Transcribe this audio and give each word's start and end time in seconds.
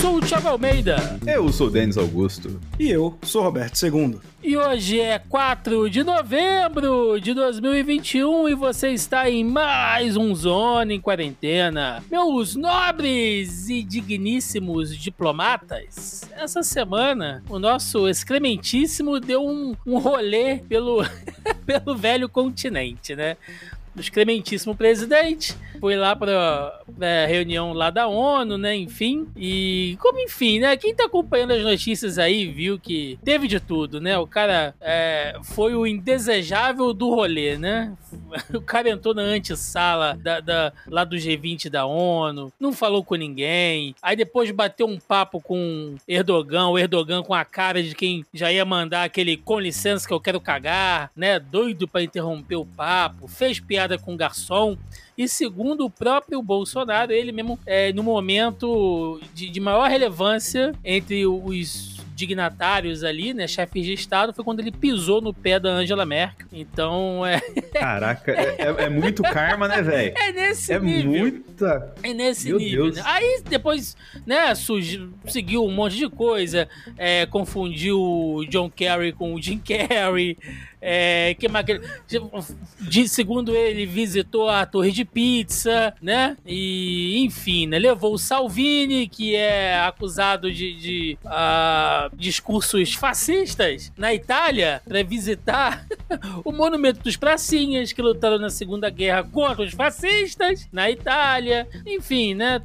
sou 0.00 0.16
o 0.16 0.20
Thiago 0.20 0.48
Almeida. 0.48 1.18
Eu 1.26 1.50
sou 1.52 1.68
o 1.68 1.70
Denis 1.70 1.96
Augusto. 1.96 2.60
E 2.78 2.90
eu 2.90 3.16
sou 3.22 3.42
o 3.42 3.44
Roberto 3.44 3.80
II. 3.82 4.18
E 4.42 4.56
hoje 4.56 5.00
é 5.00 5.18
4 5.18 5.88
de 5.88 6.02
novembro 6.02 7.18
de 7.20 7.32
2021 7.32 8.48
e 8.48 8.54
você 8.54 8.90
está 8.90 9.30
em 9.30 9.44
mais 9.44 10.16
um 10.16 10.34
Zona 10.34 10.92
em 10.92 11.00
Quarentena. 11.00 12.02
Meus 12.10 12.54
nobres 12.54 13.68
e 13.68 13.82
digníssimos 13.82 14.96
diplomatas, 14.96 16.22
essa 16.36 16.62
semana 16.62 17.42
o 17.48 17.58
nosso 17.58 18.08
excrementíssimo 18.08 19.18
deu 19.18 19.46
um, 19.46 19.74
um 19.86 19.98
rolê 19.98 20.58
pelo, 20.58 21.02
pelo 21.64 21.96
velho 21.96 22.28
continente, 22.28 23.16
né? 23.16 23.36
Do 23.94 24.00
excrementíssimo 24.00 24.74
presidente. 24.74 25.54
Foi 25.80 25.96
lá 25.96 26.16
pra, 26.16 26.80
pra 26.98 27.26
reunião 27.26 27.72
lá 27.72 27.90
da 27.90 28.06
ONU, 28.06 28.56
né? 28.56 28.74
Enfim. 28.74 29.26
E 29.36 29.98
como 30.00 30.18
enfim, 30.18 30.58
né? 30.58 30.76
Quem 30.76 30.94
tá 30.94 31.04
acompanhando 31.04 31.52
as 31.52 31.62
notícias 31.62 32.18
aí 32.18 32.46
viu 32.46 32.78
que 32.78 33.18
teve 33.24 33.46
de 33.46 33.60
tudo, 33.60 34.00
né? 34.00 34.18
O 34.18 34.26
cara 34.26 34.74
é, 34.80 35.36
foi 35.42 35.74
o 35.74 35.86
indesejável 35.86 36.92
do 36.94 37.10
rolê, 37.10 37.56
né? 37.58 37.92
O 38.54 38.60
cara 38.60 38.88
entrou 38.88 39.14
na 39.14 39.22
antessala 39.22 40.18
da, 40.20 40.40
da, 40.40 40.72
lá 40.88 41.04
do 41.04 41.16
G20 41.16 41.68
da 41.68 41.84
ONU, 41.86 42.52
não 42.58 42.72
falou 42.72 43.04
com 43.04 43.14
ninguém. 43.14 43.94
Aí 44.02 44.16
depois 44.16 44.50
bateu 44.50 44.86
um 44.86 44.98
papo 44.98 45.40
com 45.40 45.96
Erdogan, 46.06 46.68
o 46.68 46.78
Erdogan 46.78 47.22
com 47.22 47.34
a 47.34 47.44
cara 47.44 47.82
de 47.82 47.94
quem 47.94 48.24
já 48.32 48.52
ia 48.52 48.64
mandar 48.64 49.04
aquele 49.04 49.36
com 49.36 49.58
licença 49.58 50.06
que 50.06 50.14
eu 50.14 50.20
quero 50.20 50.40
cagar, 50.40 51.10
né? 51.16 51.38
Doido 51.38 51.86
para 51.86 52.02
interromper 52.02 52.56
o 52.56 52.66
papo, 52.66 53.28
fez 53.28 53.60
piada 53.60 53.83
com 53.98 54.14
o 54.14 54.16
garçom. 54.16 54.76
E 55.16 55.28
segundo 55.28 55.84
o 55.84 55.90
próprio 55.90 56.42
Bolsonaro, 56.42 57.12
ele 57.12 57.30
mesmo, 57.30 57.58
é, 57.64 57.92
no 57.92 58.02
momento 58.02 59.20
de, 59.32 59.48
de 59.48 59.60
maior 59.60 59.88
relevância 59.88 60.72
entre 60.84 61.26
os 61.26 61.94
dignatários 62.14 63.02
ali, 63.02 63.34
né, 63.34 63.46
chefes 63.46 63.84
de 63.84 63.92
Estado, 63.92 64.32
foi 64.32 64.44
quando 64.44 64.60
ele 64.60 64.70
pisou 64.70 65.20
no 65.20 65.34
pé 65.34 65.58
da 65.58 65.70
Angela 65.70 66.06
Merkel. 66.06 66.46
Então, 66.52 67.26
é. 67.26 67.40
Caraca, 67.74 68.32
é, 68.32 68.56
é, 68.58 68.84
é 68.84 68.88
muito 68.88 69.22
karma, 69.22 69.66
né, 69.66 69.82
velho? 69.82 70.14
É 70.16 70.32
nesse 70.32 70.72
é 70.72 70.78
nível. 70.78 71.14
É 71.14 71.18
muita. 71.18 71.94
É 72.02 72.14
nesse 72.14 72.48
Meu 72.48 72.58
nível. 72.58 72.84
Deus. 72.84 72.96
Né? 72.96 73.02
Aí 73.04 73.42
depois, 73.48 73.96
né, 74.24 74.54
surgiu, 74.54 75.12
seguiu 75.26 75.64
um 75.64 75.72
monte 75.72 75.96
de 75.96 76.08
coisa, 76.08 76.68
é, 76.96 77.26
confundiu 77.26 78.00
o 78.00 78.46
John 78.46 78.70
Kerry 78.70 79.12
com 79.12 79.34
o 79.34 79.42
Jim 79.42 79.58
Carrey. 79.58 80.38
É, 80.86 81.34
que 81.38 81.48
mais 81.48 81.64
que 81.64 81.72
ele- 81.72 81.82
de, 82.78 83.08
segundo 83.08 83.56
ele, 83.56 83.86
visitou 83.86 84.50
a 84.50 84.66
Torre 84.66 84.92
de 84.92 85.02
Pizza, 85.02 85.94
né? 86.02 86.36
E, 86.46 87.24
enfim, 87.24 87.66
né? 87.66 87.78
levou 87.78 88.12
o 88.12 88.18
Salvini, 88.18 89.08
que 89.08 89.34
é 89.34 89.78
acusado 89.80 90.52
de, 90.52 90.74
de 90.74 91.18
ah, 91.24 92.10
discursos 92.12 92.92
fascistas 92.92 93.90
na 93.96 94.12
Itália, 94.12 94.82
para 94.86 95.02
visitar 95.02 95.86
o 96.44 96.52
Monumento 96.52 97.00
dos 97.02 97.16
Pracinhas, 97.16 97.90
que 97.92 98.02
lutaram 98.02 98.38
na 98.38 98.50
Segunda 98.50 98.90
Guerra 98.90 99.24
contra 99.24 99.62
os 99.64 99.72
fascistas 99.72 100.68
na 100.70 100.90
Itália. 100.90 101.66
Enfim, 101.86 102.34
né? 102.34 102.60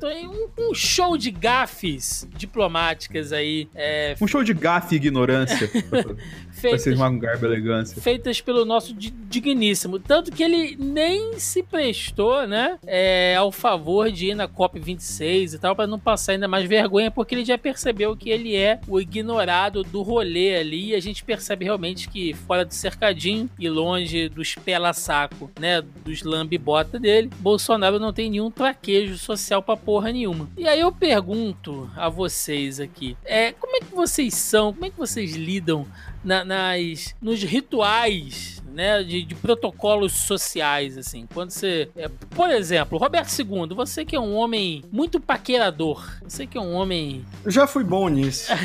Um, 0.58 0.72
um 0.72 0.74
show 0.74 1.18
de 1.18 1.32
gafes 1.32 2.28
diplomáticas 2.36 3.32
aí, 3.32 3.70
é, 3.74 4.16
Um 4.20 4.28
show 4.28 4.44
de 4.44 4.54
gafe 4.54 4.96
e 4.96 4.98
ignorância. 4.98 5.70
feitas 6.60 6.82
ser 6.84 6.96
uma 6.96 7.12
garba 7.12 7.46
elegância. 7.48 8.02
feitas 8.02 8.42
pelo 8.42 8.66
nosso 8.66 8.94
di- 8.94 9.10
digníssimo. 9.12 10.00
Tanto 10.00 10.32
que 10.32 10.44
ele 10.44 10.76
nem 10.80 11.40
se 11.40 11.64
prestou, 11.64 12.48
né, 12.48 12.78
é, 12.86 13.36
ao 13.36 13.52
favor 13.52 14.12
de 14.12 14.28
ir 14.28 14.36
na 14.36 14.48
COP26 14.48 15.54
e 15.54 15.58
tal, 15.60 15.76
para 15.76 15.88
não 15.88 16.00
passar 16.00 16.34
ainda 16.34 16.48
mais 16.48 16.68
vergonha, 16.68 17.12
porque 17.12 17.36
ele 17.36 17.46
já 17.46 17.58
percebeu 17.58 18.16
que 18.16 18.30
ele 18.30 18.56
é 18.56 18.80
o 18.88 19.00
ignorado 19.00 19.84
do 19.84 20.02
rolê 20.02 20.56
ali. 20.56 20.90
E 20.90 20.96
a 20.96 21.00
gente 21.00 21.24
percebe 21.24 21.66
realmente 21.66 22.10
que 22.10 22.34
fora 22.34 22.66
do 22.66 22.74
cercadinho 22.74 23.50
e 23.60 23.70
longe 23.70 24.30
dos 24.30 24.56
pela-saco, 24.56 25.52
né, 25.60 25.82
dos 26.04 26.24
lambe-bota 26.24 27.00
dele, 27.00 27.30
Bolsonaro 27.40 28.00
não 28.00 28.12
tem 28.14 28.30
nenhum 28.30 28.50
traquejo 28.52 29.18
social 29.18 29.62
pra 29.62 29.76
porra 29.78 30.12
nenhuma. 30.12 30.50
E 30.58 30.68
aí 30.68 30.80
eu 30.80 30.92
pergunto 30.92 31.90
a 31.96 32.10
vocês 32.10 32.80
aqui, 32.80 33.16
é, 33.26 33.52
como 33.52 33.76
é 33.76 33.80
que 33.80 33.94
vocês 33.94 34.34
são, 34.36 34.74
como 34.74 34.86
é 34.86 34.90
que 34.90 34.98
vocês 34.98 35.36
lidam 35.36 35.86
na- 36.24 36.44
nas, 36.44 37.16
nos 37.22 37.44
rituais, 37.44 38.62
né, 38.80 39.04
de, 39.04 39.24
de 39.24 39.36
protocolos 39.36 40.14
sociais, 40.14 40.98
assim. 40.98 41.28
Quando 41.34 41.52
você, 41.52 41.90
é, 41.98 42.08
por 42.08 42.50
exemplo, 42.50 42.98
Roberto 42.98 43.30
II, 43.38 43.76
você 43.76 44.06
que 44.06 44.16
é 44.16 44.20
um 44.20 44.34
homem 44.34 44.86
muito 44.90 45.20
paquerador, 45.20 46.10
você 46.24 46.48
que 46.48 46.58
é 46.58 46.62
um 46.62 46.74
homem 46.74 47.26
Eu 47.44 47.52
já 47.52 47.68
fui 47.68 47.84
bom 47.84 48.08
nisso. 48.08 48.50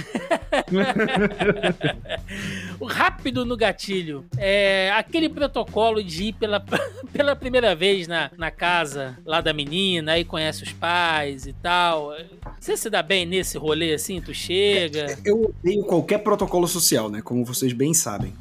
rápido 2.87 3.45
no 3.45 3.57
gatilho, 3.57 4.25
é 4.37 4.93
aquele 4.93 5.29
protocolo 5.29 6.01
de 6.03 6.27
ir 6.27 6.33
pela, 6.35 6.61
pela 7.13 7.35
primeira 7.35 7.75
vez 7.75 8.07
na, 8.07 8.31
na 8.39 8.53
casa 8.53 9.19
lá 9.27 9.41
da 9.41 9.53
menina, 9.53 10.13
aí 10.13 10.25
conhece 10.25 10.63
os 10.63 10.73
pais 10.73 11.45
e 11.45 11.53
tal. 11.55 12.13
Você 12.61 12.77
se 12.77 12.89
dá 12.89 13.03
bem 13.03 13.27
nesse 13.27 13.59
rolê 13.59 13.95
assim? 13.95 14.21
Tu 14.21 14.33
chega, 14.33 15.19
Eu 15.25 15.43
odeio 15.43 15.83
qualquer 15.83 16.19
protocolo 16.19 16.69
social, 16.69 17.09
né? 17.09 17.21
Como 17.21 17.45
vocês 17.45 17.73
bem 17.73 17.93
sabem. 17.93 18.33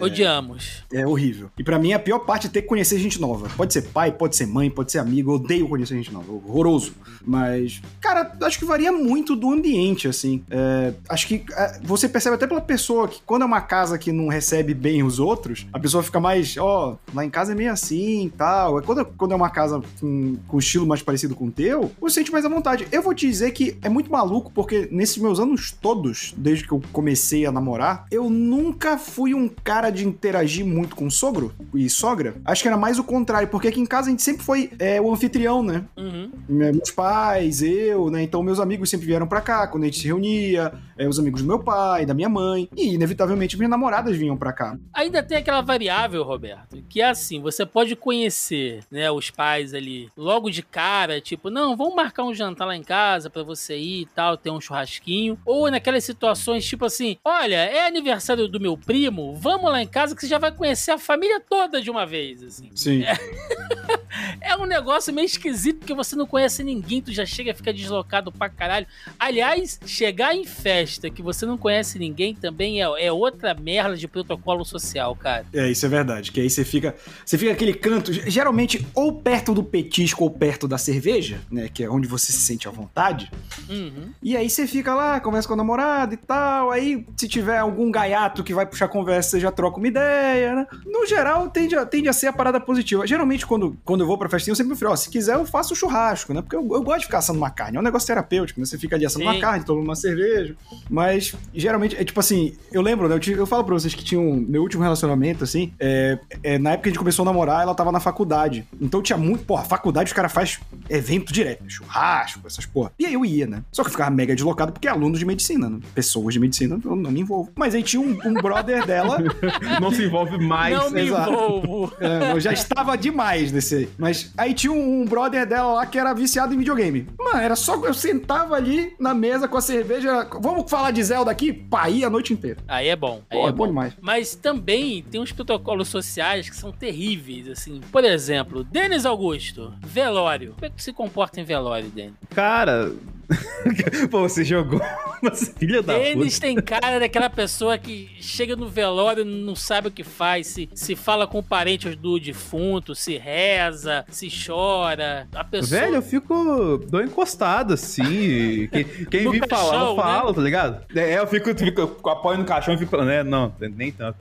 Odiamos. 0.00 0.82
É 0.92 1.06
horrível. 1.06 1.50
E 1.58 1.64
pra 1.64 1.78
mim 1.78 1.92
a 1.92 1.98
pior 1.98 2.20
parte 2.20 2.46
é 2.46 2.50
ter 2.50 2.62
que 2.62 2.68
conhecer 2.68 2.98
gente 2.98 3.20
nova. 3.20 3.48
Pode 3.56 3.72
ser 3.72 3.82
pai, 3.82 4.12
pode 4.12 4.36
ser 4.36 4.46
mãe, 4.46 4.70
pode 4.70 4.92
ser 4.92 4.98
amigo. 4.98 5.30
Eu 5.30 5.36
odeio 5.36 5.68
conhecer 5.68 5.94
gente 5.96 6.12
nova. 6.12 6.30
Horroroso. 6.32 6.94
Mas, 7.24 7.82
cara, 8.00 8.32
acho 8.42 8.58
que 8.58 8.64
varia 8.64 8.92
muito 8.92 9.34
do 9.34 9.52
ambiente, 9.52 10.06
assim. 10.06 10.42
É, 10.50 10.94
acho 11.08 11.26
que 11.26 11.44
é, 11.52 11.80
você 11.82 12.08
percebe 12.08 12.36
até 12.36 12.46
pela 12.46 12.60
pessoa 12.60 13.08
que 13.08 13.20
quando 13.26 13.42
é 13.42 13.44
uma 13.44 13.60
casa 13.60 13.98
que 13.98 14.12
não 14.12 14.28
recebe 14.28 14.74
bem 14.74 15.02
os 15.02 15.18
outros, 15.18 15.66
a 15.72 15.78
pessoa 15.78 16.02
fica 16.02 16.20
mais, 16.20 16.56
ó, 16.56 16.96
lá 17.12 17.24
em 17.24 17.30
casa 17.30 17.52
é 17.52 17.54
meio 17.54 17.72
assim 17.72 18.26
e 18.26 18.30
tal. 18.30 18.78
É 18.78 18.82
Quando, 18.82 19.04
quando 19.04 19.32
é 19.32 19.34
uma 19.36 19.50
casa 19.50 19.82
com, 20.00 20.36
com 20.46 20.58
estilo 20.58 20.86
mais 20.86 21.02
parecido 21.02 21.34
com 21.34 21.46
o 21.46 21.50
teu, 21.50 21.90
você 22.00 22.16
sente 22.16 22.32
mais 22.32 22.44
à 22.44 22.48
vontade. 22.48 22.86
Eu 22.92 23.02
vou 23.02 23.14
te 23.14 23.26
dizer 23.26 23.50
que 23.52 23.76
é 23.82 23.88
muito 23.88 24.10
maluco, 24.10 24.50
porque 24.54 24.88
nesses 24.90 25.18
meus 25.18 25.40
anos 25.40 25.72
todos, 25.72 26.34
desde 26.36 26.66
que 26.66 26.72
eu 26.72 26.82
comecei 26.92 27.46
a 27.46 27.52
namorar, 27.52 28.06
eu 28.10 28.30
nunca 28.30 28.96
fui 28.96 29.34
um 29.34 29.48
cara 29.48 29.85
de 29.90 30.06
interagir 30.06 30.64
muito 30.64 30.96
com 30.96 31.08
sogro 31.10 31.52
e 31.74 31.88
sogra. 31.88 32.36
Acho 32.44 32.62
que 32.62 32.68
era 32.68 32.76
mais 32.76 32.98
o 32.98 33.04
contrário, 33.04 33.48
porque 33.48 33.68
aqui 33.68 33.80
em 33.80 33.86
casa 33.86 34.08
a 34.08 34.10
gente 34.10 34.22
sempre 34.22 34.44
foi 34.44 34.70
é, 34.78 35.00
o 35.00 35.12
anfitrião, 35.12 35.62
né? 35.62 35.84
Uhum. 35.96 36.30
Meus 36.48 36.90
pais, 36.90 37.62
eu, 37.62 38.10
né? 38.10 38.22
Então 38.22 38.42
meus 38.42 38.60
amigos 38.60 38.90
sempre 38.90 39.06
vieram 39.06 39.26
pra 39.26 39.40
cá 39.40 39.66
quando 39.66 39.84
a 39.84 39.86
gente 39.86 39.98
se 39.98 40.06
reunia, 40.06 40.72
é, 40.96 41.08
os 41.08 41.18
amigos 41.18 41.42
do 41.42 41.48
meu 41.48 41.58
pai, 41.58 42.06
da 42.06 42.14
minha 42.14 42.28
mãe, 42.28 42.68
e 42.76 42.94
inevitavelmente 42.94 43.56
minhas 43.56 43.70
namoradas 43.70 44.16
vinham 44.16 44.36
pra 44.36 44.52
cá. 44.52 44.76
Ainda 44.92 45.22
tem 45.22 45.38
aquela 45.38 45.60
variável, 45.60 46.22
Roberto, 46.22 46.82
que 46.88 47.00
é 47.00 47.08
assim, 47.08 47.40
você 47.40 47.64
pode 47.66 47.94
conhecer, 47.96 48.80
né, 48.90 49.10
os 49.10 49.30
pais 49.30 49.74
ali 49.74 50.08
logo 50.16 50.50
de 50.50 50.62
cara, 50.62 51.20
tipo, 51.20 51.50
não, 51.50 51.76
vamos 51.76 51.94
marcar 51.94 52.24
um 52.24 52.34
jantar 52.34 52.66
lá 52.66 52.76
em 52.76 52.82
casa 52.82 53.30
pra 53.30 53.42
você 53.42 53.76
ir 53.76 54.02
e 54.02 54.06
tal, 54.06 54.36
ter 54.36 54.50
um 54.50 54.60
churrasquinho, 54.60 55.38
ou 55.44 55.70
naquelas 55.70 56.04
situações 56.04 56.64
tipo 56.64 56.84
assim, 56.84 57.16
olha, 57.24 57.56
é 57.56 57.86
aniversário 57.86 58.48
do 58.48 58.60
meu 58.60 58.76
primo, 58.76 59.34
vamos 59.34 59.70
lá 59.70 59.75
em 59.82 59.86
casa 59.86 60.14
que 60.14 60.20
você 60.20 60.28
já 60.28 60.38
vai 60.38 60.52
conhecer 60.52 60.90
a 60.90 60.98
família 60.98 61.40
toda 61.40 61.80
de 61.80 61.90
uma 61.90 62.06
vez, 62.06 62.42
assim. 62.42 62.70
Sim. 62.74 63.02
É 64.40 64.56
um 64.56 64.64
negócio 64.64 65.12
meio 65.12 65.26
esquisito 65.26 65.80
porque 65.80 65.94
você 65.94 66.16
não 66.16 66.26
conhece 66.26 66.62
ninguém, 66.64 67.02
tu 67.02 67.12
já 67.12 67.26
chega 67.26 67.50
e 67.50 67.54
fica 67.54 67.72
deslocado 67.72 68.32
pra 68.32 68.48
caralho. 68.48 68.86
Aliás, 69.18 69.78
chegar 69.84 70.34
em 70.34 70.44
festa 70.44 71.10
que 71.10 71.22
você 71.22 71.44
não 71.44 71.58
conhece 71.58 71.98
ninguém 71.98 72.34
também 72.34 72.82
é, 72.82 73.06
é 73.06 73.12
outra 73.12 73.54
merda 73.54 73.96
de 73.96 74.08
protocolo 74.08 74.64
social, 74.64 75.14
cara. 75.16 75.44
É, 75.52 75.70
isso 75.70 75.84
é 75.84 75.88
verdade. 75.88 76.32
Que 76.32 76.40
aí 76.40 76.50
você 76.50 76.64
fica. 76.64 76.94
Você 77.24 77.36
fica 77.36 77.52
aquele 77.52 77.74
canto, 77.74 78.12
geralmente, 78.12 78.86
ou 78.94 79.20
perto 79.20 79.52
do 79.52 79.62
petisco 79.62 80.24
ou 80.24 80.30
perto 80.30 80.66
da 80.66 80.78
cerveja, 80.78 81.40
né? 81.50 81.68
Que 81.72 81.84
é 81.84 81.90
onde 81.90 82.08
você 82.08 82.32
se 82.32 82.40
sente 82.40 82.68
à 82.68 82.70
vontade. 82.70 83.30
Uhum. 83.68 84.12
E 84.22 84.36
aí 84.36 84.48
você 84.48 84.66
fica 84.66 84.94
lá, 84.94 85.20
conversa 85.20 85.48
com 85.48 85.54
a 85.54 85.58
namorada 85.58 86.14
e 86.14 86.16
tal. 86.16 86.70
Aí, 86.70 87.06
se 87.16 87.28
tiver 87.28 87.58
algum 87.58 87.90
gaiato 87.90 88.44
que 88.44 88.54
vai 88.54 88.66
puxar 88.66 88.88
conversa, 88.88 89.30
você 89.30 89.40
já 89.40 89.50
troca 89.56 89.78
uma 89.78 89.88
ideia, 89.88 90.54
né? 90.54 90.66
No 90.84 91.06
geral, 91.06 91.48
tende 91.48 91.74
a, 91.74 91.84
tende 91.86 92.08
a 92.08 92.12
ser 92.12 92.26
a 92.28 92.32
parada 92.32 92.60
positiva. 92.60 93.06
Geralmente, 93.06 93.46
quando, 93.46 93.76
quando 93.84 94.02
eu 94.02 94.06
vou 94.06 94.18
pra 94.18 94.28
festinha, 94.28 94.52
eu 94.52 94.56
sempre 94.56 94.70
prefiro, 94.70 94.90
ó, 94.90 94.96
se 94.96 95.08
quiser, 95.10 95.34
eu 95.34 95.46
faço 95.46 95.72
o 95.72 95.76
churrasco, 95.76 96.32
né? 96.34 96.42
Porque 96.42 96.54
eu, 96.56 96.60
eu 96.60 96.82
gosto 96.82 97.00
de 97.00 97.04
ficar 97.06 97.18
assando 97.18 97.38
uma 97.38 97.50
carne. 97.50 97.76
É 97.76 97.80
um 97.80 97.82
negócio 97.82 98.06
terapêutico, 98.06 98.60
né? 98.60 98.66
Você 98.66 98.78
fica 98.78 98.94
ali 98.94 99.06
assando 99.06 99.24
Sim. 99.24 99.30
uma 99.32 99.40
carne, 99.40 99.64
tomando 99.64 99.84
uma 99.84 99.96
cerveja. 99.96 100.54
Mas, 100.90 101.34
geralmente, 101.54 101.96
é 101.96 102.04
tipo 102.04 102.20
assim, 102.20 102.54
eu 102.70 102.82
lembro, 102.82 103.08
né? 103.08 103.14
Eu, 103.14 103.20
tive- 103.20 103.40
eu 103.40 103.46
falo 103.46 103.64
pra 103.64 103.74
vocês 103.74 103.94
que 103.94 104.04
tinha 104.04 104.20
um. 104.20 104.36
Meu 104.48 104.62
último 104.62 104.82
relacionamento, 104.82 105.42
assim, 105.44 105.72
é, 105.80 106.18
é, 106.42 106.58
na 106.58 106.70
época 106.72 106.84
que 106.84 106.88
a 106.88 106.92
gente 106.92 106.98
começou 106.98 107.22
a 107.22 107.26
namorar, 107.26 107.62
ela 107.62 107.74
tava 107.74 107.90
na 107.90 108.00
faculdade. 108.00 108.66
Então 108.80 109.00
tinha 109.02 109.16
muito. 109.16 109.44
Porra, 109.44 109.64
faculdade 109.64 110.08
os 110.08 110.12
caras 110.12 110.32
fazem 110.32 110.58
evento 110.88 111.32
direto, 111.32 111.62
né? 111.62 111.70
churrasco, 111.70 112.40
essas 112.46 112.66
porra. 112.66 112.92
E 112.98 113.06
aí 113.06 113.14
eu 113.14 113.24
ia, 113.24 113.46
né? 113.46 113.62
Só 113.72 113.82
que 113.82 113.88
eu 113.88 113.92
ficava 113.92 114.10
mega 114.10 114.34
deslocado 114.34 114.72
porque 114.72 114.86
é 114.88 114.90
aluno 114.90 115.16
de 115.16 115.24
medicina, 115.24 115.68
né? 115.70 115.78
Pessoas 115.94 116.34
de 116.34 116.40
medicina, 116.40 116.78
eu 116.84 116.96
não 116.96 117.10
me 117.10 117.20
envolvo. 117.20 117.50
Mas 117.56 117.74
aí 117.74 117.82
tinha 117.82 118.00
um, 118.00 118.18
um 118.24 118.34
brother 118.34 118.84
dela. 118.86 119.18
Não 119.80 119.90
se 119.90 120.04
envolve 120.04 120.38
mais. 120.38 120.76
não 120.76 120.90
me 120.90 121.02
exato. 121.02 121.30
envolvo. 121.30 121.92
É, 122.00 122.32
eu 122.32 122.40
já 122.40 122.52
estava 122.52 122.96
demais 122.96 123.52
nesse. 123.52 123.88
Mas 123.98 124.06
Mas 124.16 124.32
aí 124.38 124.54
tinha 124.54 124.72
um, 124.72 125.02
um 125.02 125.04
brother 125.04 125.46
dela 125.46 125.74
lá 125.74 125.86
que 125.86 125.98
era 125.98 126.14
viciado 126.14 126.54
em 126.54 126.58
videogame. 126.58 127.06
Mano, 127.18 127.40
era 127.40 127.56
só 127.56 127.74
eu 127.84 127.92
sentava 127.92 128.54
ali 128.54 128.94
na 128.98 129.12
mesa 129.12 129.46
com 129.46 129.56
a 129.56 129.60
cerveja. 129.60 130.28
Vamos 130.40 130.70
falar 130.70 130.90
de 130.90 131.02
Zelda 131.02 131.30
aqui? 131.30 131.52
Pá, 131.52 131.90
ia 131.90 132.06
a 132.06 132.10
noite 132.10 132.32
inteira. 132.32 132.58
Aí 132.66 132.88
é 132.88 132.96
bom. 132.96 133.20
Aí 133.28 133.38
Pô, 133.38 133.46
é 133.46 133.48
é 133.48 133.52
bom 133.52 133.66
demais. 133.66 133.94
Mas 134.00 134.34
também 134.34 135.02
tem 135.02 135.20
uns 135.20 135.32
protocolos 135.32 135.88
sociais 135.88 136.48
que 136.48 136.56
são 136.56 136.72
terríveis, 136.72 137.48
assim. 137.48 137.80
Por 137.92 138.04
exemplo, 138.04 138.64
Denis 138.64 139.04
Augusto, 139.04 139.74
velório. 139.84 140.52
Como 140.54 140.66
é 140.66 140.70
que 140.70 140.82
se 140.82 140.92
comporta 140.92 141.40
em 141.40 141.44
velório, 141.44 141.88
Denis? 141.90 142.14
Cara. 142.30 142.92
Pô, 144.10 144.20
você 144.20 144.44
jogou 144.44 144.80
uma 145.22 145.32
filha 145.32 145.82
da 145.82 145.98
Denis 145.98 146.34
puta. 146.34 146.46
tem 146.46 146.56
cara 146.56 146.98
daquela 146.98 147.28
pessoa 147.28 147.76
que 147.76 148.08
chega 148.20 148.54
no 148.54 148.68
velório 148.68 149.22
e 149.22 149.24
não 149.24 149.56
sabe 149.56 149.88
o 149.88 149.90
que 149.90 150.04
faz, 150.04 150.46
se, 150.46 150.68
se 150.74 150.94
fala 150.94 151.26
com 151.26 151.42
parentes 151.42 151.96
do 151.96 152.18
defunto, 152.18 152.94
se 152.94 153.16
reza, 153.16 154.04
se 154.08 154.28
chora. 154.30 155.26
A 155.34 155.44
pessoa. 155.44 155.80
Velho, 155.80 155.96
eu 155.96 156.02
fico. 156.02 156.78
dou 156.88 157.02
encostado 157.02 157.74
assim. 157.74 158.68
Quem, 158.70 158.84
quem 158.84 159.30
vir 159.30 159.48
falar, 159.48 159.86
eu 159.86 159.96
falo, 159.96 160.34
tá 160.34 160.40
ligado? 160.40 160.82
É, 160.94 161.18
eu 161.18 161.26
fico, 161.26 161.56
fico 161.56 161.86
com 161.86 162.10
apoio 162.10 162.38
no 162.38 162.44
caixão 162.44 162.74
e 162.74 162.78
fico 162.78 162.90
falando, 162.90 163.08
né? 163.08 163.22
Não, 163.22 163.52
nem 163.60 163.90
tanto. 163.90 164.18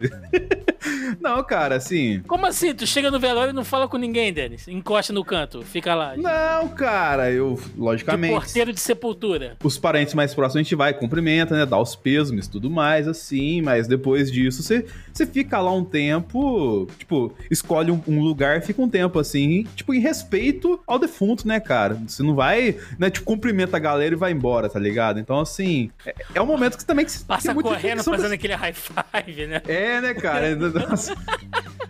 não, 1.22 1.44
cara, 1.44 1.75
assim. 1.75 2.22
Como 2.28 2.46
assim? 2.46 2.74
Tu 2.74 2.86
chega 2.88 3.12
no 3.12 3.19
velório 3.19 3.52
e 3.52 3.54
não 3.54 3.66
fala 3.66 3.88
com 3.88 3.98
ninguém, 3.98 4.34
Denis? 4.34 4.68
Encosta 4.68 5.13
no 5.13 5.24
canto, 5.24 5.62
fica 5.62 5.94
lá. 5.94 6.16
Não, 6.16 6.69
cara, 6.69 7.31
eu, 7.31 7.60
de 7.74 7.80
logicamente. 7.80 8.34
porteiro 8.34 8.74
de 8.74 8.80
sepultura. 8.95 9.57
os 9.63 9.77
parentes 9.77 10.13
mais 10.13 10.33
próximos 10.33 10.62
a 10.62 10.63
gente 10.63 10.75
vai, 10.75 10.94
cumprimenta, 10.94 11.56
né? 11.56 11.65
Dá 11.65 11.80
os 11.80 11.95
pêsames 11.95 12.45
e 12.45 12.50
tudo 12.50 12.69
mais, 12.69 13.07
assim, 13.07 13.62
mas 13.62 13.88
depois 13.88 14.31
disso 14.31 14.63
você, 14.63 14.86
você 15.13 15.25
fica 15.25 15.59
lá 15.59 15.71
um 15.71 15.83
tempo, 15.83 16.88
tipo, 16.97 17.33
escolhe 17.51 17.92
um, 17.92 18.01
um 18.07 18.21
lugar, 18.21 18.62
fica 18.62 18.81
um 18.81 18.89
tempo 18.89 19.19
assim, 19.19 19.65
tipo, 19.75 19.94
em 19.94 20.00
respeito 20.00 20.80
ao 20.88 20.97
defunto, 20.97 21.47
né, 21.47 21.59
cara? 21.59 21.95
Você 22.07 22.24
não 22.24 22.36
vai, 22.36 22.77
né, 22.97 23.09
tipo, 23.09 23.25
cumprimenta 23.25 23.77
a 23.77 23.80
galera 23.80 24.15
e 24.15 24.18
vai 24.18 24.31
embora, 24.31 24.69
tá 24.69 24.80
ligado? 24.80 25.19
Então, 25.19 25.39
assim, 25.39 25.92
é, 26.06 26.15
é 26.36 26.42
um 26.42 26.45
momento 26.45 26.77
que 26.77 26.86
também 26.86 27.06
que 27.06 27.15
Passa 27.25 27.47
tem 27.47 27.53
muita 27.53 27.69
correndo 27.69 27.97
reflexão 27.97 28.13
fazendo 28.13 28.33
aquele 28.33 28.53
high 28.53 28.74
five, 28.74 29.47
né? 29.47 29.62
é, 29.68 30.01
né, 30.01 30.13
cara? 30.13 30.56
Nossa. 30.56 31.15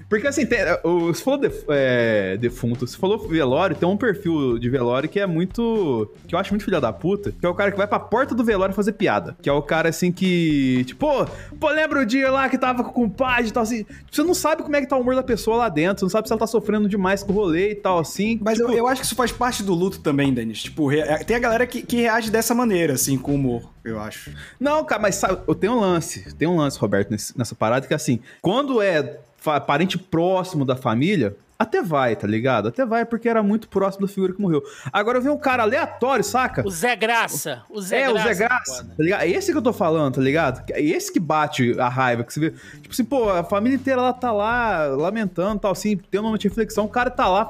Porque 0.07 0.27
assim, 0.27 0.45
tem, 0.45 0.59
o- 0.83 1.07
você 1.13 1.23
falou 1.23 1.39
def- 1.39 1.65
é, 1.69 2.37
defunto, 2.37 2.85
você 2.85 2.95
falou 2.97 3.17
velório, 3.27 3.75
tem 3.75 3.87
um 3.89 3.97
perfil 3.97 4.59
de 4.59 4.69
velório 4.69 5.09
que 5.09 5.19
é 5.19 5.25
muito. 5.25 6.11
que 6.27 6.35
eu 6.35 6.39
acho 6.39 6.51
muito 6.51 6.63
filha 6.63 6.79
da 6.79 6.93
puta, 6.93 7.31
que 7.31 7.45
é 7.45 7.49
o 7.49 7.55
cara 7.55 7.71
que 7.71 7.77
vai 7.77 7.87
pra 7.87 7.99
porta 7.99 8.35
do 8.35 8.43
velório 8.43 8.73
fazer 8.75 8.93
piada. 8.93 9.35
Que 9.41 9.49
é 9.49 9.53
o 9.53 9.61
cara 9.61 9.89
assim 9.89 10.11
que. 10.11 10.83
Tipo, 10.85 11.07
pô, 11.07 11.25
pô 11.59 11.69
lembra 11.69 12.01
o 12.01 12.05
dia 12.05 12.31
lá 12.31 12.47
que 12.47 12.57
tava 12.57 12.83
com 12.83 12.89
o 12.89 12.93
compadre 12.93 13.47
e 13.47 13.51
tal, 13.51 13.63
assim. 13.63 13.85
Você 14.11 14.21
não 14.23 14.33
sabe 14.35 14.61
como 14.63 14.75
é 14.75 14.81
que 14.81 14.87
tá 14.87 14.95
o 14.95 15.01
humor 15.01 15.15
da 15.15 15.23
pessoa 15.23 15.57
lá 15.57 15.69
dentro, 15.69 15.99
você 15.99 16.05
não 16.05 16.09
sabe 16.09 16.27
se 16.27 16.33
ela 16.33 16.39
tá 16.39 16.47
sofrendo 16.47 16.87
demais 16.87 17.23
com 17.23 17.31
o 17.33 17.35
rolê 17.35 17.71
e 17.71 17.75
tal, 17.75 17.97
assim. 17.99 18.39
Mas 18.43 18.57
tipo, 18.59 18.71
eu, 18.71 18.77
eu 18.77 18.87
acho 18.87 19.01
que 19.01 19.07
isso 19.07 19.15
faz 19.15 19.31
parte 19.31 19.63
do 19.63 19.73
luto 19.73 19.99
também, 20.01 20.33
Denis. 20.33 20.61
Tipo, 20.63 20.87
re- 20.87 21.03
tem 21.25 21.35
a 21.35 21.39
galera 21.39 21.65
que, 21.65 21.81
que 21.81 21.97
reage 21.97 22.29
dessa 22.29 22.53
maneira, 22.53 22.93
assim, 22.93 23.17
com 23.17 23.33
humor, 23.33 23.63
eu 23.83 23.99
acho. 23.99 24.31
Não, 24.59 24.83
cara, 24.85 25.01
mas 25.01 25.15
sabe, 25.15 25.41
eu 25.47 25.55
tenho 25.55 25.73
um 25.73 25.79
lance, 25.79 26.33
tem 26.35 26.47
um 26.47 26.57
lance, 26.57 26.77
Roberto, 26.77 27.09
nesse- 27.09 27.35
nessa 27.37 27.55
parada, 27.55 27.87
que 27.87 27.93
assim, 27.93 28.19
quando 28.41 28.81
é 28.81 29.17
parente 29.61 29.97
próximo 29.97 30.65
da 30.65 30.75
família, 30.75 31.35
até 31.57 31.81
vai, 31.81 32.15
tá 32.17 32.27
ligado? 32.27 32.67
Até 32.67 32.85
vai, 32.85 33.05
porque 33.05 33.29
era 33.29 33.41
muito 33.41 33.69
próximo 33.69 34.05
da 34.05 34.11
figura 34.11 34.33
que 34.33 34.41
morreu. 34.41 34.61
Agora 34.91 35.21
vem 35.21 35.31
um 35.31 35.37
cara 35.37 35.63
aleatório, 35.63 36.23
saca? 36.23 36.67
O 36.67 36.69
Zé 36.69 36.95
Graça. 36.97 37.63
O 37.69 37.81
Zé 37.81 38.01
é, 38.01 38.11
Graça. 38.11 38.19
o 38.19 38.27
Zé 38.27 38.35
Graça, 38.35 38.83
tá 38.83 39.03
ligado? 39.03 39.21
É 39.21 39.29
esse 39.29 39.51
que 39.53 39.57
eu 39.57 39.61
tô 39.61 39.71
falando, 39.71 40.15
tá 40.15 40.21
ligado? 40.21 40.63
É 40.71 40.81
esse 40.83 41.11
que 41.13 41.19
bate 41.19 41.79
a 41.79 41.87
raiva, 41.87 42.25
que 42.25 42.33
você 42.33 42.39
vê. 42.41 42.51
Tipo 42.51 42.91
assim, 42.91 43.05
pô, 43.05 43.29
a 43.29 43.43
família 43.43 43.77
inteira 43.77 44.01
ela 44.01 44.11
tá 44.11 44.33
lá 44.33 44.85
lamentando, 44.87 45.61
tal, 45.61 45.71
assim, 45.71 45.95
tendo 45.95 46.21
uma 46.21 46.27
momento 46.27 46.41
de 46.41 46.49
reflexão. 46.49 46.85
O 46.85 46.89
cara 46.89 47.09
tá 47.09 47.27
lá 47.27 47.49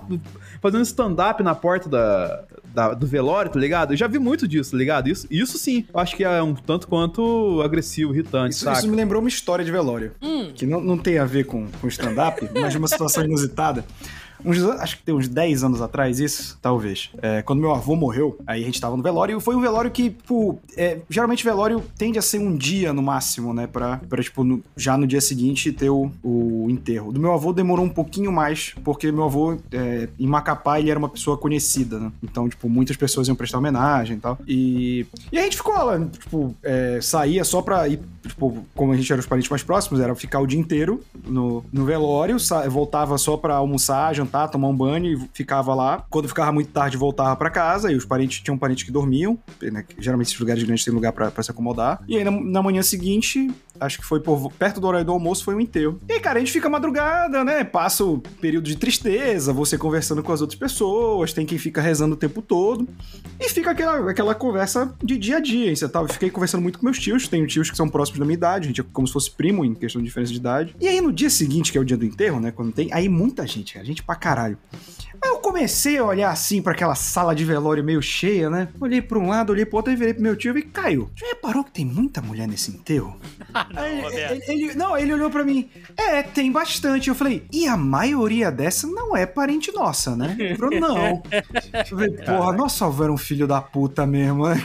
fazendo 0.71 0.83
stand-up 0.85 1.41
na 1.43 1.53
porta 1.55 1.87
da, 1.89 2.43
da- 2.73 2.93
do 2.93 3.05
velório, 3.07 3.51
tá 3.51 3.59
ligado? 3.59 3.93
Eu 3.93 3.97
já 3.97 4.07
vi 4.07 4.19
muito 4.19 4.47
disso, 4.47 4.71
tá 4.71 4.77
ligado? 4.77 5.07
Isso, 5.07 5.27
isso 5.29 5.57
sim, 5.57 5.85
eu 5.93 5.99
acho 5.99 6.15
que 6.15 6.23
é 6.23 6.41
um 6.41 6.53
tanto 6.53 6.87
quanto 6.87 7.61
agressivo, 7.63 8.13
irritante, 8.13 8.55
Isso, 8.55 8.65
saca? 8.65 8.79
isso 8.79 8.87
me 8.87 8.95
lembrou 8.95 9.21
uma 9.21 9.29
história 9.29 9.63
de 9.63 9.71
velório. 9.71 10.11
Hum. 10.21 10.51
Que 10.53 10.65
não, 10.65 10.81
não 10.81 10.97
tem 10.97 11.17
a 11.17 11.25
ver 11.25 11.45
com, 11.45 11.67
com 11.81 11.87
stand-up, 11.87 12.49
mas 12.53 12.71
de 12.71 12.77
uma 12.77 12.87
situação 12.87 13.23
inusitada. 13.23 13.85
Uns, 14.45 14.63
acho 14.63 14.97
que 14.97 15.03
tem 15.03 15.15
uns 15.15 15.27
10 15.27 15.63
anos 15.63 15.81
atrás, 15.81 16.19
isso, 16.19 16.57
talvez. 16.61 17.09
É, 17.21 17.41
quando 17.41 17.59
meu 17.59 17.73
avô 17.73 17.95
morreu, 17.95 18.37
aí 18.45 18.61
a 18.61 18.65
gente 18.65 18.79
tava 18.79 18.95
no 18.95 19.03
velório, 19.03 19.37
e 19.37 19.41
foi 19.41 19.55
um 19.55 19.61
velório 19.61 19.89
que, 19.91 20.09
tipo, 20.11 20.59
é, 20.77 20.99
geralmente 21.09 21.43
velório 21.43 21.83
tende 21.97 22.19
a 22.19 22.21
ser 22.21 22.39
um 22.39 22.55
dia 22.55 22.93
no 22.93 23.01
máximo, 23.01 23.53
né? 23.53 23.65
Pra, 23.67 23.97
pra 24.09 24.21
tipo, 24.21 24.43
no- 24.43 24.61
já 24.77 24.97
no 24.97 25.07
dia 25.07 25.19
seguinte 25.21 25.71
ter 25.71 25.89
o, 25.89 26.11
o 26.23 26.67
enterro. 26.69 27.11
Do 27.11 27.19
meu 27.19 27.33
avô 27.33 27.51
demorou 27.51 27.85
um 27.85 27.89
pouquinho 27.89 28.31
mais, 28.31 28.73
porque 28.83 29.11
meu 29.11 29.23
avô, 29.23 29.57
é, 29.71 30.07
em 30.19 30.27
Macapá, 30.27 30.79
ele 30.79 30.89
era 30.91 30.99
uma 30.99 31.09
pessoa 31.09 31.37
conhecida, 31.37 31.99
né? 31.99 32.11
Então, 32.23 32.47
tipo, 32.47 32.69
muitas 32.69 32.95
pessoas 32.95 33.27
iam 33.27 33.35
prestar 33.35 33.57
homenagem 33.57 34.17
e 34.17 34.19
tal. 34.19 34.37
E, 34.47 35.05
e 35.31 35.39
a 35.39 35.43
gente 35.43 35.57
ficou 35.57 35.73
lá, 35.73 35.99
tipo, 35.99 36.55
é, 36.63 36.99
saía 37.01 37.43
só 37.43 37.61
pra 37.61 37.87
ir, 37.87 37.99
tipo, 38.27 38.65
como 38.75 38.91
a 38.91 38.95
gente 38.95 39.11
era 39.11 39.19
os 39.19 39.25
parentes 39.25 39.49
mais 39.49 39.63
próximos, 39.63 39.99
era 39.99 40.13
ficar 40.15 40.39
o 40.39 40.45
dia 40.47 40.59
inteiro 40.59 41.01
no, 41.25 41.63
no 41.71 41.85
velório, 41.85 42.37
voltava 42.69 43.17
só 43.17 43.37
pra 43.37 43.55
almoçar, 43.55 44.13
jantar, 44.13 44.34
tomar 44.47 44.67
um 44.67 44.75
banho 44.75 45.05
e 45.05 45.29
ficava 45.33 45.73
lá. 45.73 46.05
Quando 46.09 46.27
ficava 46.27 46.51
muito 46.51 46.71
tarde, 46.71 46.97
voltava 46.97 47.35
pra 47.35 47.49
casa 47.49 47.91
e 47.91 47.95
os 47.95 48.05
parentes, 48.05 48.41
tinham 48.41 48.57
parentes 48.57 48.83
que 48.83 48.91
dormiam, 48.91 49.37
né, 49.61 49.83
geralmente 49.97 50.27
esses 50.27 50.39
lugares 50.39 50.63
grandes 50.63 50.83
têm 50.83 50.93
lugar 50.93 51.11
pra 51.11 51.43
se 51.43 51.51
acomodar. 51.51 52.03
E 52.07 52.17
aí 52.17 52.23
na, 52.23 52.31
na 52.31 52.61
manhã 52.61 52.81
seguinte, 52.81 53.49
acho 53.79 53.99
que 53.99 54.05
foi 54.05 54.19
por, 54.19 54.51
perto 54.53 54.79
do 54.79 54.87
horário 54.87 55.05
do 55.05 55.11
almoço, 55.11 55.43
foi 55.43 55.55
o 55.55 55.61
enterro. 55.61 55.99
E 56.07 56.13
aí, 56.13 56.19
cara, 56.19 56.37
a 56.37 56.39
gente 56.39 56.51
fica 56.51 56.69
madrugada, 56.69 57.43
né? 57.43 57.63
Passa 57.63 58.03
o 58.03 58.19
período 58.19 58.65
de 58.65 58.75
tristeza, 58.77 59.53
você 59.53 59.77
conversando 59.77 60.23
com 60.23 60.31
as 60.31 60.41
outras 60.41 60.57
pessoas, 60.59 61.33
tem 61.33 61.45
quem 61.45 61.57
fica 61.57 61.81
rezando 61.81 62.15
o 62.15 62.17
tempo 62.17 62.41
todo. 62.41 62.87
E 63.39 63.49
fica 63.49 63.71
aquela, 63.71 64.09
aquela 64.11 64.35
conversa 64.35 64.93
de 65.03 65.17
dia 65.17 65.37
a 65.37 65.39
dia. 65.39 65.69
hein? 65.69 65.75
Você 65.75 65.87
tá, 65.87 65.99
eu 65.99 66.07
fiquei 66.07 66.29
conversando 66.29 66.61
muito 66.61 66.79
com 66.79 66.85
meus 66.85 66.99
tios, 66.99 67.27
tenho 67.27 67.45
tios 67.47 67.69
que 67.69 67.77
são 67.77 67.87
próximos 67.89 68.19
da 68.19 68.25
minha 68.25 68.35
idade, 68.35 68.65
a 68.65 68.67
gente 68.67 68.81
é 68.81 68.85
como 68.93 69.07
se 69.07 69.13
fosse 69.13 69.31
primo 69.31 69.63
em 69.65 69.73
questão 69.73 70.01
de 70.01 70.07
diferença 70.07 70.31
de 70.31 70.39
idade. 70.39 70.75
E 70.79 70.87
aí 70.87 71.01
no 71.01 71.11
dia 71.11 71.29
seguinte, 71.29 71.71
que 71.71 71.77
é 71.77 71.81
o 71.81 71.85
dia 71.85 71.97
do 71.97 72.05
enterro, 72.05 72.39
né? 72.39 72.51
Quando 72.51 72.71
tem, 72.71 72.91
aí 72.93 73.09
muita 73.09 73.45
gente, 73.45 73.73
cara, 73.73 73.85
gente 73.85 74.03
pra 74.03 74.15
caralho. 74.15 74.57
Aí 75.21 75.29
eu 75.29 75.37
comecei 75.37 75.97
a 75.97 76.05
olhar 76.05 76.29
assim 76.29 76.61
pra 76.61 76.73
aquela 76.73 76.95
sala 76.95 77.33
de 77.33 77.45
velório 77.45 77.83
meio 77.83 78.01
cheia, 78.01 78.49
né? 78.49 78.67
Olhei 78.79 79.01
pra 79.01 79.17
um 79.17 79.29
lado, 79.29 79.51
olhei 79.51 79.65
pro 79.65 79.77
outro 79.77 79.91
e 79.91 79.95
virei 79.95 80.13
pro 80.13 80.23
meu 80.23 80.35
tio 80.35 80.57
e 80.57 80.61
Caio, 80.61 81.09
já 81.15 81.27
reparou 81.27 81.63
que 81.63 81.71
tem 81.71 81.85
muita 81.85 82.21
mulher 82.21 82.47
nesse 82.47 82.71
enterro? 82.71 83.17
Ah, 83.75 83.89
não, 83.89 84.01
Roberto. 84.01 84.31
ele, 84.31 84.43
ele- 84.65 84.75
não, 84.75 84.97
ele 84.97 85.13
olhou 85.13 85.29
pra 85.29 85.43
mim. 85.43 85.69
É, 85.97 86.21
tem 86.23 86.51
bastante. 86.51 87.09
Eu 87.09 87.15
falei, 87.15 87.45
e 87.51 87.67
a 87.67 87.77
maioria 87.77 88.51
dessa 88.51 88.87
não 88.87 89.15
é 89.15 89.25
parente 89.25 89.71
nossa, 89.71 90.15
né? 90.15 90.35
Ele 90.37 90.55
falou, 90.55 90.79
não. 90.79 91.23
Eu 91.31 91.85
falei, 91.85 92.09
porra, 92.25 92.51
nosso 92.53 92.83
avô 92.83 93.03
era 93.03 93.13
um 93.13 93.17
filho 93.17 93.47
da 93.47 93.61
puta 93.61 94.05
mesmo, 94.05 94.47
né? 94.47 94.63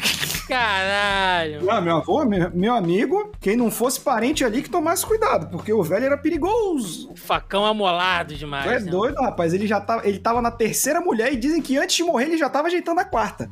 Caralho. 0.48 1.70
Ah, 1.70 1.80
meu 1.80 1.96
avô, 1.96 2.24
meu, 2.24 2.50
meu 2.52 2.74
amigo, 2.74 3.30
quem 3.40 3.56
não 3.56 3.70
fosse 3.70 4.00
parente 4.00 4.44
ali 4.44 4.62
que 4.62 4.68
tomasse 4.70 5.06
cuidado, 5.06 5.48
porque 5.48 5.72
o 5.72 5.82
velho 5.82 6.06
era 6.06 6.18
perigoso. 6.18 7.12
Facão 7.14 7.64
amolado 7.64 8.34
demais. 8.34 8.64
Tu 8.64 8.70
é 8.70 8.80
né? 8.80 8.90
doido, 8.90 9.20
rapaz. 9.22 9.54
Ele 9.54 9.66
já 9.66 9.80
tava, 9.80 10.06
ele 10.06 10.18
tava 10.18 10.42
na 10.42 10.50
terceira 10.50 11.00
mulher 11.00 11.32
e 11.32 11.36
dizem 11.36 11.62
que 11.62 11.76
antes 11.78 11.96
de 11.96 12.02
morrer 12.02 12.24
ele 12.26 12.36
já 12.36 12.48
tava 12.48 12.68
ajeitando 12.68 13.00
a 13.00 13.04
quarta. 13.04 13.50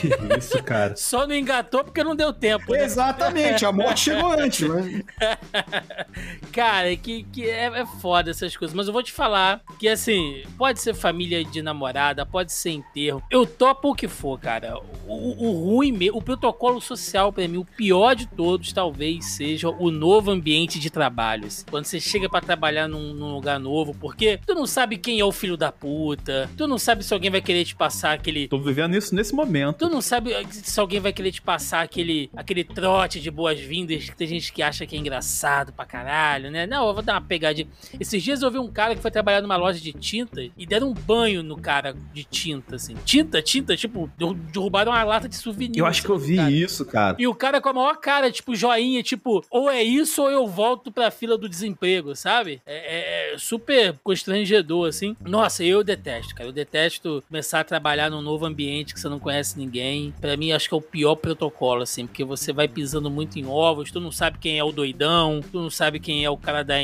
Que 0.00 0.10
isso, 0.38 0.62
cara. 0.62 0.94
Só 0.96 1.26
não 1.26 1.34
engatou 1.34 1.82
porque 1.84 2.02
não 2.04 2.14
deu 2.14 2.32
tempo, 2.32 2.72
né? 2.72 2.84
Exatamente, 2.84 3.64
a 3.64 3.72
morte 3.72 4.00
chegou 4.00 4.32
antes, 4.32 4.68
mas... 4.74 5.02
Cara, 6.52 6.94
que, 6.96 7.24
que 7.24 7.48
é, 7.48 7.66
é 7.66 7.86
foda 8.00 8.30
essas 8.30 8.56
coisas. 8.56 8.74
Mas 8.74 8.86
eu 8.86 8.92
vou 8.92 9.02
te 9.02 9.12
falar 9.12 9.60
que, 9.78 9.88
assim, 9.88 10.42
pode 10.58 10.80
ser 10.80 10.94
família 10.94 11.44
de 11.44 11.62
namorada, 11.62 12.24
pode 12.26 12.52
ser 12.52 12.70
enterro. 12.70 13.22
Eu 13.30 13.46
topo 13.46 13.90
o 13.90 13.94
que 13.94 14.08
for, 14.08 14.38
cara. 14.38 14.78
O, 15.06 15.46
o- 15.48 15.74
ruim 15.74 15.92
mesmo, 15.92 16.18
o 16.18 16.22
protocolo 16.22 16.80
social, 16.80 17.32
pra 17.32 17.46
mim, 17.46 17.58
o 17.58 17.64
pior 17.64 18.14
de 18.14 18.26
todos, 18.26 18.72
talvez 18.72 19.24
seja 19.26 19.68
o 19.68 19.90
novo 19.90 20.30
ambiente 20.30 20.78
de 20.78 20.90
trabalho. 20.90 21.46
assim. 21.46 21.64
Quando 21.70 21.84
você 21.84 22.00
chega 22.00 22.28
pra 22.28 22.40
trabalhar 22.40 22.88
num, 22.88 23.12
num 23.14 23.32
lugar 23.32 23.58
novo, 23.58 23.94
porque 23.94 24.38
tu 24.46 24.54
não 24.54 24.66
sabe 24.66 24.96
quem 24.98 25.20
é 25.20 25.24
o 25.24 25.32
filho 25.32 25.56
da 25.56 25.70
puta, 25.72 26.50
tu 26.56 26.66
não 26.66 26.78
sabe 26.78 27.04
se 27.04 27.12
alguém 27.14 27.30
vai 27.30 27.40
querer 27.40 27.64
te 27.64 27.74
passar 27.74 28.12
aquele 28.12 28.48
Tô 28.48 28.58
vivendo 28.58 28.94
isso 28.96 29.14
nesse 29.14 29.34
momento. 29.34 29.78
Tu 29.78 29.88
não 29.88 30.00
sabe 30.00 30.32
se 30.50 30.78
alguém 30.80 31.00
vai 31.00 31.12
querer 31.12 31.32
te 31.32 31.42
passar 31.42 31.82
aquele, 31.82 32.30
aquele 32.36 32.64
trote 32.64 33.20
de 33.20 33.30
boas-vindas 33.30 34.08
que 34.08 34.16
tem 34.16 34.26
gente 34.26 34.52
que 34.52 34.59
acha 34.62 34.86
que 34.86 34.96
é 34.96 34.98
engraçado 34.98 35.72
pra 35.72 35.84
caralho, 35.84 36.50
né? 36.50 36.66
Não, 36.66 36.86
eu 36.88 36.94
vou 36.94 37.02
dar 37.02 37.14
uma 37.14 37.20
pegadinha. 37.20 37.66
Esses 37.98 38.22
dias 38.22 38.42
eu 38.42 38.50
vi 38.50 38.58
um 38.58 38.70
cara 38.70 38.94
que 38.94 39.02
foi 39.02 39.10
trabalhar 39.10 39.40
numa 39.42 39.56
loja 39.56 39.80
de 39.80 39.92
tinta 39.92 40.42
e 40.56 40.66
deram 40.66 40.88
um 40.90 40.94
banho 40.94 41.42
no 41.42 41.56
cara 41.56 41.94
de 42.12 42.24
tinta, 42.24 42.76
assim. 42.76 42.94
Tinta, 43.04 43.40
tinta, 43.42 43.76
tipo, 43.76 44.10
derru- 44.18 44.34
derrubaram 44.34 44.92
uma 44.92 45.02
lata 45.02 45.28
de 45.28 45.36
souvenir. 45.36 45.78
Eu 45.78 45.86
acho 45.86 46.02
que 46.02 46.08
eu 46.08 46.16
assim, 46.16 46.26
vi 46.26 46.36
cara. 46.36 46.50
isso, 46.50 46.84
cara. 46.86 47.16
E 47.18 47.26
o 47.26 47.34
cara 47.34 47.60
com 47.60 47.68
a 47.68 47.72
maior 47.72 47.96
cara, 47.96 48.30
tipo, 48.30 48.54
joinha, 48.54 49.02
tipo, 49.02 49.44
ou 49.50 49.70
é 49.70 49.82
isso 49.82 50.22
ou 50.22 50.30
eu 50.30 50.46
volto 50.46 50.90
pra 50.90 51.10
fila 51.10 51.36
do 51.38 51.48
desemprego, 51.48 52.14
sabe? 52.14 52.60
É, 52.66 53.30
é- 53.30 53.34
é 53.34 53.38
super 53.38 53.94
constrangedor, 54.04 54.88
assim. 54.88 55.16
Nossa, 55.24 55.64
eu 55.64 55.82
detesto, 55.82 56.34
cara. 56.34 56.48
Eu 56.48 56.52
detesto 56.52 57.22
começar 57.28 57.60
a 57.60 57.64
trabalhar 57.64 58.10
num 58.10 58.22
novo 58.22 58.44
ambiente 58.46 58.92
que 58.94 59.00
você 59.00 59.08
não 59.08 59.18
conhece 59.18 59.58
ninguém. 59.58 60.12
Pra 60.20 60.36
mim, 60.36 60.52
acho 60.52 60.68
que 60.68 60.74
é 60.74 60.76
o 60.76 60.80
pior 60.82 61.16
protocolo, 61.16 61.82
assim, 61.82 62.06
porque 62.06 62.24
você 62.24 62.52
vai 62.52 62.68
pisando 62.68 63.10
muito 63.10 63.38
em 63.38 63.46
ovos, 63.46 63.90
tu 63.90 64.00
não 64.00 64.10
sabe 64.12 64.38
quem 64.38 64.49
é 64.58 64.64
o 64.64 64.72
doidão, 64.72 65.40
tu 65.40 65.60
não 65.60 65.70
sabe 65.70 66.00
quem 66.00 66.24
é 66.24 66.30
o 66.30 66.36
cara 66.36 66.62
da. 66.62 66.76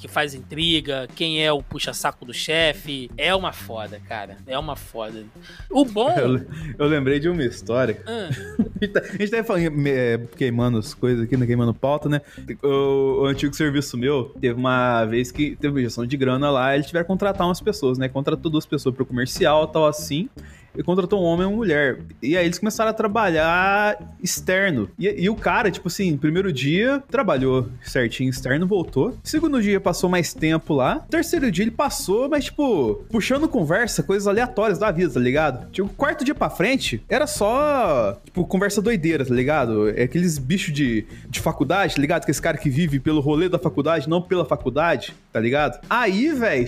que 0.00 0.08
faz 0.08 0.34
intriga, 0.34 1.08
quem 1.14 1.44
é 1.44 1.52
o 1.52 1.62
puxa-saco 1.62 2.24
do 2.24 2.34
chefe. 2.34 3.10
É 3.16 3.34
uma 3.34 3.52
foda, 3.52 4.00
cara. 4.08 4.36
É 4.46 4.58
uma 4.58 4.74
foda. 4.74 5.24
O 5.70 5.84
bom. 5.84 6.12
Eu, 6.18 6.46
eu 6.78 6.86
lembrei 6.86 7.20
de 7.20 7.28
uma 7.28 7.44
história. 7.44 8.02
Ah, 8.06 8.28
A 8.82 9.16
gente 9.16 9.30
tá 9.30 9.44
falando, 9.44 9.86
é, 9.86 10.18
queimando 10.36 10.78
as 10.78 10.92
coisas 10.92 11.24
aqui, 11.24 11.36
né? 11.36 11.46
Queimando 11.46 11.72
pauta, 11.72 12.08
né? 12.08 12.20
O, 12.62 13.22
o 13.22 13.26
antigo 13.26 13.54
serviço 13.54 13.96
meu 13.96 14.24
teve 14.40 14.54
uma 14.54 15.04
vez 15.04 15.30
que 15.30 15.54
teve 15.56 15.72
uma 15.72 15.80
injeção 15.80 16.04
de 16.04 16.16
grana 16.16 16.50
lá, 16.50 16.74
eles 16.74 16.86
tiveram 16.86 17.04
que 17.04 17.08
contratar 17.08 17.46
umas 17.46 17.60
pessoas, 17.60 17.96
né? 17.96 18.08
Contratou 18.08 18.50
duas 18.50 18.66
pessoas 18.66 18.94
pro 18.94 19.06
comercial 19.06 19.68
tal 19.68 19.86
assim. 19.86 20.28
E 20.76 20.82
contratou 20.82 21.20
um 21.22 21.24
homem 21.24 21.46
e 21.46 21.48
uma 21.48 21.56
mulher. 21.56 22.00
E 22.22 22.36
aí 22.36 22.44
eles 22.44 22.58
começaram 22.58 22.90
a 22.90 22.94
trabalhar 22.94 23.98
externo. 24.22 24.88
E, 24.98 25.06
e 25.08 25.28
o 25.28 25.34
cara, 25.34 25.70
tipo 25.70 25.88
assim, 25.88 26.16
primeiro 26.16 26.52
dia 26.52 27.02
trabalhou 27.10 27.68
certinho 27.82 28.30
externo, 28.30 28.66
voltou. 28.66 29.16
Segundo 29.22 29.60
dia 29.60 29.80
passou 29.80 30.08
mais 30.08 30.32
tempo 30.32 30.74
lá. 30.74 31.00
Terceiro 31.10 31.50
dia 31.50 31.64
ele 31.64 31.70
passou, 31.70 32.28
mas 32.28 32.44
tipo, 32.46 33.04
puxando 33.10 33.48
conversa, 33.48 34.02
coisas 34.02 34.26
aleatórias 34.26 34.78
da 34.78 34.90
vida, 34.90 35.12
tá 35.12 35.20
ligado? 35.20 35.70
Tipo, 35.70 35.88
quarto 35.90 36.24
dia 36.24 36.34
pra 36.34 36.48
frente 36.50 37.02
era 37.08 37.26
só, 37.26 38.18
tipo, 38.24 38.44
conversa 38.46 38.80
doideira, 38.80 39.24
tá 39.24 39.34
ligado? 39.34 39.90
É 39.90 40.04
aqueles 40.04 40.38
bichos 40.38 40.72
de, 40.72 41.04
de 41.28 41.40
faculdade, 41.40 41.94
tá 41.94 42.00
ligado? 42.00 42.24
Que 42.24 42.30
esse 42.30 42.40
cara 42.40 42.56
que 42.56 42.70
vive 42.70 42.98
pelo 42.98 43.20
rolê 43.20 43.48
da 43.48 43.58
faculdade, 43.58 44.08
não 44.08 44.22
pela 44.22 44.44
faculdade, 44.44 45.14
tá 45.32 45.40
ligado? 45.40 45.80
Aí, 45.88 46.32
velho, 46.32 46.62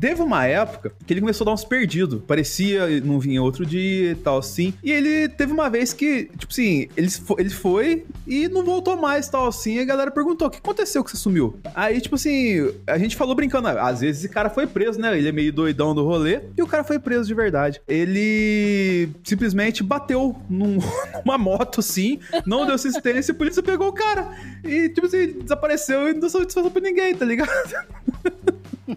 teve 0.00 0.22
uma 0.22 0.46
época 0.46 0.92
que 1.06 1.12
ele 1.12 1.20
começou 1.20 1.44
a 1.44 1.46
dar 1.46 1.54
uns 1.54 1.64
perdidos. 1.64 2.22
Parecia, 2.26 3.00
não 3.00 3.18
vinha 3.18 3.41
outro 3.44 3.64
dia 3.66 4.12
e 4.12 4.14
tal, 4.14 4.38
assim. 4.38 4.72
E 4.82 4.90
ele 4.92 5.28
teve 5.28 5.52
uma 5.52 5.68
vez 5.70 5.92
que, 5.92 6.24
tipo 6.38 6.48
assim, 6.52 6.88
ele, 6.96 7.10
fo- 7.10 7.36
ele 7.38 7.50
foi 7.50 8.04
e 8.26 8.48
não 8.48 8.64
voltou 8.64 8.96
mais, 8.96 9.28
tal, 9.28 9.46
assim. 9.48 9.76
E 9.76 9.80
a 9.80 9.84
galera 9.84 10.10
perguntou: 10.10 10.48
o 10.48 10.50
que 10.50 10.58
aconteceu 10.58 11.02
que 11.04 11.10
você 11.10 11.16
sumiu? 11.16 11.56
Aí, 11.74 12.00
tipo 12.00 12.14
assim, 12.14 12.72
a 12.86 12.98
gente 12.98 13.16
falou 13.16 13.34
brincando, 13.34 13.68
"Ah, 13.68 13.88
às 13.88 14.00
vezes 14.00 14.24
esse 14.24 14.32
cara 14.32 14.48
foi 14.50 14.66
preso, 14.66 15.00
né? 15.00 15.16
Ele 15.16 15.28
é 15.28 15.32
meio 15.32 15.52
doidão 15.52 15.94
do 15.94 16.04
rolê. 16.04 16.40
E 16.56 16.62
o 16.62 16.66
cara 16.66 16.84
foi 16.84 16.98
preso 16.98 17.26
de 17.26 17.34
verdade. 17.34 17.80
Ele 17.88 19.08
simplesmente 19.24 19.82
bateu 19.82 20.36
num- 20.48 20.78
numa 21.24 21.38
moto, 21.38 21.80
assim, 21.80 22.18
não 22.46 22.64
deu 22.66 22.74
assistência, 22.74 23.32
e 23.32 23.34
a 23.34 23.38
polícia 23.38 23.62
pegou 23.62 23.88
o 23.88 23.92
cara. 23.92 24.30
E, 24.64 24.88
tipo 24.88 25.06
assim, 25.06 25.32
desapareceu 25.40 26.08
e 26.08 26.12
não 26.12 26.20
deu 26.20 26.30
satisfação 26.30 26.70
pra 26.70 26.80
ninguém, 26.82 27.14
tá 27.14 27.24
ligado? 27.24 27.50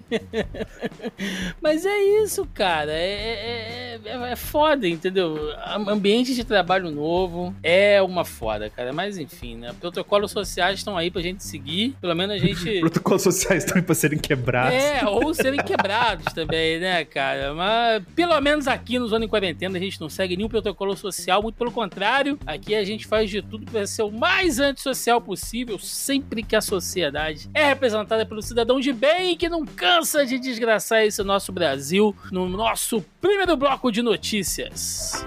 Mas 1.62 1.86
é 1.86 1.98
isso, 2.24 2.48
cara. 2.54 2.92
É, 2.92 4.00
é, 4.06 4.10
é, 4.10 4.32
é 4.32 4.36
foda, 4.36 4.88
entendeu? 4.88 5.38
Am- 5.64 5.90
Ambiente 5.90 6.34
de 6.36 6.44
trabalho 6.44 6.92
novo 6.92 7.54
é 7.64 8.02
uma 8.02 8.26
foda, 8.26 8.70
cara. 8.70 8.92
Mas 8.94 9.18
enfim, 9.18 9.56
né? 9.58 9.74
Protocolos 9.80 10.32
sociais 10.32 10.80
estão 10.80 10.98
aí 10.98 11.10
pra 11.10 11.22
gente 11.22 11.44
seguir. 11.44 11.96
Pelo 12.02 12.16
menos 12.16 12.36
a 12.36 12.40
gente. 12.40 12.80
Protocolos 12.82 13.22
sociais 13.24 13.64
estão 13.64 13.78
aí 13.78 13.84
pra 13.84 13.96
serem 13.96 14.20
quebrados. 14.20 14.74
É, 14.76 15.06
ou 15.06 15.34
serem 15.34 15.62
quebrados 15.64 16.34
também, 16.34 16.80
né, 16.80 17.04
cara? 17.06 17.54
Mas 17.54 18.04
pelo 18.16 18.40
menos 18.42 18.68
aqui 18.68 19.00
no 19.00 19.08
Zona 19.08 19.26
em 19.26 19.28
Quarentena 19.28 19.78
a 19.78 19.82
gente 19.82 20.00
não 20.00 20.10
segue 20.10 20.36
nenhum 20.36 20.50
protocolo 20.50 20.96
social, 20.96 21.42
muito 21.42 21.56
pelo 21.56 21.72
contrário, 21.72 22.38
aqui 22.46 22.76
a 22.76 22.84
gente 22.84 23.06
faz 23.08 23.30
de 23.30 23.42
tudo 23.42 23.70
para 23.72 23.86
ser 23.88 24.04
o 24.04 24.12
mais 24.12 24.60
antissocial 24.60 25.20
possível, 25.22 25.78
sempre 25.80 26.44
que 26.44 26.56
a 26.56 26.62
sociedade 26.62 27.50
é 27.54 27.66
representada 27.68 28.26
pelo 28.26 28.42
cidadão 28.42 28.80
de 28.80 28.92
bem 28.94 29.36
que 29.36 29.50
não 29.50 29.66
cansa 29.86 30.26
de 30.26 30.40
desgraçar 30.40 31.04
esse 31.04 31.24
nosso 31.24 31.52
Brasil 31.52 32.16
no 32.32 32.48
nosso 32.50 33.04
primeiro 33.22 33.56
bloco 33.56 33.92
de 33.92 34.02
notícias. 34.02 35.26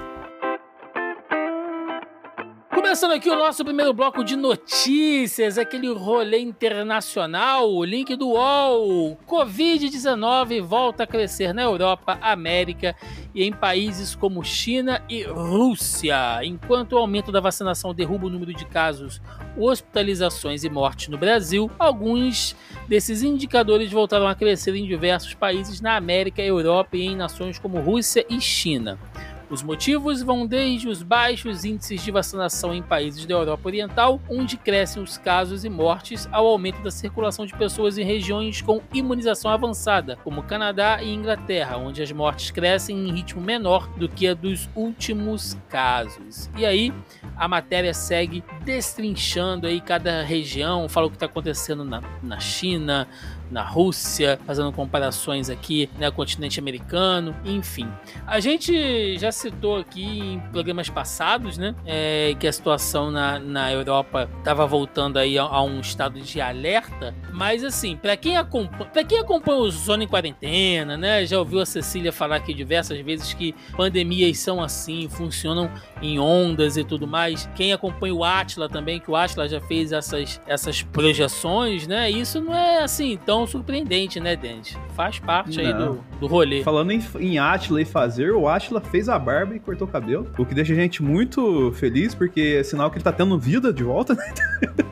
Começando 2.79 3.11
aqui 3.11 3.29
o 3.29 3.35
nosso 3.35 3.65
primeiro 3.65 3.93
bloco 3.93 4.23
de 4.23 4.37
notícias, 4.37 5.59
aquele 5.59 5.93
rolê 5.93 6.39
internacional, 6.39 7.69
o 7.69 7.85
link 7.85 8.15
do 8.15 8.29
UOL. 8.29 9.19
Covid-19 9.27 10.63
volta 10.63 11.03
a 11.03 11.07
crescer 11.07 11.53
na 11.53 11.63
Europa, 11.63 12.17
América 12.23 12.95
e 13.35 13.43
em 13.43 13.53
países 13.53 14.15
como 14.15 14.45
China 14.45 15.03
e 15.09 15.25
Rússia. 15.25 16.39
Enquanto 16.45 16.93
o 16.93 16.99
aumento 16.99 17.33
da 17.33 17.41
vacinação 17.41 17.93
derruba 17.93 18.27
o 18.27 18.31
número 18.31 18.55
de 18.55 18.65
casos, 18.65 19.21
hospitalizações 19.57 20.63
e 20.63 20.71
mortes 20.71 21.09
no 21.09 21.19
Brasil, 21.19 21.69
alguns 21.81 22.55
desses 22.87 23.25
indicadores 23.25 23.91
voltaram 23.91 24.29
a 24.29 24.37
crescer 24.37 24.77
em 24.77 24.87
diversos 24.87 25.35
países 25.35 25.81
na 25.81 25.97
América, 25.97 26.41
Europa 26.41 26.97
e 26.97 27.03
em 27.03 27.17
nações 27.17 27.59
como 27.59 27.81
Rússia 27.81 28.25
e 28.31 28.41
China. 28.41 29.01
Os 29.51 29.63
motivos 29.63 30.23
vão 30.23 30.47
desde 30.47 30.89
os 30.89 31.03
baixos 31.03 31.65
índices 31.65 32.03
de 32.03 32.11
vacinação 32.11 32.75
em 32.75 32.83
países 32.83 33.25
da 33.25 33.35
Europa 33.35 33.67
Oriental, 33.67 34.21
onde 34.29 34.59
crescem 34.59 35.03
os 35.03 35.17
casos 35.17 35.65
e 35.65 35.71
mortes, 35.71 36.29
ao 36.31 36.47
aumento 36.47 36.83
da 36.83 36.91
circulação 36.91 37.47
de 37.47 37.55
pessoas 37.55 37.97
em 37.97 38.05
regiões 38.05 38.61
com 38.61 38.83
imunização 38.93 39.51
avançada, 39.51 40.17
como 40.23 40.43
Canadá 40.43 41.03
e 41.03 41.15
Inglaterra, 41.15 41.79
onde 41.79 42.03
as 42.03 42.13
mortes 42.13 42.51
crescem 42.51 43.09
em 43.09 43.13
ritmo 43.13 43.41
menor 43.41 43.89
do 43.97 44.07
que 44.07 44.29
a 44.29 44.35
dos 44.35 44.69
últimos 44.77 45.57
casos. 45.71 46.51
E 46.55 46.67
aí, 46.67 46.93
a 47.35 47.49
matéria 47.49 47.95
segue 47.95 48.45
destrinchando 48.65 49.67
aí 49.67 49.81
cada 49.81 50.23
região, 50.23 50.89
fala 50.91 51.07
o 51.07 51.11
que 51.11 51.17
está 51.17 51.27
acontecendo 51.27 51.85
na, 51.85 52.03
na 52.23 52.39
China, 52.39 53.09
na 53.51 53.63
Rússia, 53.63 54.39
fazendo 54.47 54.73
comparações 54.73 55.49
aqui, 55.51 55.89
né, 55.99 56.11
continente 56.11 56.61
americano, 56.61 57.35
enfim. 57.45 57.89
A 58.27 58.41
gente 58.41 59.17
já 59.19 59.33
citou 59.33 59.77
aqui 59.77 60.21
em 60.35 60.41
programas 60.53 60.89
passados, 60.89 61.59
né, 61.59 61.75
é, 61.87 62.35
que 62.39 62.47
a 62.47 62.53
situação 62.53 63.11
na, 63.11 63.39
na 63.39 63.73
Europa 63.73 64.29
estava 64.39 64.67
voltando 64.67 65.19
aí 65.19 65.39
a, 65.39 65.43
a 65.43 65.63
um 65.63 65.81
estado 65.81 66.21
de 66.21 66.41
alerta, 66.41 67.15
mas 67.33 67.65
assim, 67.65 67.97
para 67.97 68.17
quem 68.17 68.37
acompanha, 68.37 68.91
para 68.91 69.05
quem 69.05 69.19
acompanha 69.19 69.59
o 69.59 69.71
Zona 69.71 70.05
em 70.05 70.09
Quarentena, 70.09 70.97
né, 70.97 71.25
já 71.25 71.39
ouviu 71.39 71.61
a 71.61 71.67
Cecília 71.67 72.13
falar 72.13 72.37
aqui 72.37 72.53
diversas 72.53 72.99
vezes 73.01 73.33
que 73.33 73.55
pandemias 73.77 74.39
são 74.39 74.63
assim, 74.63 75.09
funcionam 75.09 75.71
em 76.03 76.19
ondas 76.19 76.77
e 76.77 76.85
tudo 76.85 77.07
mais. 77.07 77.49
Quem 77.55 77.73
acompanha 77.73 78.15
o 78.15 78.25
Atila 78.25 78.69
também, 78.69 79.01
que 79.01 79.11
o 79.11 79.17
Atila 79.17 79.49
já 79.49 79.61
fez 79.61 79.93
essas, 79.93 80.41
essas 80.47 80.83
projeções, 80.83 81.87
né, 81.87 82.11
isso 82.11 82.41
não 82.41 82.55
é 82.55 82.83
assim 82.83 83.17
tão 83.25 83.38
surpreendente, 83.47 84.19
né, 84.21 84.35
Dente? 84.37 84.77
Faz 84.95 85.19
parte 85.19 85.61
aí 85.61 85.73
Não. 85.73 85.95
do, 85.95 86.05
do 86.21 86.27
rolê. 86.27 86.63
Falando 86.63 86.91
em, 86.93 87.03
em 87.21 87.39
Atila 87.39 87.81
e 87.81 87.85
fazer, 87.85 88.31
o 88.33 88.49
Atila 88.49 88.81
fez 88.81 89.09
a 89.09 89.19
barba 89.19 89.55
e 89.55 89.59
cortou 89.61 89.87
o 89.87 89.91
cabelo. 89.91 90.27
O 90.39 90.45
que 90.45 90.55
deixa 90.55 90.73
a 90.73 90.77
gente 90.77 91.03
muito 91.03 91.73
feliz, 91.73 92.15
porque 92.15 92.57
é 92.61 92.63
sinal 92.63 92.91
que 92.91 92.97
ele 92.97 93.05
tá 93.05 93.13
tendo 93.13 93.39
vida 93.39 93.73
de 93.73 93.83
volta, 93.85 94.15
né? 94.15 94.33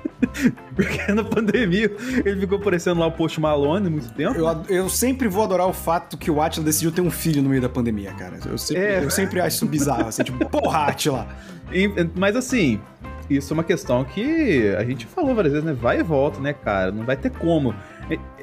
Porque 0.75 1.13
na 1.13 1.25
pandemia 1.25 1.91
ele 2.25 2.41
ficou 2.41 2.59
parecendo 2.59 3.01
lá 3.01 3.07
o 3.07 3.13
Post 3.13 3.41
Malone 3.41 3.87
há 3.87 3.91
muito 3.91 4.11
tempo. 4.13 4.39
Eu, 4.39 4.65
eu 4.69 4.89
sempre 4.89 5.29
vou 5.29 5.43
adorar 5.43 5.67
o 5.67 5.73
fato 5.73 6.17
que 6.17 6.31
o 6.31 6.41
Atila 6.43 6.65
decidiu 6.65 6.93
ter 6.93 7.01
um 7.01 7.11
filho 7.11 7.43
no 7.43 7.49
meio 7.49 7.61
da 7.63 7.69
pandemia, 7.69 8.13
cara. 8.13 8.39
Eu 8.47 8.59
sempre, 8.59 8.83
É. 8.83 9.03
eu 9.05 9.11
sempre 9.11 9.41
acho 9.41 9.57
isso 9.57 9.67
bizarro, 9.67 10.09
assim, 10.09 10.23
tipo, 10.25 10.45
porra, 10.49 10.87
Atila. 10.89 11.27
E- 11.73 11.91
mas 12.15 12.37
assim, 12.37 12.79
isso 13.29 13.53
é 13.53 13.55
uma 13.55 13.65
questão 13.65 14.05
que 14.05 14.75
a 14.79 14.85
gente 14.85 15.07
falou 15.07 15.35
várias 15.35 15.53
vezes, 15.55 15.67
né? 15.67 15.73
Vai 15.75 16.01
e 16.01 16.03
volta, 16.03 16.39
né, 16.41 16.53
cara? 16.53 16.93
Não 16.93 17.05
vai 17.05 17.17
ter 17.17 17.31
como. 17.31 17.75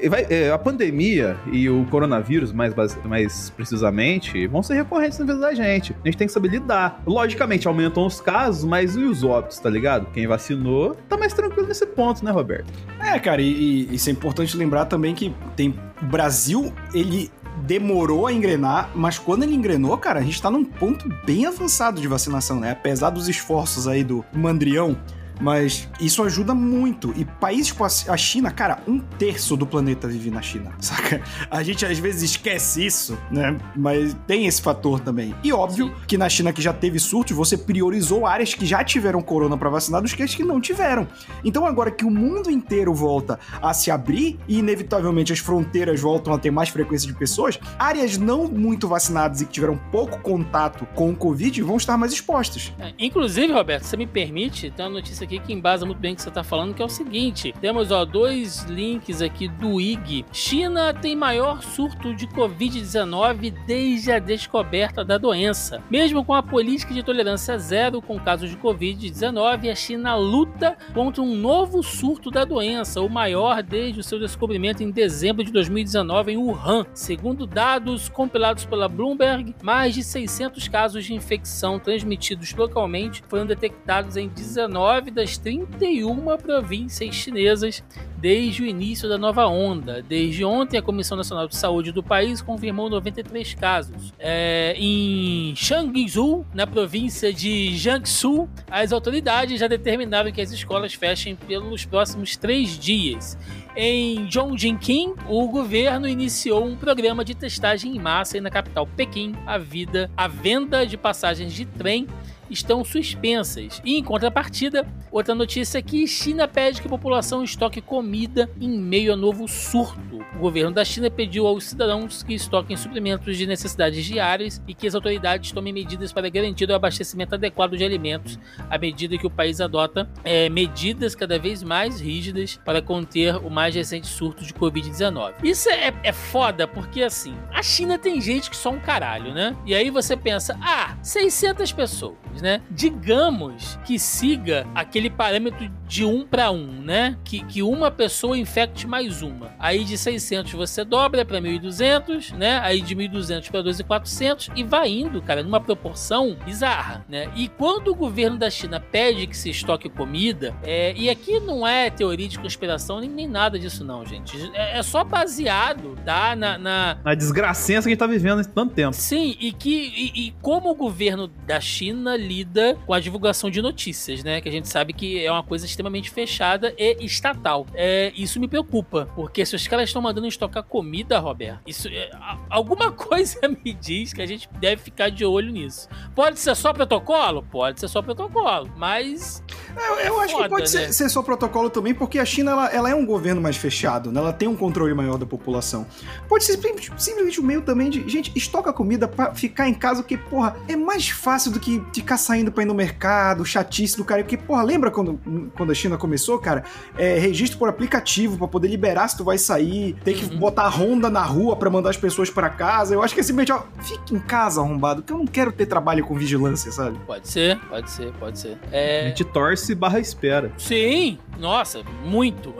Vai- 0.08 0.26
é, 0.28 0.50
a 0.50 0.58
pandemia 0.58 1.36
e 1.50 1.68
o 1.68 1.84
coronavírus, 1.86 2.52
mais, 2.52 2.74
mais 3.04 3.50
precisamente, 3.50 4.46
vão 4.46 4.62
ser 4.62 4.74
recorrentes 4.74 5.18
na 5.18 5.24
vida 5.24 5.38
da 5.38 5.54
gente. 5.54 5.94
A 6.04 6.06
gente 6.08 6.16
tem 6.16 6.26
que 6.26 6.32
saber 6.32 6.48
lidar. 6.48 7.02
Logicamente, 7.06 7.66
aumentam 7.66 8.06
os 8.06 8.20
casos, 8.20 8.64
mas 8.64 8.96
e 8.96 9.02
os 9.02 9.24
óbitos, 9.24 9.58
tá 9.58 9.70
ligado? 9.70 10.06
Quem 10.12 10.26
vacinou 10.26 10.94
tá 11.08 11.16
mais 11.16 11.32
tranquilo 11.32 11.66
nesse 11.68 11.86
ponto, 11.86 12.24
né, 12.24 12.30
Roberto? 12.30 12.72
É, 13.00 13.18
cara, 13.18 13.40
e, 13.40 13.86
e 13.90 13.94
isso 13.94 14.08
é 14.08 14.12
importante 14.12 14.56
lembrar 14.56 14.84
também 14.86 15.14
que 15.14 15.34
tem 15.56 15.74
o 16.02 16.06
Brasil, 16.06 16.72
ele 16.92 17.30
demorou 17.62 18.26
a 18.26 18.32
engrenar, 18.32 18.90
mas 18.94 19.18
quando 19.18 19.44
ele 19.44 19.54
engrenou, 19.54 19.96
cara, 19.96 20.20
a 20.20 20.22
gente 20.22 20.40
tá 20.42 20.50
num 20.50 20.64
ponto 20.64 21.08
bem 21.24 21.46
avançado 21.46 22.00
de 22.00 22.08
vacinação, 22.08 22.60
né? 22.60 22.72
Apesar 22.72 23.10
dos 23.10 23.28
esforços 23.28 23.86
aí 23.88 24.04
do 24.04 24.24
Mandrião, 24.34 24.96
mas 25.40 25.88
isso 26.00 26.22
ajuda 26.22 26.54
muito. 26.54 27.12
E 27.16 27.24
países 27.24 27.72
como 27.72 27.88
a 28.08 28.16
China, 28.16 28.50
cara, 28.50 28.82
um 28.86 28.98
terço 28.98 29.56
do 29.56 29.66
planeta 29.66 30.08
vive 30.08 30.30
na 30.30 30.42
China, 30.42 30.72
saca? 30.80 31.22
A 31.50 31.62
gente 31.62 31.84
às 31.84 31.98
vezes 31.98 32.22
esquece 32.22 32.84
isso, 32.84 33.18
né? 33.30 33.56
Mas 33.76 34.16
tem 34.26 34.46
esse 34.46 34.60
fator 34.60 35.00
também. 35.00 35.34
E 35.42 35.52
óbvio 35.52 35.94
que 36.06 36.18
na 36.18 36.28
China 36.28 36.52
que 36.52 36.62
já 36.62 36.72
teve 36.72 36.98
surtos, 36.98 37.36
você 37.36 37.56
priorizou 37.56 38.26
áreas 38.26 38.54
que 38.54 38.66
já 38.66 38.82
tiveram 38.82 39.22
corona 39.22 39.56
pra 39.56 39.70
vacinar 39.70 40.02
dos 40.02 40.12
que 40.12 40.22
as 40.22 40.34
que 40.34 40.44
não 40.44 40.60
tiveram. 40.60 41.06
Então 41.44 41.66
agora 41.66 41.90
que 41.90 42.04
o 42.04 42.10
mundo 42.10 42.50
inteiro 42.50 42.92
volta 42.92 43.38
a 43.60 43.72
se 43.72 43.90
abrir 43.90 44.38
e 44.48 44.58
inevitavelmente 44.58 45.32
as 45.32 45.38
fronteiras 45.38 46.00
voltam 46.00 46.32
a 46.32 46.38
ter 46.38 46.50
mais 46.50 46.68
frequência 46.68 47.06
de 47.06 47.14
pessoas, 47.14 47.58
áreas 47.78 48.18
não 48.18 48.48
muito 48.48 48.88
vacinadas 48.88 49.40
e 49.40 49.46
que 49.46 49.52
tiveram 49.52 49.76
pouco 49.90 50.20
contato 50.20 50.86
com 50.94 51.10
o 51.10 51.16
Covid 51.16 51.62
vão 51.62 51.76
estar 51.76 51.96
mais 51.96 52.12
expostas. 52.12 52.72
É, 52.78 52.92
Inclusive, 52.98 53.52
Roberto, 53.52 53.84
você 53.84 53.96
me 53.96 54.06
permite, 54.06 54.70
tem 54.70 54.86
uma 54.86 54.92
notícia 54.92 55.23
aqui 55.24 55.38
que 55.38 55.52
embasa 55.52 55.84
muito 55.84 55.98
bem 55.98 56.12
o 56.12 56.16
que 56.16 56.22
você 56.22 56.28
está 56.28 56.44
falando, 56.44 56.74
que 56.74 56.82
é 56.82 56.84
o 56.84 56.88
seguinte: 56.88 57.54
temos 57.60 57.90
ó, 57.90 58.04
dois 58.04 58.64
links 58.64 59.20
aqui 59.20 59.48
do 59.48 59.80
IG. 59.80 60.24
China 60.32 60.94
tem 60.94 61.16
maior 61.16 61.62
surto 61.62 62.14
de 62.14 62.26
Covid-19 62.28 63.54
desde 63.66 64.12
a 64.12 64.18
descoberta 64.18 65.04
da 65.04 65.18
doença. 65.18 65.82
Mesmo 65.90 66.24
com 66.24 66.34
a 66.34 66.42
política 66.42 66.94
de 66.94 67.02
tolerância 67.02 67.58
zero 67.58 68.00
com 68.00 68.18
casos 68.18 68.50
de 68.50 68.56
Covid-19, 68.56 69.70
a 69.70 69.74
China 69.74 70.14
luta 70.14 70.76
contra 70.92 71.22
um 71.22 71.34
novo 71.34 71.82
surto 71.82 72.30
da 72.30 72.44
doença, 72.44 73.00
o 73.00 73.08
maior 73.08 73.62
desde 73.62 74.00
o 74.00 74.04
seu 74.04 74.18
descobrimento 74.18 74.82
em 74.82 74.90
dezembro 74.90 75.44
de 75.44 75.52
2019 75.52 76.32
em 76.32 76.36
Wuhan. 76.36 76.86
Segundo 76.94 77.46
dados 77.46 78.08
compilados 78.08 78.64
pela 78.64 78.88
Bloomberg, 78.88 79.54
mais 79.62 79.94
de 79.94 80.02
600 80.02 80.68
casos 80.68 81.04
de 81.04 81.14
infecção 81.14 81.78
transmitidos 81.78 82.54
localmente 82.54 83.22
foram 83.28 83.46
detectados 83.46 84.16
em 84.16 84.28
19 84.28 85.10
das 85.14 85.38
31 85.38 86.36
províncias 86.36 87.14
chinesas 87.14 87.82
desde 88.18 88.62
o 88.62 88.66
início 88.66 89.08
da 89.08 89.18
nova 89.18 89.46
onda. 89.46 90.02
Desde 90.02 90.44
ontem, 90.44 90.78
a 90.78 90.82
Comissão 90.82 91.16
Nacional 91.16 91.46
de 91.46 91.54
Saúde 91.56 91.92
do 91.92 92.02
país 92.02 92.40
confirmou 92.40 92.88
93 92.88 93.54
casos. 93.54 94.12
É, 94.18 94.74
em 94.78 95.54
Shangzhou, 95.54 96.46
na 96.54 96.66
província 96.66 97.32
de 97.32 97.76
Jiangsu, 97.76 98.48
as 98.70 98.92
autoridades 98.92 99.60
já 99.60 99.68
determinaram 99.68 100.32
que 100.32 100.40
as 100.40 100.50
escolas 100.50 100.94
fechem 100.94 101.36
pelos 101.36 101.84
próximos 101.84 102.36
três 102.36 102.78
dias. 102.78 103.38
Em 103.76 104.30
Zhongjiang, 104.30 105.14
o 105.28 105.48
governo 105.48 106.08
iniciou 106.08 106.64
um 106.64 106.76
programa 106.76 107.24
de 107.24 107.34
testagem 107.34 107.94
em 107.94 107.98
massa 107.98 108.38
e 108.38 108.40
na 108.40 108.48
capital 108.48 108.86
Pequim, 108.86 109.34
a 109.44 109.58
vida, 109.58 110.10
a 110.16 110.28
venda 110.28 110.86
de 110.86 110.96
passagens 110.96 111.52
de 111.52 111.66
trem 111.66 112.06
estão 112.50 112.84
suspensas. 112.84 113.80
E 113.84 113.96
em 113.96 114.02
contrapartida, 114.02 114.86
outra 115.10 115.34
notícia 115.34 115.78
é 115.78 115.82
que 115.82 116.06
China 116.06 116.46
pede 116.46 116.80
que 116.80 116.86
a 116.86 116.90
população 116.90 117.42
estoque 117.42 117.80
comida 117.80 118.50
em 118.60 118.78
meio 118.78 119.12
a 119.12 119.16
novo 119.16 119.46
surto. 119.48 120.24
O 120.34 120.38
governo 120.38 120.72
da 120.72 120.84
China 120.84 121.10
pediu 121.10 121.46
aos 121.46 121.64
cidadãos 121.64 122.22
que 122.22 122.34
estoquem 122.34 122.76
suprimentos 122.76 123.36
de 123.36 123.46
necessidades 123.46 124.04
diárias 124.04 124.62
e 124.66 124.74
que 124.74 124.86
as 124.86 124.94
autoridades 124.94 125.52
tomem 125.52 125.72
medidas 125.72 126.12
para 126.12 126.28
garantir 126.28 126.68
o 126.68 126.74
abastecimento 126.74 127.34
adequado 127.34 127.76
de 127.76 127.84
alimentos, 127.84 128.38
à 128.68 128.78
medida 128.78 129.16
que 129.16 129.26
o 129.26 129.30
país 129.30 129.60
adota 129.60 130.08
é, 130.24 130.48
medidas 130.48 131.14
cada 131.14 131.38
vez 131.38 131.62
mais 131.62 132.00
rígidas 132.00 132.58
para 132.64 132.82
conter 132.82 133.36
o 133.36 133.50
mais 133.50 133.74
recente 133.74 134.06
surto 134.06 134.44
de 134.44 134.52
Covid-19. 134.52 135.34
Isso 135.42 135.68
é, 135.68 135.92
é 136.02 136.12
foda 136.12 136.66
porque, 136.66 137.02
assim, 137.02 137.34
a 137.52 137.62
China 137.62 137.98
tem 137.98 138.20
gente 138.20 138.50
que 138.50 138.56
só 138.56 138.70
um 138.70 138.80
caralho, 138.80 139.32
né? 139.32 139.56
E 139.64 139.74
aí 139.74 139.90
você 139.90 140.16
pensa, 140.16 140.58
ah, 140.60 140.96
600 141.02 141.72
pessoas 141.72 142.23
né? 142.40 142.60
Digamos 142.70 143.78
que 143.84 143.98
siga 143.98 144.66
aquele 144.74 145.10
parâmetro 145.10 145.70
de 145.94 146.04
um 146.04 146.26
para 146.26 146.50
um, 146.50 146.82
né? 146.82 147.16
Que, 147.22 147.44
que 147.44 147.62
uma 147.62 147.88
pessoa 147.88 148.36
infecte 148.36 148.84
mais 148.84 149.22
uma. 149.22 149.54
Aí 149.60 149.84
de 149.84 149.96
600 149.96 150.52
você 150.52 150.84
dobra 150.84 151.24
para 151.24 151.40
1.200, 151.40 152.32
né? 152.32 152.58
Aí 152.64 152.80
de 152.80 152.96
1.200 152.96 153.48
para 153.48 153.62
2.400 153.62 154.50
e 154.56 154.64
vai 154.64 154.90
indo, 154.90 155.22
cara, 155.22 155.44
numa 155.44 155.60
proporção 155.60 156.36
bizarra, 156.44 157.06
né? 157.08 157.30
E 157.36 157.46
quando 157.46 157.92
o 157.92 157.94
governo 157.94 158.36
da 158.36 158.50
China 158.50 158.80
pede 158.80 159.28
que 159.28 159.36
se 159.36 159.50
estoque 159.50 159.88
comida, 159.88 160.52
é, 160.64 160.92
e 160.96 161.08
aqui 161.08 161.38
não 161.38 161.64
é 161.64 161.90
teoria 161.90 162.26
de 162.26 162.40
conspiração 162.40 162.98
nem, 162.98 163.08
nem 163.08 163.28
nada 163.28 163.56
disso 163.56 163.84
não, 163.84 164.04
gente. 164.04 164.36
É, 164.52 164.78
é 164.78 164.82
só 164.82 165.04
baseado, 165.04 165.94
tá? 166.04 166.34
Na, 166.34 166.58
na... 166.58 166.98
na 167.04 167.14
desgracença 167.14 167.82
que 167.82 167.90
a 167.90 167.92
gente 167.92 168.00
tá 168.00 168.08
vivendo 168.08 168.40
há 168.40 168.44
tanto 168.44 168.74
tempo. 168.74 168.96
Sim, 168.96 169.36
e 169.38 169.52
que 169.52 169.92
e, 169.96 170.26
e 170.26 170.34
como 170.42 170.72
o 170.72 170.74
governo 170.74 171.28
da 171.28 171.60
China 171.60 172.16
lida 172.16 172.76
com 172.84 172.92
a 172.92 172.98
divulgação 172.98 173.48
de 173.48 173.62
notícias, 173.62 174.24
né? 174.24 174.40
Que 174.40 174.48
a 174.48 174.52
gente 174.52 174.66
sabe 174.66 174.92
que 174.92 175.24
é 175.24 175.30
uma 175.30 175.44
coisa 175.44 175.64
extremamente 175.64 175.83
fechada 176.10 176.74
e 176.78 177.04
estatal. 177.04 177.66
É, 177.74 178.12
isso 178.16 178.40
me 178.40 178.48
preocupa, 178.48 179.08
porque 179.14 179.44
se 179.44 179.56
os 179.56 179.66
caras 179.66 179.88
estão 179.88 180.02
mandando 180.02 180.26
estocar 180.26 180.62
comida, 180.62 181.18
Roberto, 181.18 181.60
isso 181.66 181.88
é, 181.88 182.10
alguma 182.50 182.90
coisa 182.92 183.40
me 183.48 183.72
diz 183.72 184.12
que 184.12 184.22
a 184.22 184.26
gente 184.26 184.48
deve 184.60 184.82
ficar 184.82 185.10
de 185.10 185.24
olho 185.24 185.50
nisso. 185.52 185.88
Pode 186.14 186.38
ser 186.38 186.54
só 186.54 186.72
protocolo? 186.72 187.42
Pode 187.42 187.80
ser 187.80 187.88
só 187.88 188.02
protocolo, 188.02 188.70
mas 188.76 189.42
eu, 189.76 189.96
eu 190.06 190.20
acho 190.20 190.32
Foda, 190.32 190.44
que 190.44 190.50
pode 190.50 190.62
né? 190.62 190.86
ser, 190.86 190.92
ser, 190.92 191.08
só 191.08 191.22
protocolo 191.22 191.68
também, 191.68 191.94
porque 191.94 192.18
a 192.18 192.24
China 192.24 192.52
ela, 192.52 192.68
ela, 192.68 192.90
é 192.90 192.94
um 192.94 193.04
governo 193.04 193.40
mais 193.40 193.56
fechado, 193.56 194.12
né? 194.12 194.20
Ela 194.20 194.32
tem 194.32 194.48
um 194.48 194.56
controle 194.56 194.94
maior 194.94 195.18
da 195.18 195.26
população. 195.26 195.86
Pode 196.28 196.44
ser 196.44 196.58
simplesmente, 196.96 197.40
o 197.40 197.44
meio 197.44 197.62
também 197.62 197.90
de, 197.90 198.08
gente, 198.08 198.32
estoca 198.36 198.72
comida 198.72 199.08
para 199.08 199.34
ficar 199.34 199.68
em 199.68 199.74
casa, 199.74 200.02
que, 200.02 200.16
porra, 200.16 200.56
é 200.68 200.76
mais 200.76 201.08
fácil 201.08 201.50
do 201.50 201.60
que 201.60 201.82
ficar 201.92 202.16
saindo 202.16 202.52
pra 202.52 202.62
ir 202.62 202.66
no 202.66 202.74
mercado, 202.74 203.44
chatice 203.44 203.96
do 203.96 204.04
cara. 204.04 204.22
Porque, 204.22 204.36
porra, 204.36 204.62
lembra 204.62 204.90
quando, 204.90 205.20
quando 205.56 205.63
a 205.72 205.74
China 205.74 205.96
começou, 205.96 206.38
cara? 206.38 206.64
É, 206.96 207.18
registro 207.18 207.58
por 207.58 207.68
aplicativo 207.68 208.38
para 208.38 208.48
poder 208.48 208.68
liberar 208.68 209.08
se 209.08 209.16
tu 209.16 209.24
vai 209.24 209.38
sair, 209.38 209.94
tem 210.04 210.14
que 210.14 210.24
uhum. 210.26 210.38
botar 210.38 210.64
a 210.64 210.68
ronda 210.68 211.10
na 211.10 211.22
rua 211.22 211.56
para 211.56 211.70
mandar 211.70 211.90
as 211.90 211.96
pessoas 211.96 212.30
para 212.30 212.48
casa. 212.48 212.94
Eu 212.94 213.02
acho 213.02 213.14
que 213.14 213.20
é 213.20 213.22
simplesmente, 213.22 213.52
ó, 213.52 213.62
fique 213.82 214.14
em 214.14 214.18
casa, 214.18 214.60
arrombado, 214.60 215.02
que 215.02 215.12
eu 215.12 215.18
não 215.18 215.26
quero 215.26 215.52
ter 215.52 215.66
trabalho 215.66 216.04
com 216.04 216.14
vigilância, 216.14 216.70
sabe? 216.72 216.98
Pode 217.06 217.28
ser, 217.28 217.58
pode 217.68 217.90
ser, 217.90 218.12
pode 218.14 218.38
ser. 218.38 218.58
É... 218.70 219.06
A 219.06 219.08
gente 219.08 219.24
torce 219.24 219.74
barra 219.74 219.98
espera. 219.98 220.52
Sim, 220.58 221.18
nossa, 221.38 221.82
muito. 222.04 222.54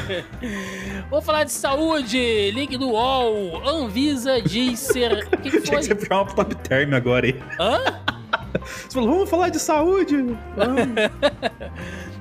Vou 1.10 1.20
falar 1.20 1.44
de 1.44 1.52
saúde, 1.52 2.50
link 2.52 2.76
do 2.76 2.90
UOL. 2.90 3.66
Anvisa 3.68 4.40
diz 4.40 4.80
ser. 4.80 5.12
O 5.12 5.38
que, 5.38 5.50
que 5.50 5.60
foi? 5.60 5.80
Tinha 5.80 5.94
que 5.96 6.06
ser 6.06 6.12
uma 6.12 6.24
top 6.26 6.54
term 6.56 6.94
agora 6.94 7.26
aí. 7.26 7.40
Hã? 7.58 8.00
Você 8.64 8.94
falou, 8.94 9.10
vamos 9.10 9.30
falar 9.30 9.48
de 9.48 9.58
saúde. 9.58 10.16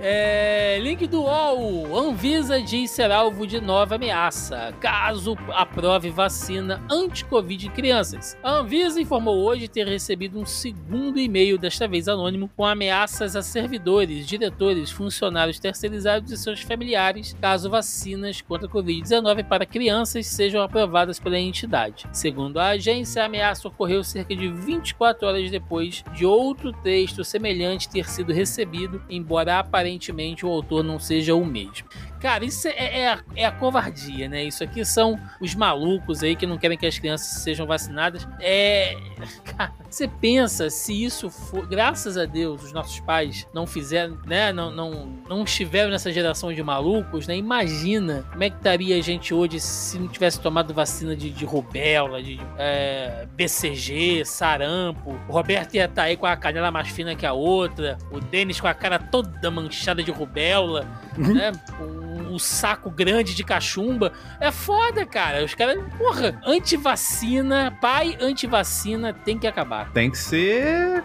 É, 0.01 0.79
link 0.79 1.05
do 1.07 1.23
UOL. 1.23 1.97
Anvisa 1.97 2.61
diz 2.61 2.89
ser 2.89 3.11
alvo 3.11 3.45
de 3.45 3.59
nova 3.59 3.95
ameaça, 3.95 4.73
caso 4.79 5.37
aprove 5.49 6.09
vacina 6.09 6.81
anti-Covid 6.89 7.67
em 7.67 7.69
crianças. 7.69 8.37
A 8.41 8.51
Anvisa 8.51 9.01
informou 9.01 9.37
hoje 9.37 9.67
ter 9.67 9.85
recebido 9.85 10.39
um 10.39 10.45
segundo 10.45 11.19
e-mail, 11.19 11.57
desta 11.57 11.85
vez 11.85 12.07
anônimo, 12.07 12.49
com 12.55 12.65
ameaças 12.65 13.35
a 13.35 13.41
servidores, 13.41 14.25
diretores, 14.25 14.89
funcionários 14.89 15.59
terceirizados 15.59 16.31
e 16.31 16.37
seus 16.37 16.61
familiares, 16.61 17.35
caso 17.41 17.69
vacinas 17.69 18.39
contra 18.39 18.67
a 18.67 18.71
Covid-19 18.71 19.43
para 19.43 19.65
crianças 19.65 20.27
sejam 20.27 20.61
aprovadas 20.61 21.19
pela 21.19 21.37
entidade. 21.37 22.07
Segundo 22.13 22.57
a 22.57 22.69
agência, 22.69 23.21
a 23.21 23.25
ameaça 23.25 23.67
ocorreu 23.67 24.01
cerca 24.01 24.33
de 24.33 24.47
24 24.47 25.27
horas 25.27 25.51
depois 25.51 26.05
de 26.13 26.25
outro 26.25 26.71
texto 26.71 27.21
semelhante 27.25 27.89
ter 27.89 28.09
sido 28.09 28.31
recebido, 28.31 29.03
embora 29.09 29.59
aparentemente 29.59 29.88
aparentemente 29.89 30.45
o 30.45 30.49
autor 30.49 30.83
não 30.83 30.99
seja 30.99 31.33
o 31.33 31.43
mesmo. 31.43 31.87
Cara, 32.19 32.43
isso 32.43 32.67
é, 32.67 32.99
é, 32.99 33.07
a, 33.07 33.19
é, 33.35 33.45
a, 33.45 33.51
covardia, 33.51 34.27
né? 34.27 34.43
Isso 34.43 34.61
aqui 34.63 34.83
são 34.83 35.17
os 35.39 35.55
malucos 35.55 36.21
aí 36.21 36.35
que 36.35 36.45
não 36.45 36.57
querem 36.57 36.77
que 36.77 36.85
as 36.85 36.99
crianças 36.99 37.41
sejam 37.41 37.65
vacinadas. 37.65 38.27
É. 38.41 38.93
Cara, 39.45 39.71
você 39.89 40.07
pensa 40.07 40.69
se 40.69 41.03
isso 41.03 41.29
for. 41.29 41.65
Graças 41.65 42.17
a 42.17 42.25
Deus, 42.25 42.63
os 42.63 42.73
nossos 42.73 42.99
pais 42.99 43.47
não 43.53 43.65
fizeram, 43.65 44.17
né? 44.25 44.51
Não, 44.51 44.69
não, 44.69 45.09
não 45.29 45.43
estiveram 45.43 45.89
nessa 45.89 46.11
geração 46.11 46.53
de 46.53 46.61
malucos, 46.61 47.25
né? 47.25 47.37
Imagina 47.37 48.25
como 48.31 48.43
é 48.43 48.49
que 48.49 48.57
estaria 48.57 48.97
a 48.97 49.01
gente 49.01 49.33
hoje 49.33 49.59
se 49.59 49.97
não 49.97 50.09
tivesse 50.09 50.41
tomado 50.41 50.73
vacina 50.73 51.15
de, 51.15 51.29
de 51.29 51.45
rubéola, 51.45 52.21
de 52.21 52.39
é, 52.57 53.27
BCG, 53.31 54.25
sarampo. 54.25 55.17
O 55.29 55.31
Roberto 55.31 55.75
ia 55.75 55.85
estar 55.85 55.95
tá 55.95 56.03
aí 56.03 56.17
com 56.17 56.25
a 56.25 56.35
canela 56.35 56.69
mais 56.69 56.89
fina 56.89 57.15
que 57.15 57.25
a 57.25 57.31
outra. 57.31 57.97
O 58.11 58.19
Denis 58.19 58.59
com 58.59 58.67
a 58.67 58.73
cara 58.73 58.99
toda 58.99 59.49
manchada 59.49 60.03
de 60.03 60.11
rubéola, 60.11 60.85
né? 61.17 61.53
O 61.79 62.08
o 62.31 62.39
saco 62.39 62.89
grande 62.89 63.35
de 63.35 63.43
cachumba. 63.43 64.11
É 64.39 64.51
foda, 64.51 65.05
cara. 65.05 65.43
Os 65.43 65.53
caras, 65.53 65.77
porra, 65.97 66.39
antivacina, 66.45 67.77
pai 67.81 68.17
antivacina 68.21 69.13
tem 69.13 69.37
que 69.37 69.47
acabar. 69.47 69.91
Tem 69.91 70.09
que 70.09 70.17
ser 70.17 71.03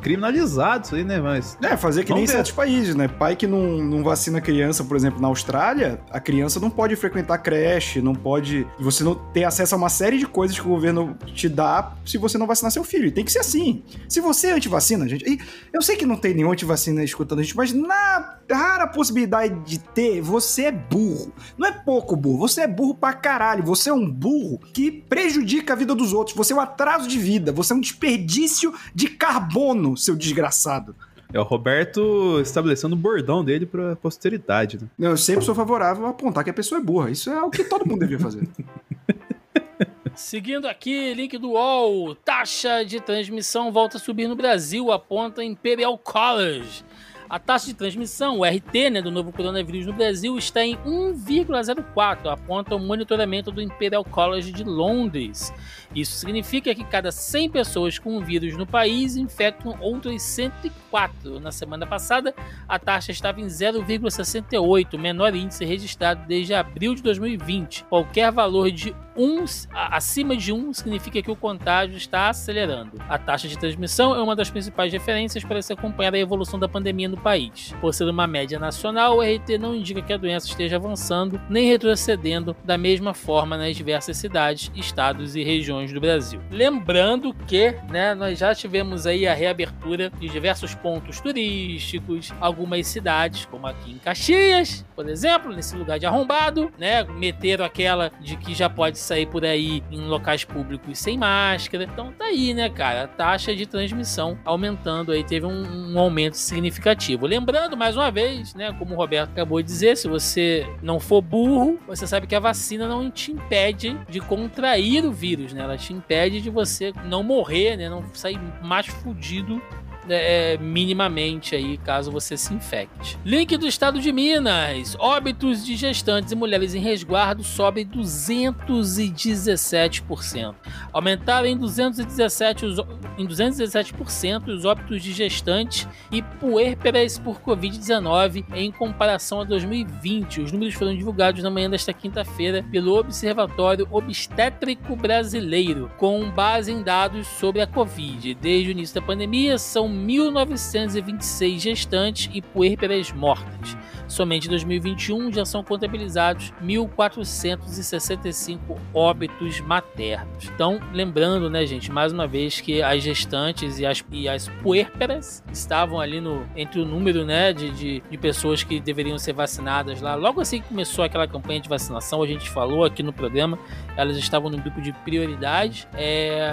criminalizado 0.00 0.84
isso 0.86 0.94
aí, 0.94 1.04
né? 1.04 1.20
Mas. 1.20 1.56
É, 1.62 1.76
fazer 1.76 2.02
que 2.02 2.08
Vamos 2.08 2.20
nem 2.20 2.26
ver. 2.26 2.32
certos 2.32 2.52
países, 2.52 2.94
né? 2.94 3.06
Pai 3.06 3.36
que 3.36 3.46
não, 3.46 3.78
não 3.78 4.02
vacina 4.02 4.40
criança, 4.40 4.82
por 4.82 4.96
exemplo, 4.96 5.20
na 5.20 5.28
Austrália, 5.28 6.00
a 6.10 6.18
criança 6.18 6.58
não 6.58 6.70
pode 6.70 6.96
frequentar 6.96 7.38
creche, 7.38 8.00
não 8.00 8.14
pode. 8.14 8.66
Você 8.78 9.04
não 9.04 9.14
ter 9.14 9.44
acesso 9.44 9.74
a 9.74 9.78
uma 9.78 9.88
série 9.88 10.18
de 10.18 10.26
coisas 10.26 10.58
que 10.58 10.66
o 10.66 10.70
governo 10.70 11.16
te 11.26 11.48
dá 11.48 11.94
se 12.04 12.18
você 12.18 12.38
não 12.38 12.46
vacinar 12.46 12.72
seu 12.72 12.84
filho. 12.84 13.06
E 13.06 13.10
tem 13.10 13.24
que 13.24 13.32
ser 13.32 13.40
assim. 13.40 13.82
Se 14.08 14.20
você 14.20 14.48
é 14.48 14.52
antivacina, 14.52 15.06
gente. 15.08 15.28
E 15.28 15.38
eu 15.72 15.82
sei 15.82 15.96
que 15.96 16.06
não 16.06 16.16
tem 16.16 16.34
nenhum 16.34 16.52
antivacina 16.52 17.04
escutando 17.04 17.40
a 17.40 17.42
gente, 17.42 17.56
mas 17.56 17.72
na 17.72 18.39
rara 18.50 18.86
possibilidade 18.86 19.54
de 19.60 19.78
ter, 19.78 20.20
você 20.20 20.64
é 20.64 20.72
burro. 20.72 21.32
Não 21.56 21.68
é 21.68 21.72
pouco 21.72 22.16
burro, 22.16 22.38
você 22.38 22.62
é 22.62 22.68
burro 22.68 22.94
pra 22.94 23.12
caralho. 23.12 23.62
Você 23.64 23.90
é 23.90 23.92
um 23.92 24.08
burro 24.08 24.58
que 24.72 24.90
prejudica 24.90 25.72
a 25.72 25.76
vida 25.76 25.94
dos 25.94 26.12
outros. 26.12 26.36
Você 26.36 26.52
é 26.52 26.56
um 26.56 26.60
atraso 26.60 27.08
de 27.08 27.18
vida, 27.18 27.52
você 27.52 27.72
é 27.72 27.76
um 27.76 27.80
desperdício 27.80 28.74
de 28.94 29.08
carbono 29.08 29.96
seu 29.96 30.16
desgraçado. 30.16 30.94
É 31.32 31.38
o 31.38 31.44
Roberto 31.44 32.40
estabelecendo 32.40 32.94
o 32.94 32.98
bordão 32.98 33.44
dele 33.44 33.64
pra 33.64 33.94
posteridade, 33.94 34.78
né? 34.80 34.88
Não, 34.98 35.10
eu 35.10 35.16
sempre 35.16 35.44
sou 35.44 35.54
favorável 35.54 36.06
a 36.06 36.10
apontar 36.10 36.42
que 36.42 36.50
a 36.50 36.54
pessoa 36.54 36.80
é 36.80 36.82
burra. 36.82 37.10
Isso 37.10 37.30
é 37.30 37.40
o 37.42 37.50
que 37.50 37.62
todo 37.62 37.86
mundo 37.86 38.00
devia 38.00 38.18
fazer. 38.18 38.48
Seguindo 40.14 40.66
aqui, 40.66 41.14
link 41.14 41.38
do 41.38 41.52
UOL. 41.52 42.16
Taxa 42.16 42.84
de 42.84 43.00
transmissão 43.00 43.70
volta 43.70 43.96
a 43.96 44.00
subir 44.00 44.26
no 44.26 44.34
Brasil, 44.34 44.90
aponta 44.90 45.42
Imperial 45.44 45.96
College. 45.96 46.84
A 47.30 47.38
taxa 47.38 47.68
de 47.68 47.74
transmissão, 47.74 48.40
o 48.40 48.44
RT, 48.44 48.90
né, 48.90 49.00
do 49.00 49.08
novo 49.08 49.30
coronavírus 49.30 49.86
no 49.86 49.92
Brasil 49.92 50.36
está 50.36 50.64
em 50.64 50.76
1,04, 50.78 52.28
aponta 52.28 52.74
o 52.74 52.78
monitoramento 52.80 53.52
do 53.52 53.62
Imperial 53.62 54.04
College 54.04 54.50
de 54.50 54.64
Londres. 54.64 55.54
Isso 55.94 56.16
significa 56.16 56.74
que 56.74 56.82
cada 56.82 57.12
100 57.12 57.50
pessoas 57.50 58.00
com 58.00 58.16
o 58.16 58.20
vírus 58.20 58.56
no 58.56 58.66
país 58.66 59.14
infectam 59.14 59.76
outras 59.80 60.22
104. 60.22 61.38
Na 61.38 61.52
semana 61.52 61.86
passada, 61.86 62.34
a 62.68 62.80
taxa 62.80 63.12
estava 63.12 63.40
em 63.40 63.46
0,68, 63.46 64.98
menor 64.98 65.32
índice 65.32 65.64
registrado 65.64 66.26
desde 66.26 66.52
abril 66.52 66.96
de 66.96 67.02
2020. 67.02 67.84
Qualquer 67.84 68.32
valor 68.32 68.72
de 68.72 68.92
1 69.16 69.44
acima 69.72 70.36
de 70.36 70.52
1 70.52 70.72
significa 70.74 71.22
que 71.22 71.30
o 71.30 71.36
contágio 71.36 71.96
está 71.96 72.28
acelerando. 72.28 72.92
A 73.08 73.18
taxa 73.18 73.48
de 73.48 73.58
transmissão 73.58 74.14
é 74.14 74.22
uma 74.22 74.36
das 74.36 74.50
principais 74.50 74.92
referências 74.92 75.44
para 75.44 75.60
se 75.62 75.72
acompanhar 75.72 76.14
a 76.14 76.18
evolução 76.18 76.58
da 76.58 76.68
pandemia 76.68 77.08
no 77.08 77.16
país. 77.16 77.74
Por 77.80 77.92
ser 77.92 78.08
uma 78.08 78.26
média 78.26 78.58
nacional, 78.58 79.18
o 79.18 79.22
RT 79.22 79.58
não 79.58 79.74
indica 79.74 80.02
que 80.02 80.12
a 80.12 80.16
doença 80.16 80.46
esteja 80.46 80.76
avançando 80.76 81.40
nem 81.48 81.68
retrocedendo 81.68 82.56
da 82.64 82.78
mesma 82.78 83.14
forma 83.14 83.56
nas 83.56 83.76
diversas 83.76 84.16
cidades, 84.16 84.70
estados 84.74 85.36
e 85.36 85.42
regiões 85.42 85.92
do 85.92 86.00
Brasil. 86.00 86.40
Lembrando 86.50 87.34
que, 87.46 87.74
né, 87.90 88.14
nós 88.14 88.38
já 88.38 88.54
tivemos 88.54 89.06
aí 89.06 89.26
a 89.26 89.34
reabertura 89.34 90.10
de 90.20 90.28
diversos 90.28 90.74
pontos 90.74 91.20
turísticos, 91.20 92.32
algumas 92.40 92.86
cidades, 92.86 93.44
como 93.46 93.66
aqui 93.66 93.92
em 93.92 93.98
Caxias, 93.98 94.84
por 94.94 95.08
exemplo, 95.08 95.52
nesse 95.52 95.76
lugar 95.76 95.98
de 95.98 96.06
arrombado, 96.06 96.72
né, 96.78 97.02
meteram 97.04 97.64
aquela 97.64 98.10
de 98.20 98.36
que 98.36 98.54
já 98.54 98.68
pode 98.68 98.98
sair 99.00 99.26
por 99.26 99.44
aí 99.44 99.82
em 99.90 100.06
locais 100.06 100.44
públicos 100.44 100.98
sem 100.98 101.18
máscara. 101.18 101.84
Então 101.84 102.12
tá 102.12 102.26
aí, 102.26 102.54
né, 102.54 102.68
cara, 102.68 103.04
a 103.04 103.08
taxa 103.08 103.54
de 103.54 103.66
transmissão 103.66 104.38
aumentando 104.44 105.12
aí, 105.12 105.24
teve 105.24 105.46
um, 105.46 105.92
um 105.94 105.98
aumento 105.98 106.36
significativo. 106.36 107.26
Lembrando, 107.26 107.76
mais 107.76 107.96
uma 107.96 108.10
vez, 108.10 108.54
né, 108.54 108.72
como 108.78 108.94
o 108.94 108.96
Roberto 108.96 109.30
acabou 109.30 109.60
de 109.60 109.66
dizer, 109.66 109.96
se 109.96 110.08
você 110.08 110.66
não 110.82 110.98
for 110.98 111.20
burro, 111.20 111.78
você 111.86 112.06
sabe 112.06 112.26
que 112.26 112.34
a 112.34 112.40
vacina 112.40 112.86
não 112.86 113.10
te 113.10 113.32
impede 113.32 113.98
de 114.08 114.20
contrair 114.20 115.04
o 115.04 115.12
vírus, 115.12 115.52
né? 115.52 115.62
Ela 115.62 115.76
te 115.76 115.92
impede 115.92 116.40
de 116.40 116.50
você 116.50 116.92
não 117.04 117.22
morrer, 117.22 117.76
né? 117.76 117.88
Não 117.88 118.04
sair 118.14 118.38
mais 118.62 118.86
fudido 118.86 119.60
é, 120.08 120.56
minimamente 120.58 121.54
aí, 121.54 121.76
caso 121.78 122.10
você 122.10 122.36
se 122.36 122.52
infecte. 122.52 123.16
Link 123.24 123.56
do 123.56 123.66
estado 123.66 123.98
de 124.00 124.12
Minas. 124.12 124.96
Óbitos 124.98 125.64
de 125.64 125.76
gestantes 125.76 126.32
e 126.32 126.36
mulheres 126.36 126.74
em 126.74 126.80
resguardo 126.80 127.44
sobem 127.44 127.86
217%. 127.86 130.54
Aumentaram 130.92 131.46
em 131.46 131.56
217 131.56 132.66
os, 132.66 132.78
em 133.18 133.26
217% 133.26 134.48
os 134.48 134.64
óbitos 134.64 135.02
de 135.02 135.12
gestantes 135.12 135.86
e 136.10 136.22
puérperas 136.22 137.18
por 137.18 137.40
Covid-19 137.40 138.44
em 138.54 138.72
comparação 138.72 139.40
a 139.40 139.44
2020. 139.44 140.40
Os 140.40 140.52
números 140.52 140.74
foram 140.74 140.96
divulgados 140.96 141.42
na 141.42 141.50
manhã 141.50 141.68
desta 141.68 141.92
quinta-feira 141.92 142.64
pelo 142.70 142.98
Observatório 142.98 143.86
Obstétrico 143.90 144.96
Brasileiro, 144.96 145.90
com 145.96 146.30
base 146.30 146.72
em 146.72 146.82
dados 146.82 147.26
sobre 147.26 147.60
a 147.60 147.66
Covid. 147.66 148.34
Desde 148.34 148.70
o 148.70 148.72
início 148.72 148.94
da 148.94 149.06
pandemia, 149.06 149.58
são 149.58 149.88
1.926 150.00 151.58
gestantes 151.58 152.30
e 152.32 152.40
puérperas 152.40 153.12
mortas. 153.12 153.76
Somente 154.10 154.48
em 154.48 154.50
2021 154.50 155.32
já 155.32 155.44
são 155.44 155.62
contabilizados 155.62 156.52
1.465 156.60 158.58
óbitos 158.92 159.60
maternos. 159.60 160.50
Então, 160.52 160.80
lembrando, 160.92 161.48
né, 161.48 161.64
gente, 161.64 161.92
mais 161.92 162.12
uma 162.12 162.26
vez 162.26 162.60
que 162.60 162.82
as 162.82 163.04
gestantes 163.04 163.78
e 163.78 163.86
as, 163.86 164.04
e 164.10 164.28
as 164.28 164.48
puérperas 164.62 165.44
estavam 165.52 166.00
ali 166.00 166.20
no, 166.20 166.44
entre 166.56 166.80
o 166.80 166.84
número 166.84 167.24
né, 167.24 167.52
de, 167.52 167.70
de, 167.70 168.02
de 168.10 168.18
pessoas 168.18 168.64
que 168.64 168.80
deveriam 168.80 169.16
ser 169.16 169.32
vacinadas 169.32 170.00
lá. 170.00 170.16
Logo 170.16 170.40
assim 170.40 170.60
que 170.60 170.66
começou 170.66 171.04
aquela 171.04 171.28
campanha 171.28 171.60
de 171.60 171.68
vacinação, 171.68 172.20
a 172.20 172.26
gente 172.26 172.50
falou 172.50 172.84
aqui 172.84 173.04
no 173.04 173.12
programa, 173.12 173.56
elas 173.96 174.16
estavam 174.16 174.50
no 174.50 174.58
grupo 174.58 174.80
de 174.80 174.92
prioridade, 174.92 175.86
é, 175.94 176.50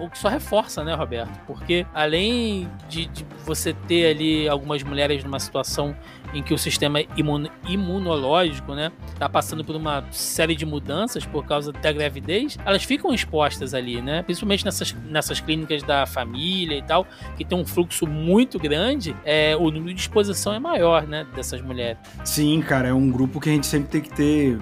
o 0.00 0.08
que 0.08 0.18
só 0.18 0.28
reforça, 0.28 0.82
né, 0.82 0.94
Roberto? 0.94 1.38
Porque 1.46 1.86
além 1.92 2.66
de, 2.88 3.04
de 3.06 3.26
você 3.44 3.74
ter 3.74 4.06
ali 4.06 4.48
algumas 4.48 4.82
mulheres 4.82 5.22
numa 5.22 5.38
situação 5.38 5.94
em 6.34 6.42
que 6.42 6.52
o 6.52 6.58
sistema 6.58 7.00
imun 7.16 7.44
imunológico, 7.68 8.74
né, 8.74 8.90
tá 9.18 9.28
passando 9.28 9.64
por 9.64 9.76
uma 9.76 10.04
série 10.10 10.54
de 10.54 10.66
mudanças 10.66 11.24
por 11.24 11.46
causa 11.46 11.72
da 11.72 11.92
gravidez, 11.92 12.58
elas 12.64 12.84
ficam 12.84 13.14
expostas 13.14 13.74
ali, 13.74 14.00
né, 14.00 14.22
principalmente 14.22 14.64
nessas, 14.64 14.94
nessas 15.08 15.40
clínicas 15.40 15.82
da 15.82 16.06
família 16.06 16.76
e 16.76 16.82
tal, 16.82 17.06
que 17.36 17.44
tem 17.44 17.56
um 17.56 17.64
fluxo 17.64 18.06
muito 18.06 18.58
grande, 18.58 19.16
é, 19.24 19.56
o 19.56 19.70
número 19.70 19.94
de 19.94 20.00
exposição 20.00 20.52
é 20.52 20.58
maior, 20.58 21.06
né, 21.06 21.26
dessas 21.34 21.60
mulheres. 21.60 21.98
Sim, 22.24 22.60
cara, 22.60 22.88
é 22.88 22.94
um 22.94 23.10
grupo 23.10 23.40
que 23.40 23.48
a 23.48 23.52
gente 23.52 23.66
sempre 23.66 23.88
tem 23.88 24.00
que 24.00 24.10
ter 24.10 24.58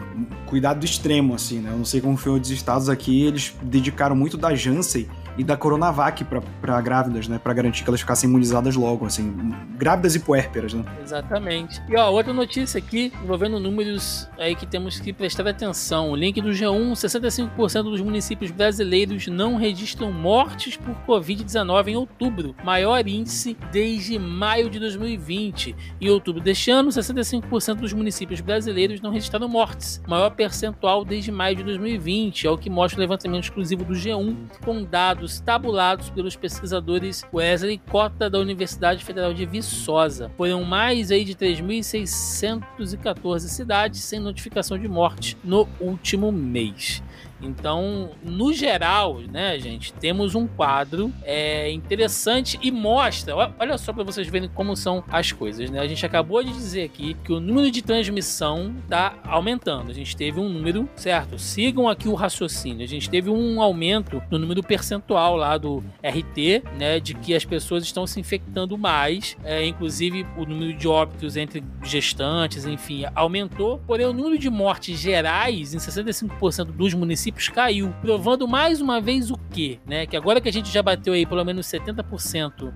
cuidado 0.46 0.84
extremo, 0.84 1.34
assim, 1.34 1.60
né, 1.60 1.70
eu 1.70 1.78
não 1.78 1.84
sei 1.84 2.00
como 2.00 2.16
foi 2.16 2.38
os 2.38 2.50
estados 2.50 2.88
aqui, 2.88 3.24
eles 3.24 3.54
dedicaram 3.62 4.14
muito 4.14 4.36
da 4.36 4.54
Janssen 4.54 5.08
e 5.36 5.44
da 5.44 5.56
Coronavac 5.56 6.24
para 6.60 6.80
grávidas, 6.80 7.28
né? 7.28 7.38
Para 7.38 7.52
garantir 7.54 7.82
que 7.82 7.90
elas 7.90 8.00
ficassem 8.00 8.28
imunizadas 8.28 8.76
logo, 8.76 9.06
assim, 9.06 9.54
grávidas 9.76 10.14
e 10.14 10.20
puérperas, 10.20 10.74
né? 10.74 10.84
Exatamente. 11.02 11.82
E 11.88 11.96
ó, 11.96 12.10
outra 12.10 12.32
notícia 12.32 12.78
aqui 12.78 13.12
envolvendo 13.22 13.58
números 13.58 14.28
aí 14.38 14.54
que 14.54 14.66
temos 14.66 15.00
que 15.00 15.12
prestar 15.12 15.46
atenção. 15.46 16.10
O 16.10 16.16
link 16.16 16.40
do 16.40 16.50
G1: 16.50 16.92
65% 16.92 17.82
dos 17.84 18.00
municípios 18.00 18.50
brasileiros 18.50 19.26
não 19.26 19.56
registram 19.56 20.12
mortes 20.12 20.76
por 20.76 20.94
Covid-19 21.06 21.88
em 21.88 21.96
outubro, 21.96 22.54
maior 22.64 23.06
índice 23.06 23.56
desde 23.70 24.18
maio 24.18 24.68
de 24.68 24.78
2020. 24.78 25.74
Em 26.00 26.08
outubro 26.10 26.42
deste 26.42 26.70
ano, 26.70 26.90
65% 26.90 27.76
dos 27.76 27.92
municípios 27.92 28.40
brasileiros 28.40 29.00
não 29.00 29.10
registraram 29.10 29.48
mortes, 29.48 30.02
maior 30.06 30.30
percentual 30.30 31.04
desde 31.04 31.30
maio 31.30 31.56
de 31.56 31.62
2020, 31.62 32.46
é 32.46 32.50
o 32.50 32.58
que 32.58 32.70
mostra 32.70 32.98
o 32.98 33.00
levantamento 33.00 33.44
exclusivo 33.44 33.84
do 33.84 33.94
G1 33.94 34.36
com 34.64 34.82
dados 34.82 35.21
dados 35.22 35.40
tabulados 35.40 36.10
pelos 36.10 36.34
pesquisadores 36.34 37.24
Wesley 37.32 37.78
Cota 37.78 38.28
da 38.28 38.40
Universidade 38.40 39.04
Federal 39.04 39.32
de 39.32 39.46
Viçosa. 39.46 40.32
Foram 40.36 40.64
mais 40.64 41.12
aí 41.12 41.24
de 41.24 41.36
3.614 41.36 43.38
cidades 43.40 44.00
sem 44.00 44.18
notificação 44.18 44.76
de 44.76 44.88
morte 44.88 45.38
no 45.44 45.68
último 45.80 46.32
mês. 46.32 47.00
Então, 47.42 48.10
no 48.22 48.52
geral, 48.52 49.20
né, 49.20 49.58
gente, 49.58 49.92
temos 49.94 50.34
um 50.34 50.46
quadro 50.46 51.12
é, 51.24 51.70
interessante 51.70 52.58
e 52.62 52.70
mostra, 52.70 53.34
olha 53.58 53.76
só 53.76 53.92
para 53.92 54.04
vocês 54.04 54.28
verem 54.28 54.48
como 54.48 54.76
são 54.76 55.04
as 55.10 55.32
coisas, 55.32 55.68
né? 55.70 55.80
A 55.80 55.88
gente 55.88 56.04
acabou 56.06 56.42
de 56.42 56.52
dizer 56.52 56.84
aqui 56.84 57.14
que 57.24 57.32
o 57.32 57.40
número 57.40 57.70
de 57.70 57.82
transmissão 57.82 58.74
está 58.84 59.14
aumentando. 59.24 59.90
A 59.90 59.94
gente 59.94 60.16
teve 60.16 60.38
um 60.38 60.48
número, 60.48 60.88
certo? 60.94 61.38
Sigam 61.38 61.88
aqui 61.88 62.08
o 62.08 62.14
raciocínio. 62.14 62.84
A 62.84 62.88
gente 62.88 63.10
teve 63.10 63.28
um 63.28 63.60
aumento 63.60 64.22
no 64.30 64.38
número 64.38 64.62
percentual 64.62 65.36
lá 65.36 65.58
do 65.58 65.82
RT, 66.02 66.62
né, 66.78 67.00
de 67.00 67.14
que 67.14 67.34
as 67.34 67.44
pessoas 67.44 67.82
estão 67.82 68.06
se 68.06 68.20
infectando 68.20 68.78
mais, 68.78 69.36
é, 69.44 69.66
inclusive 69.66 70.26
o 70.36 70.44
número 70.44 70.74
de 70.74 70.86
óbitos 70.86 71.36
entre 71.36 71.62
gestantes, 71.82 72.66
enfim, 72.66 73.04
aumentou. 73.14 73.80
Porém, 73.86 74.06
o 74.06 74.12
número 74.12 74.38
de 74.38 74.48
mortes 74.48 74.98
gerais 74.98 75.74
em 75.74 75.78
65% 75.78 76.66
dos 76.66 76.94
municípios 76.94 77.31
caiu, 77.50 77.94
provando 78.00 78.46
mais 78.46 78.80
uma 78.80 79.00
vez 79.00 79.30
o 79.30 79.38
quê? 79.50 79.78
Né? 79.86 80.06
Que 80.06 80.16
agora 80.16 80.40
que 80.40 80.48
a 80.48 80.52
gente 80.52 80.70
já 80.70 80.82
bateu 80.82 81.12
aí 81.12 81.26
pelo 81.26 81.44
menos 81.44 81.66
70% 81.66 82.72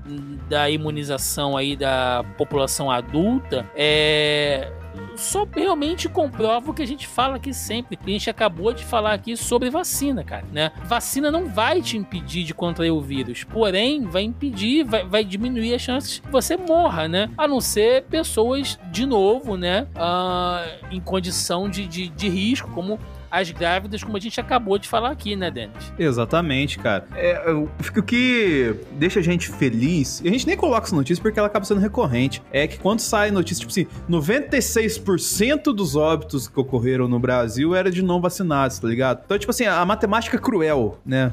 da 0.49 0.69
imunização 0.71 1.57
aí 1.57 1.77
da 1.77 2.25
população 2.37 2.90
adulta, 2.90 3.69
é 3.75 4.73
só 5.16 5.47
realmente 5.51 6.09
comprova 6.09 6.71
o 6.71 6.75
que 6.75 6.83
a 6.83 6.87
gente 6.87 7.07
fala 7.07 7.37
aqui 7.37 7.53
sempre. 7.53 7.99
A 8.05 8.11
gente 8.11 8.29
acabou 8.29 8.73
de 8.73 8.85
falar 8.85 9.14
aqui 9.14 9.37
sobre 9.37 9.71
vacina, 9.71 10.23
cara, 10.23 10.45
né? 10.53 10.71
Vacina 10.85 11.31
não 11.31 11.47
vai 11.47 11.81
te 11.81 11.97
impedir 11.97 12.45
de 12.45 12.55
contrair 12.55 12.90
o 12.90 13.01
vírus, 13.01 13.45
porém 13.45 14.03
vai 14.05 14.23
impedir, 14.23 14.85
vai, 14.85 15.05
vai 15.05 15.25
diminuir 15.25 15.75
as 15.75 15.83
chances 15.83 16.19
que 16.19 16.31
você 16.31 16.57
morra, 16.57 17.09
né? 17.09 17.31
A 17.37 17.49
não 17.49 17.61
ser 17.61 18.05
pessoas, 18.05 18.79
de 18.90 19.07
novo, 19.07 19.57
né? 19.57 19.87
Uh, 19.97 20.95
em 20.95 21.01
condição 21.01 21.69
de, 21.69 21.87
de, 21.87 22.09
de 22.09 22.29
risco, 22.29 22.71
como 22.73 22.99
as 23.40 23.51
grávidas, 23.51 24.03
como 24.03 24.16
a 24.16 24.20
gente 24.20 24.40
acabou 24.40 24.79
de 24.79 24.88
falar 24.88 25.11
aqui, 25.11 25.37
né, 25.37 25.51
Denis? 25.51 25.92
Exatamente, 25.99 26.79
cara. 26.79 27.07
É, 27.14 27.40
fico 27.81 28.03
que 28.03 28.75
deixa 28.92 29.20
a 29.20 29.22
gente 29.22 29.51
feliz, 29.51 30.20
e 30.25 30.29
a 30.29 30.31
gente 30.31 30.46
nem 30.46 30.57
coloca 30.57 30.87
essa 30.87 30.96
notícia 30.96 31.22
porque 31.22 31.38
ela 31.38 31.49
acaba 31.49 31.64
sendo 31.64 31.81
recorrente, 31.81 32.42
é 32.53 32.66
que 32.66 32.79
quando 32.79 33.01
sai 33.01 33.31
notícia, 33.31 33.61
tipo 33.66 33.70
assim, 33.70 33.87
96% 34.09 35.75
dos 35.75 35.96
óbitos 35.96 36.49
que 36.49 36.59
ocorreram 36.59 37.09
no 37.09 37.18
Brasil 37.18 37.75
era 37.75 37.90
de 37.90 38.03
não 38.03 38.20
vacinados, 38.20 38.79
tá 38.79 38.88
ligado? 38.88 39.22
Então, 39.25 39.38
tipo 39.38 39.51
assim, 39.51 39.64
a 39.64 39.85
matemática 39.85 40.37
é 40.37 40.40
cruel, 40.40 40.99
né? 41.05 41.33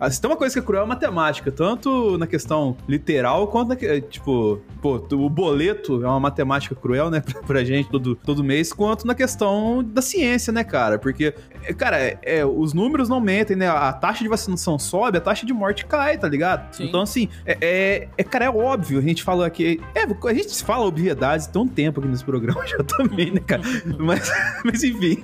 É, 0.00 0.10
se 0.10 0.20
tem 0.20 0.30
uma 0.30 0.36
coisa 0.36 0.52
que 0.54 0.58
é 0.58 0.62
cruel, 0.62 0.82
é 0.82 0.84
a 0.84 0.88
matemática, 0.88 1.50
tanto 1.50 2.18
na 2.18 2.26
questão 2.26 2.76
literal 2.88 3.46
quanto 3.48 3.68
na, 3.68 3.76
tipo, 4.00 4.60
pô, 4.80 4.96
o 5.12 5.30
boleto 5.30 6.02
é 6.02 6.06
uma 6.06 6.20
matemática 6.20 6.74
cruel, 6.74 7.10
né, 7.10 7.20
pra, 7.24 7.42
pra 7.42 7.64
gente 7.64 7.88
todo, 7.88 8.16
todo 8.16 8.42
mês, 8.42 8.72
quanto 8.72 9.06
na 9.06 9.14
questão 9.14 9.82
da 9.82 10.02
ciência, 10.02 10.52
né, 10.52 10.64
cara? 10.64 10.98
Porque 10.98 11.21
Porque, 11.30 11.74
cara, 11.74 12.18
é, 12.22 12.44
os 12.44 12.72
números 12.72 13.08
não 13.08 13.20
mentem, 13.20 13.56
né? 13.56 13.68
A 13.68 13.92
taxa 13.92 14.22
de 14.22 14.28
vacinação 14.28 14.78
sobe, 14.78 15.18
a 15.18 15.20
taxa 15.20 15.46
de 15.46 15.52
morte 15.52 15.86
cai, 15.86 16.18
tá 16.18 16.28
ligado? 16.28 16.74
Sim. 16.74 16.86
Então, 16.86 17.02
assim, 17.02 17.28
é, 17.46 17.56
é, 17.60 18.08
é, 18.18 18.24
cara, 18.24 18.46
é 18.46 18.50
óbvio. 18.50 18.98
A 18.98 19.02
gente 19.02 19.22
fala 19.22 19.46
aqui. 19.46 19.80
É, 19.94 20.02
a 20.02 20.34
gente 20.34 20.64
fala 20.64 20.86
obviedades 20.86 21.46
tão 21.46 21.68
tempo 21.68 22.00
aqui 22.00 22.08
nesse 22.08 22.24
programa 22.24 22.64
já 22.66 22.78
também, 22.78 23.30
né, 23.30 23.40
cara? 23.40 23.62
mas, 23.98 24.30
mas 24.64 24.82
enfim. 24.82 25.22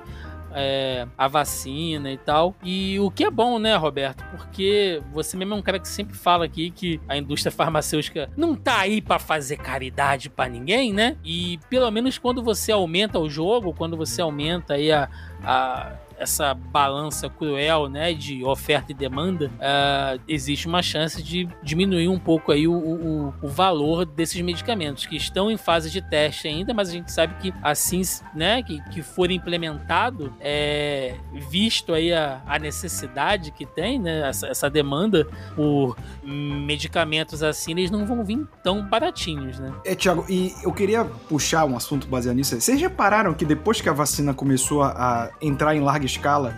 é, 0.53 1.07
a 1.17 1.27
vacina 1.27 2.11
e 2.11 2.17
tal. 2.17 2.55
E 2.63 2.99
o 2.99 3.09
que 3.09 3.23
é 3.23 3.31
bom, 3.31 3.59
né, 3.59 3.75
Roberto? 3.75 4.23
Porque 4.31 5.01
você 5.11 5.37
mesmo 5.37 5.53
é 5.53 5.57
um 5.57 5.61
cara 5.61 5.79
que 5.79 5.87
sempre 5.87 6.15
fala 6.15 6.45
aqui 6.45 6.71
que 6.71 6.99
a 7.07 7.17
indústria 7.17 7.51
farmacêutica 7.51 8.29
não 8.35 8.55
tá 8.55 8.79
aí 8.79 9.01
para 9.01 9.19
fazer 9.19 9.57
caridade 9.57 10.29
para 10.29 10.49
ninguém, 10.49 10.93
né? 10.93 11.17
E 11.23 11.59
pelo 11.69 11.89
menos 11.91 12.17
quando 12.17 12.43
você 12.43 12.71
aumenta 12.71 13.19
o 13.19 13.29
jogo, 13.29 13.73
quando 13.73 13.97
você 13.97 14.21
aumenta 14.21 14.75
aí 14.75 14.91
a, 14.91 15.09
a 15.43 15.93
essa 16.21 16.53
balança 16.53 17.27
cruel, 17.29 17.89
né, 17.89 18.13
de 18.13 18.43
oferta 18.43 18.91
e 18.91 18.95
demanda, 18.95 19.47
uh, 19.47 20.21
existe 20.27 20.67
uma 20.67 20.83
chance 20.83 21.21
de 21.21 21.47
diminuir 21.63 22.07
um 22.07 22.19
pouco 22.19 22.51
aí 22.51 22.67
o, 22.67 22.73
o, 22.73 23.33
o, 23.41 23.47
valor 23.47 24.05
desses 24.05 24.39
medicamentos 24.41 25.05
que 25.07 25.15
estão 25.15 25.49
em 25.49 25.57
fase 25.57 25.89
de 25.89 26.01
teste 26.01 26.47
ainda, 26.47 26.73
mas 26.73 26.89
a 26.89 26.91
gente 26.91 27.11
sabe 27.11 27.33
que 27.41 27.53
assim, 27.63 28.01
né, 28.35 28.61
que, 28.61 28.79
que 28.91 29.01
for 29.01 29.31
implementado, 29.31 30.33
é, 30.39 31.15
visto 31.49 31.93
aí 31.93 32.13
a, 32.13 32.41
a 32.45 32.59
necessidade 32.59 33.51
que 33.51 33.65
tem, 33.65 33.99
né, 33.99 34.29
essa, 34.29 34.47
essa 34.47 34.69
demanda 34.69 35.27
por 35.55 35.97
medicamentos 36.23 37.41
assim, 37.41 37.71
eles 37.71 37.89
não 37.89 38.05
vão 38.05 38.23
vir 38.23 38.47
tão 38.63 38.87
baratinhos, 38.87 39.59
né? 39.59 39.73
É, 39.85 39.95
Thiago, 39.95 40.25
e 40.29 40.53
eu 40.63 40.71
queria 40.71 41.03
puxar 41.03 41.65
um 41.65 41.75
assunto 41.75 42.07
baseado 42.07 42.35
nisso. 42.35 42.59
Vocês 42.59 42.79
repararam 42.79 43.33
que 43.33 43.45
depois 43.45 43.81
que 43.81 43.89
a 43.89 43.93
vacina 43.93 44.33
começou 44.33 44.83
a 44.83 45.31
entrar 45.41 45.75
em 45.75 45.79
larga 45.79 46.05
escala. 46.11 46.53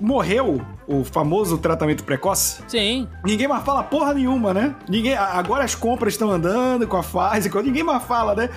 Morreu 0.00 0.60
o 0.86 1.04
famoso 1.04 1.58
tratamento 1.58 2.04
precoce? 2.04 2.62
Sim. 2.66 3.08
Ninguém 3.24 3.48
mais 3.48 3.64
fala 3.64 3.82
porra 3.82 4.12
nenhuma, 4.12 4.52
né? 4.52 4.74
Ninguém, 4.88 5.14
agora 5.14 5.64
as 5.64 5.74
compras 5.74 6.14
estão 6.14 6.30
andando 6.30 6.86
com 6.86 6.96
a 6.96 7.02
fase, 7.02 7.50
ninguém 7.62 7.82
mais 7.82 8.02
fala, 8.02 8.34
né? 8.34 8.50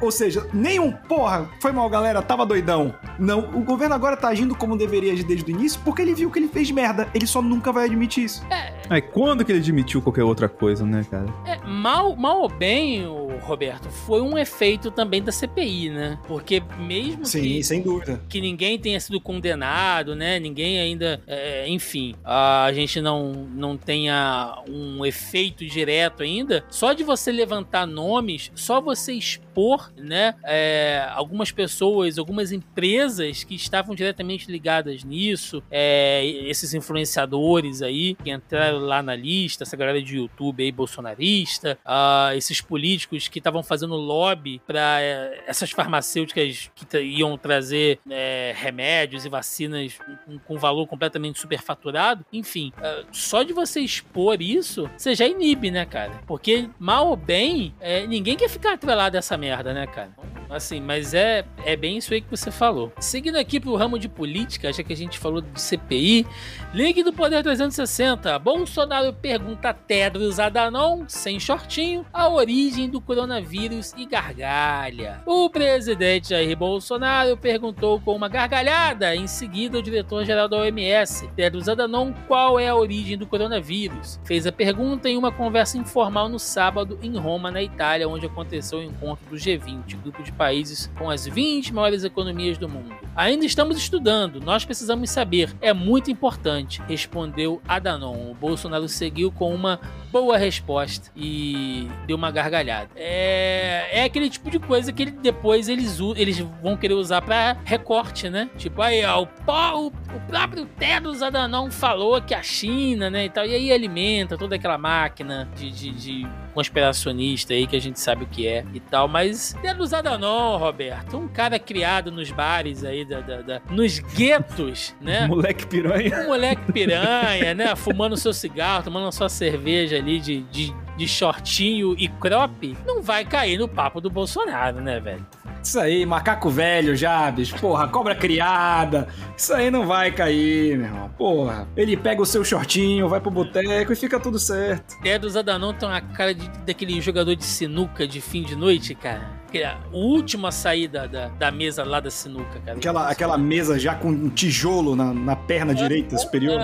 Ou 0.00 0.10
seja, 0.10 0.46
nenhum 0.52 0.92
porra, 0.92 1.48
foi 1.60 1.72
mal, 1.72 1.88
galera, 1.88 2.20
tava 2.20 2.44
doidão. 2.44 2.94
Não, 3.18 3.38
o 3.54 3.62
governo 3.62 3.94
agora 3.94 4.16
tá 4.16 4.28
agindo 4.28 4.54
como 4.54 4.76
deveria 4.76 5.14
desde 5.24 5.50
o 5.50 5.54
início 5.54 5.80
porque 5.84 6.02
ele 6.02 6.14
viu 6.14 6.30
que 6.30 6.38
ele 6.38 6.48
fez 6.48 6.70
merda. 6.70 7.08
Ele 7.14 7.26
só 7.26 7.40
nunca 7.40 7.72
vai 7.72 7.86
admitir 7.86 8.24
isso. 8.24 8.44
É. 8.50 8.98
é 8.98 9.00
quando 9.00 9.44
que 9.44 9.52
ele 9.52 9.60
admitiu 9.60 10.02
qualquer 10.02 10.24
outra 10.24 10.48
coisa, 10.48 10.84
né, 10.84 11.06
cara? 11.10 11.26
É, 11.46 11.58
mal, 11.66 12.14
mal 12.16 12.42
ou 12.42 12.48
bem, 12.48 13.06
Roberto, 13.38 13.88
foi 13.90 14.20
um 14.20 14.36
efeito 14.36 14.90
também 14.90 15.22
da 15.22 15.32
CPI, 15.32 15.90
né? 15.90 16.18
Porque 16.26 16.62
mesmo 16.78 17.24
Sim, 17.24 17.42
que, 17.42 17.64
sem 17.64 17.82
dúvida. 17.82 18.20
que 18.28 18.40
ninguém 18.40 18.78
tenha 18.78 18.98
sido 19.00 19.20
condenado, 19.20 20.14
né? 20.14 20.38
Ninguém 20.38 20.78
ainda, 20.78 21.20
é, 21.26 21.68
enfim, 21.68 22.14
a 22.24 22.70
gente 22.72 23.00
não, 23.00 23.32
não 23.32 23.76
tenha 23.76 24.62
um 24.68 25.04
efeito 25.04 25.64
direto 25.66 26.22
ainda. 26.22 26.64
Só 26.70 26.92
de 26.92 27.04
você 27.04 27.30
levantar 27.30 27.86
nomes, 27.86 28.50
só 28.54 28.80
você 28.80 29.12
expor, 29.12 29.92
né? 29.96 30.34
É, 30.44 31.06
algumas 31.12 31.50
pessoas, 31.50 32.18
algumas 32.18 32.52
empresas 32.52 33.44
que 33.44 33.54
estavam 33.54 33.94
diretamente 33.94 34.50
ligadas 34.50 35.04
nisso, 35.04 35.62
é, 35.70 36.24
esses 36.26 36.74
influenciadores 36.74 37.82
aí 37.82 38.14
que 38.14 38.30
entraram 38.30 38.78
lá 38.78 39.02
na 39.02 39.14
lista, 39.14 39.64
essa 39.64 39.76
galera 39.76 40.02
de 40.02 40.16
YouTube 40.16 40.62
aí 40.62 40.72
bolsonarista, 40.72 41.78
uh, 41.84 42.36
esses 42.36 42.60
políticos 42.60 43.23
que 43.28 43.38
estavam 43.38 43.62
fazendo 43.62 43.94
lobby 43.94 44.60
para 44.66 45.00
é, 45.00 45.44
essas 45.46 45.70
farmacêuticas 45.70 46.70
que 46.74 46.98
iam 47.00 47.36
trazer 47.36 47.98
é, 48.08 48.54
remédios 48.56 49.24
e 49.24 49.28
vacinas 49.28 49.98
com, 50.24 50.38
com, 50.38 50.58
valor 50.58 50.86
completamente 50.86 51.40
superfaturado. 51.40 52.24
Enfim, 52.32 52.72
uh, 52.78 53.06
só 53.12 53.42
de 53.42 53.52
você 53.52 53.80
expor 53.80 54.40
isso, 54.40 54.88
você 54.96 55.14
já 55.14 55.26
inibe, 55.26 55.70
né, 55.70 55.84
cara? 55.84 56.20
Porque 56.26 56.68
mal 56.78 57.08
ou 57.08 57.16
bem, 57.16 57.74
é, 57.80 58.06
ninguém 58.06 58.36
quer 58.36 58.48
ficar 58.48 58.74
atrelado 58.74 59.16
a 59.16 59.18
essa 59.18 59.36
merda, 59.36 59.72
né, 59.72 59.86
cara? 59.86 60.12
Assim, 60.48 60.80
mas 60.80 61.14
é, 61.14 61.44
é 61.64 61.74
bem 61.74 61.96
isso 61.96 62.14
aí 62.14 62.20
que 62.20 62.30
você 62.30 62.50
falou. 62.50 62.92
Seguindo 63.00 63.36
aqui 63.36 63.58
pro 63.58 63.74
ramo 63.74 63.98
de 63.98 64.08
política, 64.08 64.72
já 64.72 64.82
que 64.82 64.92
a 64.92 64.96
gente 64.96 65.18
falou 65.18 65.40
de 65.40 65.60
CPI, 65.60 66.26
link 66.72 67.02
do 67.02 67.12
Poder 67.12 67.42
360. 67.42 68.38
Bolsonaro 68.38 69.12
pergunta 69.12 69.70
a 69.70 69.74
Tedros 69.74 70.38
Adhanom, 70.38 71.04
sem 71.08 71.40
shortinho, 71.40 72.06
a 72.12 72.28
origem 72.28 72.88
do 72.88 73.00
coronavírus 73.14 73.94
e 73.96 74.04
gargalha. 74.06 75.22
O 75.24 75.48
presidente 75.48 76.30
Jair 76.30 76.56
Bolsonaro 76.56 77.36
perguntou 77.36 78.00
com 78.00 78.16
uma 78.16 78.28
gargalhada, 78.28 79.14
em 79.14 79.28
seguida 79.28 79.78
o 79.78 79.82
diretor-geral 79.82 80.48
da 80.48 80.56
OMS, 80.56 81.28
Tedros 81.36 81.68
Adhanom, 81.68 82.12
qual 82.26 82.58
é 82.58 82.68
a 82.68 82.74
origem 82.74 83.16
do 83.16 83.24
coronavírus. 83.24 84.18
Fez 84.24 84.48
a 84.48 84.52
pergunta 84.52 85.08
em 85.08 85.16
uma 85.16 85.30
conversa 85.30 85.78
informal 85.78 86.28
no 86.28 86.40
sábado 86.40 86.98
em 87.00 87.16
Roma, 87.16 87.52
na 87.52 87.62
Itália, 87.62 88.08
onde 88.08 88.26
aconteceu 88.26 88.80
o 88.80 88.82
encontro 88.82 89.24
do 89.30 89.36
G20, 89.36 89.96
grupo 90.02 90.20
de 90.24 90.32
países 90.32 90.90
com 90.98 91.08
as 91.08 91.24
20 91.24 91.72
maiores 91.72 92.02
economias 92.02 92.58
do 92.58 92.68
mundo. 92.68 92.96
Ainda 93.14 93.46
estamos 93.46 93.76
estudando, 93.76 94.40
nós 94.40 94.64
precisamos 94.64 95.08
saber, 95.08 95.54
é 95.60 95.72
muito 95.72 96.10
importante, 96.10 96.82
respondeu 96.88 97.62
Adanon. 97.68 98.32
O 98.32 98.34
Bolsonaro 98.34 98.88
seguiu 98.88 99.30
com 99.30 99.54
uma 99.54 99.78
boa 100.10 100.36
resposta 100.36 101.12
e 101.16 101.88
deu 102.06 102.16
uma 102.16 102.32
gargalhada. 102.32 102.90
É, 103.06 104.00
é 104.00 104.04
aquele 104.04 104.30
tipo 104.30 104.50
de 104.50 104.58
coisa 104.58 104.90
que 104.90 105.02
ele, 105.02 105.10
depois 105.10 105.68
eles, 105.68 105.98
eles 106.16 106.38
vão 106.38 106.74
querer 106.74 106.94
usar 106.94 107.20
para 107.20 107.58
recorte, 107.62 108.30
né? 108.30 108.48
Tipo, 108.56 108.80
aí, 108.80 109.04
ó, 109.04 109.24
o, 109.24 109.86
o 109.88 110.20
próprio 110.26 110.64
Tedros 110.64 111.20
Adanon 111.20 111.70
falou 111.70 112.22
que 112.22 112.34
a 112.34 112.42
China, 112.42 113.10
né, 113.10 113.26
e 113.26 113.28
tal, 113.28 113.44
e 113.44 113.54
aí 113.54 113.70
alimenta 113.70 114.38
toda 114.38 114.56
aquela 114.56 114.78
máquina 114.78 115.46
de, 115.54 115.70
de, 115.70 115.90
de 115.90 116.26
conspiracionista 116.54 117.52
aí 117.52 117.66
que 117.66 117.76
a 117.76 117.80
gente 117.80 117.98
sabe 118.00 118.24
o 118.24 118.26
que 118.26 118.46
é 118.46 118.64
e 118.72 118.80
tal, 118.80 119.08
mas 119.08 119.54
Tedros 119.60 119.92
Adanon, 119.92 120.56
Roberto, 120.56 121.18
um 121.18 121.28
cara 121.28 121.58
criado 121.58 122.10
nos 122.10 122.30
bares 122.30 122.84
aí, 122.84 123.04
da, 123.04 123.20
da, 123.20 123.42
da 123.42 123.60
nos 123.70 123.98
guetos, 123.98 124.94
né? 125.00 125.26
Moleque 125.28 125.66
piranha. 125.66 126.22
Um 126.22 126.28
moleque 126.28 126.72
piranha, 126.72 127.54
né? 127.54 127.74
Fumando 127.76 128.16
seu 128.16 128.32
cigarro, 128.32 128.84
tomando 128.84 129.08
a 129.08 129.12
sua 129.12 129.28
cerveja 129.28 129.96
ali 129.96 130.20
de, 130.20 130.42
de, 130.44 130.74
de 130.96 131.08
shortinho 131.08 131.94
e 131.98 132.08
crop, 132.08 132.76
não 132.86 133.02
vai 133.02 133.24
cair 133.24 133.58
no 133.58 133.68
papo 133.68 134.00
do 134.00 134.08
Bolsonaro, 134.08 134.80
né, 134.80 135.00
velho? 135.00 135.26
Isso 135.64 135.80
aí, 135.80 136.04
macaco 136.04 136.50
velho 136.50 136.94
já, 136.94 137.30
bicho. 137.30 137.58
Porra, 137.58 137.88
cobra 137.88 138.14
criada. 138.14 139.08
Isso 139.34 139.52
aí 139.54 139.70
não 139.70 139.86
vai 139.86 140.10
cair, 140.12 140.76
meu 140.76 140.86
irmão. 140.86 141.08
Porra. 141.16 141.66
Ele 141.74 141.96
pega 141.96 142.20
o 142.20 142.26
seu 142.26 142.44
shortinho, 142.44 143.08
vai 143.08 143.18
pro 143.18 143.30
boteco 143.30 143.90
e 143.90 143.96
fica 143.96 144.20
tudo 144.20 144.38
certo. 144.38 144.94
É 145.02 145.18
do 145.18 145.28
Zadanon 145.28 145.72
tem 145.72 145.88
uma 145.88 146.02
cara 146.02 146.34
de, 146.34 146.43
daquele 146.64 147.00
jogador 147.00 147.36
de 147.36 147.44
sinuca 147.44 148.06
de 148.06 148.20
fim 148.20 148.42
de 148.42 148.56
noite, 148.56 148.94
cara 148.94 149.43
o 149.92 149.98
último 149.98 150.46
a 150.46 150.52
sair 150.52 150.88
da, 150.88 151.06
da, 151.06 151.28
da, 151.28 151.50
mesa 151.50 151.84
lá 151.84 152.00
da 152.00 152.10
sinuca, 152.10 152.60
cara. 152.60 152.78
Aquela, 152.78 153.08
aquela 153.08 153.38
mesa 153.38 153.78
já 153.78 153.94
com 153.94 154.08
um 154.08 154.28
tijolo 154.28 154.96
na, 154.96 155.12
na 155.12 155.36
perna 155.36 155.74
direita 155.74 156.16
superior. 156.18 156.60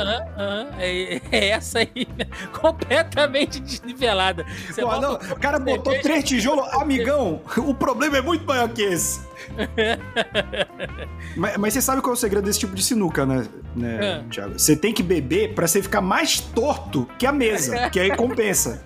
É, 0.78 1.20
é, 1.30 1.48
essa 1.50 1.80
aí, 1.80 2.06
completamente 2.60 3.60
desnivelada. 3.60 4.44
Pô, 4.74 5.00
não, 5.00 5.14
o 5.14 5.38
cara 5.38 5.58
botou 5.58 5.98
três 6.00 6.24
tijolos, 6.24 6.66
amigão, 6.74 7.40
o 7.56 7.74
problema 7.74 8.18
é 8.18 8.22
muito 8.22 8.44
maior 8.44 8.68
que 8.68 8.82
esse. 8.82 9.28
mas, 11.36 11.56
mas, 11.56 11.72
você 11.72 11.80
sabe 11.80 12.02
qual 12.02 12.12
é 12.12 12.16
o 12.16 12.16
segredo 12.16 12.44
desse 12.44 12.58
tipo 12.58 12.74
de 12.74 12.82
sinuca, 12.82 13.24
né, 13.24 13.46
né 13.74 13.98
é. 14.00 14.22
Thiago? 14.30 14.58
Você 14.58 14.76
tem 14.76 14.92
que 14.92 15.02
beber 15.02 15.54
pra 15.54 15.66
você 15.66 15.82
ficar 15.82 16.00
mais 16.00 16.40
torto 16.40 17.08
que 17.18 17.26
a 17.26 17.32
mesa, 17.32 17.88
que 17.90 17.98
aí 17.98 18.14
compensa. 18.14 18.84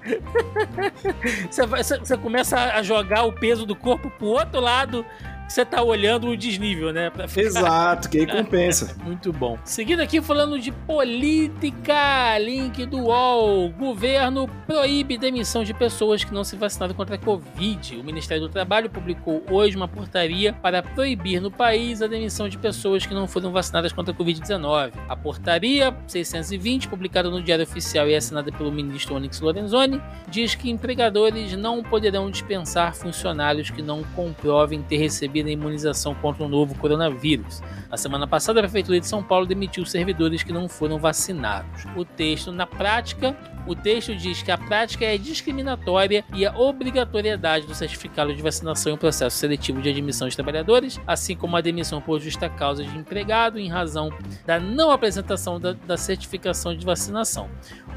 Você, 1.50 1.66
você, 1.66 1.98
você 1.98 2.16
começa 2.16 2.56
a 2.56 2.82
jogar 2.82 3.24
o 3.24 3.32
peso 3.32 3.66
do 3.66 3.74
corpo 3.74 3.93
pro 3.98 4.26
outro 4.26 4.60
lado 4.60 5.04
você 5.48 5.64
tá 5.64 5.82
olhando 5.82 6.28
o 6.28 6.36
desnível, 6.36 6.92
né? 6.92 7.10
Ficar... 7.28 7.40
Exato, 7.40 8.08
que 8.08 8.18
aí 8.18 8.26
compensa. 8.30 8.96
Muito 9.04 9.32
bom. 9.32 9.58
Seguindo 9.64 10.00
aqui 10.00 10.20
falando 10.20 10.58
de 10.58 10.72
política, 10.72 12.38
link 12.38 12.86
do 12.86 12.98
UOL. 12.98 13.70
Governo 13.70 14.48
proíbe 14.66 15.18
demissão 15.18 15.62
de 15.62 15.74
pessoas 15.74 16.24
que 16.24 16.32
não 16.32 16.44
se 16.44 16.56
vacinaram 16.56 16.94
contra 16.94 17.16
a 17.16 17.18
Covid. 17.18 17.96
O 17.96 18.04
Ministério 18.04 18.42
do 18.42 18.48
Trabalho 18.48 18.88
publicou 18.88 19.44
hoje 19.50 19.76
uma 19.76 19.86
portaria 19.86 20.52
para 20.52 20.82
proibir 20.82 21.40
no 21.40 21.50
país 21.50 22.00
a 22.02 22.06
demissão 22.06 22.48
de 22.48 22.58
pessoas 22.58 23.04
que 23.06 23.14
não 23.14 23.28
foram 23.28 23.52
vacinadas 23.52 23.92
contra 23.92 24.12
a 24.12 24.16
Covid-19. 24.16 24.92
A 25.08 25.16
portaria 25.16 25.94
620, 26.06 26.88
publicada 26.88 27.30
no 27.30 27.42
Diário 27.42 27.64
Oficial 27.64 28.08
e 28.08 28.14
assinada 28.14 28.50
pelo 28.50 28.72
ministro 28.72 29.14
Onyx 29.14 29.40
Lorenzoni, 29.40 30.00
diz 30.28 30.54
que 30.54 30.70
empregadores 30.70 31.52
não 31.56 31.82
poderão 31.82 32.30
dispensar 32.30 32.94
funcionários 32.94 33.70
que 33.70 33.82
não 33.82 34.02
comprovem 34.14 34.82
ter 34.82 34.96
recebido 34.96 35.33
a 35.42 35.50
imunização 35.50 36.14
contra 36.14 36.44
o 36.44 36.48
novo 36.48 36.74
coronavírus. 36.76 37.62
Na 37.90 37.96
semana 37.96 38.26
passada, 38.26 38.60
a 38.60 38.62
Prefeitura 38.62 39.00
de 39.00 39.06
São 39.06 39.22
Paulo 39.22 39.46
demitiu 39.46 39.84
servidores 39.84 40.42
que 40.42 40.52
não 40.52 40.68
foram 40.68 40.98
vacinados. 40.98 41.84
O 41.96 42.04
texto, 42.04 42.52
na 42.52 42.66
prática, 42.66 43.36
o 43.66 43.74
texto 43.74 44.14
diz 44.14 44.42
que 44.42 44.50
a 44.50 44.58
prática 44.58 45.04
é 45.04 45.16
discriminatória 45.16 46.24
e 46.34 46.44
a 46.44 46.54
obrigatoriedade 46.56 47.66
do 47.66 47.74
certificado 47.74 48.34
de 48.34 48.42
vacinação 48.42 48.92
em 48.92 48.96
processo 48.96 49.36
seletivo 49.36 49.80
de 49.80 49.88
admissão 49.88 50.28
de 50.28 50.34
trabalhadores, 50.36 51.00
assim 51.06 51.34
como 51.34 51.56
a 51.56 51.60
demissão 51.60 52.00
por 52.00 52.20
justa 52.20 52.48
causa 52.48 52.84
de 52.84 52.96
empregado 52.96 53.58
em 53.58 53.68
razão 53.68 54.10
da 54.44 54.60
não 54.60 54.90
apresentação 54.90 55.58
da, 55.58 55.72
da 55.72 55.96
certificação 55.96 56.76
de 56.76 56.84
vacinação. 56.84 57.48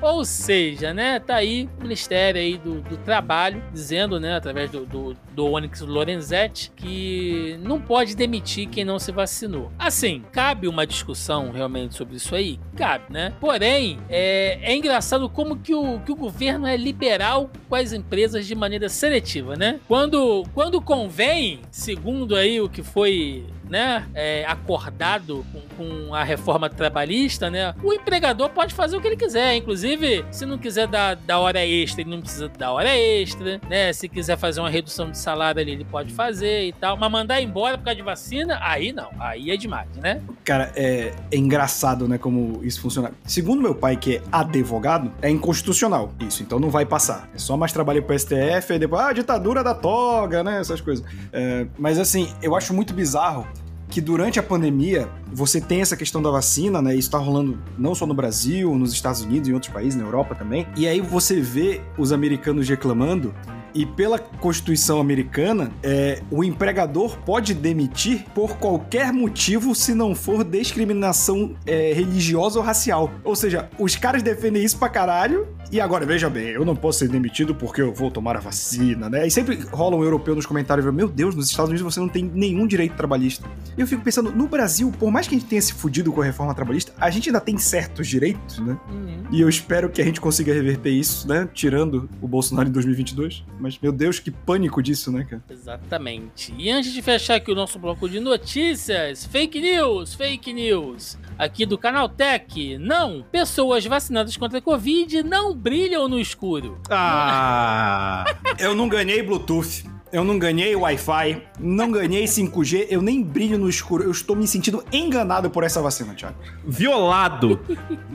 Ou 0.01 0.23
seja, 0.23 0.93
né, 0.93 1.19
tá 1.19 1.35
aí 1.35 1.67
o 1.79 1.81
Ministério 1.81 2.39
aí 2.39 2.57
do, 2.57 2.81
do 2.81 2.97
Trabalho 2.97 3.63
dizendo, 3.73 4.19
né, 4.19 4.35
através 4.35 4.69
do, 4.69 4.85
do, 4.85 5.17
do 5.33 5.51
Onyx 5.51 5.81
Lorenzetti, 5.81 6.71
que 6.75 7.26
não 7.61 7.79
pode 7.81 8.15
demitir 8.15 8.67
quem 8.67 8.83
não 8.83 8.99
se 8.99 9.11
vacinou. 9.11 9.71
Assim, 9.77 10.23
cabe 10.31 10.67
uma 10.67 10.85
discussão 10.85 11.51
realmente 11.51 11.95
sobre 11.95 12.15
isso 12.15 12.35
aí? 12.35 12.59
Cabe, 12.75 13.05
né? 13.09 13.33
Porém, 13.39 13.99
é, 14.09 14.59
é 14.61 14.75
engraçado 14.75 15.29
como 15.29 15.57
que 15.57 15.73
o, 15.73 15.99
que 15.99 16.11
o 16.11 16.15
governo 16.15 16.67
é 16.67 16.77
liberal 16.77 17.49
com 17.67 17.75
as 17.75 17.93
empresas 17.93 18.45
de 18.45 18.55
maneira 18.55 18.89
seletiva, 18.89 19.55
né? 19.55 19.79
Quando, 19.87 20.43
quando 20.53 20.81
convém, 20.81 21.61
segundo 21.71 22.35
aí 22.35 22.61
o 22.61 22.69
que 22.69 22.83
foi 22.83 23.45
né, 23.69 24.07
é, 24.13 24.45
acordado 24.45 25.45
com, 25.51 25.61
com, 25.77 26.15
a 26.15 26.23
reforma 26.23 26.69
trabalhista, 26.69 27.49
né, 27.49 27.73
o 27.83 27.93
empregador 27.93 28.49
pode 28.49 28.73
fazer 28.73 28.97
o 28.97 29.01
que 29.01 29.07
ele 29.07 29.17
quiser. 29.17 29.55
Inclusive, 29.55 30.25
se 30.31 30.45
não 30.45 30.57
quiser 30.57 30.87
dar, 30.87 31.15
dar 31.15 31.39
hora 31.39 31.65
extra, 31.65 32.01
ele 32.01 32.09
não 32.09 32.21
precisa 32.21 32.49
dar 32.49 32.71
hora 32.71 32.95
extra, 32.95 33.59
né? 33.69 33.91
Se 33.93 34.07
quiser 34.07 34.37
fazer 34.37 34.59
uma 34.59 34.69
redução 34.69 35.11
de 35.11 35.17
salário 35.17 35.61
ali, 35.61 35.71
ele 35.71 35.85
pode 35.85 36.13
fazer 36.13 36.67
e 36.67 36.73
tal. 36.73 36.97
Mas 36.97 37.11
mandar 37.11 37.41
embora 37.41 37.77
por 37.77 37.85
causa 37.85 37.95
de 37.95 38.01
vacina, 38.01 38.59
aí 38.61 38.91
não. 38.91 39.09
Aí 39.19 39.51
é 39.51 39.57
demais, 39.57 39.89
né? 39.97 40.21
Cara, 40.43 40.71
é, 40.75 41.13
é 41.31 41.37
engraçado, 41.37 42.07
né, 42.07 42.17
como 42.17 42.63
isso 42.63 42.81
funciona. 42.81 43.11
Segundo 43.25 43.61
meu 43.61 43.75
pai, 43.75 43.97
que 43.97 44.17
é 44.17 44.21
advogado, 44.31 45.11
é 45.21 45.29
inconstitucional 45.29 46.11
isso. 46.19 46.43
Então 46.43 46.59
não 46.59 46.69
vai 46.69 46.85
passar. 46.85 47.29
É 47.33 47.37
só 47.37 47.57
mais 47.57 47.71
trabalho 47.71 48.03
pro 48.03 48.17
STF 48.17 48.73
e 48.73 48.79
depois, 48.79 49.01
ah, 49.01 49.13
ditadura 49.13 49.63
da 49.63 49.73
toga, 49.73 50.43
né? 50.43 50.59
Essas 50.59 50.81
coisas. 50.81 51.05
É, 51.31 51.67
mas 51.77 51.99
assim, 51.99 52.29
eu 52.41 52.55
acho 52.55 52.73
muito 52.73 52.93
bizarro 52.93 53.47
que 53.89 54.01
durante 54.01 54.39
a 54.39 54.43
pandemia 54.43 55.09
você 55.31 55.61
tem 55.61 55.81
essa 55.81 55.95
questão 55.95 56.21
da 56.21 56.29
vacina, 56.29 56.81
né? 56.81 56.95
Isso 56.95 57.09
tá 57.09 57.17
rolando 57.17 57.57
não 57.77 57.95
só 57.95 58.05
no 58.05 58.13
Brasil, 58.13 58.75
nos 58.75 58.93
Estados 58.93 59.21
Unidos, 59.21 59.49
em 59.49 59.53
outros 59.53 59.71
países, 59.71 59.99
na 59.99 60.05
Europa 60.05 60.35
também. 60.35 60.67
E 60.75 60.87
aí 60.87 61.01
você 61.01 61.39
vê 61.39 61.81
os 61.97 62.11
americanos 62.11 62.67
reclamando 62.67 63.33
e 63.77 63.85
pela 63.85 64.17
Constituição 64.17 64.99
americana, 64.99 65.71
é, 65.83 66.23
o 66.31 66.43
empregador 66.43 67.15
pode 67.19 67.53
demitir 67.53 68.25
por 68.33 68.57
qualquer 68.57 69.13
motivo 69.13 69.75
se 69.75 69.93
não 69.93 70.15
for 70.15 70.43
discriminação 70.43 71.55
é, 71.63 71.93
religiosa 71.93 72.57
ou 72.57 72.65
racial. 72.65 73.11
Ou 73.23 73.35
seja, 73.35 73.69
os 73.77 73.95
caras 73.95 74.23
defendem 74.23 74.63
isso 74.63 74.79
pra 74.79 74.89
caralho. 74.89 75.47
E 75.71 75.81
agora, 75.81 76.05
veja 76.05 76.29
bem, 76.29 76.47
eu 76.47 76.63
não 76.63 76.75
posso 76.75 76.99
ser 76.99 77.09
demitido 77.09 77.53
porque 77.53 77.81
eu 77.81 77.93
vou 77.93 78.09
tomar 78.09 78.37
a 78.37 78.39
vacina, 78.39 79.09
né? 79.09 79.27
E 79.27 79.31
sempre 79.31 79.55
rola 79.71 79.97
um 79.97 80.03
europeu 80.03 80.33
nos 80.33 80.45
comentários, 80.45 80.85
meu 80.93 81.09
Deus, 81.09 81.35
nos 81.35 81.49
Estados 81.49 81.69
Unidos 81.69 81.93
você 81.93 81.99
não 81.99 82.07
tem 82.07 82.23
nenhum 82.23 82.65
direito 82.65 82.95
trabalhista. 82.95 83.45
E 83.77 83.81
eu 83.81 83.87
fico 83.87 84.01
pensando, 84.01 84.31
no 84.31 84.47
Brasil, 84.47 84.91
por 84.97 85.11
mais 85.11 85.27
que 85.27 85.35
a 85.35 85.39
gente 85.39 85.47
tenha 85.47 85.61
se 85.61 85.73
fudido 85.73 86.11
com 86.11 86.21
a 86.21 86.25
reforma 86.25 86.53
trabalhista, 86.55 86.93
a 86.99 87.09
gente 87.09 87.29
ainda 87.29 87.41
tem 87.41 87.57
certos 87.57 88.07
direitos, 88.07 88.59
né? 88.59 88.77
Uhum. 88.89 89.23
E 89.29 89.41
eu 89.41 89.49
espero 89.49 89.89
que 89.89 90.01
a 90.01 90.05
gente 90.05 90.21
consiga 90.21 90.53
reverter 90.53 90.89
isso, 90.89 91.27
né? 91.27 91.49
Tirando 91.53 92.09
o 92.21 92.27
Bolsonaro 92.27 92.69
em 92.69 92.71
2022. 92.71 93.43
Mas, 93.59 93.77
meu 93.77 93.91
Deus, 93.91 94.19
que 94.19 94.31
pânico 94.31 94.81
disso, 94.81 95.11
né, 95.11 95.25
cara? 95.25 95.43
Exatamente. 95.49 96.53
E 96.57 96.69
antes 96.71 96.93
de 96.93 97.01
fechar 97.01 97.35
aqui 97.35 97.51
o 97.51 97.55
nosso 97.55 97.77
bloco 97.77 98.07
de 98.07 98.21
notícias, 98.21 99.25
fake 99.25 99.59
news, 99.59 100.13
fake 100.13 100.53
news. 100.53 101.17
Aqui 101.37 101.65
do 101.65 101.77
Canal 101.77 102.07
Tech, 102.07 102.77
não, 102.77 103.23
pessoas 103.31 103.85
vacinadas 103.85 104.35
contra 104.37 104.59
a 104.59 104.61
Covid 104.61 105.21
não 105.23 105.56
brilham 105.57 106.07
no 106.07 106.19
escuro. 106.19 106.79
Ah! 106.89 108.25
eu 108.59 108.75
não 108.75 108.87
ganhei 108.87 109.21
Bluetooth. 109.21 109.97
Eu 110.09 110.23
não 110.23 110.39
ganhei 110.39 110.73
Wi-Fi, 110.73 111.43
não 111.59 111.91
ganhei 111.91 112.23
5G, 112.23 112.87
eu 112.89 113.01
nem 113.01 113.21
brilho 113.21 113.59
no 113.59 113.67
escuro. 113.67 114.05
Eu 114.05 114.11
estou 114.11 114.37
me 114.37 114.47
sentindo 114.47 114.81
enganado 114.89 115.49
por 115.49 115.65
essa 115.65 115.81
vacina, 115.81 116.13
Thiago. 116.13 116.37
Violado. 116.65 117.59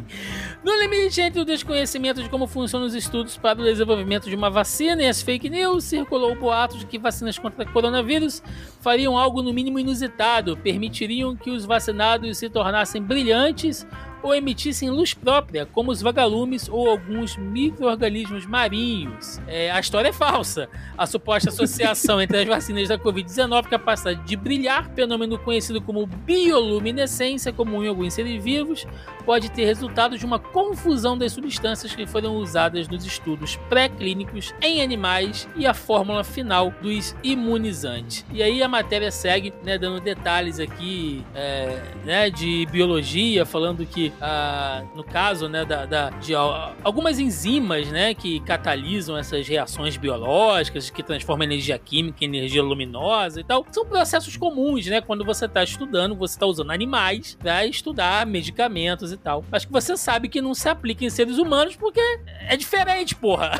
no 0.64 0.74
limite 0.80 1.20
entre 1.20 1.42
o 1.42 1.44
desconhecimento 1.44 2.22
de 2.22 2.30
como 2.30 2.46
funcionam 2.46 2.86
os 2.86 2.94
estudos 2.94 3.36
para 3.36 3.60
o 3.60 3.64
desenvolvimento 3.64 4.30
de 4.30 4.34
uma 4.34 4.48
vacina 4.48 5.02
e 5.02 5.06
as 5.06 5.20
fake 5.20 5.50
news, 5.50 5.84
circulou 5.84 6.32
o 6.32 6.34
boato 6.34 6.78
de 6.78 6.86
que 6.86 6.98
vacinas 6.98 7.38
contra 7.38 7.66
coronavírus 7.66 8.42
fariam 8.80 9.18
algo 9.18 9.42
no 9.42 9.52
mínimo 9.52 9.78
inusitado, 9.78 10.56
permitiriam 10.56 11.36
que 11.36 11.50
os 11.50 11.66
vacinados 11.66 12.38
se 12.38 12.48
tornassem 12.48 13.02
brilhantes 13.02 13.86
ou 14.22 14.34
emitissem 14.34 14.90
luz 14.90 15.14
própria, 15.14 15.66
como 15.66 15.90
os 15.90 16.00
vagalumes 16.00 16.68
ou 16.68 16.88
alguns 16.88 17.36
micro-organismos 17.36 18.46
marinhos. 18.46 19.40
É, 19.46 19.70
a 19.70 19.80
história 19.80 20.08
é 20.08 20.12
falsa. 20.12 20.68
A 20.96 21.06
suposta 21.06 21.50
associação 21.50 22.20
entre 22.20 22.38
as 22.38 22.46
vacinas 22.46 22.88
da 22.88 22.98
Covid-19 22.98 23.62
e 23.62 23.66
a 23.66 23.70
capacidade 23.70 24.24
de 24.24 24.36
brilhar, 24.36 24.90
fenômeno 24.94 25.38
conhecido 25.38 25.80
como 25.80 26.06
bioluminescência, 26.06 27.52
comum 27.52 27.82
em 27.82 27.88
alguns 27.88 28.14
seres 28.14 28.42
vivos, 28.42 28.86
pode 29.22 29.50
ter 29.50 29.64
resultado 29.64 30.18
de 30.18 30.26
uma 30.26 30.38
confusão 30.38 31.16
das 31.16 31.32
substâncias 31.32 31.94
que 31.94 32.06
foram 32.06 32.36
usadas 32.36 32.88
nos 32.88 33.04
estudos 33.04 33.56
pré-clínicos 33.68 34.54
em 34.60 34.82
animais 34.82 35.48
e 35.56 35.66
a 35.66 35.74
fórmula 35.74 36.24
final 36.24 36.72
dos 36.82 37.14
imunizantes. 37.22 38.24
E 38.32 38.42
aí 38.42 38.62
a 38.62 38.68
matéria 38.68 39.10
segue, 39.10 39.52
né, 39.64 39.78
dando 39.78 40.00
detalhes 40.00 40.58
aqui 40.58 41.24
é, 41.34 41.80
né, 42.04 42.30
de 42.30 42.66
biologia, 42.70 43.46
falando 43.46 43.86
que 43.86 44.12
ah, 44.20 44.82
no 44.94 45.04
caso, 45.04 45.48
né, 45.48 45.64
da, 45.64 45.86
da, 45.86 46.10
de 46.10 46.34
algumas 46.34 47.18
enzimas, 47.18 47.88
né, 47.88 48.14
que 48.14 48.40
catalisam 48.40 49.16
essas 49.16 49.46
reações 49.46 49.96
biológicas, 49.96 50.90
que 50.90 51.02
transformam 51.02 51.44
energia 51.44 51.78
química 51.78 52.24
em 52.24 52.28
energia 52.28 52.62
luminosa 52.62 53.40
e 53.40 53.44
tal, 53.44 53.64
são 53.70 53.84
processos 53.86 54.36
comuns, 54.36 54.86
né, 54.86 55.00
quando 55.00 55.24
você 55.24 55.46
está 55.46 55.62
estudando, 55.62 56.16
você 56.16 56.34
está 56.34 56.46
usando 56.46 56.70
animais 56.70 57.36
para 57.40 57.64
estudar 57.66 58.26
medicamentos 58.26 59.11
e 59.14 59.16
tal. 59.16 59.44
Acho 59.52 59.66
que 59.66 59.72
você 59.72 59.96
sabe 59.96 60.28
que 60.28 60.40
não 60.40 60.54
se 60.54 60.68
aplica 60.68 61.04
em 61.04 61.10
seres 61.10 61.38
humanos 61.38 61.76
porque 61.76 62.00
é 62.48 62.56
diferente, 62.56 63.14
porra. 63.14 63.52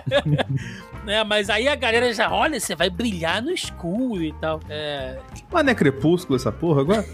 né? 1.04 1.24
Mas 1.24 1.50
aí 1.50 1.68
a 1.68 1.74
galera 1.74 2.12
já, 2.12 2.30
olha, 2.30 2.58
você 2.58 2.74
vai 2.74 2.90
brilhar 2.90 3.42
no 3.42 3.50
escuro 3.50 4.22
e 4.22 4.32
tal. 4.34 4.60
É... 4.68 5.18
Mas 5.50 5.64
não 5.64 5.72
é 5.72 5.74
crepúsculo 5.74 6.36
essa 6.36 6.52
porra 6.52 6.82
agora? 6.82 7.04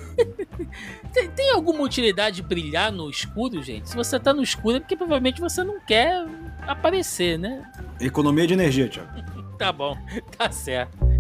tem, 1.13 1.31
tem, 1.31 1.51
alguma 1.53 1.83
utilidade 1.83 2.37
de 2.37 2.43
brilhar 2.43 2.93
no 2.93 3.09
escuro, 3.09 3.63
gente? 3.63 3.89
Se 3.89 3.97
você 3.97 4.19
tá 4.19 4.33
no 4.33 4.43
escuro 4.43 4.77
é 4.77 4.81
porque 4.81 4.97
provavelmente 4.97 5.41
você 5.41 5.63
não 5.63 5.81
quer 5.81 6.27
aparecer, 6.67 7.39
né? 7.39 7.63
Economia 8.01 8.47
de 8.47 8.55
energia, 8.55 8.89
Thiago. 8.89 9.11
tá 9.59 9.73
bom, 9.73 9.97
tá 10.37 10.51
certo. 10.51 11.16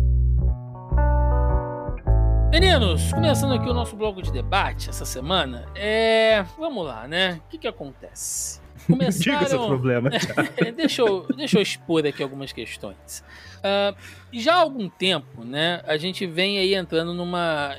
Meninos, 2.50 3.12
começando 3.12 3.54
aqui 3.54 3.68
o 3.68 3.74
nosso 3.74 3.96
bloco 3.96 4.22
de 4.22 4.32
debate 4.32 4.88
essa 4.88 5.04
semana, 5.04 5.66
é. 5.74 6.44
Vamos 6.56 6.86
lá, 6.86 7.06
né? 7.08 7.40
O 7.46 7.50
que 7.50 7.58
que 7.58 7.68
acontece? 7.68 8.60
Começaram... 8.86 9.38
Diga 9.38 9.50
seu 9.50 9.66
problema. 9.66 10.10
deixa, 10.76 11.02
eu, 11.02 11.26
deixa 11.36 11.58
eu 11.58 11.62
expor 11.62 12.06
aqui 12.06 12.22
algumas 12.22 12.52
questões. 12.52 13.24
Uh, 13.58 13.96
já 14.32 14.54
há 14.54 14.58
algum 14.58 14.88
tempo, 14.88 15.44
né, 15.44 15.82
a 15.86 15.96
gente 15.96 16.24
vem 16.26 16.58
aí 16.58 16.74
entrando 16.74 17.12
numa. 17.12 17.74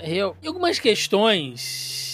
algumas 0.45 0.79
questões 0.79 2.07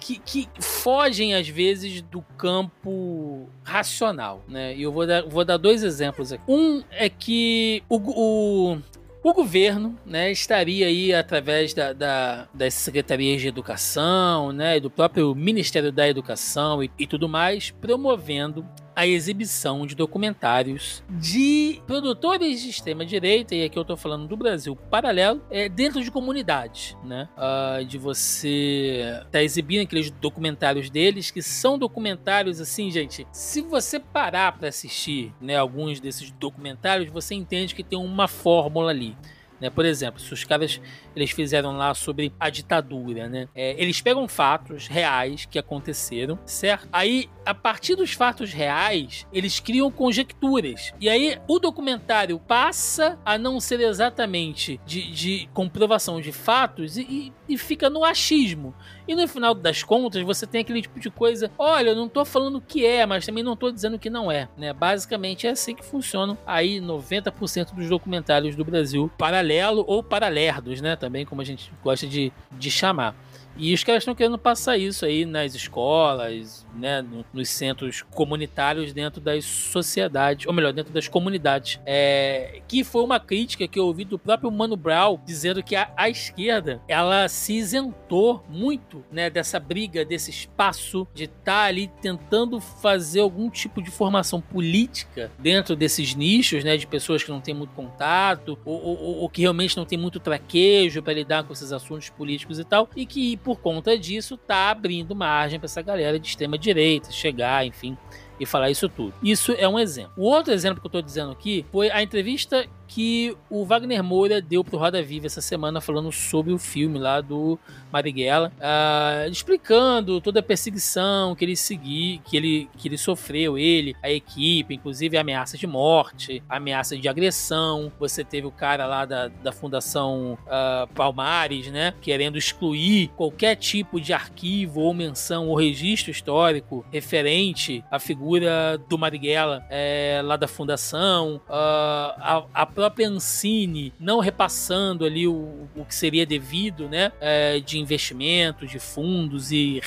que, 0.00 0.18
que, 0.18 0.48
fogem 0.60 1.34
às 1.34 1.48
vezes 1.48 2.02
do 2.02 2.22
campo 2.36 3.48
racional, 3.62 4.42
né? 4.48 4.74
E 4.74 4.82
eu 4.82 4.92
vou 4.92 5.06
dar, 5.06 5.22
vou 5.22 5.44
dar 5.44 5.56
dois 5.56 5.84
exemplos 5.84 6.32
aqui. 6.32 6.42
Um 6.48 6.82
é 6.90 7.08
que 7.08 7.82
o, 7.88 7.96
o, 7.96 8.78
o 9.22 9.32
governo 9.32 9.96
né, 10.04 10.32
estaria 10.32 10.86
aí, 10.86 11.14
através 11.14 11.72
da, 11.72 11.92
da, 11.92 12.48
das 12.52 12.74
secretarias 12.74 13.40
de 13.40 13.48
educação, 13.48 14.52
né, 14.52 14.80
do 14.80 14.90
próprio 14.90 15.34
Ministério 15.34 15.92
da 15.92 16.08
Educação 16.08 16.82
e, 16.82 16.90
e 16.98 17.06
tudo 17.06 17.28
mais, 17.28 17.70
promovendo 17.70 18.66
a 18.94 19.06
exibição 19.06 19.86
de 19.86 19.94
documentários 19.94 21.02
de 21.10 21.80
produtores 21.86 22.62
de 22.62 22.70
extrema-direita, 22.70 23.54
e 23.54 23.64
aqui 23.64 23.78
eu 23.78 23.84
tô 23.84 23.96
falando 23.96 24.26
do 24.26 24.36
Brasil 24.36 24.76
paralelo, 24.76 25.42
é, 25.50 25.68
dentro 25.68 26.02
de 26.02 26.10
comunidades, 26.10 26.96
né? 27.04 27.28
Uh, 27.36 27.84
de 27.84 27.98
você 27.98 29.22
tá 29.30 29.42
exibindo 29.42 29.82
aqueles 29.82 30.10
documentários 30.10 30.90
deles, 30.90 31.30
que 31.30 31.42
são 31.42 31.78
documentários 31.78 32.60
assim, 32.60 32.90
gente. 32.90 33.26
Se 33.32 33.60
você 33.62 33.98
parar 33.98 34.52
para 34.52 34.68
assistir, 34.68 35.32
né, 35.40 35.56
alguns 35.56 36.00
desses 36.00 36.30
documentários, 36.30 37.10
você 37.10 37.34
entende 37.34 37.74
que 37.74 37.82
tem 37.82 37.98
uma 37.98 38.28
fórmula 38.28 38.90
ali. 38.90 39.16
Né? 39.62 39.70
Por 39.70 39.84
exemplo, 39.84 40.20
se 40.20 40.34
os 40.34 40.42
caras 40.42 40.80
eles 41.14 41.30
fizeram 41.30 41.76
lá 41.76 41.94
sobre 41.94 42.32
a 42.40 42.50
ditadura, 42.50 43.28
né? 43.28 43.48
É, 43.54 43.80
eles 43.80 44.00
pegam 44.00 44.26
fatos 44.26 44.88
reais 44.88 45.44
que 45.44 45.56
aconteceram, 45.56 46.36
certo? 46.44 46.88
Aí, 46.92 47.30
a 47.46 47.54
partir 47.54 47.94
dos 47.94 48.12
fatos 48.12 48.52
reais, 48.52 49.24
eles 49.32 49.60
criam 49.60 49.88
conjecturas. 49.88 50.92
E 51.00 51.08
aí, 51.08 51.38
o 51.46 51.60
documentário 51.60 52.40
passa 52.40 53.16
a 53.24 53.38
não 53.38 53.60
ser 53.60 53.78
exatamente 53.80 54.80
de, 54.84 55.12
de 55.12 55.48
comprovação 55.54 56.20
de 56.20 56.32
fatos 56.32 56.96
e, 56.96 57.32
e, 57.48 57.56
fica 57.56 57.88
no 57.88 58.04
achismo. 58.04 58.74
E 59.06 59.14
no 59.14 59.28
final 59.28 59.54
das 59.54 59.82
contas, 59.84 60.22
você 60.22 60.44
tem 60.44 60.62
aquele 60.62 60.82
tipo 60.82 60.98
de 60.98 61.10
coisa: 61.10 61.52
olha, 61.56 61.90
eu 61.90 61.96
não 61.96 62.08
tô 62.08 62.24
falando 62.24 62.60
que 62.60 62.84
é, 62.84 63.06
mas 63.06 63.26
também 63.26 63.44
não 63.44 63.54
tô 63.54 63.70
dizendo 63.70 63.98
que 63.98 64.10
não 64.10 64.30
é, 64.30 64.48
né? 64.56 64.72
Basicamente 64.72 65.46
é 65.46 65.50
assim 65.50 65.74
que 65.74 65.84
funcionam 65.84 66.36
aí 66.44 66.80
90% 66.80 67.74
dos 67.74 67.88
documentários 67.88 68.56
do 68.56 68.64
Brasil, 68.64 69.10
paralelo 69.52 69.84
ou 69.86 70.02
paralerdos, 70.02 70.80
né? 70.80 70.96
também, 70.96 71.24
como 71.24 71.42
a 71.42 71.44
gente 71.44 71.70
gosta 71.82 72.06
de, 72.06 72.32
de 72.52 72.70
chamar. 72.70 73.14
E 73.56 73.72
os 73.72 73.84
caras 73.84 74.02
estão 74.02 74.14
querendo 74.14 74.38
passar 74.38 74.76
isso 74.78 75.04
aí 75.04 75.24
nas 75.24 75.54
escolas, 75.54 76.66
né, 76.74 77.04
nos 77.32 77.48
centros 77.48 78.02
comunitários 78.02 78.92
dentro 78.92 79.20
das 79.20 79.44
sociedades, 79.44 80.46
ou 80.46 80.52
melhor, 80.52 80.72
dentro 80.72 80.92
das 80.92 81.08
comunidades. 81.08 81.78
É, 81.84 82.60
que 82.66 82.82
foi 82.82 83.02
uma 83.02 83.20
crítica 83.20 83.68
que 83.68 83.78
eu 83.78 83.86
ouvi 83.86 84.04
do 84.04 84.18
próprio 84.18 84.50
Mano 84.50 84.76
Brown 84.76 85.18
dizendo 85.24 85.62
que 85.62 85.76
a, 85.76 85.90
a 85.96 86.08
esquerda 86.08 86.80
ela 86.88 87.28
se 87.28 87.54
isentou 87.54 88.42
muito 88.48 89.04
né, 89.10 89.28
dessa 89.28 89.60
briga, 89.60 90.04
desse 90.04 90.30
espaço 90.30 91.06
de 91.14 91.24
estar 91.24 91.44
tá 91.44 91.62
ali 91.64 91.90
tentando 92.00 92.60
fazer 92.60 93.20
algum 93.20 93.50
tipo 93.50 93.82
de 93.82 93.90
formação 93.90 94.40
política 94.40 95.30
dentro 95.38 95.76
desses 95.76 96.14
nichos, 96.14 96.64
né, 96.64 96.76
de 96.76 96.86
pessoas 96.86 97.22
que 97.22 97.30
não 97.30 97.40
têm 97.40 97.54
muito 97.54 97.74
contato 97.74 98.58
ou, 98.64 98.82
ou, 98.82 99.16
ou 99.18 99.28
que 99.28 99.42
realmente 99.42 99.76
não 99.76 99.84
tem 99.84 99.98
muito 99.98 100.18
traquejo 100.18 101.02
para 101.02 101.12
lidar 101.12 101.44
com 101.44 101.52
esses 101.52 101.72
assuntos 101.72 102.08
políticos 102.10 102.58
e 102.58 102.64
tal, 102.64 102.88
e 102.96 103.04
que 103.04 103.36
por 103.42 103.58
conta 103.58 103.98
disso 103.98 104.36
tá 104.36 104.70
abrindo 104.70 105.14
margem 105.14 105.58
para 105.58 105.66
essa 105.66 105.82
galera 105.82 106.18
de 106.18 106.28
extrema 106.28 106.56
direita 106.56 107.10
chegar, 107.10 107.66
enfim, 107.66 107.96
e 108.38 108.46
falar 108.46 108.70
isso 108.70 108.88
tudo. 108.88 109.14
Isso 109.22 109.52
é 109.58 109.68
um 109.68 109.78
exemplo. 109.78 110.12
O 110.16 110.24
outro 110.24 110.52
exemplo 110.52 110.80
que 110.80 110.86
eu 110.86 110.88
estou 110.88 111.02
dizendo 111.02 111.32
aqui 111.32 111.64
foi 111.70 111.90
a 111.90 112.02
entrevista 112.02 112.66
que 112.94 113.34
o 113.48 113.64
Wagner 113.64 114.04
Moura 114.04 114.42
deu 114.42 114.62
pro 114.62 114.76
Roda 114.76 115.02
Viva 115.02 115.26
essa 115.26 115.40
semana 115.40 115.80
falando 115.80 116.12
sobre 116.12 116.52
o 116.52 116.58
filme 116.58 116.98
lá 116.98 117.22
do 117.22 117.58
Marighella, 117.90 118.52
uh, 118.58 119.30
explicando 119.30 120.20
toda 120.20 120.40
a 120.40 120.42
perseguição 120.42 121.34
que 121.34 121.42
ele 121.42 121.56
segui, 121.56 122.20
que 122.22 122.36
ele, 122.36 122.68
que 122.76 122.88
ele 122.88 122.98
sofreu, 122.98 123.56
ele, 123.56 123.96
a 124.02 124.10
equipe, 124.10 124.74
inclusive 124.74 125.16
ameaça 125.16 125.56
de 125.56 125.66
morte, 125.66 126.42
ameaça 126.46 126.94
de 126.94 127.08
agressão. 127.08 127.90
Você 127.98 128.22
teve 128.22 128.46
o 128.46 128.50
cara 128.50 128.84
lá 128.84 129.06
da, 129.06 129.28
da 129.28 129.52
Fundação 129.52 130.38
uh, 130.42 130.86
Palmares, 130.94 131.68
né, 131.68 131.94
querendo 132.02 132.36
excluir 132.36 133.08
qualquer 133.16 133.56
tipo 133.56 133.98
de 133.98 134.12
arquivo 134.12 134.80
ou 134.80 134.92
menção 134.92 135.48
ou 135.48 135.54
registro 135.54 136.10
histórico 136.10 136.84
referente 136.92 137.82
à 137.90 137.98
figura 137.98 138.76
do 138.86 138.98
Marighella 138.98 139.64
é, 139.70 140.20
lá 140.22 140.36
da 140.36 140.46
Fundação. 140.46 141.36
Uh, 141.48 142.12
a, 142.18 142.44
a 142.52 142.66
própria 142.82 143.08
Ancine 143.08 143.92
não 144.00 144.18
repassando 144.18 145.04
ali 145.04 145.28
o, 145.28 145.68
o 145.76 145.84
que 145.84 145.94
seria 145.94 146.26
devido, 146.26 146.88
né, 146.88 147.12
é, 147.20 147.60
de 147.60 147.78
investimentos, 147.78 148.68
de 148.68 148.80
fundos 148.80 149.52
e 149.52 149.80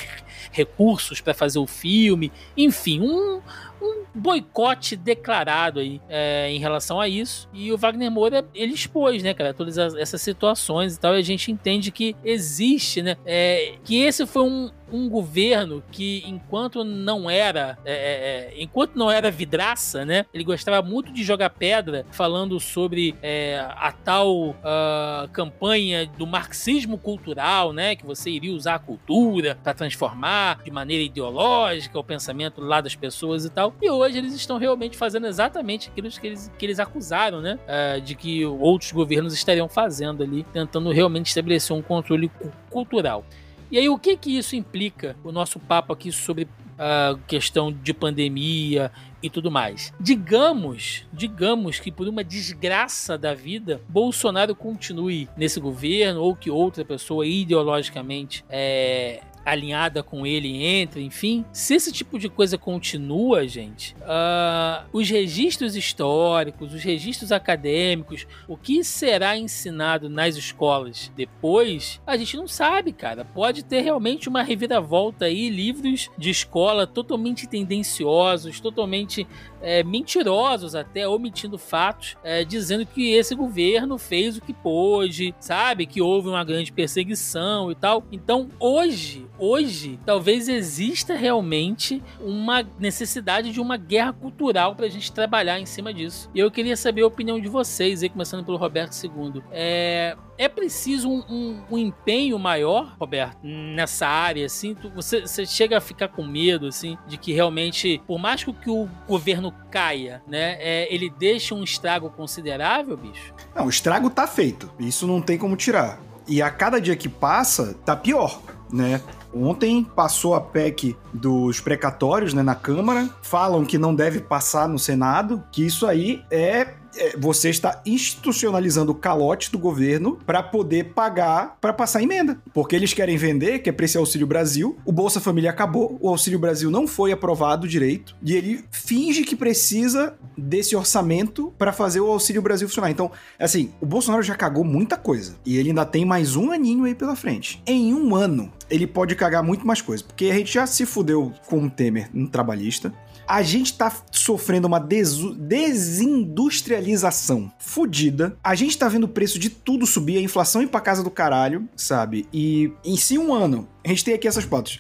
recursos 0.49 1.19
para 1.19 1.33
fazer 1.33 1.59
o 1.59 1.67
filme, 1.67 2.31
enfim, 2.55 3.01
um, 3.01 3.41
um 3.85 4.05
boicote 4.13 4.95
declarado 4.95 5.79
aí 5.79 6.01
é, 6.09 6.49
em 6.49 6.59
relação 6.59 6.99
a 6.99 7.07
isso. 7.07 7.49
E 7.53 7.71
o 7.71 7.77
Wagner 7.77 8.11
Moura, 8.11 8.45
ele 8.53 8.73
expôs, 8.73 9.21
né, 9.23 9.33
cara, 9.33 9.53
todas 9.53 9.77
essas 9.77 10.21
situações 10.21 10.95
e 10.95 10.99
tal, 10.99 11.15
e 11.15 11.19
a 11.19 11.23
gente 11.23 11.51
entende 11.51 11.91
que 11.91 12.15
existe, 12.23 13.01
né, 13.01 13.17
é, 13.25 13.75
que 13.83 14.01
esse 14.01 14.25
foi 14.25 14.43
um, 14.43 14.69
um 14.91 15.09
governo 15.09 15.83
que, 15.91 16.23
enquanto 16.25 16.83
não 16.83 17.29
era, 17.29 17.77
é, 17.83 17.93
é, 17.93 17.95
é, 17.95 18.61
enquanto 18.61 18.95
não 18.95 19.11
era 19.11 19.29
vidraça, 19.31 20.05
né, 20.05 20.25
ele 20.33 20.43
gostava 20.43 20.85
muito 20.85 21.11
de 21.11 21.23
jogar 21.23 21.49
pedra, 21.49 22.05
falando 22.11 22.59
sobre 22.59 23.15
é, 23.21 23.59
a 23.59 23.91
tal 23.91 24.49
uh, 24.49 25.27
campanha 25.31 26.05
do 26.17 26.25
marxismo 26.25 26.97
cultural, 26.97 27.73
né, 27.73 27.95
que 27.95 28.05
você 28.05 28.29
iria 28.29 28.53
usar 28.53 28.75
a 28.75 28.79
cultura 28.79 29.57
para 29.63 29.73
transformar 29.73 30.63
de 30.63 30.71
maneira 30.71 31.03
ideológica 31.03 31.99
o 31.99 32.03
pensamento 32.03 32.61
lá 32.61 32.81
das 32.81 32.95
pessoas 32.95 33.45
e 33.45 33.49
tal. 33.49 33.73
E 33.81 33.89
hoje 33.89 34.17
eles 34.17 34.33
estão 34.33 34.57
realmente 34.57 34.97
fazendo 34.97 35.27
exatamente 35.27 35.89
aquilo 35.89 36.09
que 36.09 36.27
eles, 36.27 36.51
que 36.57 36.65
eles 36.65 36.79
acusaram, 36.79 37.41
né, 37.41 37.59
uh, 37.65 38.01
de 38.01 38.15
que 38.15 38.45
outros 38.45 38.91
governos 38.91 39.33
estariam 39.33 39.67
fazendo 39.67 40.23
ali, 40.23 40.43
tentando 40.53 40.91
realmente 40.91 41.27
estabelecer 41.27 41.75
um 41.75 41.81
controle 41.81 42.31
cultural. 42.69 43.25
E 43.71 43.77
aí, 43.77 43.89
o 43.89 43.97
que 43.97 44.15
que 44.15 44.37
isso 44.37 44.55
implica? 44.55 45.15
O 45.23 45.31
nosso 45.31 45.59
papo 45.59 45.91
aqui 45.91 46.11
sobre 46.11 46.47
a 46.77 47.17
questão 47.27 47.71
de 47.71 47.93
pandemia 47.93 48.91
e 49.23 49.29
tudo 49.29 49.49
mais. 49.49 49.93
Digamos, 49.99 51.05
digamos 51.11 51.79
que 51.79 51.91
por 51.91 52.07
uma 52.07 52.23
desgraça 52.23 53.17
da 53.17 53.33
vida, 53.33 53.81
Bolsonaro 53.89 54.55
continue 54.55 55.27
nesse 55.35 55.59
governo 55.59 56.21
ou 56.21 56.35
que 56.35 56.51
outra 56.51 56.85
pessoa 56.85 57.25
ideologicamente 57.25 58.45
é, 58.49 59.21
alinhada 59.45 60.01
com 60.01 60.25
ele 60.25 60.65
entra, 60.65 60.99
enfim. 60.99 61.45
Se 61.53 61.75
esse 61.75 61.91
tipo 61.91 62.17
de 62.17 62.27
coisa 62.27 62.57
continua, 62.57 63.47
gente, 63.47 63.95
uh, 64.01 64.85
os 64.91 65.09
registros 65.09 65.75
históricos, 65.75 66.73
os 66.73 66.83
registros 66.83 67.31
acadêmicos, 67.31 68.25
o 68.47 68.57
que 68.57 68.83
será 68.83 69.37
ensinado 69.37 70.09
nas 70.09 70.35
escolas 70.35 71.11
depois, 71.15 72.01
a 72.07 72.17
gente 72.17 72.35
não 72.35 72.47
sabe, 72.47 72.91
cara. 72.91 73.23
Pode 73.23 73.63
ter 73.63 73.81
realmente 73.81 74.27
uma 74.27 74.41
reviravolta 74.41 75.25
aí, 75.25 75.49
livros 75.49 76.09
de 76.17 76.29
escola 76.31 76.87
totalmente 76.87 77.47
tendenciosos, 77.47 78.59
totalmente 78.59 79.27
é, 79.65 79.83
mentirosos 79.83 80.75
até, 80.75 81.07
omitindo 81.07 81.57
fatos, 81.57 82.15
é, 82.23 82.45
dizendo 82.45 82.85
que 82.85 83.13
esse 83.13 83.33
governo 83.33 83.97
fez 83.97 84.37
o 84.37 84.41
que 84.41 84.53
pôde, 84.53 85.33
sabe? 85.39 85.87
Que 85.87 85.99
houve 85.99 86.29
uma 86.29 86.43
grande 86.43 86.71
perseguição 86.71 87.71
e 87.71 87.75
tal. 87.75 88.03
Então, 88.11 88.47
hoje, 88.59 89.25
hoje, 89.39 89.99
talvez 90.05 90.47
exista 90.47 91.15
realmente 91.15 92.01
uma 92.21 92.63
necessidade 92.77 93.51
de 93.51 93.59
uma 93.59 93.75
guerra 93.75 94.13
cultural 94.13 94.75
para 94.75 94.85
a 94.85 94.89
gente 94.89 95.11
trabalhar 95.11 95.59
em 95.59 95.65
cima 95.65 95.91
disso. 95.91 96.29
E 96.35 96.39
eu 96.39 96.51
queria 96.51 96.77
saber 96.77 97.01
a 97.01 97.07
opinião 97.07 97.39
de 97.39 97.49
vocês, 97.49 98.03
aí, 98.03 98.09
começando 98.09 98.45
pelo 98.45 98.57
Roberto 98.57 98.93
II. 99.03 99.41
É, 99.51 100.15
é 100.37 100.47
preciso 100.47 101.09
um, 101.09 101.23
um, 101.29 101.61
um, 101.71 101.77
empenho 101.77 102.37
maior, 102.37 102.95
Roberto, 102.99 103.37
nessa 103.43 104.07
área, 104.07 104.45
assim? 104.45 104.75
Tu, 104.75 104.89
você, 104.89 105.21
você, 105.21 105.45
chega 105.45 105.77
a 105.77 105.81
ficar 105.81 106.09
com 106.09 106.23
medo, 106.23 106.67
assim, 106.67 106.97
de 107.07 107.17
que 107.17 107.33
realmente, 107.33 108.01
por 108.05 108.19
mais 108.19 108.43
que 108.43 108.69
o 108.69 108.89
governo 109.07 109.53
caia, 109.71 110.21
né, 110.27 110.57
é, 110.59 110.93
ele 110.93 111.09
deixe 111.09 111.53
um 111.53 111.63
estrago 111.63 112.09
considerável, 112.09 112.97
bicho? 112.97 113.33
Não, 113.55 113.65
o 113.65 113.69
estrago 113.69 114.09
tá 114.09 114.27
feito. 114.27 114.71
Isso 114.79 115.07
não 115.07 115.21
tem 115.21 115.37
como 115.37 115.55
tirar. 115.55 115.99
E 116.27 116.41
a 116.41 116.49
cada 116.49 116.79
dia 116.79 116.95
que 116.95 117.07
passa, 117.07 117.75
tá 117.85 117.95
pior, 117.95 118.41
né? 118.71 119.01
Ontem 119.33 119.83
passou 119.83 120.33
a 120.33 120.39
PEC 120.39 120.95
dos 121.13 121.59
precatórios 121.59 122.33
né, 122.33 122.41
na 122.41 122.55
Câmara. 122.55 123.09
Falam 123.21 123.65
que 123.65 123.77
não 123.77 123.93
deve 123.93 124.21
passar 124.21 124.67
no 124.67 124.79
Senado, 124.79 125.43
que 125.51 125.65
isso 125.65 125.85
aí 125.85 126.23
é 126.31 126.45
é, 126.45 126.73
você 127.17 127.49
está 127.49 127.81
institucionalizando 127.85 128.91
o 128.91 128.95
calote 128.95 129.51
do 129.51 129.59
governo 129.59 130.17
para 130.25 130.41
poder 130.41 130.93
pagar 130.93 131.57
para 131.59 131.73
passar 131.73 132.01
emenda. 132.01 132.39
Porque 132.53 132.75
eles 132.75 132.93
querem 132.93 133.17
vender, 133.17 133.59
que 133.59 133.69
é 133.69 133.73
para 133.73 133.85
esse 133.85 133.97
Auxílio 133.97 134.27
Brasil. 134.27 134.77
O 134.85 134.91
Bolsa 134.91 135.19
Família 135.19 135.49
acabou, 135.49 135.97
o 136.01 136.09
Auxílio 136.09 136.39
Brasil 136.39 136.69
não 136.71 136.87
foi 136.87 137.11
aprovado 137.11 137.67
direito 137.67 138.15
e 138.21 138.35
ele 138.35 138.63
finge 138.71 139.23
que 139.23 139.35
precisa 139.35 140.15
desse 140.37 140.75
orçamento 140.75 141.53
para 141.57 141.73
fazer 141.73 142.01
o 142.01 142.07
Auxílio 142.07 142.41
Brasil 142.41 142.67
funcionar. 142.67 142.91
Então, 142.91 143.11
assim, 143.39 143.71
o 143.81 143.85
Bolsonaro 143.85 144.23
já 144.23 144.35
cagou 144.35 144.63
muita 144.63 144.97
coisa 144.97 145.35
e 145.45 145.57
ele 145.57 145.69
ainda 145.69 145.85
tem 145.85 146.05
mais 146.05 146.35
um 146.35 146.51
aninho 146.51 146.85
aí 146.85 146.95
pela 146.95 147.15
frente. 147.15 147.61
Em 147.65 147.93
um 147.93 148.15
ano, 148.15 148.51
ele 148.69 148.87
pode 148.87 149.15
cagar 149.15 149.43
muito 149.43 149.65
mais 149.65 149.81
coisa, 149.81 150.03
porque 150.03 150.25
a 150.25 150.33
gente 150.33 150.53
já 150.53 150.67
se 150.67 150.85
fudeu 150.85 151.33
com 151.47 151.65
o 151.65 151.69
Temer 151.69 152.09
no 152.13 152.27
trabalhista. 152.27 152.93
A 153.27 153.41
gente 153.41 153.75
tá 153.75 153.91
sofrendo 154.11 154.67
uma 154.67 154.79
desindustrialização 154.79 157.51
fodida. 157.57 158.37
A 158.43 158.53
gente 158.53 158.77
tá 158.77 158.87
vendo 158.87 159.05
o 159.05 159.09
preço 159.09 159.39
de 159.39 159.49
tudo 159.49 159.87
subir, 159.87 160.17
a 160.17 160.21
inflação 160.21 160.61
ir 160.61 160.67
pra 160.67 160.79
casa 160.79 161.03
do 161.03 161.09
caralho, 161.09 161.67
sabe? 161.75 162.27
E 162.31 162.71
em 162.83 162.95
si 162.95 163.17
um 163.17 163.33
ano, 163.33 163.67
a 163.83 163.87
gente 163.87 164.05
tem 164.05 164.13
aqui 164.13 164.27
essas 164.27 164.43
fotos. 164.43 164.79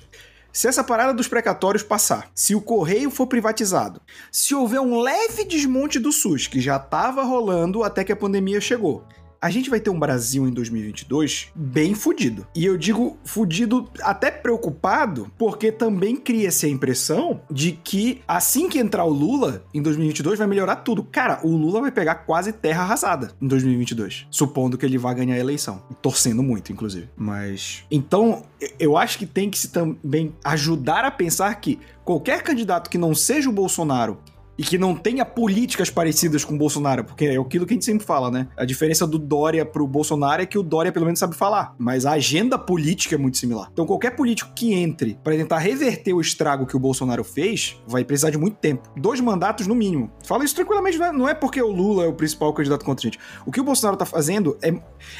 se 0.53 0.67
essa 0.69 0.83
parada 0.83 1.13
dos 1.13 1.27
precatórios 1.27 1.83
passar, 1.83 2.29
se 2.33 2.55
o 2.55 2.61
correio 2.61 3.09
for 3.09 3.27
privatizado, 3.27 3.99
se 4.31 4.55
houver 4.55 4.79
um 4.79 5.01
leve 5.01 5.43
desmonte 5.43 5.99
do 5.99 6.13
SUS, 6.13 6.47
que 6.47 6.61
já 6.61 6.77
estava 6.77 7.23
rolando 7.23 7.83
até 7.83 8.05
que 8.05 8.11
a 8.11 8.15
pandemia 8.15 8.61
chegou, 8.61 9.03
a 9.45 9.49
gente 9.51 9.69
vai 9.69 9.79
ter 9.79 9.91
um 9.91 9.99
Brasil 9.99 10.47
em 10.47 10.51
2022 10.51 11.49
bem 11.53 11.93
fudido. 11.93 12.47
E 12.55 12.65
eu 12.65 12.75
digo 12.75 13.15
fudido 13.23 13.87
até 14.01 14.31
preocupado, 14.31 15.31
porque 15.37 15.71
também 15.71 16.15
cria-se 16.15 16.65
a 16.65 16.69
impressão 16.69 17.39
de 17.51 17.73
que 17.73 18.23
assim 18.27 18.67
que 18.67 18.79
entrar 18.79 19.05
o 19.05 19.13
Lula 19.13 19.63
em 19.71 19.83
2022 19.83 20.39
vai 20.39 20.47
melhorar 20.47 20.77
tudo. 20.77 21.03
Cara, 21.03 21.41
o 21.43 21.55
Lula 21.55 21.81
vai 21.81 21.91
pegar 21.91 22.15
quase 22.15 22.51
terra 22.53 22.81
arrasada 22.81 23.33
em 23.39 23.47
2022, 23.47 24.25
supondo 24.31 24.79
que 24.79 24.85
ele 24.85 24.97
vá 24.97 25.13
ganhar 25.13 25.35
a 25.35 25.39
eleição. 25.39 25.79
Torcendo 26.01 26.41
muito, 26.41 26.71
inclusive. 26.71 27.07
Mas. 27.15 27.83
Então, 27.91 28.41
eu 28.79 28.97
acho 28.97 29.19
que 29.19 29.27
tem 29.27 29.51
que 29.51 29.59
se 29.59 29.67
também 29.67 30.33
ajudar 30.43 31.05
a 31.05 31.11
pensar 31.11 31.53
que 31.61 31.77
qualquer 32.03 32.41
candidato 32.41 32.89
que 32.89 32.97
não 32.97 33.13
seja 33.13 33.47
o 33.47 33.53
Bolsonaro 33.53 34.17
e 34.57 34.63
que 34.63 34.77
não 34.77 34.95
tenha 34.95 35.25
políticas 35.25 35.89
parecidas 35.89 36.43
com 36.43 36.55
o 36.55 36.57
Bolsonaro, 36.57 37.03
porque 37.03 37.25
é 37.25 37.37
aquilo 37.37 37.65
que 37.65 37.73
a 37.73 37.75
gente 37.75 37.85
sempre 37.85 38.05
fala, 38.05 38.31
né? 38.31 38.47
A 38.57 38.65
diferença 38.65 39.05
do 39.05 39.19
Dória 39.19 39.65
pro 39.65 39.85
Bolsonaro 39.87 40.41
é 40.41 40.45
que 40.45 40.57
o 40.57 40.63
Dória 40.63 40.91
pelo 40.91 41.05
menos 41.05 41.19
sabe 41.19 41.35
falar, 41.35 41.75
mas 41.77 42.05
a 42.05 42.13
agenda 42.13 42.57
política 42.57 43.15
é 43.15 43.17
muito 43.17 43.37
similar. 43.37 43.69
Então 43.71 43.85
qualquer 43.85 44.11
político 44.11 44.51
que 44.55 44.73
entre 44.73 45.19
para 45.23 45.35
tentar 45.35 45.57
reverter 45.57 46.13
o 46.13 46.21
estrago 46.21 46.65
que 46.65 46.75
o 46.75 46.79
Bolsonaro 46.79 47.23
fez, 47.23 47.77
vai 47.87 48.03
precisar 48.03 48.29
de 48.29 48.37
muito 48.37 48.57
tempo. 48.57 48.89
Dois 48.95 49.19
mandatos 49.19 49.67
no 49.67 49.75
mínimo. 49.75 50.11
Fala 50.23 50.45
isso 50.45 50.55
tranquilamente, 50.55 50.97
não 50.97 51.27
é, 51.27 51.31
é 51.31 51.33
porque 51.33 51.61
o 51.61 51.71
Lula 51.71 52.05
é 52.05 52.07
o 52.07 52.13
principal 52.13 52.53
candidato 52.53 52.85
contra 52.85 53.01
a 53.01 53.05
gente. 53.05 53.19
O 53.45 53.51
que 53.51 53.59
o 53.59 53.63
Bolsonaro 53.63 53.97
tá 53.97 54.05
fazendo 54.05 54.57
é, 54.61 54.73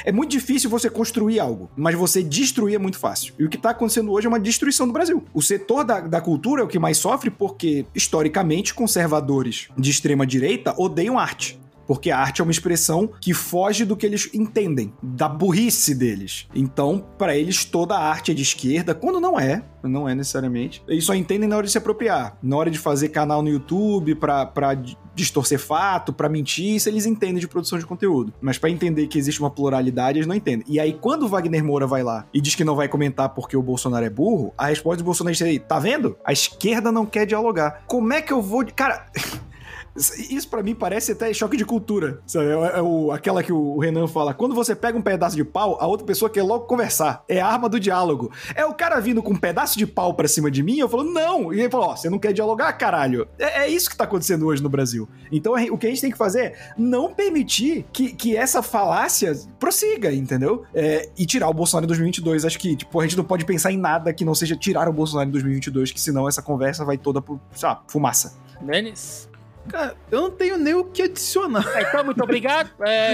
é 0.04 0.12
muito 0.12 0.30
difícil 0.30 0.70
você 0.70 0.88
construir 0.88 1.40
algo, 1.40 1.70
mas 1.76 1.94
você 1.94 2.22
destruir 2.22 2.76
é 2.76 2.78
muito 2.78 2.98
fácil. 2.98 3.34
E 3.38 3.44
o 3.44 3.48
que 3.48 3.58
tá 3.58 3.70
acontecendo 3.70 4.10
hoje 4.12 4.26
é 4.26 4.28
uma 4.28 4.40
destruição 4.40 4.86
do 4.86 4.92
Brasil. 4.92 5.24
O 5.34 5.42
setor 5.42 5.84
da, 5.84 6.00
da 6.00 6.20
cultura 6.20 6.62
é 6.62 6.64
o 6.64 6.68
que 6.68 6.78
mais 6.78 6.96
sofre 6.98 7.30
porque, 7.30 7.84
historicamente, 7.94 8.72
conservador 8.72 9.25
pensadores 9.26 9.68
de 9.76 9.90
extrema 9.90 10.26
direita 10.26 10.74
odeiam 10.78 11.18
arte. 11.18 11.58
Porque 11.86 12.10
a 12.10 12.18
arte 12.18 12.40
é 12.40 12.44
uma 12.44 12.50
expressão 12.50 13.08
que 13.20 13.32
foge 13.32 13.84
do 13.84 13.96
que 13.96 14.04
eles 14.04 14.28
entendem, 14.34 14.92
da 15.00 15.28
burrice 15.28 15.94
deles. 15.94 16.48
Então, 16.52 17.04
para 17.16 17.36
eles, 17.36 17.64
toda 17.64 17.94
a 17.94 18.08
arte 18.08 18.32
é 18.32 18.34
de 18.34 18.42
esquerda, 18.42 18.92
quando 18.92 19.20
não 19.20 19.38
é, 19.38 19.62
não 19.84 20.08
é 20.08 20.12
necessariamente. 20.12 20.82
Eles 20.88 21.04
só 21.04 21.14
entendem 21.14 21.48
na 21.48 21.56
hora 21.56 21.64
de 21.64 21.70
se 21.70 21.78
apropriar. 21.78 22.36
Na 22.42 22.56
hora 22.56 22.72
de 22.72 22.78
fazer 22.78 23.10
canal 23.10 23.40
no 23.40 23.48
YouTube 23.48 24.16
pra 24.16 24.76
distorcer 25.16 25.58
fato, 25.58 26.12
pra 26.12 26.28
mentir, 26.28 26.76
isso 26.76 26.88
eles 26.88 27.06
entendem 27.06 27.38
de 27.38 27.48
produção 27.48 27.78
de 27.78 27.86
conteúdo. 27.86 28.32
Mas 28.40 28.58
para 28.58 28.70
entender 28.70 29.06
que 29.06 29.18
existe 29.18 29.40
uma 29.40 29.50
pluralidade, 29.50 30.18
eles 30.18 30.26
não 30.26 30.34
entendem. 30.34 30.64
E 30.68 30.78
aí, 30.78 30.92
quando 30.92 31.24
o 31.24 31.28
Wagner 31.28 31.64
Moura 31.64 31.86
vai 31.86 32.02
lá 32.02 32.26
e 32.32 32.40
diz 32.40 32.54
que 32.54 32.62
não 32.62 32.76
vai 32.76 32.86
comentar 32.86 33.30
porque 33.30 33.56
o 33.56 33.62
Bolsonaro 33.62 34.04
é 34.04 34.10
burro, 34.10 34.52
a 34.56 34.66
resposta 34.66 34.98
do 34.98 35.04
Bolsonaro 35.04 35.36
é: 35.40 35.58
tá 35.58 35.78
vendo? 35.78 36.16
A 36.24 36.32
esquerda 36.32 36.92
não 36.92 37.06
quer 37.06 37.26
dialogar. 37.26 37.82
Como 37.86 38.12
é 38.12 38.20
que 38.20 38.32
eu 38.32 38.42
vou. 38.42 38.64
Cara. 38.66 39.06
Isso 39.96 40.48
para 40.48 40.62
mim 40.62 40.74
parece 40.74 41.12
até 41.12 41.32
choque 41.32 41.56
de 41.56 41.64
cultura. 41.64 42.20
Sabe? 42.26 42.46
É, 42.46 42.78
é 42.78 42.82
o, 42.82 43.10
aquela 43.10 43.42
que 43.42 43.52
o 43.52 43.78
Renan 43.78 44.06
fala: 44.06 44.34
quando 44.34 44.54
você 44.54 44.74
pega 44.74 44.96
um 44.96 45.02
pedaço 45.02 45.36
de 45.36 45.44
pau, 45.44 45.76
a 45.80 45.86
outra 45.86 46.06
pessoa 46.06 46.30
quer 46.30 46.42
logo 46.42 46.66
conversar. 46.66 47.24
É 47.28 47.40
a 47.40 47.46
arma 47.46 47.68
do 47.68 47.80
diálogo. 47.80 48.30
É 48.54 48.64
o 48.64 48.74
cara 48.74 49.00
vindo 49.00 49.22
com 49.22 49.32
um 49.32 49.36
pedaço 49.36 49.78
de 49.78 49.86
pau 49.86 50.14
pra 50.14 50.28
cima 50.28 50.50
de 50.50 50.62
mim, 50.62 50.78
eu 50.78 50.88
falo, 50.88 51.04
não. 51.04 51.52
E 51.52 51.60
ele 51.60 51.70
falou: 51.70 51.90
oh, 51.90 51.96
você 51.96 52.10
não 52.10 52.18
quer 52.18 52.32
dialogar, 52.32 52.72
caralho. 52.74 53.26
É, 53.38 53.62
é, 53.62 53.68
isso 53.68 53.88
que 53.88 53.96
tá 53.96 54.04
acontecendo 54.04 54.46
hoje 54.46 54.62
no 54.62 54.68
Brasil. 54.68 55.08
Então 55.32 55.54
o 55.54 55.78
que 55.78 55.86
a 55.86 55.90
gente 55.90 56.00
tem 56.00 56.10
que 56.10 56.18
fazer 56.18 56.40
é 56.40 56.54
não 56.76 57.12
permitir 57.12 57.86
que, 57.92 58.12
que 58.12 58.36
essa 58.36 58.62
falácia 58.62 59.32
prossiga, 59.58 60.12
entendeu? 60.12 60.64
É, 60.74 61.08
e 61.16 61.24
tirar 61.24 61.48
o 61.48 61.54
Bolsonaro 61.54 61.84
em 61.84 61.88
2022. 61.88 62.44
Acho 62.44 62.58
que, 62.58 62.76
tipo, 62.76 63.00
a 63.00 63.02
gente 63.02 63.16
não 63.16 63.24
pode 63.24 63.44
pensar 63.44 63.72
em 63.72 63.78
nada 63.78 64.12
que 64.12 64.24
não 64.24 64.34
seja 64.34 64.56
tirar 64.56 64.88
o 64.88 64.92
Bolsonaro 64.92 65.28
em 65.28 65.32
2022, 65.32 65.92
que 65.92 66.00
senão 66.00 66.28
essa 66.28 66.42
conversa 66.42 66.84
vai 66.84 66.98
toda 66.98 67.22
pro, 67.22 67.40
sei 67.54 67.68
lá, 67.68 67.82
fumaça. 67.86 68.36
Denis? 68.60 69.28
Cara, 69.68 69.94
eu 70.10 70.20
não 70.22 70.30
tenho 70.30 70.56
nem 70.56 70.74
o 70.74 70.84
que 70.84 71.02
adicionar. 71.02 71.66
É, 71.76 71.82
então, 71.82 72.04
muito 72.04 72.22
obrigado. 72.22 72.70
É, 72.80 73.12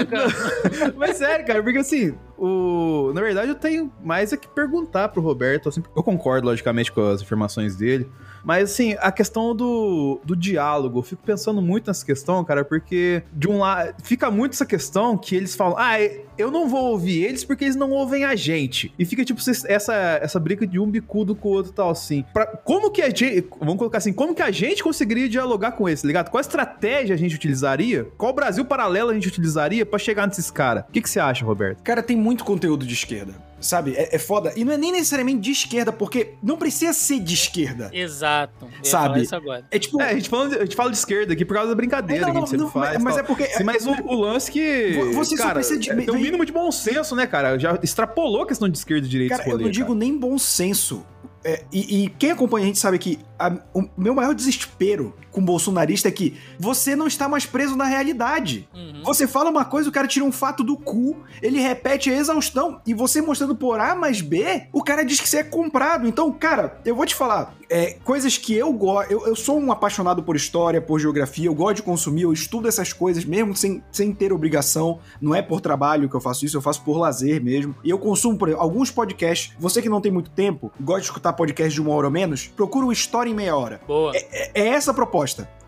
Mas 0.95 1.17
sério, 1.17 1.45
cara, 1.45 1.63
porque 1.63 1.79
assim, 1.79 2.17
o... 2.37 3.11
na 3.13 3.21
verdade 3.21 3.49
eu 3.49 3.55
tenho 3.55 3.91
mais 4.03 4.33
é 4.33 4.37
que 4.37 4.47
perguntar 4.47 5.09
pro 5.09 5.21
Roberto. 5.21 5.69
Assim, 5.69 5.83
eu 5.95 6.03
concordo, 6.03 6.47
logicamente, 6.47 6.91
com 6.91 7.01
as 7.01 7.21
informações 7.21 7.75
dele. 7.75 8.09
Mas, 8.43 8.71
assim, 8.71 8.95
a 8.99 9.11
questão 9.11 9.55
do, 9.55 10.19
do 10.23 10.35
diálogo, 10.35 10.99
eu 10.99 11.03
fico 11.03 11.23
pensando 11.23 11.61
muito 11.61 11.87
nessa 11.87 12.05
questão, 12.05 12.43
cara, 12.43 12.65
porque 12.65 13.23
de 13.31 13.47
um 13.47 13.59
lado. 13.59 13.95
Fica 14.03 14.29
muito 14.29 14.53
essa 14.53 14.65
questão 14.65 15.17
que 15.17 15.35
eles 15.35 15.55
falam, 15.55 15.77
ah, 15.77 15.97
eu 16.37 16.51
não 16.51 16.67
vou 16.67 16.91
ouvir 16.91 17.23
eles 17.23 17.45
porque 17.45 17.63
eles 17.63 17.75
não 17.75 17.91
ouvem 17.91 18.25
a 18.25 18.35
gente. 18.35 18.93
E 18.99 19.05
fica, 19.05 19.23
tipo, 19.23 19.39
essa, 19.67 19.93
essa 20.21 20.39
briga 20.39 20.67
de 20.67 20.77
um 20.77 20.89
bicudo 20.89 21.35
com 21.35 21.49
o 21.49 21.51
outro 21.51 21.71
tal, 21.71 21.89
assim. 21.89 22.25
Pra, 22.33 22.45
como 22.45 22.91
que 22.91 23.01
a 23.01 23.09
gente. 23.09 23.47
Vamos 23.59 23.77
colocar 23.77 23.99
assim, 23.99 24.11
como 24.11 24.35
que 24.35 24.41
a 24.41 24.51
gente 24.51 24.83
conseguiria 24.83 25.29
dialogar 25.29 25.71
com 25.71 25.87
esse, 25.87 26.05
ligado? 26.05 26.29
Qual 26.29 26.41
estratégia 26.41 27.15
a 27.15 27.17
gente 27.17 27.35
utilizaria? 27.35 28.07
Qual 28.17 28.33
Brasil 28.33 28.65
paralelo 28.65 29.11
a 29.11 29.13
gente 29.13 29.27
utilizaria 29.27 29.85
para 29.85 29.99
chegar 29.99 30.27
nesses 30.27 30.51
caras? 30.51 30.83
O 30.89 30.91
que, 30.91 31.01
que 31.01 31.09
você 31.09 31.19
acha, 31.19 31.45
Roberto? 31.45 31.81
Cara, 31.81 32.03
tem 32.03 32.17
muito 32.23 32.43
conteúdo 32.43 32.85
de 32.85 32.93
esquerda 32.93 33.33
sabe? 33.63 33.93
É, 33.95 34.15
é, 34.15 34.19
foda. 34.19 34.53
E 34.55 34.63
não 34.63 34.73
é 34.73 34.77
nem 34.77 34.91
necessariamente 34.91 35.39
de 35.39 35.51
esquerda, 35.51 35.91
porque 35.91 36.33
não 36.43 36.57
precisa 36.57 36.93
ser 36.93 37.19
de 37.19 37.33
esquerda. 37.33 37.89
Exato. 37.93 38.67
Sabe? 38.83 39.27
É 39.71 39.79
tipo. 39.79 40.01
É, 40.01 40.11
a 40.11 40.13
gente, 40.13 40.29
fala, 40.29 40.45
a 40.47 40.65
gente 40.65 40.75
fala 40.75 40.91
de 40.91 40.97
esquerda 40.97 41.33
aqui 41.33 41.45
por 41.45 41.55
causa 41.55 41.69
da 41.69 41.75
brincadeira 41.75 42.27
não, 42.27 42.33
não, 42.33 42.33
que 42.33 42.37
a 42.37 42.45
gente 42.45 42.59
não, 42.59 42.67
sempre 42.67 42.81
faz. 42.87 43.01
Mas, 43.01 43.17
é 43.17 43.23
porque. 43.23 43.45
Sim, 43.45 43.63
mas 43.63 43.87
o, 43.87 43.91
o, 43.91 44.13
lance 44.13 44.51
que. 44.51 44.91
Você 45.13 45.35
cara, 45.35 45.49
só 45.49 45.53
precisa 45.55 45.79
de. 45.79 46.05
Tem 46.05 46.13
um 46.13 46.19
mínimo 46.19 46.45
de 46.45 46.51
bom 46.51 46.71
senso, 46.71 47.15
né, 47.15 47.25
cara? 47.25 47.57
Já 47.57 47.79
extrapolou 47.81 48.43
a 48.43 48.47
questão 48.47 48.69
de 48.69 48.77
esquerda 48.77 49.07
e 49.07 49.09
direita. 49.09 49.37
Cara, 49.37 49.49
rolê, 49.49 49.63
eu 49.63 49.65
não 49.65 49.71
digo 49.71 49.95
nem 49.95 50.17
bom 50.17 50.37
senso. 50.37 51.05
É, 51.45 51.63
e, 51.73 52.05
e, 52.05 52.09
quem 52.09 52.31
acompanha 52.31 52.63
a 52.63 52.67
gente 52.67 52.79
sabe 52.79 52.97
que 52.97 53.19
a, 53.37 53.53
o 53.73 53.83
meu 53.97 54.15
maior 54.15 54.33
desespero 54.33 55.13
com 55.33 55.43
bolsonarista 55.43 56.07
é 56.07 56.11
que 56.11 56.37
você 56.59 56.95
não 56.95 57.07
está 57.07 57.27
mais 57.27 57.45
preso 57.45 57.75
na 57.75 57.85
realidade. 57.85 58.69
Uhum. 58.73 59.01
Você 59.03 59.27
fala 59.27 59.49
uma 59.49 59.65
coisa, 59.65 59.89
o 59.89 59.91
cara 59.91 60.07
tira 60.07 60.23
um 60.23 60.31
fato 60.31 60.63
do 60.63 60.77
cu, 60.77 61.17
ele 61.41 61.59
repete 61.59 62.09
a 62.09 62.15
exaustão, 62.15 62.79
e 62.85 62.93
você 62.93 63.21
mostrando 63.21 63.55
por 63.55 63.79
A 63.79 63.95
mais 63.95 64.21
B, 64.21 64.67
o 64.71 64.83
cara 64.83 65.03
diz 65.03 65.19
que 65.19 65.27
você 65.27 65.37
é 65.37 65.43
comprado. 65.43 66.07
Então, 66.07 66.31
cara, 66.31 66.79
eu 66.85 66.95
vou 66.95 67.05
te 67.05 67.15
falar, 67.15 67.55
é, 67.69 67.97
coisas 68.03 68.37
que 68.37 68.53
eu 68.53 68.71
gosto. 68.71 69.11
Eu, 69.11 69.25
eu, 69.25 69.35
sou 69.35 69.59
um 69.59 69.71
apaixonado 69.71 70.21
por 70.21 70.35
história, 70.35 70.79
por 70.79 70.99
geografia, 70.99 71.47
eu 71.47 71.55
gosto 71.55 71.77
de 71.77 71.81
consumir, 71.81 72.21
eu 72.21 72.31
estudo 72.31 72.67
essas 72.67 72.93
coisas 72.93 73.25
mesmo 73.25 73.55
sem, 73.55 73.83
sem 73.91 74.13
ter 74.13 74.31
obrigação. 74.31 74.99
Não 75.19 75.33
é 75.33 75.41
por 75.41 75.59
trabalho 75.59 76.07
que 76.07 76.15
eu 76.15 76.21
faço 76.21 76.45
isso, 76.45 76.55
eu 76.55 76.61
faço 76.61 76.83
por 76.83 76.97
lazer 76.97 77.43
mesmo. 77.43 77.75
E 77.83 77.89
eu 77.89 77.97
consumo, 77.97 78.37
por 78.37 78.49
exemplo, 78.49 78.63
alguns 78.63 78.91
podcasts. 78.91 79.53
Você 79.57 79.81
que 79.81 79.89
não 79.89 79.99
tem 79.99 80.11
muito 80.11 80.29
tempo, 80.29 80.71
gosta 80.79 81.01
de 81.01 81.07
escutar 81.07 81.33
podcast 81.33 81.73
de 81.73 81.81
uma 81.81 81.93
hora 81.95 82.05
ou 82.05 82.11
menos, 82.11 82.47
procura 82.47 82.85
o 82.85 82.91
História 82.91 83.31
em 83.31 83.33
Meia 83.33 83.55
Hora. 83.55 83.81
Boa. 83.87 84.15
É, 84.15 84.27
é, 84.31 84.51
é 84.53 84.67
essa 84.67 84.91
a 84.91 84.93
proposta. 84.93 85.22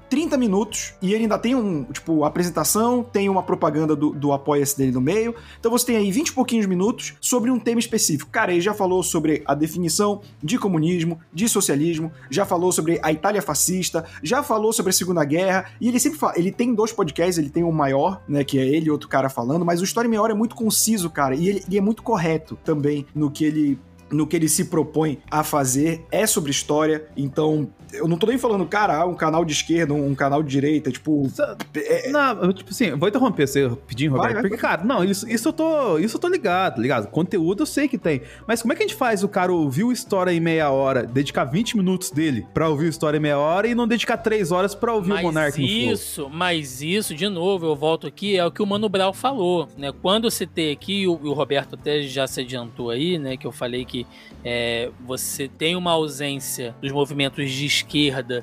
30 0.09 0.37
minutos 0.37 0.93
e 1.01 1.13
ele 1.13 1.23
ainda 1.23 1.37
tem 1.37 1.55
um, 1.55 1.83
tipo, 1.83 2.23
apresentação, 2.23 3.03
tem 3.03 3.29
uma 3.29 3.43
propaganda 3.43 3.95
do, 3.95 4.11
do 4.11 4.31
apoia-se 4.31 4.77
dele 4.77 4.91
no 4.91 5.01
meio. 5.01 5.35
Então 5.59 5.71
você 5.71 5.87
tem 5.87 5.97
aí 5.97 6.11
20 6.11 6.29
e 6.29 6.33
pouquinhos 6.33 6.65
minutos 6.65 7.15
sobre 7.19 7.51
um 7.51 7.59
tema 7.59 7.79
específico. 7.79 8.29
Cara, 8.31 8.51
ele 8.51 8.61
já 8.61 8.73
falou 8.73 9.01
sobre 9.03 9.43
a 9.45 9.53
definição 9.53 10.21
de 10.41 10.57
comunismo, 10.57 11.19
de 11.33 11.49
socialismo, 11.49 12.11
já 12.29 12.45
falou 12.45 12.71
sobre 12.71 12.99
a 13.01 13.11
Itália 13.11 13.41
fascista, 13.41 14.05
já 14.21 14.43
falou 14.43 14.71
sobre 14.71 14.91
a 14.91 14.93
Segunda 14.93 15.23
Guerra, 15.23 15.65
e 15.79 15.87
ele 15.87 15.99
sempre 15.99 16.19
fala, 16.19 16.33
ele 16.37 16.51
tem 16.51 16.73
dois 16.73 16.91
podcasts, 16.91 17.37
ele 17.37 17.49
tem 17.49 17.63
um 17.63 17.71
maior, 17.71 18.21
né, 18.27 18.43
que 18.43 18.59
é 18.59 18.65
ele 18.65 18.87
e 18.87 18.91
outro 18.91 19.09
cara 19.09 19.29
falando, 19.29 19.65
mas 19.65 19.81
o 19.81 19.83
História 19.83 20.09
Meia 20.09 20.21
Hora 20.21 20.33
é 20.33 20.35
muito 20.35 20.55
conciso, 20.55 21.09
cara, 21.09 21.35
e 21.35 21.49
ele, 21.49 21.63
ele 21.67 21.77
é 21.77 21.81
muito 21.81 22.03
correto 22.03 22.57
também 22.63 23.05
no 23.13 23.29
que 23.29 23.45
ele 23.45 23.79
no 24.11 24.27
que 24.27 24.35
ele 24.35 24.47
se 24.47 24.65
propõe 24.65 25.19
a 25.29 25.43
fazer, 25.43 26.05
é 26.11 26.25
sobre 26.27 26.51
história, 26.51 27.07
então 27.17 27.67
eu 27.97 28.07
não 28.07 28.17
tô 28.17 28.27
nem 28.27 28.37
falando, 28.37 28.65
cara, 28.65 29.05
um 29.05 29.13
canal 29.13 29.43
de 29.45 29.53
esquerda, 29.53 29.93
um 29.93 30.15
canal 30.15 30.43
de 30.43 30.49
direita, 30.49 30.91
tipo. 30.91 31.27
É... 31.75 32.09
Não, 32.09 32.53
tipo 32.53 32.69
assim, 32.69 32.91
vou 32.91 33.07
interromper 33.09 33.47
você 33.47 33.67
rapidinho, 33.67 34.11
Roberto. 34.11 34.33
Vai, 34.33 34.41
vai, 34.41 34.49
porque, 34.49 34.61
cara, 34.61 34.83
não, 34.83 35.03
isso, 35.03 35.29
isso, 35.29 35.49
eu 35.49 35.53
tô, 35.53 35.97
isso 35.97 36.17
eu 36.17 36.21
tô 36.21 36.27
ligado, 36.27 36.81
ligado? 36.81 37.07
Conteúdo 37.07 37.63
eu 37.63 37.65
sei 37.65 37.87
que 37.87 37.97
tem. 37.97 38.21
Mas 38.47 38.61
como 38.61 38.73
é 38.73 38.75
que 38.75 38.83
a 38.83 38.87
gente 38.87 38.97
faz 38.97 39.23
o 39.23 39.27
cara 39.27 39.51
ouvir 39.51 39.83
o 39.83 39.91
história 39.91 40.31
em 40.31 40.39
meia 40.39 40.69
hora, 40.69 41.03
dedicar 41.03 41.45
20 41.45 41.77
minutos 41.77 42.11
dele 42.11 42.45
pra 42.53 42.69
ouvir 42.69 42.85
o 42.85 42.89
história 42.89 43.17
em 43.17 43.21
meia 43.21 43.37
hora 43.37 43.67
e 43.67 43.75
não 43.75 43.87
dedicar 43.87 44.17
3 44.17 44.51
horas 44.51 44.75
pra 44.75 44.93
ouvir 44.93 45.09
mas 45.09 45.19
o 45.21 45.23
Monark 45.23 45.61
isso, 45.61 46.29
Mas 46.29 46.81
isso, 46.81 47.15
de 47.15 47.27
novo, 47.27 47.65
eu 47.65 47.75
volto 47.75 48.07
aqui, 48.07 48.37
é 48.37 48.45
o 48.45 48.51
que 48.51 48.61
o 48.61 48.65
Mano 48.65 48.89
Brown 48.89 49.13
falou, 49.13 49.67
né? 49.77 49.91
Quando 50.01 50.25
eu 50.25 50.31
citei 50.31 50.71
aqui, 50.71 51.07
o, 51.07 51.13
o 51.13 51.33
Roberto 51.33 51.75
até 51.75 52.01
já 52.01 52.27
se 52.27 52.41
adiantou 52.41 52.89
aí, 52.89 53.17
né? 53.17 53.37
Que 53.37 53.47
eu 53.47 53.51
falei 53.51 53.85
que 53.85 54.05
é, 54.43 54.91
você 55.05 55.47
tem 55.47 55.75
uma 55.75 55.91
ausência 55.91 56.75
dos 56.81 56.91
movimentos 56.91 57.49
de 57.49 57.65
esquerda 57.65 57.84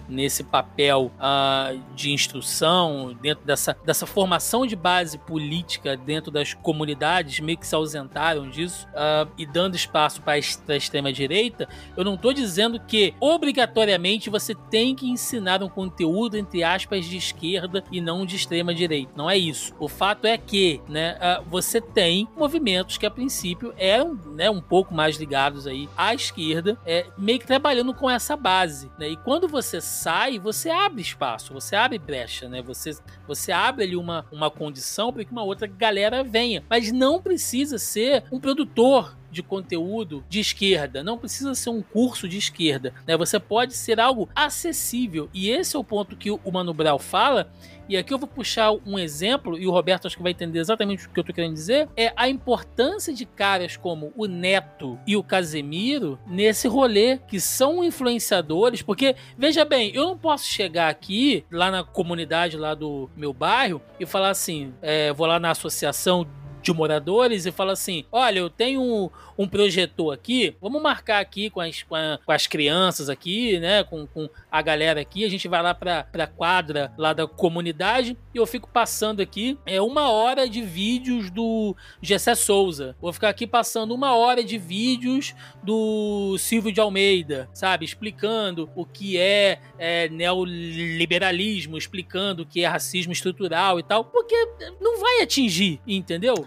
nesse 0.08 0.44
papel 0.44 1.10
uh, 1.18 1.80
de 1.94 2.12
instrução, 2.12 3.16
dentro 3.20 3.44
dessa, 3.44 3.76
dessa 3.84 4.06
formação 4.06 4.66
de 4.66 4.76
base 4.76 5.18
política 5.18 5.96
dentro 5.96 6.30
das 6.30 6.54
comunidades, 6.54 7.40
meio 7.40 7.58
que 7.58 7.66
se 7.66 7.74
ausentaram 7.74 8.48
disso, 8.48 8.86
uh, 8.88 9.30
e 9.36 9.44
dando 9.44 9.74
espaço 9.74 10.22
para 10.22 10.34
a 10.34 10.76
extrema-direita, 10.76 11.68
eu 11.96 12.04
não 12.04 12.14
estou 12.14 12.32
dizendo 12.32 12.80
que 12.80 13.14
obrigatoriamente 13.20 14.30
você 14.30 14.54
tem 14.54 14.94
que 14.94 15.08
ensinar 15.08 15.62
um 15.62 15.68
conteúdo, 15.68 16.36
entre 16.36 16.62
aspas, 16.62 17.04
de 17.04 17.16
esquerda 17.16 17.84
e 17.90 18.00
não 18.00 18.24
de 18.24 18.36
extrema-direita. 18.36 19.12
Não 19.16 19.28
é 19.28 19.36
isso. 19.36 19.74
O 19.78 19.88
fato 19.88 20.26
é 20.26 20.36
que 20.38 20.80
né, 20.88 21.16
uh, 21.16 21.44
você 21.48 21.80
tem 21.80 22.28
movimentos 22.36 22.98
que 22.98 23.06
a 23.06 23.10
princípio 23.10 23.74
eram 23.76 24.14
né, 24.34 24.50
um 24.50 24.60
pouco 24.60 24.94
mais 24.94 25.16
ligados 25.16 25.66
aí 25.66 25.88
à 25.96 26.14
esquerda, 26.14 26.78
é, 26.86 27.06
meio 27.16 27.38
que 27.38 27.46
trabalhando 27.46 27.94
com 27.94 28.08
essa 28.08 28.36
base, 28.36 28.90
né? 28.98 29.08
E 29.08 29.16
você 29.40 29.80
sai, 29.80 30.38
você 30.38 30.70
abre 30.70 31.00
espaço, 31.02 31.52
você 31.52 31.76
abre 31.76 31.98
brecha, 31.98 32.48
né? 32.48 32.62
Você, 32.62 32.96
você 33.26 33.52
abre 33.52 33.84
ali 33.84 33.96
uma, 33.96 34.26
uma 34.30 34.50
condição 34.50 35.12
para 35.12 35.24
que 35.24 35.32
uma 35.32 35.42
outra 35.42 35.66
galera 35.66 36.22
venha. 36.22 36.64
Mas 36.68 36.92
não 36.92 37.20
precisa 37.20 37.78
ser 37.78 38.24
um 38.30 38.38
produtor 38.38 39.16
de 39.30 39.42
conteúdo 39.42 40.22
de 40.28 40.40
esquerda, 40.40 41.02
não 41.02 41.16
precisa 41.16 41.54
ser 41.54 41.70
um 41.70 41.80
curso 41.80 42.28
de 42.28 42.36
esquerda, 42.36 42.92
né? 43.06 43.16
Você 43.16 43.40
pode 43.40 43.74
ser 43.74 43.98
algo 43.98 44.28
acessível. 44.34 45.30
E 45.32 45.48
esse 45.48 45.74
é 45.74 45.78
o 45.78 45.84
ponto 45.84 46.14
que 46.16 46.30
o 46.30 46.52
Mano 46.52 46.74
Brown 46.74 46.98
fala, 46.98 47.50
e 47.88 47.96
aqui 47.96 48.12
eu 48.12 48.18
vou 48.18 48.28
puxar 48.28 48.72
um 48.86 48.98
exemplo, 48.98 49.58
e 49.58 49.66
o 49.66 49.70
Roberto 49.70 50.06
acho 50.06 50.16
que 50.16 50.22
vai 50.22 50.32
entender 50.32 50.58
exatamente 50.58 51.06
o 51.06 51.10
que 51.10 51.20
eu 51.20 51.24
tô 51.24 51.32
querendo 51.32 51.54
dizer, 51.54 51.88
é 51.96 52.12
a 52.16 52.28
importância 52.28 53.12
de 53.12 53.24
caras 53.24 53.76
como 53.76 54.12
o 54.16 54.26
Neto 54.26 54.98
e 55.06 55.16
o 55.16 55.22
Casemiro 55.22 56.18
nesse 56.26 56.68
rolê, 56.68 57.18
que 57.28 57.40
são 57.40 57.82
influenciadores, 57.82 58.82
porque, 58.82 59.16
veja 59.36 59.64
bem, 59.64 59.94
eu 59.94 60.04
não 60.04 60.18
posso 60.18 60.46
chegar 60.46 60.88
aqui, 60.88 61.44
lá 61.50 61.70
na 61.70 61.84
comunidade 61.84 62.56
lá 62.56 62.74
do 62.74 63.10
meu 63.16 63.32
bairro, 63.32 63.80
e 63.98 64.06
falar 64.06 64.30
assim, 64.30 64.72
é, 64.80 65.12
vou 65.12 65.26
lá 65.26 65.38
na 65.38 65.50
associação 65.50 66.26
de 66.62 66.72
moradores 66.72 67.46
e 67.46 67.52
fala 67.52 67.72
assim: 67.72 68.04
olha, 68.10 68.38
eu 68.38 68.50
tenho 68.50 68.80
um, 68.80 69.10
um 69.36 69.48
projetor 69.48 70.14
aqui, 70.14 70.56
vamos 70.60 70.80
marcar 70.80 71.20
aqui 71.20 71.50
com 71.50 71.60
as, 71.60 71.82
com, 71.82 71.94
a, 71.94 72.18
com 72.24 72.32
as 72.32 72.46
crianças 72.46 73.08
aqui, 73.08 73.58
né? 73.58 73.84
Com, 73.84 74.06
com, 74.06 74.28
a 74.50 74.62
galera 74.62 75.00
aqui, 75.00 75.24
a 75.24 75.30
gente 75.30 75.48
vai 75.48 75.62
lá 75.62 75.74
pra, 75.74 76.04
pra 76.04 76.26
quadra 76.26 76.92
lá 76.96 77.12
da 77.12 77.26
comunidade 77.26 78.16
e 78.34 78.38
eu 78.38 78.46
fico 78.46 78.68
passando 78.68 79.20
aqui 79.20 79.58
é 79.64 79.80
uma 79.80 80.10
hora 80.10 80.48
de 80.48 80.62
vídeos 80.62 81.30
do 81.30 81.74
Gessé 82.00 82.34
Souza. 82.34 82.96
Vou 83.00 83.12
ficar 83.12 83.30
aqui 83.30 83.46
passando 83.46 83.94
uma 83.94 84.14
hora 84.14 84.44
de 84.44 84.58
vídeos 84.58 85.34
do 85.62 86.36
Silvio 86.38 86.72
de 86.72 86.80
Almeida, 86.80 87.48
sabe? 87.52 87.84
Explicando 87.84 88.70
o 88.76 88.84
que 88.84 89.16
é, 89.16 89.58
é 89.78 90.08
neoliberalismo, 90.08 91.78
explicando 91.78 92.42
o 92.42 92.46
que 92.46 92.64
é 92.64 92.66
racismo 92.66 93.12
estrutural 93.12 93.78
e 93.78 93.82
tal, 93.82 94.04
porque 94.04 94.36
não 94.80 95.00
vai 95.00 95.22
atingir, 95.22 95.80
entendeu? 95.86 96.46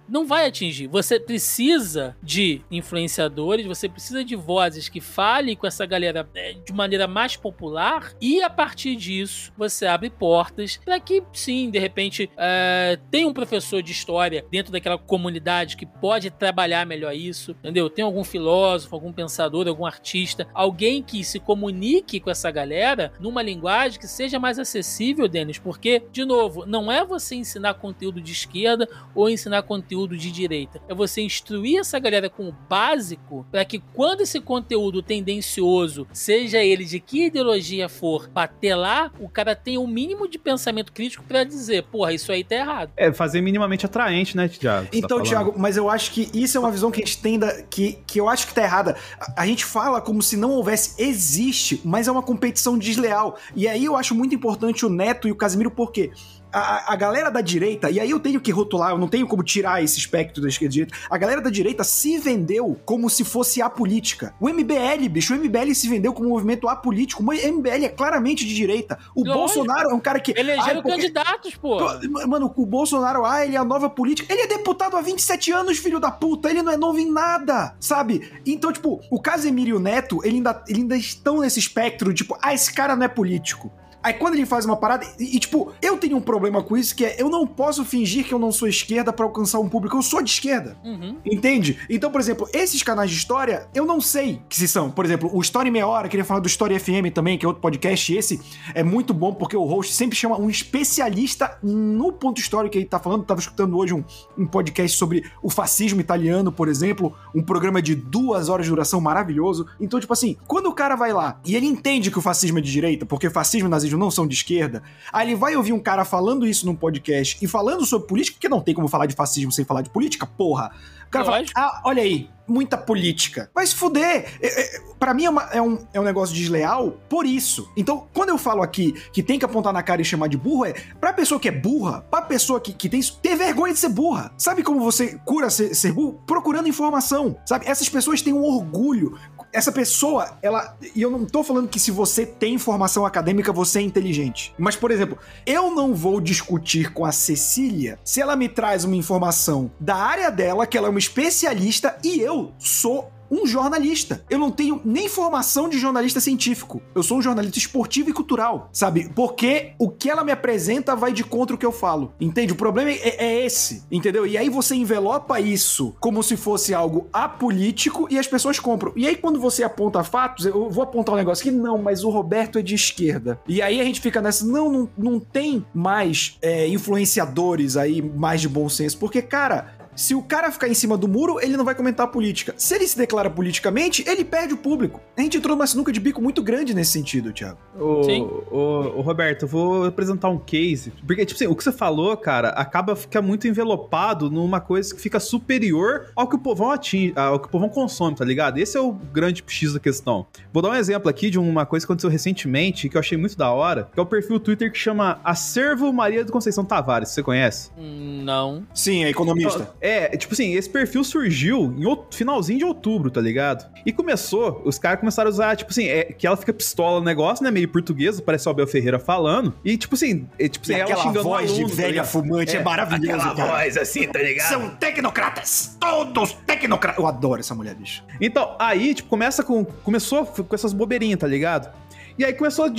não 0.11 0.27
vai 0.27 0.45
atingir. 0.45 0.87
Você 0.87 1.17
precisa 1.17 2.15
de 2.21 2.61
influenciadores, 2.69 3.65
você 3.65 3.87
precisa 3.87 4.25
de 4.25 4.35
vozes 4.35 4.89
que 4.89 4.99
falem 4.99 5.55
com 5.55 5.65
essa 5.65 5.85
galera 5.85 6.29
é, 6.35 6.53
de 6.53 6.73
maneira 6.73 7.07
mais 7.07 7.37
popular 7.37 8.11
e 8.19 8.43
a 8.43 8.49
partir 8.49 8.97
disso 8.97 9.53
você 9.57 9.85
abre 9.85 10.09
portas 10.09 10.77
para 10.83 10.99
que, 10.99 11.23
sim, 11.31 11.69
de 11.69 11.79
repente, 11.79 12.29
é, 12.35 12.99
tem 13.09 13.25
um 13.25 13.33
professor 13.33 13.81
de 13.81 13.93
história 13.93 14.45
dentro 14.51 14.71
daquela 14.71 14.97
comunidade 14.97 15.77
que 15.77 15.85
pode 15.85 16.29
trabalhar 16.29 16.85
melhor 16.85 17.15
isso, 17.15 17.51
entendeu? 17.51 17.89
Tem 17.89 18.03
algum 18.03 18.23
filósofo, 18.23 18.93
algum 18.93 19.13
pensador, 19.13 19.65
algum 19.67 19.85
artista, 19.85 20.45
alguém 20.53 21.01
que 21.01 21.23
se 21.23 21.39
comunique 21.39 22.19
com 22.19 22.29
essa 22.29 22.51
galera 22.51 23.13
numa 23.17 23.41
linguagem 23.41 23.97
que 23.97 24.07
seja 24.07 24.37
mais 24.37 24.59
acessível, 24.59 25.29
Denis, 25.29 25.57
porque, 25.57 26.03
de 26.11 26.25
novo, 26.25 26.65
não 26.65 26.91
é 26.91 27.05
você 27.05 27.35
ensinar 27.35 27.75
conteúdo 27.75 28.19
de 28.19 28.33
esquerda 28.33 28.89
ou 29.15 29.29
ensinar 29.29 29.61
conteúdo 29.61 30.00
conteúdo 30.01 30.17
de 30.17 30.31
direita. 30.31 30.81
É 30.87 30.93
você 30.93 31.21
instruir 31.21 31.79
essa 31.79 31.99
galera 31.99 32.29
com 32.29 32.47
o 32.47 32.51
básico 32.51 33.45
para 33.51 33.63
que 33.63 33.79
quando 33.93 34.21
esse 34.21 34.39
conteúdo 34.39 35.01
tendencioso, 35.01 36.07
seja 36.11 36.63
ele 36.63 36.85
de 36.85 36.99
que 36.99 37.27
ideologia 37.27 37.87
for, 37.87 38.27
bater 38.29 38.75
lá, 38.75 39.11
o 39.19 39.29
cara 39.29 39.55
tenha 39.55 39.79
o 39.79 39.83
um 39.83 39.87
mínimo 39.87 40.27
de 40.27 40.37
pensamento 40.37 40.91
crítico 40.91 41.23
para 41.23 41.43
dizer, 41.43 41.83
porra, 41.83 42.13
isso 42.13 42.31
aí 42.31 42.43
tá 42.43 42.55
errado. 42.55 42.91
É, 42.97 43.11
fazer 43.11 43.41
minimamente 43.41 43.85
atraente, 43.85 44.35
né, 44.35 44.47
Thiago? 44.47 44.87
Então, 44.91 45.19
tá 45.19 45.23
Thiago, 45.23 45.53
mas 45.57 45.77
eu 45.77 45.89
acho 45.89 46.11
que 46.11 46.29
isso 46.33 46.57
é 46.57 46.59
uma 46.59 46.71
visão 46.71 46.91
que 46.91 47.01
a 47.01 47.05
gente 47.05 47.21
tem 47.21 47.37
da, 47.37 47.61
que, 47.63 47.99
que 48.07 48.19
eu 48.19 48.27
acho 48.27 48.47
que 48.47 48.53
tá 48.53 48.63
errada. 48.63 48.95
A, 49.19 49.43
a 49.43 49.45
gente 49.45 49.65
fala 49.65 50.01
como 50.01 50.21
se 50.21 50.37
não 50.37 50.51
houvesse, 50.51 51.01
existe, 51.01 51.81
mas 51.83 52.07
é 52.07 52.11
uma 52.11 52.23
competição 52.23 52.77
desleal. 52.77 53.37
E 53.55 53.67
aí 53.67 53.85
eu 53.85 53.95
acho 53.95 54.15
muito 54.15 54.33
importante 54.33 54.85
o 54.85 54.89
Neto 54.89 55.27
e 55.27 55.31
o 55.31 55.35
Casimiro, 55.35 55.71
por 55.71 55.91
quê? 55.91 56.11
A, 56.51 56.93
a, 56.93 56.95
galera 56.95 57.29
da 57.29 57.41
direita, 57.41 57.89
e 57.89 57.99
aí 57.99 58.09
eu 58.09 58.19
tenho 58.19 58.39
que 58.39 58.51
rotular, 58.51 58.91
eu 58.91 58.97
não 58.97 59.07
tenho 59.07 59.27
como 59.27 59.43
tirar 59.43 59.83
esse 59.83 59.97
espectro 59.97 60.41
da 60.41 60.49
esquerda 60.49 60.71
e 60.71 60.75
direita. 60.75 60.97
A 61.09 61.17
galera 61.17 61.41
da 61.41 61.49
direita 61.49 61.83
se 61.83 62.17
vendeu 62.17 62.79
como 62.85 63.09
se 63.09 63.23
fosse 63.23 63.61
apolítica. 63.61 64.33
O 64.39 64.49
MBL, 64.49 65.07
bicho, 65.09 65.33
o 65.33 65.37
MBL 65.37 65.73
se 65.73 65.87
vendeu 65.87 66.13
como 66.13 66.27
um 66.27 66.31
movimento 66.31 66.67
apolítico. 66.67 67.23
O 67.23 67.25
MBL 67.25 67.85
é 67.85 67.89
claramente 67.89 68.45
de 68.45 68.53
direita. 68.53 68.97
O 69.15 69.21
Lógico. 69.21 69.37
Bolsonaro 69.37 69.91
é 69.91 69.93
um 69.93 69.99
cara 69.99 70.19
que. 70.19 70.37
Elegeram 70.37 70.81
porque... 70.81 70.97
candidatos, 70.97 71.55
pô. 71.55 71.79
Mano, 72.27 72.53
o 72.55 72.65
Bolsonaro, 72.65 73.25
ah, 73.25 73.45
ele 73.45 73.55
é 73.55 73.59
a 73.59 73.65
nova 73.65 73.89
política. 73.89 74.31
Ele 74.31 74.43
é 74.43 74.47
deputado 74.47 74.97
há 74.97 75.01
27 75.01 75.51
anos, 75.51 75.77
filho 75.77 75.99
da 75.99 76.11
puta. 76.11 76.49
Ele 76.49 76.61
não 76.61 76.71
é 76.71 76.77
novo 76.77 76.99
em 76.99 77.11
nada, 77.11 77.75
sabe? 77.79 78.29
Então, 78.45 78.71
tipo, 78.71 79.01
o 79.09 79.21
Casemiro 79.21 79.69
e 79.69 79.73
o 79.73 79.79
Neto, 79.79 80.19
ele 80.23 80.37
ainda, 80.37 80.63
ele 80.67 80.81
ainda 80.81 80.97
estão 80.97 81.39
nesse 81.39 81.59
espectro, 81.59 82.13
tipo, 82.13 82.37
ah, 82.41 82.53
esse 82.53 82.73
cara 82.73 82.95
não 82.95 83.05
é 83.05 83.07
político. 83.09 83.71
Aí 84.03 84.13
quando 84.13 84.35
ele 84.35 84.45
faz 84.45 84.65
uma 84.65 84.75
parada, 84.75 85.05
e, 85.19 85.35
e, 85.35 85.39
tipo, 85.39 85.71
eu 85.81 85.97
tenho 85.97 86.17
um 86.17 86.21
problema 86.21 86.63
com 86.63 86.75
isso, 86.75 86.95
que 86.95 87.05
é 87.05 87.15
eu 87.19 87.29
não 87.29 87.45
posso 87.45 87.85
fingir 87.85 88.25
que 88.25 88.33
eu 88.33 88.39
não 88.39 88.51
sou 88.51 88.67
esquerda 88.67 89.13
para 89.13 89.25
alcançar 89.25 89.59
um 89.59 89.69
público. 89.69 89.95
Eu 89.97 90.01
sou 90.01 90.21
de 90.21 90.29
esquerda. 90.29 90.77
Uhum. 90.83 91.17
Entende? 91.25 91.79
Então, 91.89 92.11
por 92.11 92.19
exemplo, 92.19 92.47
esses 92.53 92.81
canais 92.81 93.11
de 93.11 93.17
história, 93.17 93.67
eu 93.73 93.85
não 93.85 94.01
sei 94.01 94.41
que 94.49 94.55
se 94.55 94.67
são. 94.67 94.89
Por 94.89 95.05
exemplo, 95.05 95.29
o 95.33 95.41
Story 95.41 95.69
Meia 95.69 95.87
Hora, 95.87 96.09
queria 96.09 96.25
falar 96.25 96.39
do 96.39 96.47
Story 96.47 96.79
FM 96.79 97.13
também, 97.13 97.37
que 97.37 97.45
é 97.45 97.47
outro 97.47 97.61
podcast. 97.61 98.15
Esse 98.15 98.41
é 98.73 98.83
muito 98.83 99.13
bom 99.13 99.33
porque 99.33 99.55
o 99.55 99.63
host 99.63 99.93
sempre 99.93 100.17
chama 100.17 100.39
um 100.39 100.49
especialista 100.49 101.57
no 101.61 102.11
ponto 102.11 102.39
histórico 102.39 102.73
que 102.73 102.79
ele 102.79 102.85
tá 102.85 102.99
falando. 102.99 103.21
Eu 103.21 103.25
tava 103.27 103.39
escutando 103.39 103.77
hoje 103.77 103.93
um, 103.93 104.03
um 104.37 104.47
podcast 104.47 104.97
sobre 104.97 105.23
o 105.41 105.49
fascismo 105.49 106.01
italiano, 106.01 106.51
por 106.51 106.67
exemplo, 106.67 107.13
um 107.35 107.41
programa 107.41 107.81
de 107.81 107.95
duas 107.95 108.49
horas 108.49 108.65
de 108.65 108.69
duração 108.69 108.99
maravilhoso. 108.99 109.67
Então, 109.79 109.99
tipo 109.99 110.13
assim, 110.13 110.37
quando 110.47 110.67
o 110.67 110.73
cara 110.73 110.95
vai 110.95 111.13
lá 111.13 111.39
e 111.45 111.55
ele 111.55 111.67
entende 111.67 112.09
que 112.09 112.17
o 112.17 112.21
fascismo 112.21 112.59
é 112.59 112.61
de 112.61 112.71
direita, 112.71 113.05
porque 113.05 113.29
fascismo 113.29 113.67
e 113.67 113.71
nazismo 113.71 113.90
não 113.97 114.11
são 114.11 114.27
de 114.27 114.35
esquerda, 114.35 114.83
aí 115.11 115.27
ele 115.27 115.35
vai 115.35 115.55
ouvir 115.55 115.73
um 115.73 115.79
cara 115.79 116.05
falando 116.05 116.45
isso 116.45 116.65
num 116.65 116.75
podcast 116.75 117.37
e 117.41 117.47
falando 117.47 117.85
sobre 117.85 118.07
política, 118.07 118.35
porque 118.35 118.49
não 118.49 118.61
tem 118.61 118.73
como 118.73 118.87
falar 118.87 119.05
de 119.05 119.15
fascismo 119.15 119.51
sem 119.51 119.65
falar 119.65 119.81
de 119.81 119.89
política, 119.89 120.25
porra. 120.25 120.71
O 121.07 121.11
cara 121.11 121.25
fala, 121.25 121.43
ah, 121.55 121.81
olha 121.85 122.01
aí, 122.01 122.29
muita 122.51 122.77
política. 122.77 123.49
Vai 123.53 123.65
se 123.65 123.75
fuder. 123.75 124.25
É, 124.41 124.47
é, 124.47 124.81
para 124.99 125.13
mim 125.13 125.25
é, 125.25 125.29
uma, 125.29 125.43
é, 125.51 125.61
um, 125.61 125.79
é 125.93 125.99
um 125.99 126.03
negócio 126.03 126.35
desleal 126.35 126.97
por 127.09 127.25
isso. 127.25 127.71
Então, 127.75 128.07
quando 128.13 128.29
eu 128.29 128.37
falo 128.37 128.61
aqui 128.61 128.93
que 129.13 129.23
tem 129.23 129.39
que 129.39 129.45
apontar 129.45 129.73
na 129.73 129.81
cara 129.81 130.01
e 130.01 130.05
chamar 130.05 130.27
de 130.27 130.37
burro, 130.37 130.65
é 130.65 130.73
pra 130.99 131.13
pessoa 131.13 131.39
que 131.39 131.47
é 131.47 131.51
burra, 131.51 132.01
pra 132.09 132.21
pessoa 132.21 132.59
que, 132.59 132.73
que 132.73 132.89
tem 132.89 132.99
isso, 132.99 133.19
ter 133.21 133.35
vergonha 133.35 133.73
de 133.73 133.79
ser 133.79 133.89
burra. 133.89 134.31
Sabe 134.37 134.63
como 134.63 134.79
você 134.79 135.19
cura 135.25 135.49
ser, 135.49 135.73
ser 135.73 135.93
burro? 135.93 136.21
Procurando 136.27 136.67
informação. 136.67 137.37
Sabe? 137.45 137.67
Essas 137.67 137.89
pessoas 137.89 138.21
têm 138.21 138.33
um 138.33 138.43
orgulho 138.43 139.17
essa 139.53 139.71
pessoa, 139.71 140.37
ela. 140.41 140.75
E 140.95 141.01
eu 141.01 141.11
não 141.11 141.25
tô 141.25 141.43
falando 141.43 141.67
que 141.67 141.79
se 141.79 141.91
você 141.91 142.25
tem 142.25 142.57
formação 142.57 143.05
acadêmica, 143.05 143.51
você 143.51 143.79
é 143.79 143.81
inteligente. 143.81 144.53
Mas, 144.57 144.75
por 144.75 144.91
exemplo, 144.91 145.17
eu 145.45 145.73
não 145.73 145.93
vou 145.93 146.21
discutir 146.21 146.93
com 146.93 147.05
a 147.05 147.11
Cecília 147.11 147.99
se 148.03 148.21
ela 148.21 148.35
me 148.35 148.47
traz 148.47 148.83
uma 148.83 148.95
informação 148.95 149.71
da 149.79 149.95
área 149.95 150.31
dela, 150.31 150.65
que 150.65 150.77
ela 150.77 150.87
é 150.87 150.89
uma 150.89 150.99
especialista, 150.99 151.97
e 152.03 152.19
eu 152.19 152.40
sou 152.57 153.11
um 153.31 153.47
jornalista. 153.47 154.23
Eu 154.29 154.37
não 154.37 154.51
tenho 154.51 154.81
nem 154.83 155.07
formação 155.07 155.69
de 155.69 155.79
jornalista 155.79 156.19
científico. 156.19 156.81
Eu 156.93 157.01
sou 157.01 157.17
um 157.17 157.21
jornalista 157.21 157.57
esportivo 157.57 158.09
e 158.09 158.13
cultural, 158.13 158.69
sabe? 158.73 159.09
Porque 159.15 159.71
o 159.79 159.89
que 159.89 160.09
ela 160.09 160.23
me 160.23 160.33
apresenta 160.33 160.95
vai 160.95 161.13
de 161.13 161.23
contra 161.23 161.55
o 161.55 161.57
que 161.59 161.65
eu 161.65 161.71
falo. 161.71 162.13
Entende? 162.19 162.51
O 162.51 162.57
problema 162.57 162.91
é, 162.91 163.15
é 163.17 163.45
esse, 163.45 163.83
entendeu? 163.89 164.27
E 164.27 164.37
aí 164.37 164.49
você 164.49 164.75
envelopa 164.75 165.39
isso 165.39 165.95
como 166.01 166.21
se 166.21 166.35
fosse 166.35 166.73
algo 166.73 167.07
apolítico 167.13 168.05
e 168.09 168.19
as 168.19 168.27
pessoas 168.27 168.59
compram. 168.59 168.91
E 168.97 169.07
aí 169.07 169.15
quando 169.15 169.39
você 169.39 169.63
aponta 169.63 170.03
fatos, 170.03 170.45
eu 170.45 170.69
vou 170.69 170.83
apontar 170.83 171.15
um 171.15 171.17
negócio 171.17 171.43
que 171.43 171.51
não, 171.51 171.77
mas 171.77 172.03
o 172.03 172.09
Roberto 172.09 172.59
é 172.59 172.61
de 172.61 172.75
esquerda. 172.75 173.39
E 173.47 173.61
aí 173.61 173.79
a 173.79 173.85
gente 173.85 174.01
fica 174.01 174.21
nessa, 174.21 174.45
não, 174.45 174.69
não, 174.69 174.89
não 174.97 175.19
tem 175.19 175.65
mais 175.73 176.37
é, 176.41 176.67
influenciadores 176.67 177.77
aí 177.77 178.01
mais 178.01 178.41
de 178.41 178.49
bom 178.49 178.67
senso. 178.67 178.97
Porque, 178.97 179.21
cara, 179.21 179.80
se 179.95 180.15
o 180.15 180.21
cara 180.21 180.51
ficar 180.51 180.67
em 180.67 180.73
cima 180.73 180.97
do 180.97 181.07
muro, 181.07 181.39
ele 181.41 181.57
não 181.57 181.65
vai 181.65 181.75
comentar 181.75 182.05
a 182.05 182.09
política. 182.09 182.53
Se 182.57 182.75
ele 182.75 182.87
se 182.87 182.97
declara 182.97 183.29
politicamente, 183.29 184.03
ele 184.07 184.23
perde 184.23 184.53
o 184.53 184.57
público. 184.57 185.01
A 185.17 185.21
gente 185.21 185.37
entrou 185.37 185.55
numa 185.55 185.67
sinuca 185.67 185.91
de 185.91 185.99
bico 185.99 186.21
muito 186.21 186.41
grande 186.41 186.73
nesse 186.73 186.91
sentido, 186.91 187.31
Thiago. 187.31 187.57
Ô, 187.79 188.03
Sim. 188.03 188.27
Ô, 188.49 188.97
ô, 188.97 189.01
Roberto, 189.01 189.43
eu 189.43 189.47
vou 189.47 189.85
apresentar 189.85 190.29
um 190.29 190.37
case. 190.37 190.91
Porque, 191.05 191.25
tipo 191.25 191.37
assim, 191.37 191.51
o 191.51 191.55
que 191.55 191.63
você 191.63 191.71
falou, 191.71 192.15
cara, 192.17 192.49
acaba 192.49 192.95
ficar 192.95 193.21
muito 193.21 193.47
envelopado 193.47 194.29
numa 194.29 194.59
coisa 194.59 194.93
que 194.93 195.01
fica 195.01 195.19
superior 195.19 196.07
ao 196.15 196.27
que 196.27 196.35
o 196.35 196.39
povão 196.39 196.71
atinge, 196.71 197.13
ao 197.15 197.39
que 197.39 197.47
o 197.47 197.49
povão 197.49 197.69
consome, 197.69 198.15
tá 198.15 198.25
ligado? 198.25 198.57
Esse 198.57 198.77
é 198.77 198.81
o 198.81 198.91
grande 198.91 199.43
X 199.45 199.73
da 199.73 199.79
questão. 199.79 200.25
Vou 200.53 200.61
dar 200.61 200.69
um 200.69 200.75
exemplo 200.75 201.09
aqui 201.09 201.29
de 201.29 201.39
uma 201.39 201.65
coisa 201.65 201.85
que 201.85 201.91
aconteceu 201.91 202.09
recentemente, 202.09 202.89
que 202.89 202.97
eu 202.97 202.99
achei 202.99 203.17
muito 203.17 203.37
da 203.37 203.51
hora, 203.51 203.89
que 203.93 203.99
é 203.99 204.03
o 204.03 204.05
perfil 204.05 204.39
Twitter 204.39 204.71
que 204.71 204.77
chama 204.77 205.19
Acervo 205.23 205.91
Maria 205.91 206.23
do 206.23 206.31
Conceição 206.31 206.63
Tavares. 206.63 207.09
Você 207.09 207.21
conhece? 207.23 207.71
Não. 207.77 208.65
Sim, 208.73 209.03
é 209.03 209.09
economista. 209.09 209.61
Então, 209.61 209.73
é, 209.81 210.15
tipo 210.15 210.33
assim, 210.33 210.53
esse 210.53 210.69
perfil 210.69 211.03
surgiu 211.03 211.73
em 211.75 212.15
finalzinho 212.15 212.59
de 212.59 212.65
outubro, 212.65 213.09
tá 213.09 213.19
ligado? 213.19 213.67
E 213.83 213.91
começou, 213.91 214.61
os 214.63 214.77
caras 214.77 214.99
começaram 214.99 215.27
a 215.27 215.31
usar, 215.33 215.55
tipo 215.55 215.71
assim, 215.71 215.87
é, 215.87 216.03
que 216.03 216.27
ela 216.27 216.37
fica 216.37 216.53
pistola 216.53 216.99
no 216.99 217.05
negócio, 217.05 217.43
né? 217.43 217.49
Meio 217.49 217.67
portuguesa, 217.67 218.21
parece 218.21 218.47
o 218.47 218.51
Abel 218.51 218.67
Ferreira 218.67 218.99
falando. 218.99 219.53
E, 219.65 219.75
tipo 219.75 219.95
assim, 219.95 220.27
e, 220.37 220.47
tipo 220.47 220.63
assim, 220.65 220.75
E 220.75 220.79
ela 220.79 220.95
xingando 220.95 221.19
o 221.19 221.23
voz 221.23 221.49
aluno, 221.49 221.65
de 221.65 221.71
tá 221.71 221.75
velha 221.77 221.89
ligado? 221.89 222.05
fumante 222.07 222.55
é, 222.55 222.63
maravilhosa, 222.63 223.15
Aquela 223.17 223.35
cara. 223.35 223.51
voz 223.51 223.77
assim, 223.77 224.07
tá 224.07 224.19
ligado? 224.19 224.49
São 224.49 224.69
tecnocratas! 224.75 225.77
Todos 225.79 226.33
tecnocratas! 226.45 226.99
Eu 226.99 227.07
adoro 227.07 227.39
essa 227.39 227.55
mulher, 227.55 227.73
bicho. 227.73 228.03
Então, 228.19 228.55
aí, 228.59 228.93
tipo, 228.93 229.09
começa 229.09 229.43
com. 229.43 229.65
Começou 229.65 230.25
com 230.25 230.53
essas 230.55 230.73
bobeirinhas, 230.73 231.19
tá 231.19 231.27
ligado? 231.27 231.73
E 232.19 232.25
aí 232.25 232.33
começou, 232.33 232.69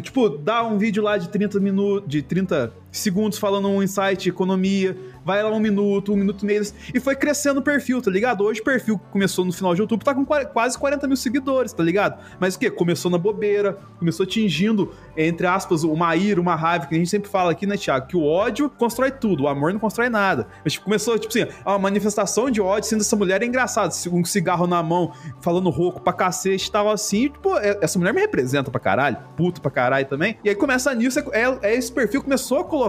tipo, 0.00 0.28
dar 0.28 0.62
um 0.64 0.78
vídeo 0.78 1.02
lá 1.02 1.18
de 1.18 1.28
30 1.28 1.58
minutos, 1.58 2.08
de 2.08 2.22
30 2.22 2.72
segundos 2.92 3.38
falando 3.38 3.68
um 3.68 3.82
insight 3.82 4.28
economia, 4.28 4.96
vai 5.24 5.42
lá 5.42 5.50
um 5.50 5.58
minuto, 5.58 6.12
um 6.12 6.16
minuto 6.16 6.42
e 6.42 6.46
meio, 6.46 6.62
e 6.94 7.00
foi 7.00 7.16
crescendo 7.16 7.60
o 7.60 7.62
perfil, 7.62 8.02
tá 8.02 8.10
ligado? 8.10 8.44
Hoje 8.44 8.60
o 8.60 8.64
perfil 8.64 8.98
que 8.98 9.04
começou 9.10 9.44
no 9.44 9.52
final 9.52 9.74
de 9.74 9.80
outubro 9.80 10.04
tá 10.04 10.14
com 10.14 10.24
qua- 10.24 10.44
quase 10.44 10.78
40 10.78 11.06
mil 11.08 11.16
seguidores, 11.16 11.72
tá 11.72 11.82
ligado? 11.82 12.22
Mas 12.38 12.54
o 12.54 12.58
quê? 12.58 12.70
Começou 12.70 13.10
na 13.10 13.16
bobeira, 13.18 13.78
começou 13.98 14.24
atingindo, 14.24 14.92
entre 15.16 15.46
aspas, 15.46 15.82
uma 15.84 16.14
ira, 16.14 16.40
uma 16.40 16.54
raiva, 16.54 16.86
que 16.86 16.94
a 16.94 16.98
gente 16.98 17.08
sempre 17.08 17.30
fala 17.30 17.50
aqui, 17.52 17.66
né, 17.66 17.76
Thiago? 17.78 18.06
Que 18.06 18.16
o 18.16 18.24
ódio 18.24 18.68
constrói 18.68 19.10
tudo, 19.10 19.44
o 19.44 19.48
amor 19.48 19.72
não 19.72 19.80
constrói 19.80 20.10
nada. 20.10 20.46
Mas 20.62 20.74
tipo, 20.74 20.84
começou, 20.84 21.18
tipo 21.18 21.32
assim, 21.36 21.50
uma 21.64 21.78
manifestação 21.78 22.50
de 22.50 22.60
ódio, 22.60 22.88
sendo 22.90 23.00
essa 23.00 23.16
mulher 23.16 23.42
é 23.42 23.46
engraçada, 23.46 23.92
um 24.12 24.24
cigarro 24.24 24.66
na 24.66 24.82
mão, 24.82 25.12
falando 25.40 25.70
rouco 25.70 26.00
pra 26.00 26.12
cacete, 26.12 26.70
tava 26.70 26.92
assim, 26.92 27.28
tipo, 27.28 27.56
é- 27.56 27.78
essa 27.80 27.98
mulher 27.98 28.12
me 28.12 28.20
representa 28.20 28.70
pra 28.70 28.78
caralho, 28.80 29.16
puto 29.36 29.62
pra 29.62 29.70
caralho 29.70 30.06
também. 30.06 30.36
E 30.44 30.48
aí 30.50 30.54
começa 30.54 30.92
nisso, 30.94 31.18
é, 31.18 31.24
é- 31.32 31.58
é 31.62 31.74
esse 31.74 31.90
perfil 31.90 32.22
começou 32.22 32.58
a 32.60 32.64
colocar 32.64 32.81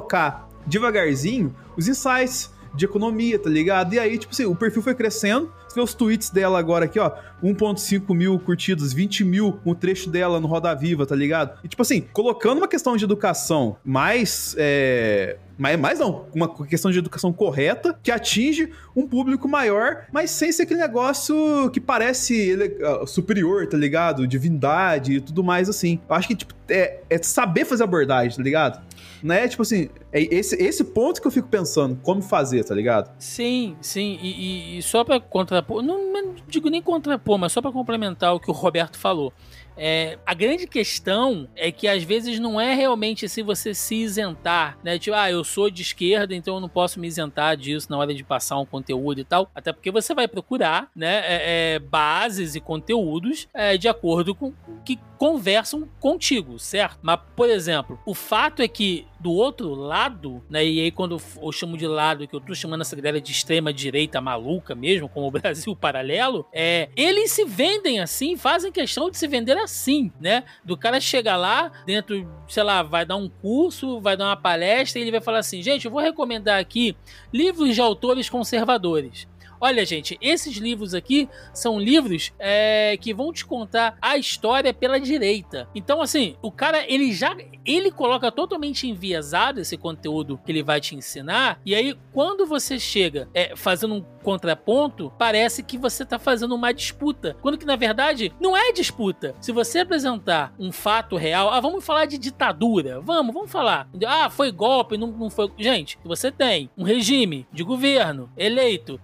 devagarzinho 0.66 1.56
os 1.76 1.88
insights 1.88 2.52
de 2.76 2.86
economia, 2.86 3.38
tá 3.38 3.50
ligado? 3.50 3.94
E 3.94 4.00
aí, 4.00 4.18
tipo 4.18 4.34
assim, 4.34 4.46
o 4.46 4.56
perfil 4.56 4.82
foi 4.82 4.96
crescendo. 4.96 5.52
Você 5.68 5.76
vê 5.76 5.82
os 5.82 5.94
tweets 5.94 6.30
dela 6.30 6.58
agora 6.58 6.86
aqui, 6.86 7.00
ó. 7.00 7.12
1.5 7.44 8.16
mil 8.16 8.40
curtidas, 8.40 8.94
20 8.94 9.24
mil 9.24 9.60
um 9.66 9.76
trecho 9.76 10.10
dela 10.10 10.40
no 10.40 10.48
Roda 10.48 10.74
Viva, 10.74 11.06
tá 11.06 11.16
ligado? 11.16 11.60
E 11.64 11.68
tipo 11.68 11.82
assim, 11.82 12.02
colocando 12.14 12.60
uma 12.60 12.68
questão 12.68 12.96
de 12.98 13.04
educação 13.04 13.78
mais. 13.84 14.56
É... 14.58 15.38
Mais, 15.56 15.80
mais 15.80 16.00
não, 16.00 16.26
uma 16.34 16.52
questão 16.66 16.90
de 16.90 16.98
educação 16.98 17.32
correta 17.32 17.98
que 18.02 18.10
atinge 18.12 18.72
um 18.96 19.08
público 19.08 19.48
maior, 19.48 20.06
mas 20.12 20.32
sem 20.32 20.52
ser 20.52 20.64
aquele 20.64 20.80
negócio 20.80 21.70
que 21.72 21.80
parece 21.80 22.36
ele- 22.36 22.76
ah, 22.84 23.06
superior, 23.06 23.68
tá 23.68 23.78
ligado? 23.78 24.26
Divindade 24.28 25.14
e 25.14 25.22
tudo 25.22 25.44
mais 25.44 25.70
assim. 25.70 26.00
Eu 26.10 26.16
acho 26.16 26.28
que, 26.28 26.36
tipo, 26.36 26.56
é, 26.68 27.02
é 27.08 27.22
saber 27.22 27.66
fazer 27.66 27.84
abordagem, 27.84 28.36
tá 28.36 28.42
ligado? 28.42 28.82
Não 29.24 29.34
é 29.34 29.48
tipo 29.48 29.62
assim, 29.62 29.90
é 30.12 30.22
esse, 30.36 30.56
esse 30.62 30.84
ponto 30.84 31.22
que 31.22 31.28
eu 31.28 31.32
fico 31.32 31.48
pensando, 31.48 31.98
como 32.04 32.22
fazer, 32.22 32.64
tá 32.66 32.76
ligado? 32.76 33.10
Sim, 33.18 33.76
sim, 33.82 34.20
e, 34.22 34.30
e- 34.76 34.78
e 34.78 34.82
só 34.84 35.04
pra 35.04 35.20
contrapor, 35.20 35.82
não, 35.82 36.12
não 36.12 36.36
digo 36.48 36.70
nem 36.70 36.82
contrapor, 36.82 37.38
mas 37.38 37.52
só 37.54 37.62
pra 37.62 37.72
complementar 37.72 38.36
o 38.36 38.40
que 38.40 38.50
o 38.52 38.54
Roberto 38.54 38.98
falou. 38.98 39.32
É, 39.76 40.20
a 40.24 40.36
grande 40.36 40.68
questão 40.68 41.48
é 41.56 41.72
que 41.72 41.88
às 41.88 42.04
vezes 42.04 42.40
não 42.40 42.62
é 42.62 42.76
realmente 42.76 43.28
se 43.28 43.42
você 43.42 43.74
se 43.74 43.96
isentar, 43.96 44.78
né? 44.84 45.00
Tipo, 45.00 45.16
ah, 45.18 45.32
eu 45.32 45.44
sou 45.44 45.68
de 45.72 45.82
esquerda, 45.82 46.36
então 46.36 46.54
eu 46.56 46.60
não 46.60 46.70
posso 46.70 47.00
me 47.00 47.08
isentar 47.08 47.58
disso 47.58 47.88
na 47.90 47.98
hora 47.98 48.14
de 48.14 48.24
passar 48.24 48.60
um 48.60 48.68
conteúdo 48.68 49.20
e 49.20 49.24
tal. 49.24 49.50
Até 49.56 49.74
porque 49.74 49.90
você 49.90 50.14
vai 50.14 50.28
procurar, 50.28 50.90
né, 50.96 51.24
é, 51.26 51.74
é, 51.76 51.80
bases 51.80 52.54
e 52.54 52.60
conteúdos 52.60 53.48
é, 53.52 53.76
de 53.76 53.88
acordo 53.88 54.36
com 54.36 54.54
que 54.86 55.00
conversam 55.18 55.88
contigo, 56.00 56.60
certo? 56.60 57.00
Mas, 57.02 57.20
por 57.36 57.50
exemplo, 57.50 58.00
o 58.06 58.14
fato 58.14 58.62
é 58.62 58.68
que 58.68 59.08
do 59.24 59.32
outro 59.32 59.74
lado, 59.74 60.44
né? 60.50 60.66
E 60.66 60.82
aí, 60.82 60.92
quando 60.92 61.18
eu 61.42 61.52
chamo 61.54 61.78
de 61.78 61.88
lado, 61.88 62.28
que 62.28 62.36
eu 62.36 62.42
tô 62.42 62.54
chamando 62.54 62.82
essa 62.82 62.94
galera 62.94 63.22
de 63.22 63.32
extrema 63.32 63.72
direita 63.72 64.20
maluca 64.20 64.76
mesmo, 64.76 65.08
como 65.08 65.28
o 65.28 65.32
Brasil 65.40 65.74
paralelo, 65.74 66.46
é. 66.54 66.90
Eles 66.96 67.32
se 67.32 67.46
vendem 67.46 68.02
assim, 68.02 68.36
fazem 68.36 68.72
questão 68.72 69.10
de 69.10 69.18
se 69.18 69.26
vender 69.26 69.58
assim, 69.58 70.12
né? 70.20 70.44
Do 70.64 70.76
cara 70.76 71.00
chegar 71.00 71.38
lá, 71.38 71.72
dentro, 71.86 72.30
sei 72.50 72.64
lá, 72.64 72.84
vai 72.84 73.06
dar 73.06 73.16
um 73.16 73.30
curso, 73.30 74.02
vai 74.02 74.18
dar 74.18 74.26
uma 74.26 74.36
palestra 74.36 75.00
e 75.00 75.04
ele 75.04 75.12
vai 75.12 75.22
falar 75.22 75.40
assim: 75.40 75.62
gente, 75.62 75.86
eu 75.86 75.92
vou 75.92 76.02
recomendar 76.02 76.60
aqui 76.60 76.96
livros 77.32 77.74
de 77.74 77.80
autores 77.80 78.30
conservadores. 78.30 79.26
Olha, 79.64 79.86
gente, 79.86 80.18
esses 80.20 80.58
livros 80.58 80.94
aqui 80.94 81.30
são 81.54 81.80
livros 81.80 82.34
é, 82.38 82.98
que 83.00 83.14
vão 83.14 83.32
te 83.32 83.46
contar 83.46 83.98
a 84.02 84.18
história 84.18 84.74
pela 84.74 85.00
direita. 85.00 85.70
Então, 85.74 86.02
assim, 86.02 86.36
o 86.42 86.52
cara, 86.52 86.84
ele 86.86 87.14
já. 87.14 87.34
Ele 87.66 87.90
coloca 87.90 88.30
totalmente 88.30 88.90
enviesado 88.90 89.62
esse 89.62 89.78
conteúdo 89.78 90.38
que 90.46 90.52
ele 90.52 90.62
vai 90.62 90.82
te 90.82 90.98
ensinar. 90.98 91.62
E 91.66 91.74
aí, 91.74 91.98
quando 92.12 92.46
você 92.46 92.78
chega 92.78 93.30
é, 93.34 93.56
fazendo 93.56 93.96
um 93.96 94.02
contraponto, 94.22 95.14
parece 95.18 95.64
que 95.64 95.78
você 95.78 96.04
tá 96.04 96.20
fazendo 96.20 96.56
uma 96.56 96.74
disputa. 96.74 97.38
Quando 97.42 97.58
que, 97.58 97.66
na 97.66 97.78
verdade, 97.78 98.34
não 98.42 98.58
é 98.58 98.74
disputa. 98.74 99.34
Se 99.40 99.54
você 99.54 99.80
apresentar 99.80 100.54
um 100.60 100.74
fato 100.74 101.16
real, 101.16 101.50
ah, 101.50 101.62
vamos 101.62 101.86
falar 101.86 102.06
de 102.06 102.18
ditadura. 102.18 103.00
Vamos, 103.00 103.34
vamos 103.34 103.52
falar. 103.52 103.88
Ah, 104.06 104.30
foi 104.30 104.52
golpe, 104.52 104.98
não, 104.98 105.08
não 105.08 105.30
foi. 105.30 105.50
Gente, 105.58 105.98
você 106.04 106.30
tem 106.30 106.70
um 106.78 106.84
regime 106.84 107.48
de 107.54 107.64
governo 107.64 108.30
eleito 108.36 109.00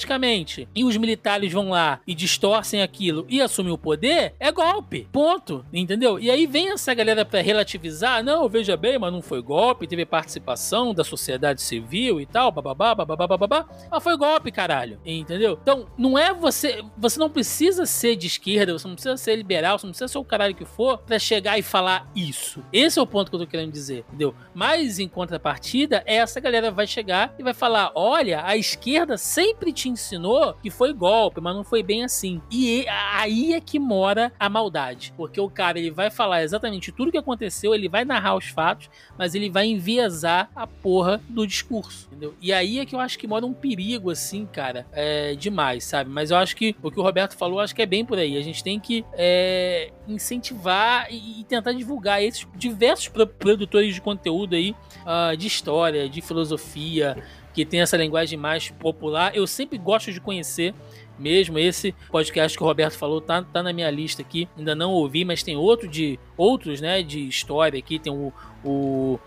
democraticamente 0.00 0.68
e 0.74 0.84
os 0.84 0.96
militares 0.96 1.52
vão 1.52 1.70
lá 1.70 2.00
e 2.06 2.14
distorcem 2.14 2.82
aquilo 2.82 3.26
e 3.28 3.40
assumem 3.40 3.72
o 3.72 3.78
poder, 3.78 4.34
é 4.38 4.50
golpe. 4.50 5.08
Ponto. 5.12 5.64
Entendeu? 5.72 6.18
E 6.18 6.30
aí 6.30 6.46
vem 6.46 6.72
essa 6.72 6.94
galera 6.94 7.24
pra 7.24 7.40
relativizar. 7.40 8.24
Não, 8.24 8.48
veja 8.48 8.76
bem, 8.76 8.98
mas 8.98 9.12
não 9.12 9.22
foi 9.22 9.42
golpe, 9.42 9.86
teve 9.86 10.04
participação 10.06 10.94
da 10.94 11.04
sociedade 11.04 11.62
civil 11.62 12.20
e 12.20 12.26
tal, 12.26 12.50
bababá, 12.50 12.94
bababá, 12.94 13.26
bababá. 13.26 13.66
Mas 13.90 14.02
foi 14.02 14.16
golpe, 14.16 14.50
caralho. 14.50 14.98
Entendeu? 15.04 15.58
Então, 15.62 15.86
não 15.96 16.18
é 16.18 16.32
você. 16.32 16.82
Você 16.96 17.18
não 17.18 17.30
precisa 17.30 17.86
ser 17.86 18.16
de 18.16 18.26
esquerda, 18.26 18.72
você 18.72 18.86
não 18.86 18.94
precisa 18.94 19.16
ser 19.16 19.36
liberal, 19.36 19.78
você 19.78 19.86
não 19.86 19.92
precisa 19.92 20.08
ser 20.08 20.18
o 20.18 20.24
caralho 20.24 20.54
que 20.54 20.64
for 20.64 20.98
pra 20.98 21.18
chegar 21.18 21.58
e 21.58 21.62
falar 21.62 22.10
isso. 22.14 22.62
Esse 22.72 22.98
é 22.98 23.02
o 23.02 23.06
ponto 23.06 23.30
que 23.30 23.36
eu 23.36 23.40
tô 23.40 23.46
querendo 23.46 23.72
dizer, 23.72 24.04
entendeu? 24.08 24.34
Mas 24.54 24.98
em 24.98 25.08
contrapartida, 25.08 26.02
essa 26.06 26.40
galera 26.40 26.70
vai 26.70 26.86
chegar 26.86 27.34
e 27.38 27.42
vai 27.42 27.54
falar: 27.54 27.92
olha, 27.94 28.44
a 28.44 28.56
esquerda 28.56 29.16
sempre 29.16 29.72
ensinou 29.90 30.54
que 30.62 30.70
foi 30.70 30.92
golpe, 30.92 31.40
mas 31.40 31.54
não 31.54 31.64
foi 31.64 31.82
bem 31.82 32.04
assim. 32.04 32.40
E 32.50 32.86
aí 32.88 33.52
é 33.52 33.60
que 33.60 33.78
mora 33.78 34.32
a 34.38 34.48
maldade. 34.48 35.12
Porque 35.16 35.40
o 35.40 35.50
cara 35.50 35.78
ele 35.78 35.90
vai 35.90 36.10
falar 36.10 36.42
exatamente 36.42 36.92
tudo 36.92 37.08
o 37.08 37.12
que 37.12 37.18
aconteceu, 37.18 37.74
ele 37.74 37.88
vai 37.88 38.04
narrar 38.04 38.36
os 38.36 38.46
fatos, 38.48 38.88
mas 39.18 39.34
ele 39.34 39.50
vai 39.50 39.66
enviesar 39.66 40.50
a 40.54 40.66
porra 40.66 41.20
do 41.28 41.46
discurso, 41.46 42.06
entendeu? 42.10 42.34
E 42.40 42.52
aí 42.52 42.78
é 42.78 42.86
que 42.86 42.94
eu 42.94 43.00
acho 43.00 43.18
que 43.18 43.26
mora 43.26 43.44
um 43.44 43.52
perigo, 43.52 44.10
assim, 44.10 44.46
cara, 44.46 44.86
é 44.92 45.34
demais, 45.34 45.84
sabe? 45.84 46.10
Mas 46.10 46.30
eu 46.30 46.36
acho 46.36 46.56
que 46.56 46.74
o 46.82 46.90
que 46.90 46.98
o 46.98 47.02
Roberto 47.02 47.36
falou, 47.36 47.60
acho 47.60 47.74
que 47.74 47.82
é 47.82 47.86
bem 47.86 48.04
por 48.04 48.18
aí. 48.18 48.36
A 48.36 48.42
gente 48.42 48.62
tem 48.62 48.78
que 48.80 49.04
é, 49.14 49.90
incentivar 50.08 51.06
e, 51.10 51.40
e 51.40 51.44
tentar 51.44 51.72
divulgar 51.72 52.22
esses 52.22 52.46
diversos 52.56 53.08
pro- 53.08 53.26
produtores 53.26 53.94
de 53.94 54.00
conteúdo 54.00 54.54
aí, 54.54 54.74
ah, 55.04 55.34
de 55.34 55.46
história, 55.46 56.08
de 56.08 56.20
filosofia, 56.20 57.16
que 57.60 57.64
tem 57.66 57.80
essa 57.80 57.96
linguagem 57.96 58.38
mais 58.38 58.70
popular. 58.70 59.36
Eu 59.36 59.46
sempre 59.46 59.76
gosto 59.76 60.10
de 60.10 60.20
conhecer 60.20 60.74
mesmo 61.18 61.58
esse 61.58 61.94
podcast 62.10 62.56
que 62.56 62.64
o 62.64 62.66
Roberto 62.66 62.96
falou 62.96 63.20
tá, 63.20 63.42
tá 63.42 63.62
na 63.62 63.74
minha 63.74 63.90
lista 63.90 64.22
aqui 64.22 64.48
ainda 64.56 64.74
não 64.74 64.90
ouvi 64.90 65.22
mas 65.22 65.42
tem 65.42 65.54
outro 65.54 65.86
de 65.86 66.18
outros 66.34 66.80
né 66.80 67.02
de 67.02 67.28
história 67.28 67.78
aqui 67.78 67.98
tem 67.98 68.10
o, 68.10 68.32
o 68.64 69.20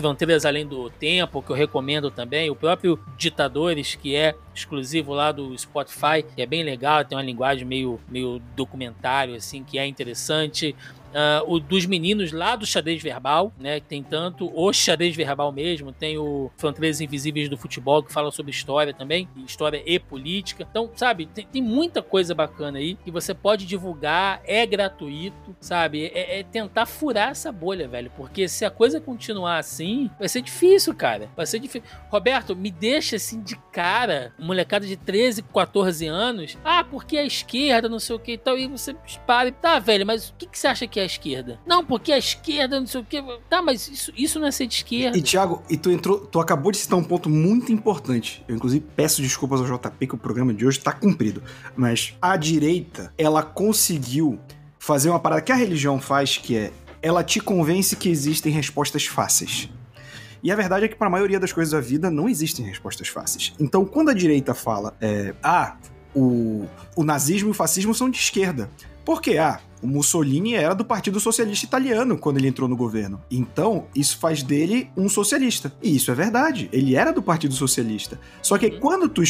Fronteiras 0.00 0.46
Além 0.46 0.66
do 0.66 0.88
Tempo, 0.88 1.42
que 1.42 1.50
eu 1.50 1.56
recomendo 1.56 2.10
também. 2.10 2.48
O 2.48 2.56
próprio 2.56 2.98
Ditadores, 3.18 3.96
que 3.96 4.16
é 4.16 4.34
exclusivo 4.54 5.12
lá 5.12 5.30
do 5.30 5.56
Spotify, 5.58 6.22
que 6.34 6.40
é 6.40 6.46
bem 6.46 6.62
legal, 6.62 7.04
tem 7.04 7.18
uma 7.18 7.24
linguagem 7.24 7.66
meio, 7.66 8.00
meio 8.08 8.40
documentário, 8.56 9.34
assim, 9.34 9.62
que 9.62 9.78
é 9.78 9.86
interessante. 9.86 10.74
Uh, 11.10 11.54
o 11.54 11.60
dos 11.60 11.86
meninos 11.86 12.32
lá 12.32 12.54
do 12.54 12.64
xadrez 12.64 13.02
verbal, 13.02 13.52
né? 13.58 13.80
Que 13.80 13.86
tem 13.86 14.02
tanto 14.02 14.50
o 14.54 14.72
xadrez 14.72 15.14
verbal 15.16 15.50
mesmo, 15.52 15.92
tem 15.92 16.18
o 16.18 16.50
Fronteiras 16.56 17.00
Invisíveis 17.00 17.48
do 17.48 17.56
Futebol, 17.56 18.02
que 18.02 18.12
fala 18.12 18.30
sobre 18.30 18.50
história 18.50 18.94
também, 18.94 19.28
história 19.46 19.82
e 19.84 19.98
política. 19.98 20.66
Então, 20.68 20.90
sabe, 20.94 21.26
tem, 21.26 21.46
tem 21.46 21.62
muita 21.62 22.02
coisa 22.02 22.34
bacana 22.34 22.78
aí 22.78 22.94
que 22.94 23.10
você 23.10 23.34
pode 23.34 23.66
divulgar, 23.66 24.40
é 24.44 24.64
gratuito, 24.64 25.56
sabe? 25.60 26.06
É, 26.14 26.40
é 26.40 26.42
tentar 26.42 26.86
furar 26.86 27.30
essa 27.30 27.50
bolha, 27.50 27.88
velho, 27.88 28.10
porque 28.16 28.48
se 28.48 28.64
a 28.64 28.70
coisa 28.70 29.00
continuar 29.00 29.58
assim, 29.58 30.10
vai 30.18 30.28
ser 30.28 30.42
difícil, 30.42 30.94
cara. 30.94 31.28
Vai 31.36 31.46
ser 31.46 31.58
difícil. 31.58 31.88
Roberto, 32.08 32.54
me 32.54 32.70
deixa 32.70 33.16
assim 33.16 33.42
de 33.42 33.56
cara, 33.72 34.32
molecada 34.38 34.86
de 34.86 34.96
13, 34.96 35.42
14 35.42 36.06
anos. 36.06 36.56
Ah, 36.64 36.84
porque 36.84 37.16
a 37.16 37.24
esquerda, 37.24 37.88
não 37.88 37.98
sei 37.98 38.16
o 38.16 38.18
que 38.18 38.32
e 38.32 38.38
tal. 38.38 38.56
E 38.56 38.66
você 38.66 38.94
para 39.26 39.48
e 39.48 39.52
tá, 39.52 39.78
velho, 39.78 40.06
mas 40.06 40.28
o 40.28 40.34
que, 40.34 40.46
que 40.46 40.58
você 40.58 40.68
acha 40.68 40.86
que 40.86 40.99
é 41.00 41.04
a 41.04 41.06
esquerda? 41.06 41.58
Não, 41.66 41.84
porque 41.84 42.12
a 42.12 42.18
esquerda, 42.18 42.78
não 42.78 42.86
sei 42.86 43.00
o 43.00 43.04
que. 43.04 43.22
Tá, 43.48 43.60
mas 43.62 43.88
isso, 43.88 44.12
isso 44.16 44.38
não 44.38 44.46
é 44.46 44.50
ser 44.50 44.66
de 44.66 44.74
esquerda. 44.74 45.16
E 45.16 45.22
Thiago, 45.22 45.62
e 45.68 45.76
tu 45.76 45.90
entrou, 45.90 46.18
tu 46.18 46.40
acabou 46.40 46.70
de 46.70 46.78
citar 46.78 46.98
um 46.98 47.04
ponto 47.04 47.28
muito 47.28 47.72
importante. 47.72 48.44
Eu 48.46 48.56
inclusive 48.56 48.84
peço 48.94 49.22
desculpas 49.22 49.60
ao 49.60 49.66
JP 49.66 50.06
que 50.06 50.14
o 50.14 50.18
programa 50.18 50.54
de 50.54 50.66
hoje 50.66 50.78
tá 50.80 50.92
cumprido, 50.92 51.42
mas 51.76 52.14
a 52.20 52.36
direita, 52.36 53.12
ela 53.18 53.42
conseguiu 53.42 54.38
fazer 54.78 55.10
uma 55.10 55.20
parada 55.20 55.42
que 55.42 55.52
a 55.52 55.56
religião 55.56 56.00
faz, 56.00 56.36
que 56.36 56.56
é 56.56 56.72
ela 57.02 57.24
te 57.24 57.40
convence 57.40 57.96
que 57.96 58.08
existem 58.08 58.52
respostas 58.52 59.06
fáceis. 59.06 59.68
E 60.42 60.50
a 60.50 60.56
verdade 60.56 60.86
é 60.86 60.88
que 60.88 60.96
para 60.96 61.06
a 61.06 61.10
maioria 61.10 61.38
das 61.38 61.52
coisas 61.52 61.72
da 61.72 61.80
vida 61.80 62.10
não 62.10 62.28
existem 62.28 62.64
respostas 62.64 63.08
fáceis. 63.08 63.52
Então, 63.58 63.84
quando 63.84 64.10
a 64.10 64.14
direita 64.14 64.54
fala, 64.54 64.94
é, 65.00 65.34
ah, 65.42 65.76
o, 66.14 66.66
o 66.96 67.04
nazismo 67.04 67.48
e 67.48 67.50
o 67.52 67.54
fascismo 67.54 67.94
são 67.94 68.10
de 68.10 68.18
esquerda. 68.18 68.70
Por 69.10 69.20
quê? 69.20 69.38
Ah, 69.38 69.58
o 69.82 69.88
Mussolini 69.88 70.54
era 70.54 70.72
do 70.72 70.84
Partido 70.84 71.18
Socialista 71.18 71.66
Italiano 71.66 72.16
quando 72.16 72.36
ele 72.36 72.46
entrou 72.46 72.68
no 72.68 72.76
governo. 72.76 73.20
Então, 73.28 73.86
isso 73.92 74.16
faz 74.18 74.40
dele 74.40 74.88
um 74.96 75.08
socialista. 75.08 75.72
E 75.82 75.96
isso 75.96 76.12
é 76.12 76.14
verdade. 76.14 76.68
Ele 76.72 76.94
era 76.94 77.12
do 77.12 77.20
Partido 77.20 77.52
Socialista. 77.52 78.20
Só 78.40 78.56
que 78.56 78.70
quando 78.70 79.08
tu, 79.08 79.22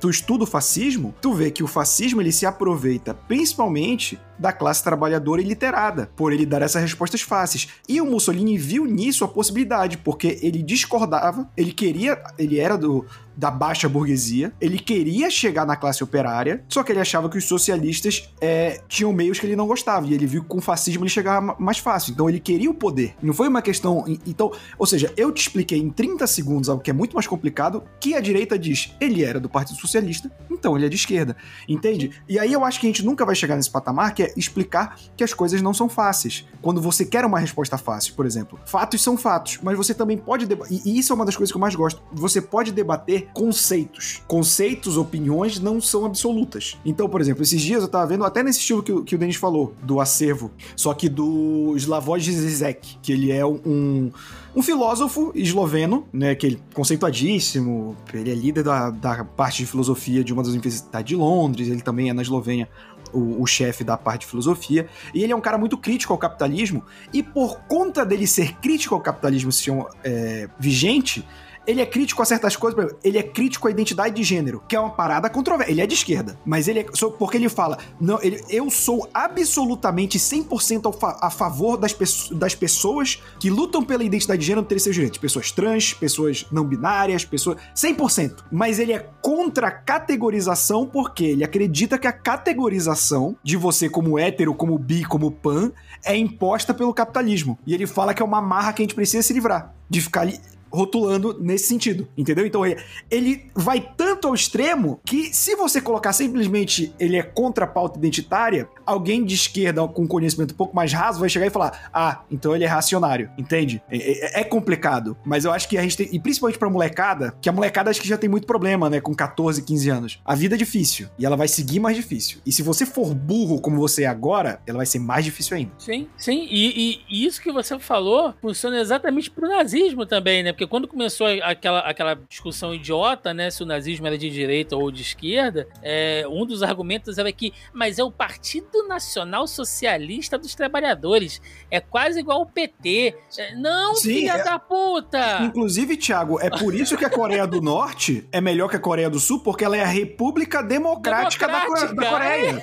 tu 0.00 0.10
estuda 0.10 0.42
o 0.42 0.46
fascismo, 0.46 1.14
tu 1.20 1.34
vê 1.34 1.52
que 1.52 1.62
o 1.62 1.68
fascismo 1.68 2.20
ele 2.20 2.32
se 2.32 2.44
aproveita 2.44 3.14
principalmente 3.14 4.18
da 4.38 4.52
classe 4.52 4.82
trabalhadora 4.82 5.40
iliterada, 5.40 6.10
por 6.16 6.32
ele 6.32 6.44
dar 6.44 6.62
essas 6.62 6.82
respostas 6.82 7.20
fáceis. 7.20 7.68
E 7.88 8.00
o 8.00 8.06
Mussolini 8.06 8.58
viu 8.58 8.84
nisso 8.86 9.24
a 9.24 9.28
possibilidade, 9.28 9.98
porque 9.98 10.40
ele 10.42 10.64
discordava, 10.64 11.48
ele 11.56 11.72
queria, 11.72 12.20
ele 12.36 12.58
era 12.58 12.76
do, 12.76 13.06
da 13.36 13.50
baixa 13.50 13.88
burguesia, 13.88 14.52
ele 14.60 14.78
queria 14.78 15.30
chegar 15.30 15.66
na 15.66 15.76
classe 15.76 16.02
operária, 16.02 16.64
só 16.68 16.82
que 16.82 16.92
ele 16.92 17.00
achava 17.00 17.28
que 17.28 17.38
os 17.38 17.44
socialistas 17.44 18.30
é, 18.40 18.80
tinham 18.88 19.12
meios 19.12 19.38
que 19.38 19.46
ele 19.46 19.56
não 19.56 19.66
gostava, 19.66 20.06
e 20.06 20.14
ele 20.14 20.26
viu 20.26 20.42
que 20.42 20.48
com 20.48 20.58
o 20.58 20.60
fascismo 20.60 21.04
ele 21.04 21.10
chegava 21.10 21.56
mais 21.58 21.78
fácil, 21.78 22.12
então 22.12 22.28
ele 22.28 22.40
queria 22.40 22.70
o 22.70 22.74
poder. 22.74 23.14
Não 23.22 23.34
foi 23.34 23.48
uma 23.48 23.62
questão. 23.62 24.04
Então, 24.26 24.52
ou 24.78 24.86
seja, 24.86 25.12
eu 25.16 25.32
te 25.32 25.42
expliquei 25.42 25.78
em 25.78 25.90
30 25.90 26.26
segundos 26.26 26.68
algo 26.68 26.82
que 26.82 26.90
é 26.90 26.94
muito 26.94 27.14
mais 27.14 27.26
complicado, 27.26 27.82
que 28.00 28.14
a 28.14 28.20
direita 28.20 28.58
diz, 28.58 28.94
ele 29.00 29.24
era 29.24 29.40
do 29.40 29.48
Partido 29.48 29.80
Socialista, 29.80 30.30
então 30.50 30.76
ele 30.76 30.86
é 30.86 30.88
de 30.88 30.96
esquerda, 30.96 31.36
entende? 31.68 32.10
E 32.28 32.38
aí 32.38 32.52
eu 32.52 32.64
acho 32.64 32.80
que 32.80 32.86
a 32.86 32.90
gente 32.90 33.04
nunca 33.04 33.24
vai 33.24 33.34
chegar 33.34 33.56
nesse 33.56 33.70
patamar 33.70 34.14
que 34.14 34.22
é 34.22 34.32
explicar 34.36 34.96
que 35.16 35.24
as 35.24 35.32
coisas 35.32 35.62
não 35.62 35.72
são 35.72 35.88
fáceis. 35.88 36.46
Quando 36.60 36.80
você 36.80 37.04
quer 37.04 37.24
uma 37.24 37.38
resposta 37.38 37.78
fácil, 37.78 38.14
por 38.14 38.26
exemplo, 38.26 38.58
fatos 38.66 39.02
são 39.02 39.16
fatos, 39.16 39.58
mas 39.62 39.76
você 39.76 39.94
também 39.94 40.16
pode. 40.16 40.46
E 40.70 40.98
isso 40.98 41.12
é 41.12 41.16
uma 41.16 41.24
das 41.24 41.36
coisas 41.36 41.50
que 41.50 41.56
eu 41.56 41.60
mais 41.60 41.74
gosto. 41.74 42.02
Você 42.12 42.40
pode 42.40 42.72
debater 42.72 43.21
conceitos. 43.32 44.22
Conceitos, 44.26 44.96
opiniões 44.96 45.58
não 45.58 45.80
são 45.80 46.04
absolutas. 46.04 46.78
Então, 46.84 47.08
por 47.08 47.20
exemplo, 47.20 47.42
esses 47.42 47.60
dias 47.60 47.82
eu 47.82 47.88
tava 47.88 48.06
vendo, 48.06 48.24
até 48.24 48.42
nesse 48.42 48.60
estilo 48.60 48.82
que, 48.82 49.02
que 49.02 49.14
o 49.14 49.18
Denis 49.18 49.36
falou, 49.36 49.74
do 49.82 50.00
acervo, 50.00 50.50
só 50.76 50.92
que 50.94 51.08
do 51.08 51.74
Slavoj 51.76 52.20
Zizek, 52.20 52.98
que 53.02 53.12
ele 53.12 53.30
é 53.30 53.44
um, 53.44 54.10
um 54.54 54.62
filósofo 54.62 55.32
esloveno, 55.34 56.06
né, 56.12 56.34
que 56.34 56.46
ele 56.46 56.62
conceituadíssimo, 56.74 57.96
ele 58.12 58.30
é 58.30 58.34
líder 58.34 58.62
da, 58.62 58.90
da 58.90 59.24
parte 59.24 59.58
de 59.58 59.66
filosofia 59.66 60.22
de 60.22 60.32
uma 60.32 60.42
das 60.42 60.52
universidades 60.52 61.08
de 61.08 61.16
Londres, 61.16 61.68
ele 61.68 61.82
também 61.82 62.10
é 62.10 62.12
na 62.12 62.22
Eslovênia 62.22 62.68
o, 63.12 63.42
o 63.42 63.46
chefe 63.46 63.84
da 63.84 63.96
parte 63.96 64.22
de 64.22 64.26
filosofia, 64.26 64.88
e 65.14 65.22
ele 65.22 65.32
é 65.32 65.36
um 65.36 65.40
cara 65.40 65.58
muito 65.58 65.76
crítico 65.76 66.12
ao 66.12 66.18
capitalismo, 66.18 66.84
e 67.12 67.22
por 67.22 67.60
conta 67.62 68.04
dele 68.04 68.26
ser 68.26 68.54
crítico 68.56 68.94
ao 68.94 69.00
capitalismo 69.00 69.52
ser 69.52 69.72
é, 70.02 70.48
vigente, 70.58 71.26
ele 71.66 71.80
é 71.80 71.86
crítico 71.86 72.22
a 72.22 72.24
certas 72.24 72.56
coisas, 72.56 72.78
exemplo, 72.78 72.98
ele 73.04 73.18
é 73.18 73.22
crítico 73.22 73.68
à 73.68 73.70
identidade 73.70 74.14
de 74.14 74.22
gênero, 74.22 74.62
que 74.68 74.74
é 74.74 74.80
uma 74.80 74.90
parada 74.90 75.28
controversa. 75.30 75.70
Ele 75.70 75.80
é 75.80 75.86
de 75.86 75.94
esquerda, 75.94 76.38
mas 76.44 76.68
ele 76.68 76.80
é. 76.80 76.86
Porque 77.18 77.36
ele 77.36 77.48
fala, 77.48 77.78
não, 78.00 78.20
ele, 78.22 78.42
eu 78.48 78.70
sou 78.70 79.08
absolutamente 79.12 80.18
100% 80.18 81.18
a 81.20 81.30
favor 81.30 81.76
das, 81.76 81.94
das 82.30 82.54
pessoas 82.54 83.22
que 83.38 83.50
lutam 83.50 83.82
pela 83.84 84.04
identidade 84.04 84.40
de 84.40 84.46
gênero 84.46 84.66
ter 84.66 84.78
seus 84.80 84.94
direitos. 84.94 85.18
Pessoas 85.18 85.52
trans, 85.52 85.94
pessoas 85.94 86.46
não 86.50 86.64
binárias, 86.64 87.24
pessoas. 87.24 87.58
100%. 87.74 88.44
Mas 88.50 88.78
ele 88.78 88.92
é 88.92 89.08
contra 89.20 89.68
a 89.68 89.70
categorização 89.70 90.86
porque 90.86 91.24
ele 91.24 91.44
acredita 91.44 91.98
que 91.98 92.06
a 92.06 92.12
categorização 92.12 93.36
de 93.42 93.56
você 93.56 93.88
como 93.88 94.18
hétero, 94.18 94.54
como 94.54 94.78
bi, 94.78 95.04
como 95.04 95.30
pan 95.30 95.72
é 96.04 96.16
imposta 96.16 96.74
pelo 96.74 96.92
capitalismo. 96.92 97.58
E 97.66 97.74
ele 97.74 97.86
fala 97.86 98.14
que 98.14 98.22
é 98.22 98.24
uma 98.24 98.40
marra 98.40 98.72
que 98.72 98.82
a 98.82 98.84
gente 98.84 98.94
precisa 98.94 99.22
se 99.22 99.32
livrar. 99.32 99.74
De 99.88 100.00
ficar 100.00 100.26
rotulando 100.72 101.38
nesse 101.40 101.66
sentido, 101.66 102.08
entendeu? 102.16 102.46
Então 102.46 102.62
ele 103.10 103.50
vai 103.54 103.80
tanto 103.96 104.28
ao 104.28 104.34
extremo 104.34 105.00
que 105.04 105.34
se 105.34 105.54
você 105.54 105.80
colocar 105.80 106.12
simplesmente 106.12 106.94
ele 106.98 107.16
é 107.16 107.22
contra 107.22 107.64
a 107.64 107.68
pauta 107.68 107.98
identitária, 107.98 108.68
alguém 108.86 109.24
de 109.24 109.34
esquerda 109.34 109.86
com 109.88 110.06
conhecimento 110.06 110.52
um 110.52 110.56
pouco 110.56 110.74
mais 110.74 110.92
raso 110.92 111.20
vai 111.20 111.28
chegar 111.28 111.46
e 111.46 111.50
falar: 111.50 111.90
ah, 111.92 112.22
então 112.30 112.54
ele 112.54 112.64
é 112.64 112.66
racionário, 112.66 113.30
entende? 113.36 113.82
É, 113.90 114.38
é, 114.38 114.40
é 114.40 114.44
complicado, 114.44 115.16
mas 115.24 115.44
eu 115.44 115.52
acho 115.52 115.68
que 115.68 115.76
a 115.76 115.82
gente 115.82 115.96
tem, 115.96 116.08
e 116.12 116.18
principalmente 116.18 116.58
pra 116.58 116.70
molecada, 116.70 117.34
que 117.40 117.48
a 117.48 117.52
molecada 117.52 117.90
acho 117.90 118.00
que 118.00 118.08
já 118.08 118.16
tem 118.16 118.28
muito 118.28 118.46
problema, 118.46 118.88
né, 118.88 119.00
com 119.00 119.14
14, 119.14 119.62
15 119.62 119.90
anos. 119.90 120.20
A 120.24 120.34
vida 120.34 120.54
é 120.54 120.58
difícil 120.58 121.08
e 121.18 121.26
ela 121.26 121.36
vai 121.36 121.48
seguir 121.48 121.80
mais 121.80 121.96
difícil. 121.96 122.40
E 122.46 122.52
se 122.52 122.62
você 122.62 122.86
for 122.86 123.14
burro 123.14 123.60
como 123.60 123.76
você 123.76 124.04
é 124.04 124.06
agora, 124.06 124.60
ela 124.66 124.78
vai 124.78 124.86
ser 124.86 124.98
mais 124.98 125.24
difícil 125.24 125.56
ainda. 125.56 125.72
Sim, 125.78 126.08
sim, 126.16 126.46
e, 126.50 127.00
e 127.08 127.26
isso 127.26 127.40
que 127.40 127.52
você 127.52 127.78
falou 127.78 128.34
funciona 128.40 128.80
exatamente 128.80 129.30
pro 129.30 129.48
nazismo 129.48 130.06
também, 130.06 130.42
né? 130.42 130.52
Porque 130.52 130.61
quando 130.66 130.88
começou 130.88 131.26
aquela, 131.42 131.80
aquela 131.80 132.14
discussão 132.28 132.74
idiota, 132.74 133.32
né, 133.32 133.50
se 133.50 133.62
o 133.62 133.66
nazismo 133.66 134.06
era 134.06 134.18
de 134.18 134.28
direita 134.30 134.76
ou 134.76 134.90
de 134.90 135.02
esquerda, 135.02 135.66
é, 135.82 136.24
um 136.28 136.44
dos 136.44 136.62
argumentos 136.62 137.18
era 137.18 137.32
que, 137.32 137.52
mas 137.72 137.98
é 137.98 138.04
o 138.04 138.10
Partido 138.10 138.86
Nacional 138.86 139.46
Socialista 139.46 140.38
dos 140.38 140.54
Trabalhadores, 140.54 141.40
é 141.70 141.80
quase 141.80 142.20
igual 142.20 142.42
o 142.42 142.46
PT. 142.46 143.14
É, 143.38 143.54
não, 143.54 143.94
Sim, 143.94 144.14
filha 144.14 144.32
é... 144.32 144.44
da 144.44 144.58
puta! 144.58 145.42
Inclusive, 145.42 145.96
Thiago, 145.96 146.40
é 146.40 146.50
por 146.50 146.74
isso 146.74 146.96
que 146.96 147.04
a 147.04 147.10
Coreia 147.10 147.46
do 147.46 147.60
Norte 147.60 148.26
é 148.32 148.40
melhor 148.40 148.68
que 148.68 148.76
a 148.76 148.80
Coreia 148.80 149.10
do 149.10 149.20
Sul, 149.20 149.40
porque 149.40 149.64
ela 149.64 149.76
é 149.76 149.82
a 149.82 149.86
República 149.86 150.62
Democrática, 150.62 151.46
Democrática 151.46 151.94
da, 151.94 152.02
da 152.02 152.10
Coreia. 152.10 152.62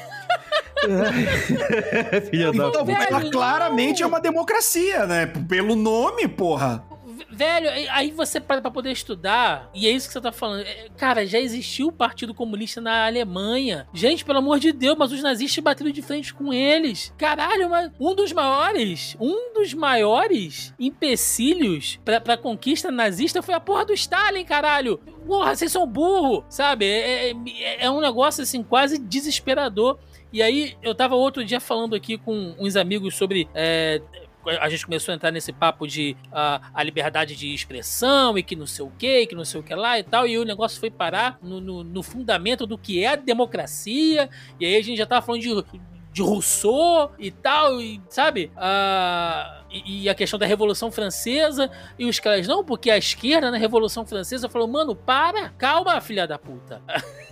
Filha 2.29 2.51
então, 2.53 2.71
da 2.71 2.93
ela 2.93 3.29
claramente 3.29 4.01
é 4.01 4.07
uma 4.07 4.19
democracia, 4.19 5.05
né? 5.05 5.25
Pelo 5.47 5.75
nome, 5.75 6.27
porra 6.27 6.88
velho, 7.29 7.69
aí 7.91 8.11
você 8.11 8.39
para 8.39 8.61
pra 8.61 8.71
poder 8.71 8.91
estudar, 8.91 9.69
e 9.73 9.87
é 9.87 9.91
isso 9.91 10.07
que 10.07 10.13
você 10.13 10.21
tá 10.21 10.31
falando. 10.31 10.61
É, 10.61 10.87
cara, 10.97 11.25
já 11.25 11.39
existiu 11.39 11.87
o 11.87 11.91
Partido 11.91 12.33
Comunista 12.33 12.81
na 12.81 13.05
Alemanha. 13.05 13.87
Gente, 13.93 14.25
pelo 14.25 14.39
amor 14.39 14.59
de 14.59 14.71
Deus, 14.71 14.97
mas 14.97 15.11
os 15.11 15.21
nazistas 15.21 15.63
bateram 15.63 15.91
de 15.91 16.01
frente 16.01 16.33
com 16.33 16.53
eles. 16.53 17.13
Caralho, 17.17 17.69
mas 17.69 17.91
um 17.99 18.15
dos 18.15 18.31
maiores, 18.31 19.15
um 19.19 19.53
dos 19.53 19.73
maiores 19.73 20.73
empecilhos 20.79 21.99
pra, 22.03 22.19
pra 22.19 22.37
conquista 22.37 22.91
nazista 22.91 23.41
foi 23.41 23.53
a 23.53 23.59
porra 23.59 23.85
do 23.85 23.93
Stalin, 23.93 24.43
caralho. 24.43 24.97
Porra, 25.25 25.55
vocês 25.55 25.71
são 25.71 25.85
burro, 25.85 26.43
sabe? 26.49 26.85
É, 26.85 27.31
é, 27.31 27.85
é 27.85 27.91
um 27.91 28.01
negócio 28.01 28.43
assim 28.43 28.63
quase 28.63 28.97
desesperador. 28.97 29.97
E 30.31 30.43
aí, 30.43 30.77
eu 30.83 30.93
tava 30.93 31.15
outro 31.15 31.43
dia 31.43 31.59
falando 31.59 31.95
aqui 31.95 32.17
com 32.17 32.55
uns 32.59 32.75
amigos 32.75 33.15
sobre 33.15 33.49
é, 33.53 33.99
a 34.45 34.69
gente 34.69 34.85
começou 34.85 35.11
a 35.11 35.15
entrar 35.15 35.31
nesse 35.31 35.51
papo 35.51 35.85
de 35.85 36.15
uh, 36.27 36.63
a 36.73 36.83
liberdade 36.83 37.35
de 37.35 37.53
expressão 37.53 38.37
e 38.37 38.43
que 38.43 38.55
não 38.55 38.65
sei 38.65 38.85
o 38.85 38.91
que, 38.97 39.27
que 39.27 39.35
não 39.35 39.45
sei 39.45 39.59
o 39.59 39.63
que 39.63 39.75
lá 39.75 39.99
e 39.99 40.03
tal, 40.03 40.25
e 40.25 40.37
o 40.37 40.45
negócio 40.45 40.79
foi 40.79 40.89
parar 40.89 41.37
no, 41.41 41.59
no, 41.59 41.83
no 41.83 42.03
fundamento 42.03 42.65
do 42.65 42.77
que 42.77 43.03
é 43.03 43.07
a 43.09 43.15
democracia, 43.15 44.29
e 44.59 44.65
aí 44.65 44.75
a 44.75 44.81
gente 44.81 44.97
já 44.97 45.05
tava 45.05 45.25
falando 45.25 45.41
de, 45.41 45.79
de 46.11 46.21
Rousseau 46.21 47.11
e 47.19 47.31
tal, 47.31 47.81
e, 47.81 48.01
sabe? 48.09 48.51
Uh, 48.55 49.59
e, 49.85 50.09
a 50.09 50.15
questão 50.15 50.39
da 50.39 50.45
Revolução 50.45 50.91
Francesa, 50.91 51.69
e 51.97 52.05
os 52.05 52.19
caras, 52.19 52.47
não, 52.47 52.63
porque 52.63 52.89
a 52.89 52.97
esquerda 52.97 53.51
na 53.51 53.57
Revolução 53.57 54.05
Francesa 54.05 54.49
falou, 54.49 54.67
mano, 54.67 54.95
para, 54.95 55.49
calma, 55.49 55.99
filha 56.01 56.27
da 56.27 56.39
puta. 56.39 56.81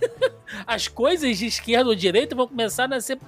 As 0.66 0.86
coisas 0.88 1.36
de 1.36 1.46
esquerda 1.46 1.88
ou 1.88 1.94
direita 1.94 2.36
vão 2.36 2.46
começar 2.46 2.92
a 2.92 3.00
ser 3.00 3.18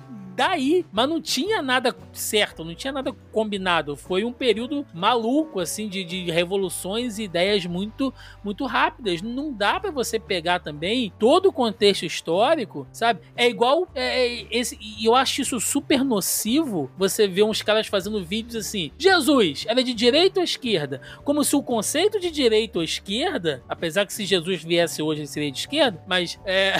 daí. 0.40 0.86
Mas 0.90 1.08
não 1.08 1.20
tinha 1.20 1.60
nada 1.60 1.94
certo, 2.12 2.64
não 2.64 2.74
tinha 2.74 2.92
nada 2.92 3.12
combinado. 3.30 3.94
Foi 3.94 4.24
um 4.24 4.32
período 4.32 4.86
maluco, 4.94 5.60
assim, 5.60 5.86
de, 5.86 6.02
de 6.02 6.30
revoluções 6.30 7.18
e 7.18 7.24
ideias 7.24 7.66
muito, 7.66 8.12
muito 8.42 8.64
rápidas. 8.64 9.20
Não 9.20 9.52
dá 9.52 9.78
para 9.78 9.90
você 9.90 10.18
pegar 10.18 10.60
também 10.60 11.12
todo 11.18 11.50
o 11.50 11.52
contexto 11.52 12.06
histórico, 12.06 12.86
sabe? 12.90 13.20
É 13.36 13.46
igual. 13.46 13.86
É, 13.94 14.20
é, 14.20 14.46
esse, 14.50 14.78
e 14.80 15.04
eu 15.04 15.14
acho 15.14 15.42
isso 15.42 15.60
super 15.60 16.02
nocivo 16.02 16.90
você 16.96 17.28
ver 17.28 17.42
uns 17.42 17.60
caras 17.60 17.86
fazendo 17.86 18.24
vídeos 18.24 18.56
assim: 18.56 18.90
Jesus 18.98 19.66
era 19.68 19.84
de 19.84 19.92
direita 19.92 20.40
ou 20.40 20.44
esquerda? 20.44 21.02
Como 21.22 21.44
se 21.44 21.54
o 21.54 21.62
conceito 21.62 22.18
de 22.18 22.30
direita 22.30 22.78
ou 22.78 22.84
esquerda, 22.84 23.62
apesar 23.68 24.06
que 24.06 24.12
se 24.12 24.24
Jesus 24.24 24.64
viesse 24.64 25.02
hoje 25.02 25.20
ele 25.20 25.26
seria 25.26 25.52
de 25.52 25.58
esquerda, 25.58 26.02
mas 26.06 26.40
é, 26.44 26.76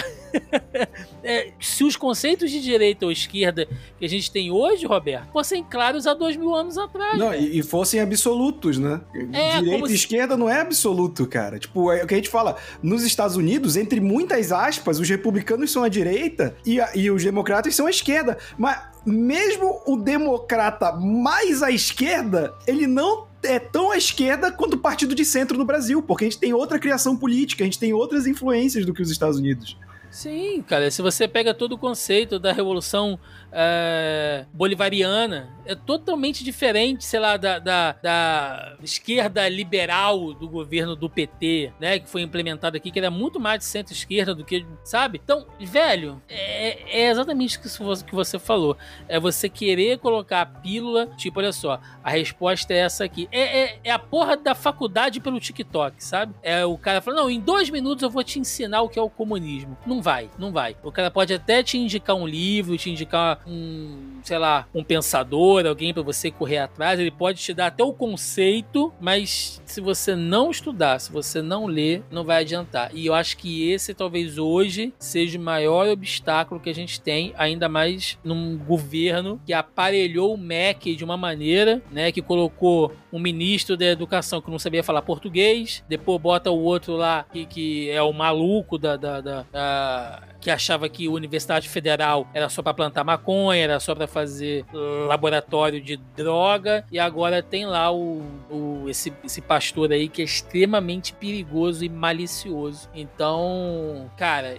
é, 1.23 1.53
se 1.59 1.83
os 1.83 1.95
conceitos 1.95 2.49
de 2.49 2.59
direita 2.59 3.05
ou 3.05 3.11
esquerda 3.11 3.50
esquerda 3.51 3.67
que 3.99 4.05
a 4.05 4.09
gente 4.09 4.31
tem 4.31 4.51
hoje, 4.51 4.85
Roberto, 4.85 5.31
fossem 5.31 5.63
claros 5.63 6.07
há 6.07 6.13
dois 6.13 6.35
mil 6.35 6.55
anos 6.55 6.77
atrás. 6.77 7.17
Não, 7.17 7.33
e, 7.33 7.59
e, 7.59 7.63
fossem 7.63 7.99
absolutos, 7.99 8.77
né? 8.77 9.01
É, 9.33 9.59
Direita 9.59 9.85
e 9.85 9.89
se... 9.89 9.95
esquerda 9.95 10.37
não 10.37 10.49
é 10.49 10.61
absoluto, 10.61 11.27
cara. 11.27 11.59
Tipo, 11.59 11.91
é 11.91 12.03
o 12.03 12.07
que 12.07 12.13
a 12.13 12.17
gente 12.17 12.29
fala. 12.29 12.55
Nos 12.81 13.03
Estados 13.03 13.35
Unidos, 13.35 13.75
entre 13.75 13.99
muitas 13.99 14.51
aspas, 14.51 14.99
os 14.99 15.07
republicanos 15.07 15.71
são 15.71 15.83
a 15.83 15.89
direita 15.89 16.55
e, 16.65 16.79
a, 16.79 16.91
e 16.95 17.11
os 17.11 17.23
democratas 17.23 17.75
são 17.75 17.85
a 17.85 17.89
esquerda. 17.89 18.37
Mas 18.57 18.81
mesmo 19.05 19.81
o 19.85 19.97
democrata 19.97 20.93
mais 20.93 21.61
à 21.61 21.71
esquerda, 21.71 22.53
ele 22.65 22.87
não 22.87 23.27
é 23.43 23.57
tão 23.57 23.91
à 23.91 23.97
esquerda 23.97 24.51
quanto 24.51 24.75
o 24.75 24.79
partido 24.79 25.15
de 25.15 25.25
centro 25.25 25.57
no 25.57 25.65
Brasil, 25.65 26.01
porque 26.01 26.25
a 26.25 26.29
gente 26.29 26.39
tem 26.39 26.53
outra 26.53 26.77
criação 26.77 27.17
política, 27.17 27.63
a 27.63 27.65
gente 27.65 27.79
tem 27.79 27.91
outras 27.91 28.27
influências 28.27 28.85
do 28.85 28.93
que 28.93 29.01
os 29.01 29.09
Estados 29.09 29.37
Unidos. 29.37 29.77
Sim, 30.11 30.61
cara. 30.61 30.91
Se 30.91 31.01
você 31.01 31.25
pega 31.25 31.53
todo 31.53 31.71
o 31.71 31.77
conceito 31.77 32.37
da 32.37 32.51
Revolução 32.51 33.17
é, 33.49 34.45
Bolivariana, 34.53 35.49
é 35.71 35.75
totalmente 35.75 36.43
diferente, 36.43 37.05
sei 37.05 37.19
lá, 37.19 37.37
da, 37.37 37.59
da, 37.59 37.93
da, 38.01 38.75
esquerda 38.83 39.47
liberal 39.47 40.33
do 40.33 40.47
governo 40.47 40.95
do 40.95 41.09
PT, 41.09 41.71
né? 41.79 41.99
Que 41.99 42.09
foi 42.09 42.21
implementado 42.21 42.77
aqui, 42.77 42.91
que 42.91 42.99
era 42.99 43.11
muito 43.11 43.39
mais 43.39 43.59
de 43.59 43.65
centro-esquerda 43.65 44.35
do 44.35 44.43
que, 44.43 44.65
sabe? 44.83 45.21
Então, 45.23 45.45
velho, 45.59 46.21
é, 46.29 47.03
é 47.03 47.09
exatamente 47.09 47.59
isso 47.63 48.05
que 48.05 48.15
você 48.15 48.39
falou. 48.39 48.77
É 49.07 49.19
você 49.19 49.49
querer 49.49 49.99
colocar 49.99 50.41
a 50.41 50.45
pílula, 50.45 51.07
tipo, 51.17 51.39
olha 51.39 51.51
só, 51.51 51.79
a 52.03 52.09
resposta 52.09 52.73
é 52.73 52.77
essa 52.77 53.03
aqui. 53.03 53.27
É, 53.31 53.61
é, 53.61 53.79
é 53.85 53.91
a 53.91 53.99
porra 53.99 54.37
da 54.37 54.55
faculdade 54.55 55.19
pelo 55.19 55.39
TikTok, 55.39 56.03
sabe? 56.03 56.33
É 56.41 56.65
o 56.65 56.77
cara 56.77 57.01
falando, 57.01 57.21
não, 57.21 57.29
em 57.29 57.39
dois 57.39 57.69
minutos 57.69 58.03
eu 58.03 58.09
vou 58.09 58.23
te 58.23 58.39
ensinar 58.39 58.81
o 58.81 58.89
que 58.89 58.99
é 58.99 59.01
o 59.01 59.09
comunismo. 59.09 59.77
Não 59.85 60.01
vai, 60.01 60.29
não 60.37 60.51
vai. 60.51 60.75
O 60.83 60.91
cara 60.91 61.11
pode 61.11 61.33
até 61.33 61.63
te 61.63 61.77
indicar 61.77 62.15
um 62.15 62.27
livro, 62.27 62.77
te 62.77 62.89
indicar 62.89 63.39
um, 63.47 64.19
sei 64.23 64.37
lá, 64.37 64.67
um 64.73 64.83
pensador, 64.83 65.60
alguém 65.69 65.93
para 65.93 66.03
você 66.03 66.31
correr 66.31 66.59
atrás, 66.59 66.99
ele 66.99 67.11
pode 67.11 67.41
te 67.41 67.53
dar 67.53 67.67
até 67.67 67.83
o 67.83 67.93
conceito, 67.93 68.93
mas 68.99 69.61
se 69.65 69.81
você 69.81 70.15
não 70.15 70.51
estudar, 70.51 70.99
se 70.99 71.11
você 71.11 71.41
não 71.41 71.65
ler, 71.65 72.03
não 72.11 72.23
vai 72.23 72.41
adiantar. 72.41 72.91
E 72.93 73.05
eu 73.05 73.13
acho 73.13 73.37
que 73.37 73.69
esse 73.71 73.93
talvez 73.93 74.37
hoje 74.37 74.93
seja 74.99 75.37
o 75.37 75.41
maior 75.41 75.87
obstáculo 75.87 76.59
que 76.59 76.69
a 76.69 76.75
gente 76.75 76.99
tem, 76.99 77.33
ainda 77.37 77.67
mais 77.69 78.17
num 78.23 78.57
governo 78.57 79.41
que 79.45 79.53
aparelhou 79.53 80.33
o 80.33 80.37
MEC 80.37 80.95
de 80.95 81.03
uma 81.03 81.17
maneira, 81.17 81.81
né, 81.91 82.11
que 82.11 82.21
colocou 82.21 82.93
um 83.11 83.19
ministro 83.19 83.75
da 83.75 83.85
educação 83.85 84.41
que 84.41 84.49
não 84.49 84.59
sabia 84.59 84.83
falar 84.83 85.01
português, 85.01 85.83
depois 85.87 86.21
bota 86.21 86.51
o 86.51 86.59
outro 86.59 86.95
lá 86.95 87.25
que, 87.31 87.45
que 87.45 87.89
é 87.89 88.01
o 88.01 88.13
maluco 88.13 88.77
da, 88.77 88.95
da, 88.95 89.21
da, 89.21 90.21
que 90.41 90.49
achava 90.49 90.89
que 90.89 91.07
a 91.07 91.11
Universidade 91.11 91.69
Federal 91.69 92.27
era 92.33 92.49
só 92.49 92.61
para 92.63 92.73
plantar 92.73 93.03
maconha, 93.03 93.63
era 93.63 93.79
só 93.79 93.93
para 93.93 94.07
fazer 94.07 94.65
laboratório 95.07 95.79
de 95.79 95.97
droga, 95.97 96.83
e 96.91 96.99
agora 96.99 97.43
tem 97.43 97.65
lá 97.65 97.91
o, 97.91 98.21
o 98.49 98.89
esse, 98.89 99.13
esse 99.23 99.41
pastor 99.41 99.91
aí 99.91 100.09
que 100.09 100.21
é 100.21 100.25
extremamente 100.25 101.13
perigoso 101.13 101.85
e 101.85 101.89
malicioso. 101.89 102.89
Então, 102.93 104.09
cara, 104.17 104.57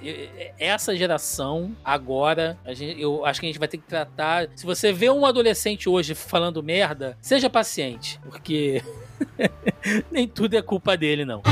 essa 0.58 0.96
geração 0.96 1.74
agora, 1.84 2.56
gente, 2.68 3.00
eu 3.00 3.26
acho 3.26 3.40
que 3.40 3.46
a 3.46 3.48
gente 3.48 3.58
vai 3.58 3.68
ter 3.68 3.78
que 3.78 3.86
tratar. 3.86 4.48
Se 4.54 4.64
você 4.64 4.92
vê 4.92 5.10
um 5.10 5.26
adolescente 5.26 5.88
hoje 5.88 6.14
falando 6.14 6.62
merda, 6.62 7.16
seja 7.20 7.50
paciente, 7.50 8.20
porque 8.22 8.41
nem 10.10 10.26
tudo 10.26 10.56
é 10.56 10.62
culpa 10.62 10.96
dele, 10.96 11.24
não. 11.24 11.42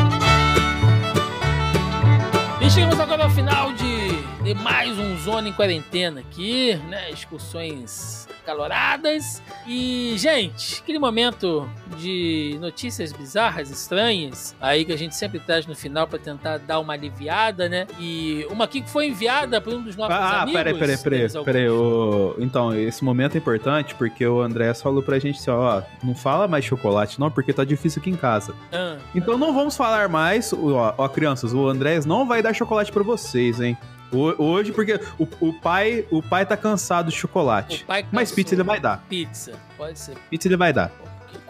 E 2.60 2.70
chegamos 2.70 2.98
agora 3.00 3.24
ao 3.24 3.30
final 3.30 3.72
de, 3.72 3.99
de 4.42 4.54
mais 4.54 4.98
um 4.98 5.18
Zona 5.18 5.48
em 5.48 5.52
Quarentena 5.52 6.20
aqui, 6.20 6.74
né? 6.88 7.10
Excursões 7.10 8.26
caloradas. 8.44 9.42
E, 9.66 10.14
gente, 10.16 10.80
aquele 10.82 10.98
momento 10.98 11.68
de 11.98 12.56
notícias 12.58 13.12
bizarras, 13.12 13.70
estranhas, 13.70 14.56
aí 14.58 14.84
que 14.86 14.92
a 14.92 14.96
gente 14.96 15.14
sempre 15.14 15.38
traz 15.40 15.66
no 15.66 15.74
final 15.74 16.06
para 16.06 16.18
tentar 16.18 16.58
dar 16.58 16.80
uma 16.80 16.94
aliviada, 16.94 17.68
né? 17.68 17.86
E 17.98 18.46
uma 18.50 18.64
aqui 18.64 18.80
que 18.80 18.88
foi 18.88 19.08
enviada 19.08 19.60
por 19.60 19.74
um 19.74 19.82
dos 19.82 19.94
nossos 19.94 20.14
ah, 20.14 20.42
amigos. 20.42 20.60
Ah, 20.60 20.64
peraí, 20.64 20.78
peraí, 20.78 20.98
peraí. 20.98 21.44
peraí 21.44 21.68
o... 21.68 22.34
Então, 22.38 22.74
esse 22.74 23.04
momento 23.04 23.34
é 23.34 23.38
importante 23.38 23.94
porque 23.94 24.26
o 24.26 24.40
André 24.40 24.72
falou 24.72 25.02
pra 25.02 25.18
gente 25.18 25.38
assim, 25.38 25.50
ó, 25.50 25.82
não 26.02 26.14
fala 26.14 26.48
mais 26.48 26.64
chocolate 26.64 27.20
não, 27.20 27.30
porque 27.30 27.52
tá 27.52 27.64
difícil 27.64 28.00
aqui 28.00 28.08
em 28.08 28.16
casa. 28.16 28.54
Ah, 28.72 28.96
então 29.14 29.36
não 29.36 29.52
vamos 29.52 29.76
falar 29.76 30.08
mais, 30.08 30.50
ó, 30.54 30.94
ó 30.96 31.08
crianças, 31.08 31.52
o 31.52 31.68
Andrés 31.68 32.06
não 32.06 32.26
vai 32.26 32.42
dar 32.42 32.54
chocolate 32.54 32.90
para 32.90 33.02
vocês, 33.02 33.60
hein? 33.60 33.76
Hoje, 34.12 34.72
porque 34.72 35.00
o, 35.18 35.28
o, 35.40 35.52
pai 35.52 36.04
o 36.10 36.22
pai 36.22 36.44
tá 36.44 36.56
cansado 36.56 37.10
de 37.10 37.16
chocolate. 37.16 37.84
Mas 38.10 38.32
pizza 38.32 38.54
ele 38.54 38.62
vai 38.62 38.80
dar. 38.80 39.04
Pizza, 39.08 39.52
pode 39.76 39.98
ser. 39.98 40.16
Pizza 40.28 40.48
ele 40.48 40.56
vai 40.56 40.72
dar. 40.72 40.90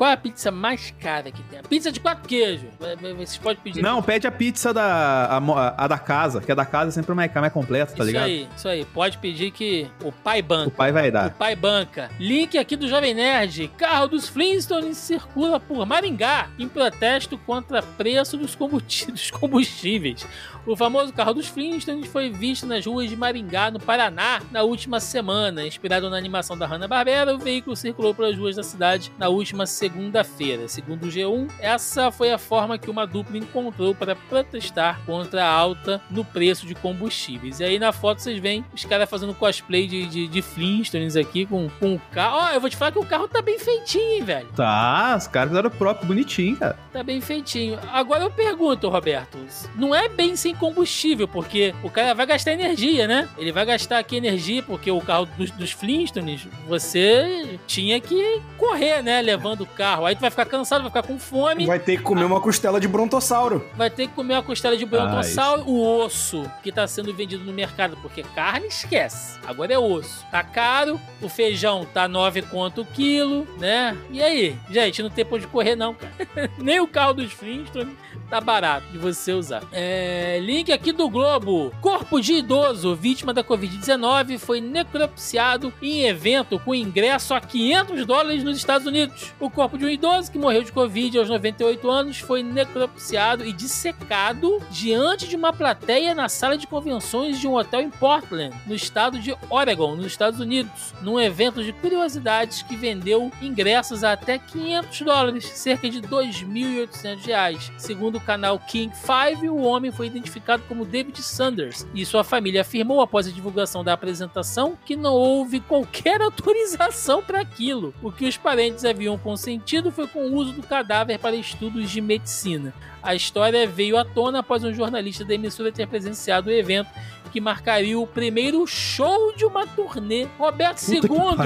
Qual 0.00 0.08
é 0.08 0.14
a 0.14 0.16
pizza 0.16 0.50
mais 0.50 0.94
cara 0.98 1.30
que 1.30 1.42
tem? 1.42 1.58
A 1.58 1.62
pizza 1.62 1.92
de 1.92 2.00
quatro 2.00 2.26
queijos. 2.26 2.70
Vocês 3.18 3.36
podem 3.36 3.62
pedir. 3.62 3.82
Não, 3.82 4.02
pede 4.02 4.26
a 4.26 4.32
pizza 4.32 4.72
da, 4.72 5.26
a, 5.26 5.84
a, 5.84 5.86
da 5.86 5.98
casa, 5.98 6.40
que 6.40 6.50
a 6.50 6.54
da 6.54 6.64
casa 6.64 6.88
é 6.88 6.92
sempre 6.92 7.14
mais, 7.14 7.30
mais 7.34 7.52
completa, 7.52 7.92
tá 7.92 7.98
isso 7.98 8.04
ligado? 8.04 8.30
Isso 8.30 8.40
aí, 8.40 8.48
isso 8.56 8.68
aí. 8.68 8.84
Pode 8.86 9.18
pedir 9.18 9.50
que 9.50 9.86
o 10.02 10.10
pai 10.10 10.40
banca. 10.40 10.68
O 10.68 10.70
pai 10.70 10.90
vai 10.90 11.10
dar. 11.10 11.28
O 11.28 11.32
pai 11.32 11.54
banca. 11.54 12.10
Link 12.18 12.56
aqui 12.56 12.76
do 12.76 12.88
Jovem 12.88 13.12
Nerd. 13.12 13.70
Carro 13.76 14.08
dos 14.08 14.26
Flintstones 14.26 14.96
circula 14.96 15.60
por 15.60 15.84
Maringá 15.84 16.48
em 16.58 16.66
protesto 16.66 17.36
contra 17.36 17.82
preço 17.82 18.38
dos 18.38 18.56
combustíveis. 19.38 20.26
O 20.66 20.76
famoso 20.76 21.12
carro 21.12 21.34
dos 21.34 21.46
Flintstones 21.46 22.06
foi 22.06 22.30
visto 22.30 22.66
nas 22.66 22.84
ruas 22.84 23.08
de 23.08 23.16
Maringá, 23.16 23.70
no 23.70 23.80
Paraná, 23.80 24.40
na 24.50 24.62
última 24.62 25.00
semana. 25.00 25.66
Inspirado 25.66 26.08
na 26.10 26.16
animação 26.16 26.56
da 26.56 26.66
Hanna-Barbera, 26.66 27.34
o 27.34 27.38
veículo 27.38 27.74
circulou 27.74 28.14
pelas 28.14 28.36
ruas 28.36 28.56
da 28.56 28.62
cidade 28.62 29.10
na 29.18 29.28
última 29.28 29.66
segunda-feira. 29.90 30.68
Segundo 30.68 31.04
o 31.04 31.08
G1, 31.08 31.50
essa 31.60 32.10
foi 32.10 32.30
a 32.32 32.38
forma 32.38 32.78
que 32.78 32.90
uma 32.90 33.06
dupla 33.06 33.36
encontrou 33.36 33.94
para 33.94 34.14
protestar 34.14 35.00
contra 35.04 35.44
a 35.44 35.50
alta 35.50 36.00
no 36.10 36.24
preço 36.24 36.66
de 36.66 36.74
combustíveis. 36.74 37.60
E 37.60 37.64
aí 37.64 37.78
na 37.78 37.92
foto 37.92 38.20
vocês 38.20 38.38
veem 38.38 38.64
os 38.72 38.84
caras 38.84 39.10
fazendo 39.10 39.34
cosplay 39.34 39.86
de, 39.86 40.06
de, 40.06 40.28
de 40.28 40.42
Flintstones 40.42 41.16
aqui 41.16 41.44
com, 41.44 41.68
com 41.80 41.94
o 41.94 42.00
carro. 42.12 42.36
Ó, 42.36 42.44
oh, 42.44 42.54
eu 42.54 42.60
vou 42.60 42.70
te 42.70 42.76
falar 42.76 42.92
que 42.92 42.98
o 42.98 43.06
carro 43.06 43.26
tá 43.26 43.42
bem 43.42 43.58
feitinho, 43.58 44.14
hein, 44.14 44.22
velho. 44.22 44.48
Tá, 44.54 45.16
os 45.18 45.26
caras 45.26 45.50
fizeram 45.50 45.70
próprio, 45.70 46.06
bonitinho, 46.06 46.56
cara. 46.56 46.78
Tá 46.92 47.02
bem 47.02 47.20
feitinho. 47.20 47.78
Agora 47.92 48.24
eu 48.24 48.30
pergunto, 48.30 48.88
Roberto, 48.88 49.38
não 49.74 49.94
é 49.94 50.08
bem 50.08 50.36
sem 50.36 50.54
combustível, 50.54 51.26
porque 51.26 51.74
o 51.82 51.90
cara 51.90 52.14
vai 52.14 52.26
gastar 52.26 52.52
energia, 52.52 53.06
né? 53.06 53.28
Ele 53.36 53.52
vai 53.52 53.64
gastar 53.64 53.98
aqui 53.98 54.16
energia, 54.16 54.62
porque 54.62 54.90
o 54.90 55.00
carro 55.00 55.26
dos, 55.36 55.50
dos 55.50 55.72
Flintstones, 55.72 56.46
você 56.68 57.58
tinha 57.66 58.00
que 58.00 58.40
correr, 58.56 59.02
né? 59.02 59.20
Levando 59.22 59.62
o 59.62 59.66
carro. 59.80 60.04
Aí 60.04 60.14
tu 60.14 60.20
vai 60.20 60.28
ficar 60.28 60.44
cansado, 60.44 60.82
vai 60.82 60.90
ficar 60.90 61.02
com 61.02 61.18
fome. 61.18 61.64
Vai 61.64 61.78
ter 61.78 61.96
que 61.96 62.02
comer 62.02 62.24
uma 62.24 62.38
costela 62.38 62.78
de 62.78 62.86
brontossauro. 62.86 63.66
Vai 63.74 63.88
ter 63.88 64.08
que 64.08 64.12
comer 64.12 64.34
uma 64.34 64.42
costela 64.42 64.76
de 64.76 64.84
brontossauro, 64.84 65.62
ah, 65.62 65.70
o 65.70 66.04
osso 66.04 66.44
que 66.62 66.70
tá 66.70 66.86
sendo 66.86 67.14
vendido 67.14 67.44
no 67.44 67.52
mercado, 67.52 67.96
porque 68.02 68.22
carne 68.22 68.66
esquece. 68.66 69.38
Agora 69.46 69.72
é 69.72 69.78
osso. 69.78 70.22
Tá 70.30 70.42
caro, 70.42 71.00
o 71.22 71.30
feijão 71.30 71.86
tá 71.94 72.06
9 72.06 72.42
conto 72.42 72.82
o 72.82 72.84
quilo, 72.84 73.48
né? 73.58 73.96
E 74.10 74.22
aí? 74.22 74.58
Gente, 74.68 75.02
não 75.02 75.08
tem 75.08 75.24
pra 75.24 75.36
onde 75.36 75.46
correr 75.46 75.74
não, 75.74 75.94
cara. 75.94 76.12
Nem 76.58 76.78
o 76.78 76.86
carro 76.86 77.14
dos 77.14 77.32
Flintstones 77.32 77.94
tá 78.30 78.40
barato 78.40 78.86
de 78.92 78.98
você 78.98 79.32
usar. 79.32 79.62
É, 79.72 80.38
link 80.40 80.72
aqui 80.72 80.92
do 80.92 81.08
Globo. 81.08 81.74
Corpo 81.80 82.20
de 82.20 82.34
idoso 82.34 82.94
vítima 82.94 83.34
da 83.34 83.42
Covid-19 83.42 84.38
foi 84.38 84.60
necropsiado 84.60 85.72
em 85.82 86.04
evento 86.04 86.58
com 86.60 86.74
ingresso 86.74 87.34
a 87.34 87.40
500 87.40 88.06
dólares 88.06 88.44
nos 88.44 88.56
Estados 88.56 88.86
Unidos. 88.86 89.34
O 89.40 89.50
corpo 89.60 89.76
de 89.76 89.84
um 89.84 89.90
idoso 89.90 90.32
que 90.32 90.38
morreu 90.38 90.64
de 90.64 90.72
Covid 90.72 91.18
aos 91.18 91.28
98 91.28 91.90
anos 91.90 92.18
foi 92.18 92.42
necropsiado 92.42 93.44
e 93.44 93.52
dissecado 93.52 94.58
diante 94.70 95.28
de 95.28 95.36
uma 95.36 95.52
plateia 95.52 96.14
na 96.14 96.30
sala 96.30 96.56
de 96.56 96.66
convenções 96.66 97.38
de 97.38 97.46
um 97.46 97.56
hotel 97.56 97.82
em 97.82 97.90
Portland, 97.90 98.56
no 98.66 98.74
estado 98.74 99.18
de 99.18 99.36
Oregon, 99.50 99.96
nos 99.96 100.06
Estados 100.06 100.40
Unidos, 100.40 100.94
num 101.02 101.20
evento 101.20 101.62
de 101.62 101.74
curiosidades 101.74 102.62
que 102.62 102.74
vendeu 102.74 103.30
ingressos 103.42 104.02
a 104.02 104.12
até 104.12 104.38
500 104.38 105.02
dólares, 105.02 105.44
cerca 105.44 105.90
de 105.90 106.00
2.800 106.00 107.26
reais, 107.26 107.72
segundo 107.76 108.14
do 108.14 108.20
canal 108.20 108.58
King 108.60 108.90
5, 108.96 109.44
o 109.52 109.60
homem 109.60 109.92
foi 109.92 110.06
identificado 110.06 110.62
como 110.68 110.86
David 110.86 111.22
Sanders 111.22 111.86
e 111.94 112.06
sua 112.06 112.24
família 112.24 112.62
afirmou 112.62 113.02
após 113.02 113.26
a 113.26 113.30
divulgação 113.30 113.84
da 113.84 113.92
apresentação 113.92 114.78
que 114.86 114.96
não 114.96 115.12
houve 115.12 115.60
qualquer 115.60 116.22
autorização 116.24 117.22
para 117.22 117.42
aquilo. 117.42 117.92
O 118.02 118.10
que 118.10 118.26
os 118.26 118.38
parentes 118.38 118.86
haviam 118.86 119.18
consentido 119.50 119.90
foi 119.90 120.06
com 120.06 120.20
o 120.26 120.34
uso 120.34 120.52
do 120.52 120.62
cadáver 120.62 121.18
para 121.18 121.34
estudos 121.34 121.90
de 121.90 122.00
medicina. 122.00 122.72
A 123.02 123.14
história 123.14 123.66
veio 123.66 123.96
à 123.98 124.04
tona 124.04 124.40
após 124.40 124.62
um 124.62 124.72
jornalista 124.72 125.24
da 125.24 125.34
emissora 125.34 125.72
ter 125.72 125.88
presenciado 125.88 126.50
o 126.50 126.52
evento 126.52 126.88
que 127.30 127.40
marcaria 127.40 127.98
o 127.98 128.06
primeiro 128.06 128.66
show 128.66 129.32
de 129.34 129.44
uma 129.44 129.66
turnê. 129.66 130.26
Roberto 130.38 130.82
II 130.88 131.00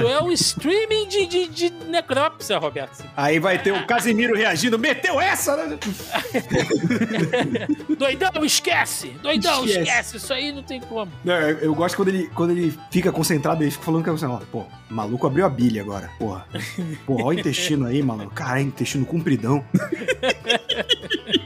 é 0.09 0.21
o 0.21 0.31
streaming 0.31 1.07
de, 1.07 1.25
de, 1.25 1.47
de 1.47 1.69
necrópsia, 1.87 2.57
Roberto. 2.57 3.03
Aí 3.15 3.39
vai 3.39 3.61
ter 3.61 3.71
o 3.71 3.85
Casimiro 3.85 4.35
reagindo, 4.35 4.77
meteu 4.77 5.21
essa, 5.21 5.55
né? 5.55 5.77
Doidão, 7.97 8.43
esquece! 8.43 9.09
Doidão, 9.21 9.65
esquece. 9.65 9.81
esquece. 9.81 10.17
Isso 10.17 10.33
aí 10.33 10.51
não 10.51 10.63
tem 10.63 10.81
como. 10.81 11.11
É, 11.25 11.57
eu 11.61 11.73
gosto 11.73 11.95
quando 11.95 12.09
ele, 12.09 12.29
quando 12.33 12.51
ele 12.51 12.77
fica 12.91 13.11
concentrado, 13.11 13.63
ele 13.63 13.71
fica 13.71 13.83
falando 13.83 14.03
que 14.03 14.09
é 14.09 14.13
assim, 14.13 14.25
ó, 14.25 14.39
pô, 14.51 14.65
maluco 14.89 15.27
abriu 15.27 15.45
a 15.45 15.49
bilha 15.49 15.81
agora, 15.81 16.09
porra. 16.17 16.45
Porra, 17.05 17.25
olha 17.25 17.37
o 17.37 17.39
intestino 17.39 17.85
aí, 17.85 18.01
maluco. 18.01 18.33
Caralho, 18.33 18.67
intestino 18.67 19.05
compridão. 19.05 19.63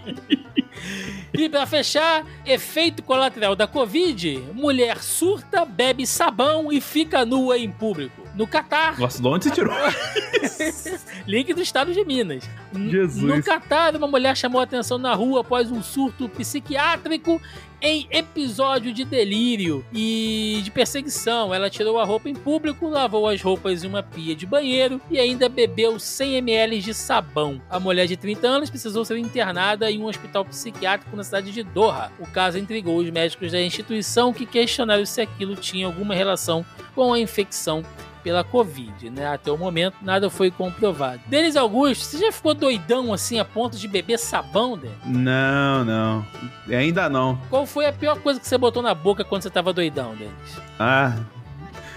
E 1.39 1.47
para 1.47 1.65
fechar, 1.65 2.25
efeito 2.45 3.01
colateral 3.01 3.55
da 3.55 3.65
Covid: 3.65 4.39
mulher 4.53 5.01
surta, 5.01 5.63
bebe 5.63 6.05
sabão 6.05 6.69
e 6.69 6.81
fica 6.81 7.25
nua 7.25 7.57
em 7.57 7.71
público. 7.71 8.28
No 8.35 8.47
Catar. 8.47 8.99
Nossa, 8.99 9.21
de 9.21 9.27
onde 9.27 9.45
você 9.45 9.51
tirou? 9.51 9.73
Link 11.27 11.53
do 11.53 11.61
estado 11.61 11.93
de 11.93 12.03
Minas. 12.05 12.49
Jesus. 12.73 13.23
No 13.23 13.43
Catar, 13.43 13.95
uma 13.95 14.07
mulher 14.07 14.35
chamou 14.37 14.61
a 14.61 14.63
atenção 14.63 14.97
na 14.97 15.13
rua 15.13 15.41
após 15.41 15.71
um 15.71 15.81
surto 15.81 16.29
psiquiátrico 16.29 17.41
em 17.81 18.07
episódio 18.11 18.93
de 18.93 19.05
delírio 19.05 19.85
e 19.93 20.61
de 20.63 20.71
perseguição. 20.71 21.53
Ela 21.53 21.69
tirou 21.69 21.99
a 21.99 22.03
roupa 22.03 22.29
em 22.29 22.35
público, 22.35 22.87
lavou 22.89 23.27
as 23.27 23.41
roupas 23.41 23.83
em 23.83 23.87
uma 23.87 24.03
pia 24.03 24.35
de 24.35 24.45
banheiro 24.45 25.01
e 25.09 25.19
ainda 25.19 25.47
bebeu 25.47 25.99
100 25.99 26.35
ml 26.35 26.79
de 26.79 26.93
sabão. 26.93 27.61
A 27.69 27.79
mulher 27.79 28.05
de 28.05 28.17
30 28.17 28.47
anos 28.47 28.69
precisou 28.69 29.05
ser 29.05 29.17
internada 29.17 29.89
em 29.89 29.99
um 29.99 30.07
hospital 30.07 30.43
psiquiátrico 30.45 31.15
na 31.15 31.23
cidade 31.23 31.51
de 31.51 31.63
Doha. 31.63 32.11
O 32.19 32.27
caso 32.27 32.57
intrigou 32.57 32.97
os 32.97 33.09
médicos 33.09 33.51
da 33.51 33.61
instituição 33.61 34.33
que 34.33 34.45
questionaram 34.45 35.05
se 35.05 35.21
aquilo 35.21 35.55
tinha 35.55 35.85
alguma 35.85 36.13
relação 36.13 36.65
com 36.93 37.13
a 37.13 37.19
infecção 37.19 37.83
pela 38.23 38.43
Covid, 38.43 39.09
né? 39.09 39.27
Até 39.27 39.51
o 39.51 39.57
momento, 39.57 39.95
nada 40.01 40.29
foi 40.29 40.51
comprovado. 40.51 41.21
Denis 41.27 41.55
Augusto, 41.55 42.03
você 42.03 42.17
já 42.19 42.31
ficou 42.31 42.53
doidão 42.53 43.13
assim 43.13 43.39
a 43.39 43.45
ponto 43.45 43.77
de 43.77 43.87
beber 43.87 44.17
sabão, 44.17 44.77
Denis? 44.77 44.97
Não, 45.05 45.85
não. 45.85 46.25
Ainda 46.69 47.09
não. 47.09 47.39
Qual 47.49 47.65
foi 47.65 47.85
a 47.85 47.93
pior 47.93 48.19
coisa 48.19 48.39
que 48.39 48.47
você 48.47 48.57
botou 48.57 48.81
na 48.81 48.93
boca 48.93 49.23
quando 49.23 49.43
você 49.43 49.49
tava 49.49 49.73
doidão, 49.73 50.15
Denis? 50.15 50.33
Ah. 50.79 51.17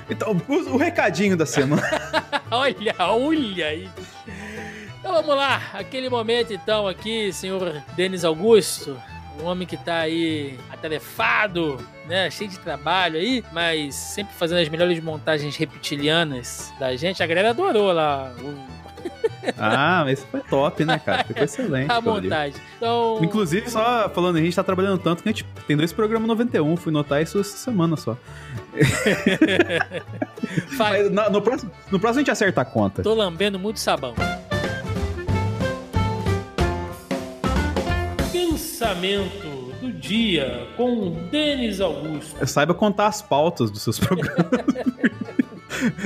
Então, 0.08 0.36
o, 0.48 0.52
o 0.74 0.76
recadinho 0.76 1.36
da 1.36 1.46
semana. 1.46 1.82
olha, 2.50 2.94
olha 2.98 3.66
aí. 3.66 3.88
Então 5.02 5.12
vamos 5.14 5.34
lá, 5.34 5.60
aquele 5.74 6.08
momento 6.08 6.52
então 6.52 6.86
aqui, 6.86 7.32
senhor 7.32 7.82
Denis 7.96 8.24
Augusto, 8.24 8.96
um 9.40 9.46
homem 9.46 9.66
que 9.66 9.76
tá 9.76 9.96
aí 9.98 10.58
atarefado, 10.70 11.78
né, 12.06 12.30
cheio 12.30 12.50
de 12.50 12.58
trabalho 12.58 13.18
aí, 13.18 13.44
mas 13.52 13.94
sempre 13.94 14.34
fazendo 14.34 14.58
as 14.60 14.68
melhores 14.68 15.00
montagens 15.02 15.56
reptilianas 15.56 16.72
da 16.78 16.94
gente. 16.96 17.22
A 17.22 17.26
galera 17.26 17.50
adorou 17.50 17.92
lá 17.92 18.32
o- 18.40 18.82
Ah, 19.58 20.02
mas 20.04 20.22
foi 20.24 20.38
top, 20.42 20.84
né, 20.84 21.00
cara? 21.04 21.24
Ficou 21.24 21.42
excelente. 21.42 21.90
a 21.90 22.00
montagem. 22.00 22.60
Então, 22.76 23.18
Inclusive, 23.20 23.68
só 23.68 24.08
falando, 24.08 24.36
a 24.36 24.40
gente 24.40 24.54
tá 24.54 24.62
trabalhando 24.62 24.98
tanto 25.00 25.24
que 25.24 25.28
a 25.28 25.32
gente 25.32 25.44
tem 25.66 25.76
dois 25.76 25.92
programas 25.92 26.28
91. 26.28 26.76
Fui 26.76 26.92
notar 26.92 27.20
isso 27.20 27.40
essa 27.40 27.56
semana 27.56 27.96
só. 27.96 28.16
faz- 30.76 31.10
no, 31.10 31.30
no 31.30 31.42
próximo, 31.42 31.70
no 31.90 31.98
próximo 31.98 32.18
a 32.18 32.22
gente 32.22 32.30
acerta 32.30 32.60
a 32.60 32.64
conta. 32.64 33.02
tô 33.02 33.14
lambendo 33.14 33.58
muito 33.58 33.80
sabão. 33.80 34.14
Pensamento 38.82 39.46
do 39.80 39.92
dia 39.92 40.66
com 40.76 41.28
Denis 41.30 41.80
Augusto. 41.80 42.44
Saiba 42.44 42.74
contar 42.74 43.06
as 43.06 43.22
pautas 43.22 43.70
dos 43.70 43.80
seus 43.80 44.00
programas. 44.00 44.44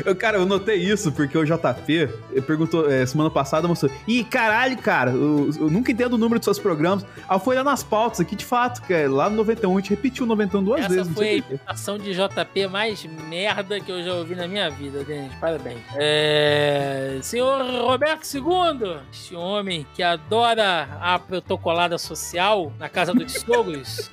Eu, 0.04 0.14
cara, 0.14 0.38
eu 0.38 0.46
notei 0.46 0.76
isso 0.76 1.10
porque 1.12 1.36
o 1.36 1.44
JP 1.44 2.08
perguntou 2.46 2.90
é, 2.90 3.04
semana 3.06 3.30
passada, 3.30 3.66
mostrou. 3.66 3.90
Ih, 4.06 4.24
caralho, 4.24 4.76
cara, 4.78 5.10
eu, 5.10 5.50
eu 5.58 5.70
nunca 5.70 5.92
entendo 5.92 6.14
o 6.14 6.18
número 6.18 6.38
dos 6.38 6.44
seus 6.44 6.58
programas. 6.58 7.04
Eu 7.30 7.38
fui 7.38 7.56
lá 7.56 7.64
nas 7.64 7.82
pautas 7.82 8.20
aqui, 8.20 8.36
de 8.36 8.44
fato, 8.44 8.82
que 8.82 8.92
é 8.92 9.08
lá 9.08 9.30
no 9.30 9.36
91, 9.46 9.76
a 9.76 9.80
gente 9.80 9.90
repetiu 9.90 10.24
o 10.24 10.26
91 10.28 10.64
duas 10.64 10.80
Essa 10.80 10.88
vezes. 10.88 11.06
não 11.06 11.14
foi 11.14 11.28
a 11.28 11.32
imitação 11.34 11.98
de 11.98 12.12
JP 12.12 12.66
mais 12.68 13.04
merda 13.04 13.80
que 13.80 13.90
eu 13.90 14.02
já 14.02 14.14
ouvi 14.14 14.34
na 14.34 14.48
minha 14.48 14.68
vida, 14.70 15.04
Denis. 15.04 15.32
Parabéns. 15.40 15.78
É... 15.94 17.18
Senhor 17.22 17.62
Roberto 17.82 18.26
II, 18.34 18.98
este 19.12 19.34
homem 19.34 19.86
que 19.94 20.02
adora 20.02 20.88
a 21.00 21.18
protocolada 21.18 21.96
social 21.98 22.72
na 22.78 22.88
casa 22.88 23.14
dos 23.14 23.32
sogros. 23.40 24.10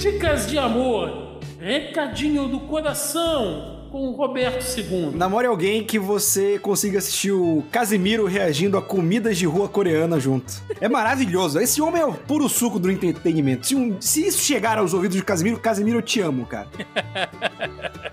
Dicas 0.00 0.48
de 0.48 0.58
amor, 0.58 1.38
recadinho 1.60 2.48
do 2.48 2.60
coração 2.60 3.71
com 3.92 4.08
o 4.08 4.12
Roberto 4.12 4.64
II. 4.78 5.10
Namore 5.14 5.46
alguém 5.46 5.84
que 5.84 5.98
você 5.98 6.58
consiga 6.58 6.98
assistir 6.98 7.30
o 7.30 7.62
Casimiro 7.70 8.24
reagindo 8.24 8.78
a 8.78 8.82
comidas 8.82 9.36
de 9.36 9.44
rua 9.44 9.68
coreana 9.68 10.18
junto. 10.18 10.50
É 10.80 10.88
maravilhoso. 10.88 11.60
Esse 11.60 11.82
homem 11.82 12.00
é 12.00 12.06
o 12.06 12.14
puro 12.14 12.48
suco 12.48 12.78
do 12.78 12.90
entretenimento. 12.90 13.66
Se, 13.66 13.74
um- 13.76 14.00
se 14.00 14.26
isso 14.26 14.42
chegar 14.42 14.78
aos 14.78 14.94
ouvidos 14.94 15.18
de 15.18 15.22
Casimiro, 15.22 15.60
Casimiro, 15.60 15.98
eu 15.98 16.02
te 16.02 16.20
amo, 16.22 16.46
cara. 16.46 16.68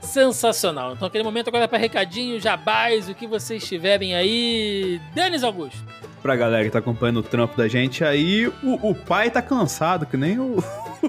Sensacional. 0.00 0.94
Então, 0.94 1.06
aquele 1.06 1.22
momento 1.22 1.48
agora 1.48 1.68
para 1.68 1.78
recadinho, 1.78 2.40
jabás, 2.40 3.08
o 3.08 3.14
que 3.14 3.26
vocês 3.26 3.62
tiverem 3.62 4.14
aí. 4.14 4.98
Denis 5.14 5.44
Augusto. 5.44 5.78
Pra 6.22 6.34
galera 6.36 6.64
que 6.64 6.70
tá 6.70 6.78
acompanhando 6.78 7.18
o 7.18 7.22
trampo 7.22 7.54
da 7.56 7.68
gente 7.68 8.02
aí, 8.02 8.48
o, 8.48 8.90
o 8.90 8.94
pai 8.94 9.30
tá 9.30 9.42
cansado, 9.42 10.06
que 10.06 10.16
nem 10.16 10.38
o, 10.38 10.58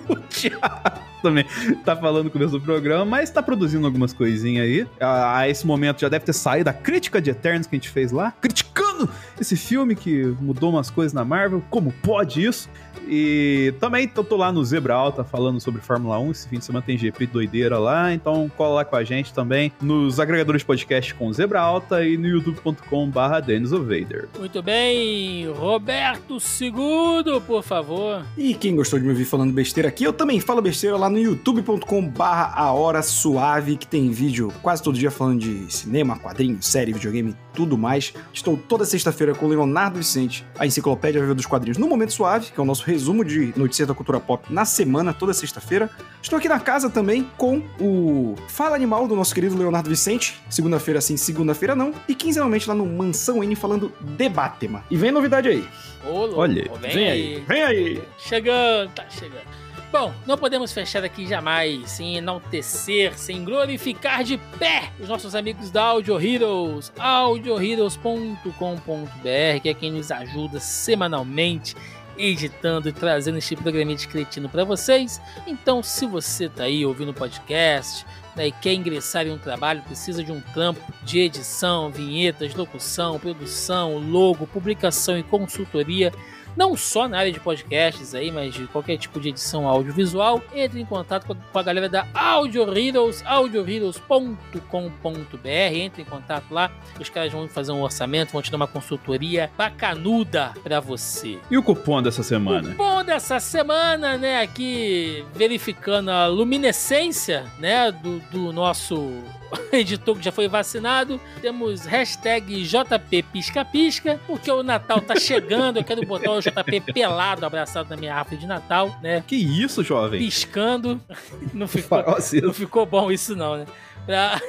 o 0.09 0.15
Thiago 0.30 0.99
também 1.22 1.45
tá 1.86 1.95
falando 1.95 2.26
no 2.26 2.32
começo 2.32 2.51
do 2.51 2.61
programa, 2.61 3.05
mas 3.05 3.30
tá 3.30 3.41
produzindo 3.41 3.86
algumas 3.86 4.13
coisinhas 4.13 4.65
aí. 4.65 4.88
A, 4.99 5.39
a 5.39 5.49
esse 5.49 5.65
momento 5.65 6.01
já 6.01 6.09
deve 6.09 6.26
ter 6.26 6.34
saído 6.34 6.69
a 6.69 6.74
crítica 6.74 7.22
de 7.22 7.30
Eternos 7.30 7.67
que 7.67 7.76
a 7.76 7.80
gente 7.80 7.89
fez 7.89 8.11
lá, 8.11 8.34
criticando 8.41 8.91
esse 9.39 9.56
filme 9.56 9.95
que 9.95 10.36
mudou 10.39 10.70
umas 10.70 10.89
coisas 10.89 11.14
na 11.14 11.24
Marvel, 11.24 11.64
como 11.70 11.93
pode 12.04 12.45
isso? 12.45 12.70
E 13.08 13.74
também 13.80 14.08
tô, 14.08 14.24
tô 14.24 14.38
lá 14.38 14.52
no 14.52 14.64
Zebra 14.64 14.93
Alta 14.93 15.24
falando 15.24 15.60
sobre 15.60 15.82
Fórmula 15.82 16.20
1. 16.20 16.32
Esse 16.32 16.49
fim 16.49 16.60
de 16.60 16.66
semana 16.66 16.86
tem 16.86 16.97
GP 16.97 17.26
de 17.26 17.34
doideira 17.34 17.78
lá, 17.78 18.14
então 18.14 18.49
cola 18.56 18.76
lá 18.76 18.86
com 18.86 18.95
a 18.95 19.04
gente 19.04 19.34
também 19.34 19.72
nos 19.82 20.20
agregadores 20.20 20.62
de 20.62 20.66
podcast 20.66 21.14
com 21.16 21.32
Zebra 21.34 21.60
Alta 21.60 22.06
e 22.06 22.18
no 22.18 22.28
youtube.com/barra 22.28 23.39
Dennis 23.39 23.72
Vader. 23.72 24.30
Muito 24.38 24.62
bem, 24.62 25.49
Roberto 25.52 26.38
II, 26.38 27.41
por 27.45 27.64
favor. 27.64 28.26
E 28.38 28.54
quem 28.54 28.76
gostou 28.76 28.99
de 28.99 29.06
me 29.06 29.12
ouvir 29.12 29.26
falando 29.26 29.52
besteira 29.54 29.89
aqui, 29.89 30.04
eu 30.04 30.14
também 30.14 30.39
falo 30.39 30.62
besteira 30.62 30.97
lá 30.97 31.10
no 31.10 31.18
youtube.com 31.18 32.08
barra 32.08 32.54
a 32.56 32.72
hora 32.72 33.02
suave, 33.02 33.78
que 33.78 33.88
tem 33.88 34.10
vídeo 34.12 34.54
quase 34.62 34.82
todo 34.82 34.97
dia 34.97 35.12
falando 35.12 35.39
de 35.39 35.72
cinema, 35.72 36.18
quadrinhos, 36.18 36.66
série, 36.66 36.93
videogame 36.93 37.32
e 37.32 37.36
tudo 37.54 37.78
mais. 37.78 38.14
Estou 38.34 38.58
toda 38.58 38.86
sexta-feira 38.92 39.34
com 39.34 39.46
o 39.46 39.50
Leonardo 39.50 39.98
Vicente, 39.98 40.46
a 40.60 40.66
enciclopédia 40.66 41.22
viva 41.22 41.34
dos 41.34 41.46
quadrinhos 41.46 41.78
no 41.78 41.88
Momento 41.88 42.14
Suave, 42.14 42.52
que 42.52 42.60
é 42.60 42.64
o 42.64 42.66
nosso 42.66 42.84
resumo 42.86 43.24
de 43.24 43.54
notícias 43.56 43.88
da 43.88 43.94
cultura 43.94 44.20
pop 44.20 44.46
na 44.54 44.66
semana, 44.66 45.14
toda 45.14 45.34
sexta-feira. 45.34 45.89
Estou 46.22 46.38
aqui 46.38 46.50
na 46.50 46.60
casa 46.60 46.89
também 46.89 47.28
com 47.38 47.64
o 47.80 48.36
Fala 48.50 48.76
Animal 48.76 49.08
do 49.08 49.16
nosso 49.16 49.34
querido 49.34 49.58
Leonardo 49.58 49.89
Vicente, 49.89 50.39
segunda-feira 50.50 51.00
sim, 51.02 51.16
segunda-feira 51.18 51.76
não, 51.76 51.94
e 52.08 52.14
quinzenalmente 52.14 52.68
lá 52.68 52.76
no 52.76 52.86
Mansão 52.86 53.44
N 53.44 53.56
falando 53.56 53.92
de 54.02 54.30
Batman. 54.30 54.84
E 54.92 54.98
vem 54.98 55.12
novidade 55.12 55.48
aí. 55.48 55.66
Ô, 56.06 56.26
louco, 56.26 56.39
Olha, 56.42 56.70
vem, 56.82 56.92
Vem 56.94 57.10
aí. 57.10 57.36
aí, 57.36 57.44
vem 57.48 57.64
aí. 57.64 58.04
Chegando, 58.18 58.92
tá 58.92 59.06
chegando. 59.10 59.61
Bom, 59.92 60.14
não 60.26 60.38
podemos 60.38 60.72
fechar 60.72 61.04
aqui 61.04 61.28
jamais 61.28 61.92
sem 61.92 62.16
enaltecer, 62.16 63.20
sem 63.20 63.44
glorificar 63.44 64.24
de 64.24 64.38
pé 64.58 64.89
os 64.98 65.10
nossos 65.10 65.36
amigos 65.36 65.70
da 65.70 65.84
Audio 65.84 66.18
Heroes, 66.18 66.94
audioheroes.com.br, 66.98 69.60
que 69.62 69.68
é 69.68 69.74
quem 69.74 69.92
nos 69.92 70.10
ajuda 70.10 70.62
semanalmente 70.62 71.76
editando 72.18 72.88
e 72.88 72.94
trazendo 72.94 73.38
este 73.38 73.56
programa 73.56 73.94
de 73.94 74.08
cretino 74.08 74.48
para 74.48 74.64
vocês. 74.64 75.22
Então, 75.46 75.84
se 75.84 76.06
você 76.06 76.48
tá 76.48 76.64
aí 76.64 76.86
ouvindo 76.86 77.10
o 77.10 77.14
podcast, 77.14 78.06
né, 78.34 78.48
e 78.48 78.52
quer 78.54 78.74
ingressar 78.74 79.28
em 79.28 79.32
um 79.32 79.38
trabalho, 79.38 79.82
precisa 79.82 80.24
de 80.24 80.32
um 80.32 80.39
trampo 80.39 80.82
de 81.04 81.20
edição, 81.20 81.92
vinhetas, 81.92 82.56
locução, 82.56 83.20
produção, 83.20 83.98
logo, 83.98 84.48
publicação 84.48 85.18
e 85.18 85.24
consultoria, 85.24 86.14
não 86.56 86.76
só 86.76 87.08
na 87.08 87.20
área 87.20 87.32
de 87.32 87.39
podcasts 87.39 88.16
aí, 88.16 88.32
mas 88.32 88.54
de 88.54 88.68
qualquer 88.68 88.97
tipo 88.97 89.20
de 89.20 89.30
edição 89.30 89.68
audiovisual, 89.68 90.41
entre 90.54 90.82
em 90.82 90.86
contato 90.86 91.26
com 91.26 91.60
a, 91.60 91.64
galera 91.64 91.89
da 91.89 92.06
Audio 92.14 92.62
Heroes, 92.78 93.24
audioheroes.com.br, 93.26 95.47
entre 95.74 96.02
em 96.02 96.06
contato 96.06 96.45
lá, 96.52 96.72
os 96.99 97.10
caras 97.10 97.32
vão 97.32 97.47
fazer 97.47 97.72
um 97.72 97.82
orçamento, 97.82 98.34
vão 98.34 98.41
te 98.41 98.52
dar 98.52 98.58
uma 98.58 98.68
consultoria 98.68 99.49
bacanuda 99.58 100.54
para 100.64 100.80
você. 100.80 101.38
E 101.49 101.58
o 101.58 101.64
cupom 101.64 102.02
dessa 102.02 102.22
O 102.22 102.24
semana? 102.24 102.74
bom 102.76 103.04
dessa 103.04 103.39
semana, 103.39 104.18
né, 104.18 104.41
aqui 104.41 105.26
verificando 105.34 106.10
a 106.10 106.28
luminescência, 106.28 107.45
né, 107.60 107.91
do, 107.91 108.20
do 108.32 108.54
nosso 108.54 109.12
editor 109.72 110.18
que 110.18 110.24
já 110.24 110.32
foi 110.32 110.47
vacinado, 110.47 111.20
temos 111.41 111.86
hashtag 111.86 112.64
JP 112.64 113.24
Pisca 113.34 113.66
Pisca, 113.66 114.20
porque 114.28 114.52
o 114.52 114.64
Natal 114.64 115.02
tá 115.02 115.16
chegando, 115.16 115.78
eu 115.78 115.84
quero 115.84 116.06
botar 116.06 116.32
o 116.42 116.52
JP 116.52 116.82
pelado, 116.94 117.46
abraçado 117.46 117.89
na 117.89 117.98
minha 117.98 118.16
árvore 118.16 118.38
de 118.38 118.48
Natal, 118.48 118.96
né, 119.02 119.24
Que 119.26 119.36
isso, 119.36 119.84
jovem? 119.84 120.20
piscando, 120.20 121.00
não 121.54 121.68
ficou, 121.68 122.00
aceso. 122.00 122.48
não 122.48 122.54
ficou 122.54 122.86
bom 122.86 123.12
isso 123.12 123.36
não, 123.36 123.58
né. 123.58 123.66
Pra- 124.06 124.42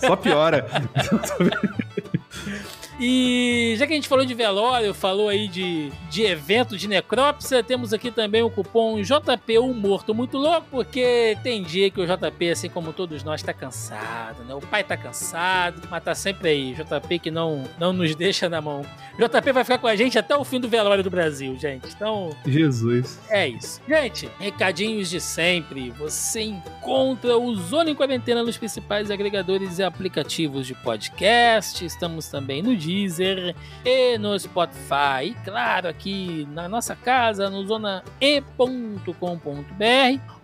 Só 0.00 0.16
piora. 0.16 0.66
E 3.00 3.74
já 3.78 3.86
que 3.86 3.94
a 3.94 3.96
gente 3.96 4.08
falou 4.08 4.26
de 4.26 4.34
velório, 4.34 4.92
falou 4.92 5.30
aí 5.30 5.48
de, 5.48 5.90
de 6.10 6.22
evento 6.22 6.76
de 6.76 6.86
necrópsia, 6.86 7.62
temos 7.62 7.94
aqui 7.94 8.10
também 8.10 8.42
o 8.42 8.50
cupom 8.50 9.00
JP 9.00 9.58
Morto 9.74 10.14
Muito 10.14 10.36
Louco, 10.36 10.66
porque 10.70 11.34
tem 11.42 11.62
dia 11.62 11.90
que 11.90 11.98
o 11.98 12.06
JP, 12.06 12.50
assim 12.50 12.68
como 12.68 12.92
todos 12.92 13.24
nós, 13.24 13.42
tá 13.42 13.54
cansado, 13.54 14.44
né? 14.44 14.54
O 14.54 14.60
pai 14.60 14.84
tá 14.84 14.98
cansado, 14.98 15.88
mas 15.90 16.04
tá 16.04 16.14
sempre 16.14 16.50
aí. 16.50 16.74
JP 16.74 17.18
que 17.18 17.30
não, 17.30 17.64
não 17.78 17.94
nos 17.94 18.14
deixa 18.14 18.50
na 18.50 18.60
mão. 18.60 18.82
JP 19.16 19.52
vai 19.52 19.64
ficar 19.64 19.78
com 19.78 19.86
a 19.86 19.96
gente 19.96 20.18
até 20.18 20.36
o 20.36 20.44
fim 20.44 20.60
do 20.60 20.68
velório 20.68 21.02
do 21.02 21.10
Brasil, 21.10 21.56
gente. 21.56 21.88
Então. 21.94 22.30
Jesus. 22.46 23.18
É 23.30 23.48
isso. 23.48 23.80
Gente, 23.88 24.28
recadinhos 24.38 25.08
de 25.08 25.20
sempre. 25.20 25.90
Você 25.92 26.42
encontra 26.42 27.38
o 27.38 27.54
Zona 27.54 27.90
em 27.90 27.94
Quarentena 27.94 28.42
nos 28.42 28.58
principais 28.58 29.10
agregadores 29.10 29.78
e 29.78 29.82
aplicativos 29.82 30.66
de 30.66 30.74
podcast. 30.74 31.82
Estamos 31.84 32.28
também 32.28 32.62
no 32.62 32.76
Deezer 32.90 33.54
e 33.84 34.18
no 34.18 34.36
Spotify. 34.36 35.26
E 35.26 35.34
claro, 35.44 35.88
aqui 35.88 36.46
na 36.50 36.68
nossa 36.68 36.96
casa, 36.96 37.48
no 37.48 37.64
zonae.com.br, 37.64 38.02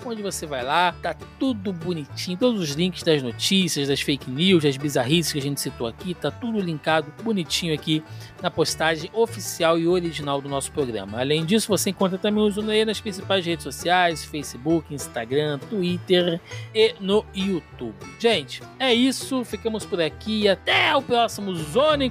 onde 0.05 0.23
você 0.23 0.47
vai 0.47 0.63
lá, 0.63 0.95
tá 1.03 1.15
tudo 1.41 1.73
bonitinho, 1.73 2.39
todos 2.39 2.61
os 2.61 2.71
links 2.71 3.03
das 3.03 3.21
notícias, 3.23 3.89
das 3.89 4.01
fake 4.01 4.31
news, 4.31 4.63
das 4.63 4.77
bizarrices 4.77 5.33
que 5.33 5.39
a 5.39 5.43
gente 5.43 5.61
citou 5.61 5.89
aqui, 5.89 6.15
tá 6.15 6.31
tudo 6.31 6.61
linkado 6.61 7.13
bonitinho 7.25 7.75
aqui 7.75 8.03
na 8.41 8.51
postagem 8.51 9.11
oficial 9.13 9.77
e 9.79 9.89
original 9.89 10.41
do 10.41 10.49
nosso 10.49 10.71
programa. 10.71 11.19
Além 11.19 11.45
disso, 11.45 11.67
você 11.69 11.91
encontra 11.91 12.19
também 12.19 12.45
o 12.45 12.51
Zonae 12.51 12.85
nas 12.85 13.01
principais 13.01 13.45
redes 13.45 13.65
sociais, 13.65 14.25
Facebook, 14.25 14.95
Instagram, 14.95 15.59
Twitter 15.59 16.41
e 16.73 16.95
no 17.01 17.25
YouTube. 17.35 17.97
Gente, 18.21 18.63
é 18.79 18.95
isso, 18.95 19.45
ficamos 19.45 19.85
por 19.85 20.01
aqui 20.01 20.49
até 20.49 20.95
o 20.95 21.03
próximo 21.03 21.55
Zona 21.55 22.05
em 22.05 22.11